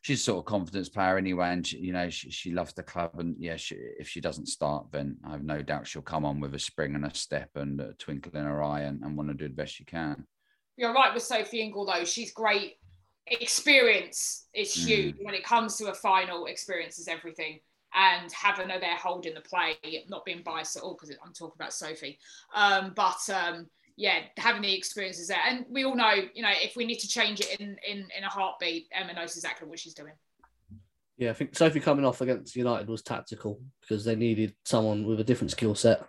she's 0.00 0.24
sort 0.24 0.38
of 0.38 0.44
confidence 0.46 0.88
player 0.88 1.18
anyway, 1.18 1.48
and 1.48 1.66
she, 1.66 1.78
you 1.78 1.92
know 1.92 2.08
she, 2.08 2.30
she 2.30 2.52
loves 2.52 2.72
the 2.72 2.82
club. 2.82 3.10
And 3.18 3.36
yeah, 3.38 3.56
she, 3.56 3.74
if 3.74 4.08
she 4.08 4.20
doesn't 4.20 4.46
start, 4.46 4.86
then 4.92 5.16
I 5.26 5.32
have 5.32 5.44
no 5.44 5.60
doubt 5.60 5.86
she'll 5.86 6.02
come 6.02 6.24
on 6.24 6.40
with 6.40 6.54
a 6.54 6.58
spring 6.58 6.94
and 6.94 7.04
a 7.04 7.14
step 7.14 7.50
and 7.56 7.80
a 7.80 7.92
twinkle 7.94 8.32
in 8.34 8.44
her 8.44 8.62
eye 8.62 8.82
and, 8.82 9.02
and 9.02 9.16
want 9.16 9.28
to 9.28 9.34
do 9.34 9.48
the 9.48 9.54
best 9.54 9.74
she 9.74 9.84
can. 9.84 10.24
You're 10.76 10.94
right 10.94 11.12
with 11.12 11.24
Sophie 11.24 11.60
Ingle 11.60 11.84
though; 11.84 12.04
she's 12.04 12.32
great. 12.32 12.76
Experience 13.26 14.46
is 14.54 14.70
mm. 14.70 14.86
huge 14.86 15.16
mm. 15.16 15.24
when 15.24 15.34
it 15.34 15.44
comes 15.44 15.76
to 15.76 15.90
a 15.90 15.94
final. 15.94 16.46
Experience 16.46 16.98
is 16.98 17.08
everything. 17.08 17.60
and 17.94 18.30
having 18.32 18.68
her 18.68 18.78
there 18.78 18.96
holding 18.96 19.34
the 19.34 19.40
play, 19.40 19.76
not 20.08 20.24
being 20.24 20.42
biased 20.44 20.76
at 20.76 20.82
all 20.82 20.94
because 20.94 21.14
I'm 21.24 21.32
talking 21.32 21.56
about 21.56 21.72
Sophie. 21.72 22.18
Um, 22.54 22.92
but 22.94 23.18
um, 23.30 23.66
yeah, 23.98 24.20
having 24.36 24.62
the 24.62 24.72
experiences 24.72 25.26
there, 25.26 25.40
and 25.44 25.66
we 25.68 25.84
all 25.84 25.96
know, 25.96 26.12
you 26.32 26.40
know, 26.40 26.52
if 26.62 26.76
we 26.76 26.86
need 26.86 27.00
to 27.00 27.08
change 27.08 27.40
it 27.40 27.58
in 27.58 27.76
in 27.86 28.06
in 28.16 28.24
a 28.24 28.28
heartbeat, 28.28 28.86
Emma 28.92 29.12
knows 29.12 29.34
exactly 29.34 29.68
what 29.68 29.80
she's 29.80 29.92
doing. 29.92 30.12
Yeah, 31.16 31.30
I 31.30 31.32
think 31.32 31.56
Sophie 31.56 31.80
coming 31.80 32.04
off 32.04 32.20
against 32.20 32.54
United 32.54 32.88
was 32.88 33.02
tactical 33.02 33.60
because 33.80 34.04
they 34.04 34.14
needed 34.14 34.54
someone 34.64 35.04
with 35.04 35.18
a 35.18 35.24
different 35.24 35.50
skill 35.50 35.74
set 35.74 36.06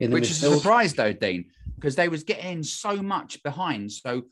in 0.00 0.10
the 0.10 0.14
Which 0.14 0.32
is 0.32 0.42
a 0.42 0.56
surprise 0.56 0.94
though, 0.94 1.12
Dean, 1.12 1.44
because 1.76 1.94
they 1.94 2.08
was 2.08 2.24
getting 2.24 2.64
so 2.64 2.96
much 2.96 3.40
behind. 3.44 3.92
So 3.92 4.22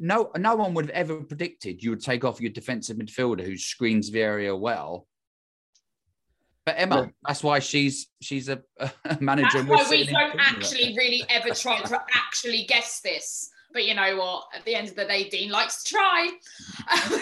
no, 0.00 0.30
no 0.38 0.56
one 0.56 0.72
would 0.72 0.86
have 0.86 0.94
ever 0.94 1.22
predicted 1.22 1.82
you 1.82 1.90
would 1.90 2.00
take 2.00 2.24
off 2.24 2.40
your 2.40 2.50
defensive 2.50 2.96
midfielder 2.96 3.44
who 3.44 3.58
screens 3.58 4.10
the 4.10 4.22
area 4.22 4.56
well. 4.56 5.06
But 6.66 6.76
Emma, 6.78 7.02
Yeah. 7.02 7.10
that's 7.26 7.42
why 7.42 7.58
she's 7.58 8.08
she's 8.22 8.48
a, 8.48 8.62
a 8.80 8.90
manager. 9.20 9.62
That's 9.62 9.68
we're 9.68 9.76
why 9.76 9.90
we 9.90 10.04
don't 10.04 10.40
actually 10.40 10.92
it. 10.92 10.96
really 10.96 11.22
ever 11.28 11.50
try 11.54 11.80
to 11.82 12.00
actually 12.14 12.64
guess 12.64 13.00
this. 13.00 13.50
But 13.72 13.84
you 13.84 13.94
know 13.94 14.16
what? 14.16 14.44
At 14.54 14.64
the 14.64 14.74
end 14.74 14.88
of 14.88 14.96
the 14.96 15.04
day, 15.04 15.28
Dean 15.28 15.50
likes 15.50 15.82
to 15.82 15.90
try. 15.94 16.30
Yeah, 17.10 17.18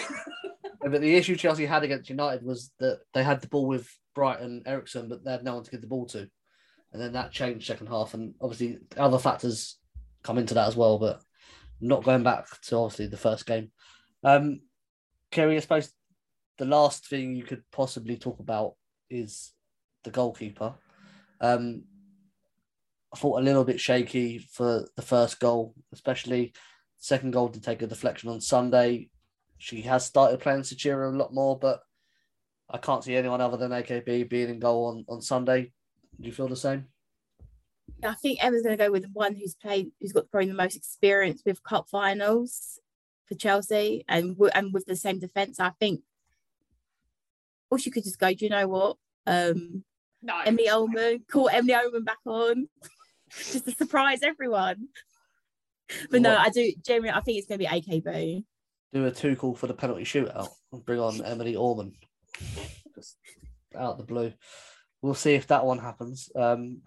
But 0.89 1.01
the 1.01 1.15
issue 1.15 1.35
Chelsea 1.35 1.65
had 1.65 1.83
against 1.83 2.09
United 2.09 2.43
was 2.43 2.71
that 2.79 2.99
they 3.13 3.23
had 3.23 3.41
the 3.41 3.47
ball 3.47 3.67
with 3.67 3.89
Brighton 4.15 4.63
Eriksson, 4.65 5.09
but 5.09 5.23
they 5.23 5.31
had 5.31 5.43
no 5.43 5.55
one 5.55 5.63
to 5.63 5.71
give 5.71 5.81
the 5.81 5.87
ball 5.87 6.05
to. 6.07 6.29
And 6.91 7.01
then 7.01 7.13
that 7.13 7.31
changed 7.31 7.65
second 7.65 7.87
half. 7.87 8.13
And 8.13 8.35
obviously, 8.39 8.77
other 8.97 9.17
factors 9.17 9.77
come 10.23 10.37
into 10.37 10.53
that 10.53 10.67
as 10.67 10.75
well. 10.75 10.99
But 10.99 11.21
not 11.81 12.03
going 12.03 12.21
back 12.23 12.45
to 12.63 12.75
obviously 12.77 13.07
the 13.07 13.17
first 13.17 13.45
game. 13.45 13.71
Um, 14.23 14.61
Kerry, 15.31 15.55
I 15.57 15.59
suppose 15.59 15.91
the 16.59 16.65
last 16.65 17.07
thing 17.07 17.35
you 17.35 17.43
could 17.43 17.63
possibly 17.71 18.15
talk 18.17 18.39
about 18.39 18.75
is 19.13 19.53
the 20.03 20.11
goalkeeper. 20.11 20.75
Um, 21.39 21.83
I 23.13 23.17
thought 23.17 23.39
a 23.39 23.43
little 23.43 23.63
bit 23.63 23.79
shaky 23.79 24.39
for 24.39 24.87
the 24.95 25.01
first 25.01 25.39
goal, 25.39 25.75
especially 25.91 26.53
second 26.97 27.31
goal 27.31 27.49
to 27.49 27.61
take 27.61 27.81
a 27.81 27.87
deflection 27.87 28.29
on 28.29 28.41
Sunday. 28.41 29.09
She 29.57 29.81
has 29.81 30.05
started 30.05 30.39
playing 30.39 30.61
Zecira 30.61 31.13
a 31.13 31.17
lot 31.17 31.33
more, 31.33 31.57
but 31.57 31.81
I 32.69 32.77
can't 32.79 33.03
see 33.03 33.15
anyone 33.15 33.41
other 33.41 33.57
than 33.57 33.71
AKB 33.71 34.29
being 34.29 34.49
in 34.49 34.59
goal 34.59 34.85
on, 34.85 35.05
on 35.07 35.21
Sunday. 35.21 35.71
Do 36.19 36.27
you 36.27 36.33
feel 36.33 36.47
the 36.47 36.55
same? 36.55 36.87
I 38.03 38.13
think 38.15 38.43
Emma's 38.43 38.63
going 38.63 38.77
to 38.77 38.83
go 38.83 38.91
with 38.91 39.03
the 39.03 39.09
one 39.13 39.35
who's 39.35 39.55
played, 39.55 39.91
who's 39.99 40.11
got 40.11 40.29
probably 40.31 40.49
the 40.49 40.55
most 40.55 40.75
experience 40.75 41.41
with 41.45 41.63
cup 41.63 41.87
finals 41.89 42.79
for 43.27 43.35
Chelsea, 43.35 44.03
and 44.07 44.35
and 44.53 44.73
with 44.73 44.85
the 44.85 44.95
same 44.95 45.19
defense. 45.19 45.59
I 45.59 45.71
think, 45.79 46.01
or 47.69 47.79
she 47.79 47.91
could 47.91 48.03
just 48.03 48.19
go. 48.19 48.33
Do 48.33 48.45
you 48.45 48.49
know 48.49 48.67
what? 48.67 48.97
Um, 49.25 49.83
no, 50.21 50.39
Emily 50.45 50.69
Orman, 50.69 51.25
call 51.29 51.49
Emily 51.49 51.75
Orman 51.75 52.03
back 52.03 52.19
on, 52.25 52.67
just 53.29 53.65
to 53.65 53.71
surprise 53.71 54.23
everyone. 54.23 54.87
But 56.09 56.21
no, 56.21 56.35
I 56.35 56.49
do 56.49 56.71
genuinely. 56.85 57.17
I 57.17 57.21
think 57.21 57.37
it's 57.37 57.47
going 57.47 57.59
to 57.59 57.65
be 57.65 58.01
AKB. 58.01 58.43
Do 58.93 59.05
a 59.05 59.11
two 59.11 59.35
call 59.35 59.55
for 59.55 59.67
the 59.67 59.73
penalty 59.73 60.03
shootout 60.03 60.49
and 60.71 60.85
bring 60.85 60.99
on 60.99 61.23
Emily 61.23 61.55
Orman. 61.55 61.93
Just 62.95 63.17
out 63.75 63.93
of 63.93 63.97
the 63.97 64.03
blue. 64.03 64.33
We'll 65.01 65.13
see 65.13 65.33
if 65.33 65.47
that 65.47 65.65
one 65.65 65.79
happens. 65.79 66.29
Um, 66.35 66.81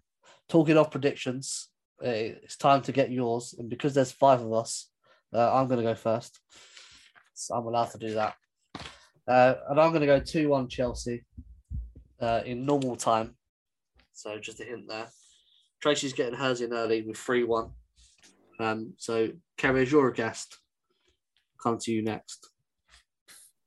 talking 0.48 0.76
of 0.78 0.90
predictions, 0.90 1.68
uh, 2.02 2.08
it's 2.08 2.56
time 2.56 2.82
to 2.82 2.92
get 2.92 3.10
yours. 3.10 3.54
And 3.58 3.68
because 3.68 3.94
there's 3.94 4.12
five 4.12 4.40
of 4.40 4.52
us, 4.52 4.88
uh, 5.32 5.52
I'm 5.52 5.68
going 5.68 5.78
to 5.78 5.86
go 5.86 5.94
first. 5.94 6.40
So 7.34 7.54
I'm 7.54 7.66
allowed 7.66 7.90
to 7.90 7.98
do 7.98 8.14
that. 8.14 8.34
Uh, 9.28 9.54
and 9.68 9.80
I'm 9.80 9.90
going 9.90 10.00
to 10.00 10.06
go 10.06 10.20
2 10.20 10.48
1 10.48 10.68
Chelsea 10.68 11.24
uh, 12.20 12.42
in 12.44 12.64
normal 12.64 12.96
time. 12.96 13.34
So 14.12 14.38
just 14.38 14.60
a 14.60 14.64
hint 14.64 14.88
there. 14.88 15.08
Tracy's 15.80 16.12
getting 16.12 16.38
hers 16.38 16.60
in 16.60 16.72
early 16.72 17.02
with 17.02 17.16
3 17.18 17.44
1. 17.44 17.70
Um, 18.58 18.94
so, 18.96 19.28
as 19.62 19.92
you're 19.92 20.08
a 20.08 20.14
guest, 20.14 20.58
come 21.62 21.78
to 21.78 21.92
you 21.92 22.02
next. 22.02 22.48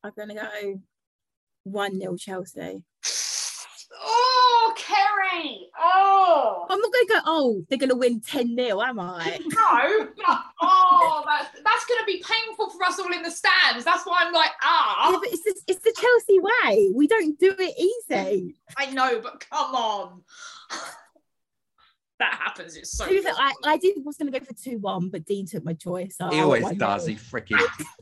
I'm 0.04 0.12
going 0.16 0.30
to 0.30 0.36
go 0.36 0.82
one 1.64 2.00
0 2.00 2.16
Chelsea. 2.18 2.84
Oh, 4.02 4.74
Kerry! 4.78 5.68
Oh, 5.78 6.66
I'm 6.70 6.80
not 6.80 6.94
going 6.94 7.06
to 7.08 7.14
go. 7.14 7.20
Oh, 7.26 7.66
they're 7.68 7.78
going 7.78 7.90
to 7.90 7.96
win 7.96 8.22
10 8.22 8.56
0 8.56 8.82
Am 8.82 9.00
I? 9.00 9.40
no! 9.46 10.08
but- 10.28 10.44
oh, 10.62 11.24
that's 11.28 11.50
that's 11.64 11.86
going 11.86 12.00
to 12.00 12.06
be 12.06 12.24
painful 12.24 12.70
for 12.70 12.84
us 12.86 13.00
all 13.00 13.12
in 13.12 13.22
the 13.24 13.32
stands. 13.32 13.84
That's 13.84 14.06
why 14.06 14.18
I'm 14.22 14.34
like, 14.34 14.52
Yeah, 14.62 14.70
ah, 14.70 15.20
but 15.22 15.30
it's 15.32 15.44
the, 15.44 15.62
it's 15.68 15.84
the 15.84 15.94
Chelsea 16.00 16.40
way. 16.40 16.92
We 16.96 17.08
don't 17.08 17.38
do 17.40 17.54
it 17.58 17.76
easy. 17.78 18.56
I 18.78 18.92
know, 18.92 19.20
but 19.22 19.40
come 19.50 19.76
on. 19.76 20.22
that 22.20 22.34
happens. 22.36 22.76
It's 22.78 22.92
so. 22.92 23.06
To 23.08 23.22
fair, 23.22 23.34
I, 23.34 23.36
possible. 23.36 23.70
I 23.70 23.78
did 23.78 23.98
was 24.06 24.18
going 24.18 24.32
to 24.32 24.40
go 24.40 24.46
for 24.46 24.54
2 24.54 24.78
1, 24.78 25.10
but 25.10 25.26
Dean 25.26 25.46
took 25.46 25.64
my 25.66 25.74
choice. 25.74 26.16
So 26.18 26.30
He 26.30 26.40
I 26.40 26.44
always 26.44 26.70
does. 26.78 27.06
1-0. 27.06 27.10
He 27.10 27.16
freaking. 27.16 27.62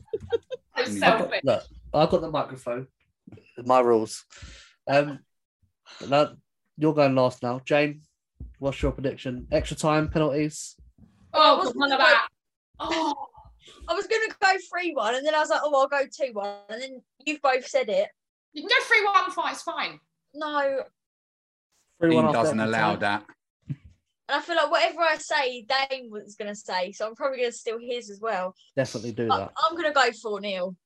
So 0.78 0.84
selfish. 0.84 1.40
Look, 1.42 1.64
I've 1.92 2.08
got 2.08 2.20
the 2.20 2.30
microphone. 2.30 2.86
My 3.64 3.80
rules. 3.80 4.24
Um, 4.86 5.18
but 6.00 6.08
now 6.08 6.30
you're 6.76 6.94
going 6.94 7.14
last 7.14 7.42
now. 7.42 7.60
Jane, 7.64 8.02
what's 8.58 8.80
your 8.82 8.92
prediction? 8.92 9.46
Extra 9.50 9.76
time, 9.76 10.08
penalties? 10.08 10.76
Oh, 11.34 11.58
wasn't 11.58 11.78
none 11.78 11.92
of 11.92 11.98
that. 11.98 12.28
Oh, 12.80 13.14
I 13.88 13.94
was 13.94 14.06
going 14.06 14.28
to 14.28 14.36
go 14.40 14.52
3 14.70 14.92
1, 14.94 15.14
and 15.16 15.26
then 15.26 15.34
I 15.34 15.40
was 15.40 15.50
like, 15.50 15.60
oh, 15.62 15.74
I'll 15.80 15.88
go 15.88 16.04
2 16.06 16.32
1. 16.32 16.56
And 16.70 16.82
then 16.82 17.02
you've 17.26 17.42
both 17.42 17.66
said 17.66 17.88
it. 17.88 18.08
you 18.52 18.62
can 18.62 18.68
go 18.68 18.84
three 18.86 19.04
one 19.04 19.30
fight. 19.30 19.52
It's 19.52 19.62
fine. 19.62 19.98
No. 20.34 20.82
Three 22.00 22.14
one 22.14 22.32
doesn't 22.32 22.60
allow 22.60 22.90
time. 22.92 23.00
that. 23.00 23.24
And 23.68 24.36
I 24.36 24.40
feel 24.40 24.56
like 24.56 24.70
whatever 24.70 25.00
I 25.00 25.16
say, 25.16 25.62
Dane 25.62 26.10
was 26.10 26.36
going 26.36 26.48
to 26.48 26.54
say. 26.54 26.92
So 26.92 27.06
I'm 27.06 27.14
probably 27.14 27.38
going 27.38 27.50
to 27.50 27.56
steal 27.56 27.78
his 27.80 28.10
as 28.10 28.20
well. 28.20 28.54
Definitely 28.76 29.12
do 29.12 29.26
But 29.26 29.38
that. 29.38 29.52
I'm 29.66 29.74
going 29.76 29.88
to 29.88 29.94
go 29.94 30.10
4 30.12 30.40
0. 30.42 30.76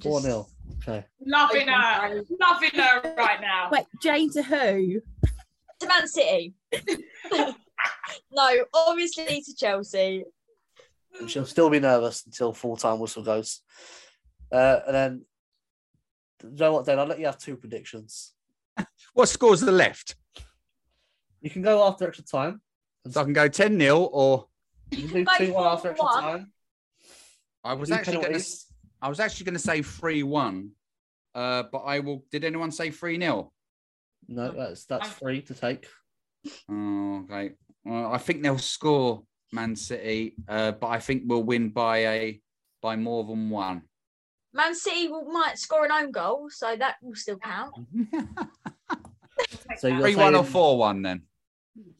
4 0.00 0.20
0. 0.20 0.46
Okay. 0.82 1.04
Loving 1.24 1.68
her, 1.68 2.24
loving 2.40 2.70
her 2.74 3.14
right 3.16 3.40
now. 3.40 3.68
Wait, 3.70 3.84
Jane 4.02 4.30
to 4.32 4.42
who? 4.42 5.00
To 5.80 5.86
Man 5.86 6.08
City. 6.08 6.54
no, 8.32 8.64
obviously 8.74 9.42
to 9.42 9.54
Chelsea. 9.56 10.24
She'll 11.28 11.46
still 11.46 11.70
be 11.70 11.78
nervous 11.78 12.24
until 12.26 12.52
full 12.52 12.76
time 12.76 12.98
whistle 12.98 13.22
goes. 13.22 13.60
Uh, 14.50 14.80
and 14.86 14.94
then, 14.94 15.24
you 16.42 16.56
know 16.56 16.72
what, 16.72 16.86
Dan? 16.86 16.98
I'll 16.98 17.06
let 17.06 17.20
you 17.20 17.26
have 17.26 17.38
two 17.38 17.56
predictions. 17.56 18.32
What 19.14 19.28
scores 19.28 19.62
are 19.62 19.66
the 19.66 19.72
left? 19.72 20.16
You 21.42 21.50
can 21.50 21.60
go 21.60 21.86
after 21.86 22.08
extra 22.08 22.24
time. 22.24 22.62
So 23.10 23.20
I 23.20 23.24
can 23.24 23.34
go 23.34 23.46
10 23.46 23.78
0 23.78 23.98
or 23.98 24.46
You 24.90 25.06
can 25.08 25.18
do 25.18 25.24
Go 25.24 25.46
2 25.46 25.52
1 25.52 25.66
after 25.66 25.90
extra 25.90 26.08
4-1. 26.08 26.20
time. 26.20 26.52
I 27.62 27.74
was 27.74 27.88
Do 27.90 27.94
actually 27.94 28.22
going 28.22 28.40
to. 28.40 28.46
Penalties. 29.02 29.06
I 29.06 29.08
was 29.08 29.20
actually 29.20 29.44
going 29.44 29.54
to 29.54 29.58
say 29.60 29.82
3 29.82 30.22
1. 30.22 30.70
Uh, 31.34 31.62
but 31.72 31.78
I 31.78 31.98
will. 32.00 32.24
Did 32.30 32.44
anyone 32.44 32.70
say 32.70 32.90
3 32.90 33.18
0? 33.18 33.52
No, 34.28 34.52
that's 34.52 34.84
that's 34.84 35.08
free 35.08 35.42
to 35.42 35.54
take. 35.54 35.86
Oh, 36.70 37.24
okay. 37.24 37.52
Well, 37.84 38.12
I 38.12 38.18
think 38.18 38.42
they'll 38.42 38.58
score 38.58 39.22
Man 39.52 39.74
City, 39.74 40.34
uh, 40.48 40.72
but 40.72 40.88
I 40.88 40.98
think 40.98 41.22
we'll 41.26 41.42
win 41.42 41.70
by 41.70 41.98
a 41.98 42.40
by 42.80 42.96
more 42.96 43.24
than 43.24 43.50
one. 43.50 43.82
Man 44.54 44.74
City 44.74 45.08
will, 45.08 45.24
might 45.24 45.58
score 45.58 45.84
an 45.84 45.92
own 45.92 46.10
goal, 46.12 46.48
so 46.50 46.76
that 46.76 46.96
will 47.02 47.14
still 47.14 47.38
count. 47.38 47.74
So 49.78 49.88
you 49.88 49.94
got 49.94 50.02
3 50.02 50.16
1 50.16 50.34
or 50.34 50.44
4 50.44 50.78
1 50.78 51.02
then. 51.02 51.22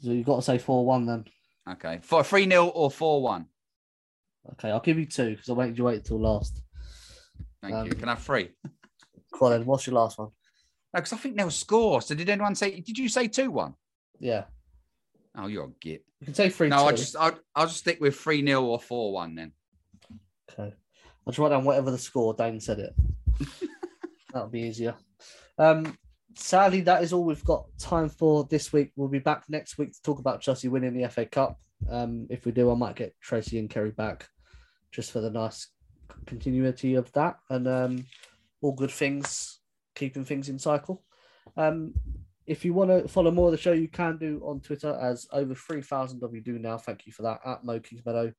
So 0.01 0.11
you've 0.11 0.27
got 0.27 0.37
to 0.37 0.43
say 0.43 0.59
4 0.59 0.85
1 0.85 1.07
then. 1.07 1.25
Okay. 1.71 1.99
For 2.03 2.23
3 2.23 2.49
0 2.49 2.67
or 2.67 2.91
4 2.91 3.23
1. 3.23 3.47
Okay, 4.53 4.71
I'll 4.71 4.81
give 4.81 4.99
you 4.99 5.07
two 5.07 5.31
because 5.31 5.49
I 5.49 5.55
made 5.55 5.79
you 5.79 5.85
wait 5.85 6.05
till 6.05 6.21
last. 6.21 6.62
Thank 7.63 7.75
Um, 7.75 7.87
you. 7.87 7.95
Can 7.95 8.09
I 8.09 8.13
have 8.15 8.23
three? 8.23 8.51
Then, 9.41 9.65
what's 9.65 9.87
your 9.87 9.95
last 9.95 10.19
one? 10.19 10.29
No, 10.29 11.01
because 11.01 11.13
I 11.13 11.17
think 11.17 11.37
they'll 11.37 11.51
score. 11.51 12.01
So 12.03 12.15
did 12.15 12.29
anyone 12.29 12.55
say? 12.55 12.79
Did 12.81 12.99
you 12.99 13.09
say 13.09 13.27
two 13.29 13.51
one? 13.51 13.75
Yeah, 14.21 14.45
Oh, 15.35 15.47
you're 15.47 15.65
a 15.65 15.71
git. 15.81 16.05
you 16.21 16.27
can 16.27 16.35
say 16.35 16.49
3 16.51 16.69
No, 16.69 16.77
2. 16.77 16.83
I'll 16.85 16.91
just 16.97 17.17
I'll, 17.17 17.39
I'll 17.57 17.67
just 17.67 17.79
stick 17.79 17.99
with 18.01 18.15
three 18.15 18.45
0 18.47 18.63
or 18.63 18.79
four 18.79 19.13
one 19.13 19.35
then. 19.35 19.53
Okay. 20.51 20.73
I'll 21.27 21.31
just 21.31 21.39
write 21.39 21.49
down 21.49 21.65
whatever 21.65 21.91
the 21.91 21.99
score. 21.99 22.35
Dane 22.35 22.61
said 22.61 22.79
it. 22.79 22.95
That'll 24.33 24.49
be 24.49 24.61
easier. 24.61 24.95
Um, 25.59 25.97
sadly, 26.37 26.83
that 26.83 27.03
is 27.03 27.13
all 27.13 27.25
we've 27.25 27.45
got 27.45 27.65
time 27.79 28.09
for 28.11 28.45
this 28.45 28.73
week. 28.73 28.93
We'll 28.95 29.09
be 29.09 29.19
back 29.19 29.45
next 29.49 29.79
week 29.79 29.93
to 29.95 30.03
talk 30.03 30.19
about 30.21 30.41
Chelsea 30.43 30.69
winning 30.69 30.95
the 30.95 31.09
FA 31.09 31.27
Cup. 31.27 31.59
Um, 31.91 32.27
if 32.31 32.45
we 32.45 32.53
do, 32.53 32.71
I 32.71 32.75
might 32.75 32.95
get 32.95 33.15
Tracy 33.21 33.59
and 33.59 33.69
Kerry 33.71 33.91
back 33.91 34.29
just 34.93 35.11
for 35.11 35.21
the 35.21 35.31
nice 35.31 35.69
continuity 36.27 36.95
of 36.95 37.11
that 37.13 37.39
and 37.51 37.69
um, 37.69 38.07
all 38.61 38.73
good 38.73 38.91
things, 38.91 39.61
keeping 39.95 40.25
things 40.25 40.49
in 40.49 40.59
cycle. 40.59 41.03
Um, 41.57 41.95
if 42.47 42.65
you 42.65 42.75
want 42.75 42.91
to 42.91 43.09
follow 43.09 43.31
more 43.31 43.47
of 43.47 43.53
the 43.53 43.59
show, 43.59 43.73
you 43.73 43.89
can 43.89 44.19
do 44.19 44.41
on 44.45 44.61
Twitter, 44.61 44.99
as 45.01 45.27
over 45.33 45.55
3,000 45.55 46.23
of 46.23 46.35
you 46.35 46.41
do 46.41 46.59
now. 46.59 46.77
Thank 46.77 47.07
you 47.07 47.13
for 47.13 47.23
that. 47.23 47.41
At 47.47 47.65
Mo 47.65 47.79
Kings 47.81 48.05
Meadow. 48.05 48.33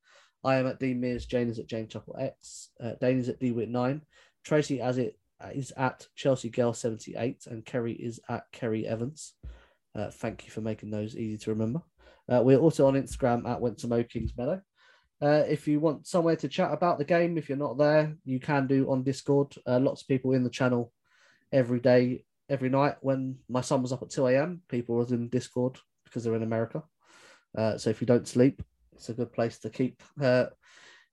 I 0.43 0.55
am 0.55 0.67
at 0.67 0.79
D 0.79 0.93
Mears. 0.93 1.25
Jane 1.25 1.49
is 1.49 1.57
at 1.57 1.67
Jane 1.67 1.87
Chuckle 1.87 2.17
X. 2.19 2.69
Uh, 2.81 2.93
Dane 2.99 3.19
is 3.19 3.29
at 3.29 3.39
DWit9. 3.39 4.01
Tracy 4.43 4.81
as 4.81 4.97
it 4.97 5.17
is 5.53 5.71
at 5.77 6.07
Chelsea 6.15 6.49
Girl 6.49 6.73
78 6.73 7.47
and 7.47 7.65
Kerry 7.65 7.93
is 7.93 8.19
at 8.29 8.45
Kerry 8.51 8.87
Evans. 8.87 9.33
Uh, 9.95 10.09
thank 10.09 10.45
you 10.45 10.51
for 10.51 10.61
making 10.61 10.89
those 10.89 11.15
easy 11.15 11.37
to 11.37 11.51
remember. 11.51 11.81
Uh, 12.29 12.41
we're 12.43 12.57
also 12.57 12.87
on 12.87 12.93
Instagram 12.93 13.47
at 13.49 13.59
Went 13.59 13.77
to 13.79 13.87
Mo 13.87 14.03
Kings 14.03 14.31
Meadow. 14.37 14.61
Uh, 15.23 15.45
if 15.47 15.69
you 15.69 15.79
want 15.79 16.05
somewhere 16.05 16.35
to 16.35 16.49
chat 16.49 16.73
about 16.73 16.97
the 16.97 17.05
game, 17.05 17.37
if 17.37 17.47
you're 17.47 17.57
not 17.57 17.77
there, 17.77 18.13
you 18.25 18.41
can 18.41 18.67
do 18.67 18.91
on 18.91 19.03
Discord. 19.03 19.55
Uh, 19.65 19.79
lots 19.79 20.01
of 20.01 20.07
people 20.09 20.33
in 20.33 20.43
the 20.43 20.49
channel 20.49 20.91
every 21.53 21.79
day, 21.79 22.25
every 22.49 22.67
night. 22.67 22.95
When 22.99 23.37
my 23.47 23.61
son 23.61 23.81
was 23.81 23.93
up 23.93 24.01
at 24.01 24.09
2 24.09 24.27
a.m., 24.27 24.61
people 24.67 24.97
was 24.97 25.13
in 25.13 25.29
Discord 25.29 25.79
because 26.03 26.25
they're 26.25 26.35
in 26.35 26.43
America. 26.43 26.83
Uh, 27.57 27.77
so 27.77 27.89
if 27.89 28.01
you 28.01 28.07
don't 28.07 28.27
sleep, 28.27 28.61
it's 28.91 29.07
a 29.07 29.13
good 29.13 29.31
place 29.31 29.59
to 29.59 29.69
keep 29.69 30.03
uh, 30.21 30.47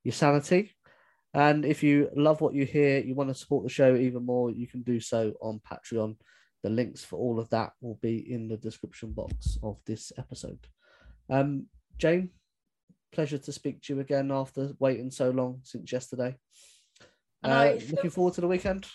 your 0.02 0.12
sanity. 0.12 0.72
And 1.32 1.64
if 1.64 1.84
you 1.84 2.10
love 2.16 2.40
what 2.40 2.54
you 2.54 2.66
hear, 2.66 2.98
you 2.98 3.14
want 3.14 3.28
to 3.28 3.34
support 3.34 3.62
the 3.62 3.70
show 3.70 3.94
even 3.94 4.26
more, 4.26 4.50
you 4.50 4.66
can 4.66 4.82
do 4.82 4.98
so 4.98 5.34
on 5.40 5.60
Patreon. 5.60 6.16
The 6.64 6.70
links 6.70 7.04
for 7.04 7.16
all 7.16 7.38
of 7.38 7.48
that 7.50 7.74
will 7.80 7.98
be 8.02 8.32
in 8.32 8.48
the 8.48 8.56
description 8.56 9.12
box 9.12 9.56
of 9.62 9.78
this 9.86 10.10
episode. 10.18 10.66
Um, 11.30 11.66
Jane, 11.96 12.30
pleasure 13.12 13.38
to 13.38 13.52
speak 13.52 13.82
to 13.82 13.94
you 13.94 14.00
again 14.00 14.30
after 14.30 14.72
waiting 14.78 15.10
so 15.10 15.30
long 15.30 15.60
since 15.62 15.90
yesterday. 15.90 16.36
Uh, 17.42 17.72
it 17.74 17.80
feels- 17.80 17.92
looking 17.92 18.10
forward 18.10 18.34
to 18.34 18.40
the 18.40 18.48
weekend. 18.48 18.86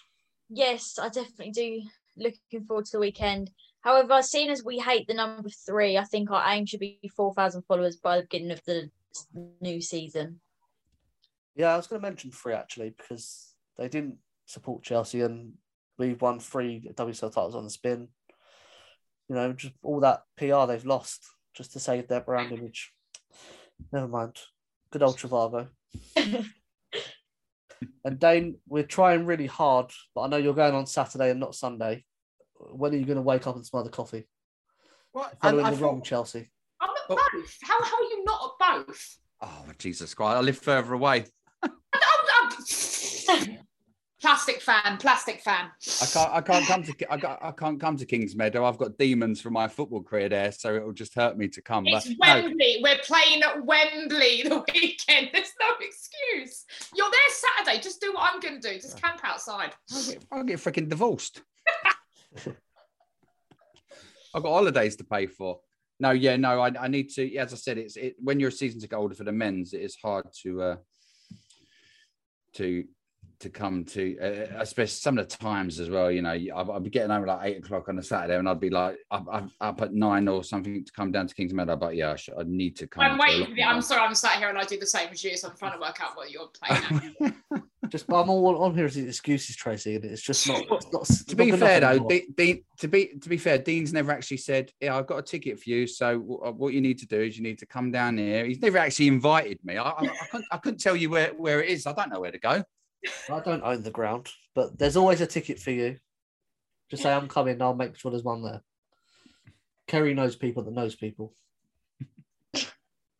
Yes, 0.50 1.00
I 1.00 1.10
definitely 1.10 1.52
do. 1.52 1.82
Looking 2.18 2.66
forward 2.66 2.86
to 2.86 2.92
the 2.94 3.00
weekend. 3.00 3.52
However, 3.82 4.22
seeing 4.22 4.50
as 4.50 4.64
we 4.64 4.80
hate 4.80 5.08
the 5.08 5.14
number 5.14 5.50
three, 5.50 5.98
I 5.98 6.04
think 6.04 6.32
our 6.32 6.44
aim 6.52 6.66
should 6.66 6.80
be 6.80 7.00
4,000 7.16 7.64
followers 7.64 7.98
by 7.98 8.18
the 8.18 8.24
beginning 8.24 8.52
of 8.52 8.64
the 8.66 8.90
new 9.62 9.82
season. 9.82 10.42
Yeah, 11.56 11.74
I 11.74 11.78
was 11.78 11.88
going 11.88 12.02
to 12.02 12.08
mention 12.08 12.32
three 12.32 12.54
actually 12.54 12.92
because 12.92 13.54
they 13.78 13.88
didn't 13.88 14.18
support 14.46 14.84
Chelsea 14.84 15.22
and 15.22 15.54
we've 15.98 16.22
won 16.22 16.40
three 16.40 16.92
WSL 16.94 17.32
titles 17.34 17.56
on 17.56 17.64
the 17.64 17.70
spin. 17.70 18.10
You 19.30 19.36
know, 19.36 19.54
just 19.54 19.74
all 19.82 20.00
that 20.02 20.24
PR 20.36 20.66
they've 20.68 20.86
lost 20.86 21.24
just 21.54 21.74
to 21.74 21.80
save 21.80 22.08
their 22.08 22.22
brand 22.22 22.52
image. 22.52 22.92
Never 23.92 24.08
mind. 24.08 24.38
Good 24.92 25.04
old 25.04 25.18
Trivago. 25.18 25.68
and 28.06 28.20
Dane, 28.20 28.58
we're 28.68 28.84
trying 28.84 29.26
really 29.26 29.48
hard, 29.48 29.92
but 30.14 30.22
I 30.22 30.28
know 30.28 30.38
you're 30.38 30.54
going 30.54 30.76
on 30.76 30.86
Saturday 30.86 31.32
and 31.32 31.40
not 31.40 31.56
Sunday. 31.56 32.04
When 32.58 32.94
are 32.94 32.98
you 32.98 33.06
going 33.06 33.18
to 33.18 33.22
wake 33.22 33.48
up 33.48 33.56
and 33.56 33.66
smell 33.66 33.84
the 33.84 33.90
coffee? 33.90 34.28
What? 35.12 35.36
Following 35.42 35.66
I- 35.66 35.68
I 35.68 35.72
the 35.72 35.78
thought- 35.78 35.86
wrong 35.86 36.02
Chelsea. 36.02 36.50
I'm 36.82 36.90
at 36.90 37.08
both. 37.08 37.58
How, 37.64 37.82
how 37.84 37.98
are 37.98 38.04
you 38.04 38.24
not 38.26 38.52
at 38.62 38.86
both? 38.88 39.18
Oh 39.42 39.66
Jesus 39.78 40.14
Christ! 40.14 40.38
I 40.38 40.42
live 40.42 40.58
further 40.58 40.94
away. 40.94 41.26
Plastic 44.26 44.60
fan, 44.60 44.98
plastic 44.98 45.40
fan. 45.40 45.70
I 46.02 46.06
can't. 46.08 46.34
I 46.34 46.42
can't 46.42 46.66
come 46.66 46.82
to. 46.82 47.14
I, 47.14 47.18
got, 47.18 47.40
I 47.44 47.52
can't 47.52 47.80
come 47.80 47.96
to 47.96 48.08
Kings 48.08 48.36
Meadow. 48.36 48.66
I've 48.66 48.80
got 48.80 48.98
demons 48.98 49.40
from 49.40 49.54
my 49.54 49.68
football 49.68 50.02
career 50.02 50.30
there, 50.30 50.52
so 50.52 50.74
it'll 50.76 50.94
just 50.94 51.14
hurt 51.14 51.38
me 51.38 51.48
to 51.50 51.62
come. 51.62 51.86
It's 51.86 52.12
but 52.16 52.28
no, 52.28 52.42
Wembley. 52.42 52.80
We're 52.82 52.98
playing 53.04 53.44
at 53.44 53.64
Wembley 53.64 54.42
the 54.46 54.66
weekend. 54.74 55.30
There's 55.32 55.54
no 55.62 55.68
excuse. 55.80 56.66
You're 56.96 57.12
there 57.12 57.20
Saturday. 57.30 57.80
Just 57.84 58.02
do 58.02 58.14
what 58.14 58.34
I'm 58.34 58.40
going 58.40 58.60
to 58.60 58.68
do. 58.68 58.80
Just 58.80 59.00
camp 59.00 59.20
outside. 59.24 59.74
I'll 59.94 60.04
get, 60.04 60.26
I'll 60.32 60.44
get 60.44 60.58
freaking 60.58 60.90
divorced. 60.90 61.44
I've 64.34 64.42
got 64.42 64.44
holidays 64.44 64.96
to 64.96 65.04
pay 65.04 65.28
for. 65.28 65.60
No, 66.00 66.10
yeah, 66.10 66.36
no, 66.36 66.62
I, 66.62 66.72
I 66.80 66.88
need 66.88 67.10
to. 67.12 67.36
As 67.36 67.54
I 67.54 67.58
said, 67.58 67.78
it's 67.78 67.96
it, 67.96 68.16
when 68.18 68.40
you're 68.40 68.50
a 68.50 68.52
season 68.52 68.80
ticket 68.80 68.98
holder 68.98 69.14
for 69.14 69.24
the 69.24 69.32
men's, 69.32 69.74
it 69.74 69.82
is 69.82 69.96
hard 70.04 70.26
to 70.42 70.62
uh, 70.64 70.76
to 72.54 72.86
to 73.40 73.50
come 73.50 73.86
to, 73.86 74.18
uh, 74.20 74.60
especially 74.62 74.88
some 74.88 75.18
of 75.18 75.28
the 75.28 75.38
times 75.38 75.80
as 75.80 75.90
well. 75.90 76.12
You 76.12 76.22
know, 76.22 76.32
I'd, 76.32 76.52
I'd 76.52 76.84
be 76.84 76.90
getting 76.90 77.10
home 77.10 77.24
at 77.24 77.28
like 77.28 77.50
eight 77.50 77.58
o'clock 77.58 77.90
on 77.90 77.98
a 78.00 78.04
Saturday, 78.04 78.38
and 78.38 78.48
I'd 78.48 78.60
be 78.60 78.70
like 78.70 78.98
up, 79.12 79.26
up, 79.32 79.50
up 79.62 79.82
at 79.82 79.94
nine 79.94 80.28
or 80.28 80.44
something 80.44 80.84
to 80.84 80.92
come 80.92 81.12
down 81.12 81.28
to 81.28 81.36
Kings 81.36 81.54
Meadow. 81.54 81.76
But 81.76 81.96
yeah, 81.96 82.12
I, 82.12 82.16
should, 82.16 82.36
I 82.38 82.44
need 82.46 82.76
to 82.78 82.88
come. 82.88 83.04
I'm 83.04 83.18
to 83.18 83.22
waiting 83.22 83.48
for 83.48 83.56
the. 83.56 83.64
I'm 83.64 83.82
sorry, 83.82 84.02
I'm 84.02 84.16
sat 84.16 84.38
here 84.38 84.50
and 84.50 84.58
I 84.58 84.64
do 84.64 84.80
the 84.80 84.88
same 84.88 85.10
as 85.12 85.24
you, 85.24 85.36
so 85.38 85.50
I'm 85.50 85.58
trying 85.58 85.74
to 85.74 85.80
work 85.80 86.00
out 86.02 86.16
what 86.16 86.32
you're 86.32 86.50
playing. 86.62 87.14
at. 87.22 87.34
Just, 87.90 88.06
I'm 88.10 88.30
all 88.30 88.64
on 88.64 88.76
here 88.76 88.86
as 88.86 88.98
excuses, 88.98 89.56
Tracy, 89.56 89.96
and 89.96 90.06
it's 90.06 90.22
just 90.22 90.48
not. 90.48 90.62
It's 90.72 90.92
not 90.92 91.02
it's 91.04 91.24
to 91.26 91.36
not 91.36 91.46
be 91.46 91.52
fair 91.52 91.80
though, 91.80 91.90
anymore. 91.90 92.10
De- 92.10 92.64
to 92.80 92.88
be 92.88 93.08
to 93.22 93.30
be 93.30 93.38
fair, 93.38 93.58
Dean's 93.58 93.94
never 93.94 94.12
actually 94.12 94.38
said, 94.38 94.72
"Yeah, 94.82 94.98
I've 94.98 95.08
got 95.08 95.18
a 95.18 95.22
ticket 95.22 95.60
for 95.60 95.70
you." 95.70 95.88
So 95.88 96.20
w- 96.20 96.42
uh, 96.44 96.52
what 96.52 96.74
you 96.74 96.82
need 96.82 96.98
to 97.00 97.08
do 97.08 97.22
is 97.22 97.38
you 97.38 97.44
need 97.44 97.60
to 97.60 97.66
come 97.66 97.92
down 97.92 98.18
here. 98.18 98.46
He's 98.46 98.62
never 98.62 98.78
actually 98.78 99.08
invited 99.08 99.60
me. 99.64 99.78
I, 99.78 99.90
I, 99.90 100.04
I 100.04 100.26
couldn't 100.32 100.48
I 100.52 100.58
couldn't 100.58 100.80
tell 100.80 100.96
you 100.96 101.10
where 101.10 101.30
where 101.36 101.62
it 101.62 101.70
is. 101.70 101.86
I 101.86 101.94
don't 101.94 102.10
know 102.12 102.20
where 102.20 102.32
to 102.32 102.40
go. 102.40 102.64
I 103.30 103.40
don't 103.40 103.64
own 103.64 103.84
the 103.84 103.92
ground, 103.92 104.30
but 104.54 104.78
there's 104.78 104.98
always 104.98 105.22
a 105.22 105.28
ticket 105.28 105.60
for 105.60 105.72
you. 105.72 105.98
Just 106.90 107.04
say 107.04 107.12
I'm 107.12 107.28
coming. 107.28 107.62
I'll 107.62 107.74
make 107.74 107.98
sure 107.98 108.12
there's 108.12 108.24
one 108.24 108.44
there. 108.44 108.62
Kerry 109.88 110.14
knows 110.14 110.36
people 110.36 110.64
that 110.64 110.74
knows 110.74 110.96
people. 110.96 111.34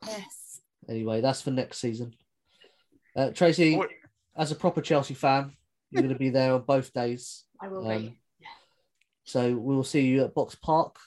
Yes. 0.06 0.62
Anyway, 0.88 1.22
that's 1.22 1.42
for 1.42 1.52
next 1.52 1.80
season. 1.80 2.14
Uh, 3.16 3.32
Tracy, 3.32 3.80
as 4.38 4.52
a 4.52 4.56
proper 4.56 4.82
Chelsea 4.82 5.14
fan, 5.14 5.54
you're 5.90 6.04
going 6.04 6.14
to 6.14 6.20
be 6.20 6.30
there 6.30 6.54
on 6.54 6.62
both 6.62 6.94
days. 6.94 7.44
I 7.62 7.68
will 7.70 7.90
Um, 7.90 8.02
be. 8.02 8.18
So 9.28 9.56
we'll 9.56 9.84
see 9.84 10.02
you 10.02 10.24
at 10.24 10.36
Box 10.36 10.54
Park. 10.54 10.98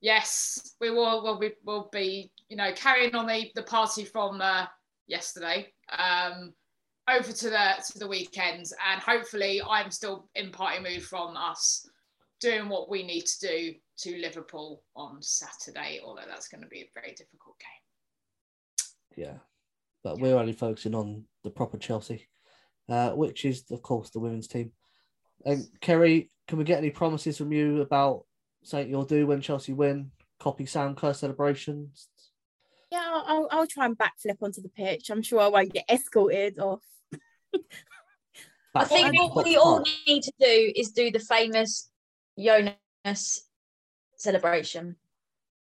Yes, 0.00 0.74
we 0.80 0.90
will. 0.90 1.22
Will 1.22 1.38
be. 1.38 1.50
Will 1.64 1.90
be. 1.92 2.32
You 2.48 2.56
know, 2.56 2.72
carrying 2.72 3.14
on 3.14 3.26
the 3.26 3.50
the 3.54 3.62
party 3.62 4.06
from 4.06 4.40
uh, 4.40 4.64
yesterday. 5.06 5.70
Um, 5.90 6.54
over 7.08 7.32
to 7.32 7.50
the 7.50 7.84
to 7.92 7.98
the 7.98 8.08
weekends, 8.08 8.74
and 8.90 9.00
hopefully, 9.00 9.60
I'm 9.68 9.90
still 9.90 10.28
in 10.34 10.50
party 10.50 10.82
mood 10.82 11.02
from 11.02 11.36
us 11.36 11.88
doing 12.40 12.68
what 12.68 12.88
we 12.88 13.02
need 13.02 13.26
to 13.26 13.46
do 13.46 13.74
to 13.98 14.20
Liverpool 14.20 14.82
on 14.94 15.22
Saturday. 15.22 16.00
Although 16.04 16.22
that's 16.28 16.48
going 16.48 16.62
to 16.62 16.68
be 16.68 16.80
a 16.80 16.90
very 16.94 17.14
difficult 17.14 17.56
game. 17.58 19.24
Yeah. 19.24 19.38
But 20.04 20.20
we're 20.20 20.36
only 20.36 20.52
focusing 20.52 20.94
on 20.94 21.24
the 21.42 21.50
proper 21.50 21.76
Chelsea, 21.76 22.28
uh, 22.88 23.10
which 23.10 23.44
is, 23.44 23.64
of 23.70 23.82
course, 23.82 24.10
the 24.10 24.20
women's 24.20 24.46
team. 24.46 24.70
And 25.44 25.66
Kerry, 25.80 26.30
can 26.46 26.58
we 26.58 26.64
get 26.64 26.78
any 26.78 26.90
promises 26.90 27.38
from 27.38 27.52
you 27.52 27.80
about 27.80 28.24
something 28.62 28.88
you'll 28.88 29.04
do 29.04 29.26
when 29.26 29.40
Chelsea 29.40 29.72
win? 29.72 30.12
Copy 30.38 30.66
Sam 30.66 30.94
Kerr 30.94 31.14
celebrations? 31.14 32.08
Yeah, 32.92 33.02
I'll, 33.04 33.24
I'll, 33.26 33.48
I'll 33.50 33.66
try 33.66 33.86
and 33.86 33.98
backflip 33.98 34.40
onto 34.40 34.62
the 34.62 34.68
pitch. 34.68 35.10
I'm 35.10 35.22
sure 35.22 35.40
I 35.40 35.48
won't 35.48 35.72
get 35.72 35.84
escorted 35.90 36.58
off. 36.58 36.84
I 38.74 38.84
think 38.84 39.12
Back- 39.12 39.34
what 39.34 39.44
we 39.44 39.56
all 39.56 39.82
need 40.06 40.22
to 40.22 40.32
do 40.40 40.72
is 40.76 40.90
do 40.92 41.10
the 41.10 41.18
famous 41.18 41.90
Jonas 42.38 43.48
celebration. 44.16 44.96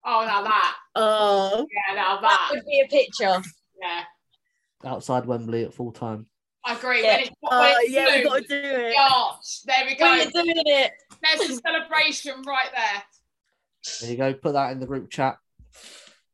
Oh, 0.05 0.25
now 0.27 0.43
that. 0.43 0.77
Oh. 0.95 1.67
Yeah, 1.71 1.95
now 1.95 2.21
That 2.21 2.23
that. 2.23 2.49
would 2.53 2.65
be 2.67 2.81
a 2.81 2.89
picture. 2.89 3.43
Yeah, 3.81 4.05
outside 4.85 5.27
Wembley 5.27 5.65
at 5.65 5.75
full 5.75 5.93
time. 5.93 6.27
I 6.65 6.75
agree. 6.77 7.03
Yeah. 7.03 7.17
When 7.17 7.21
it's, 7.21 7.31
when 7.41 7.75
it's 7.81 7.91
yeah, 7.93 8.05
we 8.17 8.23
blue, 8.23 8.31
got 8.31 8.43
to 8.43 8.49
do 8.49 8.69
it. 8.69 8.95
Gosh, 8.95 9.61
there 9.65 9.85
we 9.87 9.95
go. 9.97 10.05
We're 10.13 10.31
doing 10.31 10.63
it. 10.67 10.93
There's 11.23 11.51
a 11.51 11.55
celebration 11.57 12.43
right 12.43 12.69
there. 12.75 13.03
There 14.01 14.11
you 14.11 14.17
go. 14.19 14.35
Put 14.35 14.53
that 14.53 14.73
in 14.73 14.81
the 14.81 14.87
group 14.87 15.11
chat. 15.11 15.39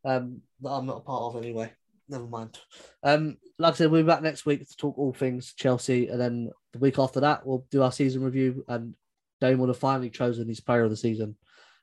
Um, 0.05 0.43
that 0.61 0.71
I'm 0.71 0.87
not 0.87 0.99
a 0.99 1.01
part 1.01 1.23
of 1.35 1.43
anyway. 1.43 1.73
Never 2.09 2.27
mind. 2.27 2.59
Um, 3.03 3.37
like 3.59 3.75
I 3.75 3.77
said, 3.77 3.91
we'll 3.91 4.03
be 4.03 4.07
back 4.07 4.23
next 4.23 4.47
week 4.47 4.67
to 4.67 4.77
talk 4.77 4.99
all 4.99 5.13
things 5.13 5.53
Chelsea, 5.55 6.09
and 6.09 6.21
then 6.21 6.51
the 6.73 6.79
week 6.79 6.99
after 6.99 7.21
that, 7.21 7.47
we'll 7.47 7.67
do 7.71 7.83
our 7.83 7.93
season 7.93 8.23
review. 8.23 8.65
And 8.69 8.95
Dane 9.41 9.59
will 9.59 9.69
have 9.69 9.79
finally 9.79 10.11
chosen 10.11 10.49
his 10.49 10.61
player 10.61 10.85
of 10.85 10.91
the 10.91 10.97
season, 10.97 11.37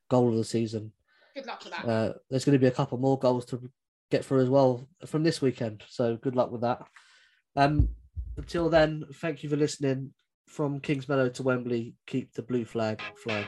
goal 0.09 0.29
of 0.29 0.35
the 0.35 0.43
season. 0.43 0.91
Good 1.35 1.45
luck 1.45 1.63
with 1.63 1.73
that. 1.73 1.85
Uh, 1.85 2.13
there's 2.29 2.45
going 2.45 2.53
to 2.53 2.59
be 2.59 2.67
a 2.67 2.71
couple 2.71 2.97
more 2.97 3.19
goals 3.19 3.45
to 3.47 3.69
get 4.11 4.23
through 4.23 4.41
as 4.41 4.49
well 4.49 4.87
from 5.05 5.23
this 5.23 5.41
weekend. 5.41 5.83
So 5.89 6.17
good 6.17 6.35
luck 6.35 6.51
with 6.51 6.61
that. 6.61 6.83
Um, 7.55 7.89
until 8.37 8.69
then, 8.69 9.03
thank 9.15 9.43
you 9.43 9.49
for 9.49 9.57
listening. 9.57 10.13
From 10.47 10.79
Kings 10.79 11.09
Meadow 11.09 11.29
to 11.29 11.43
Wembley, 11.43 11.95
keep 12.05 12.33
the 12.33 12.43
blue 12.43 12.65
flag 12.65 13.01
flying 13.23 13.47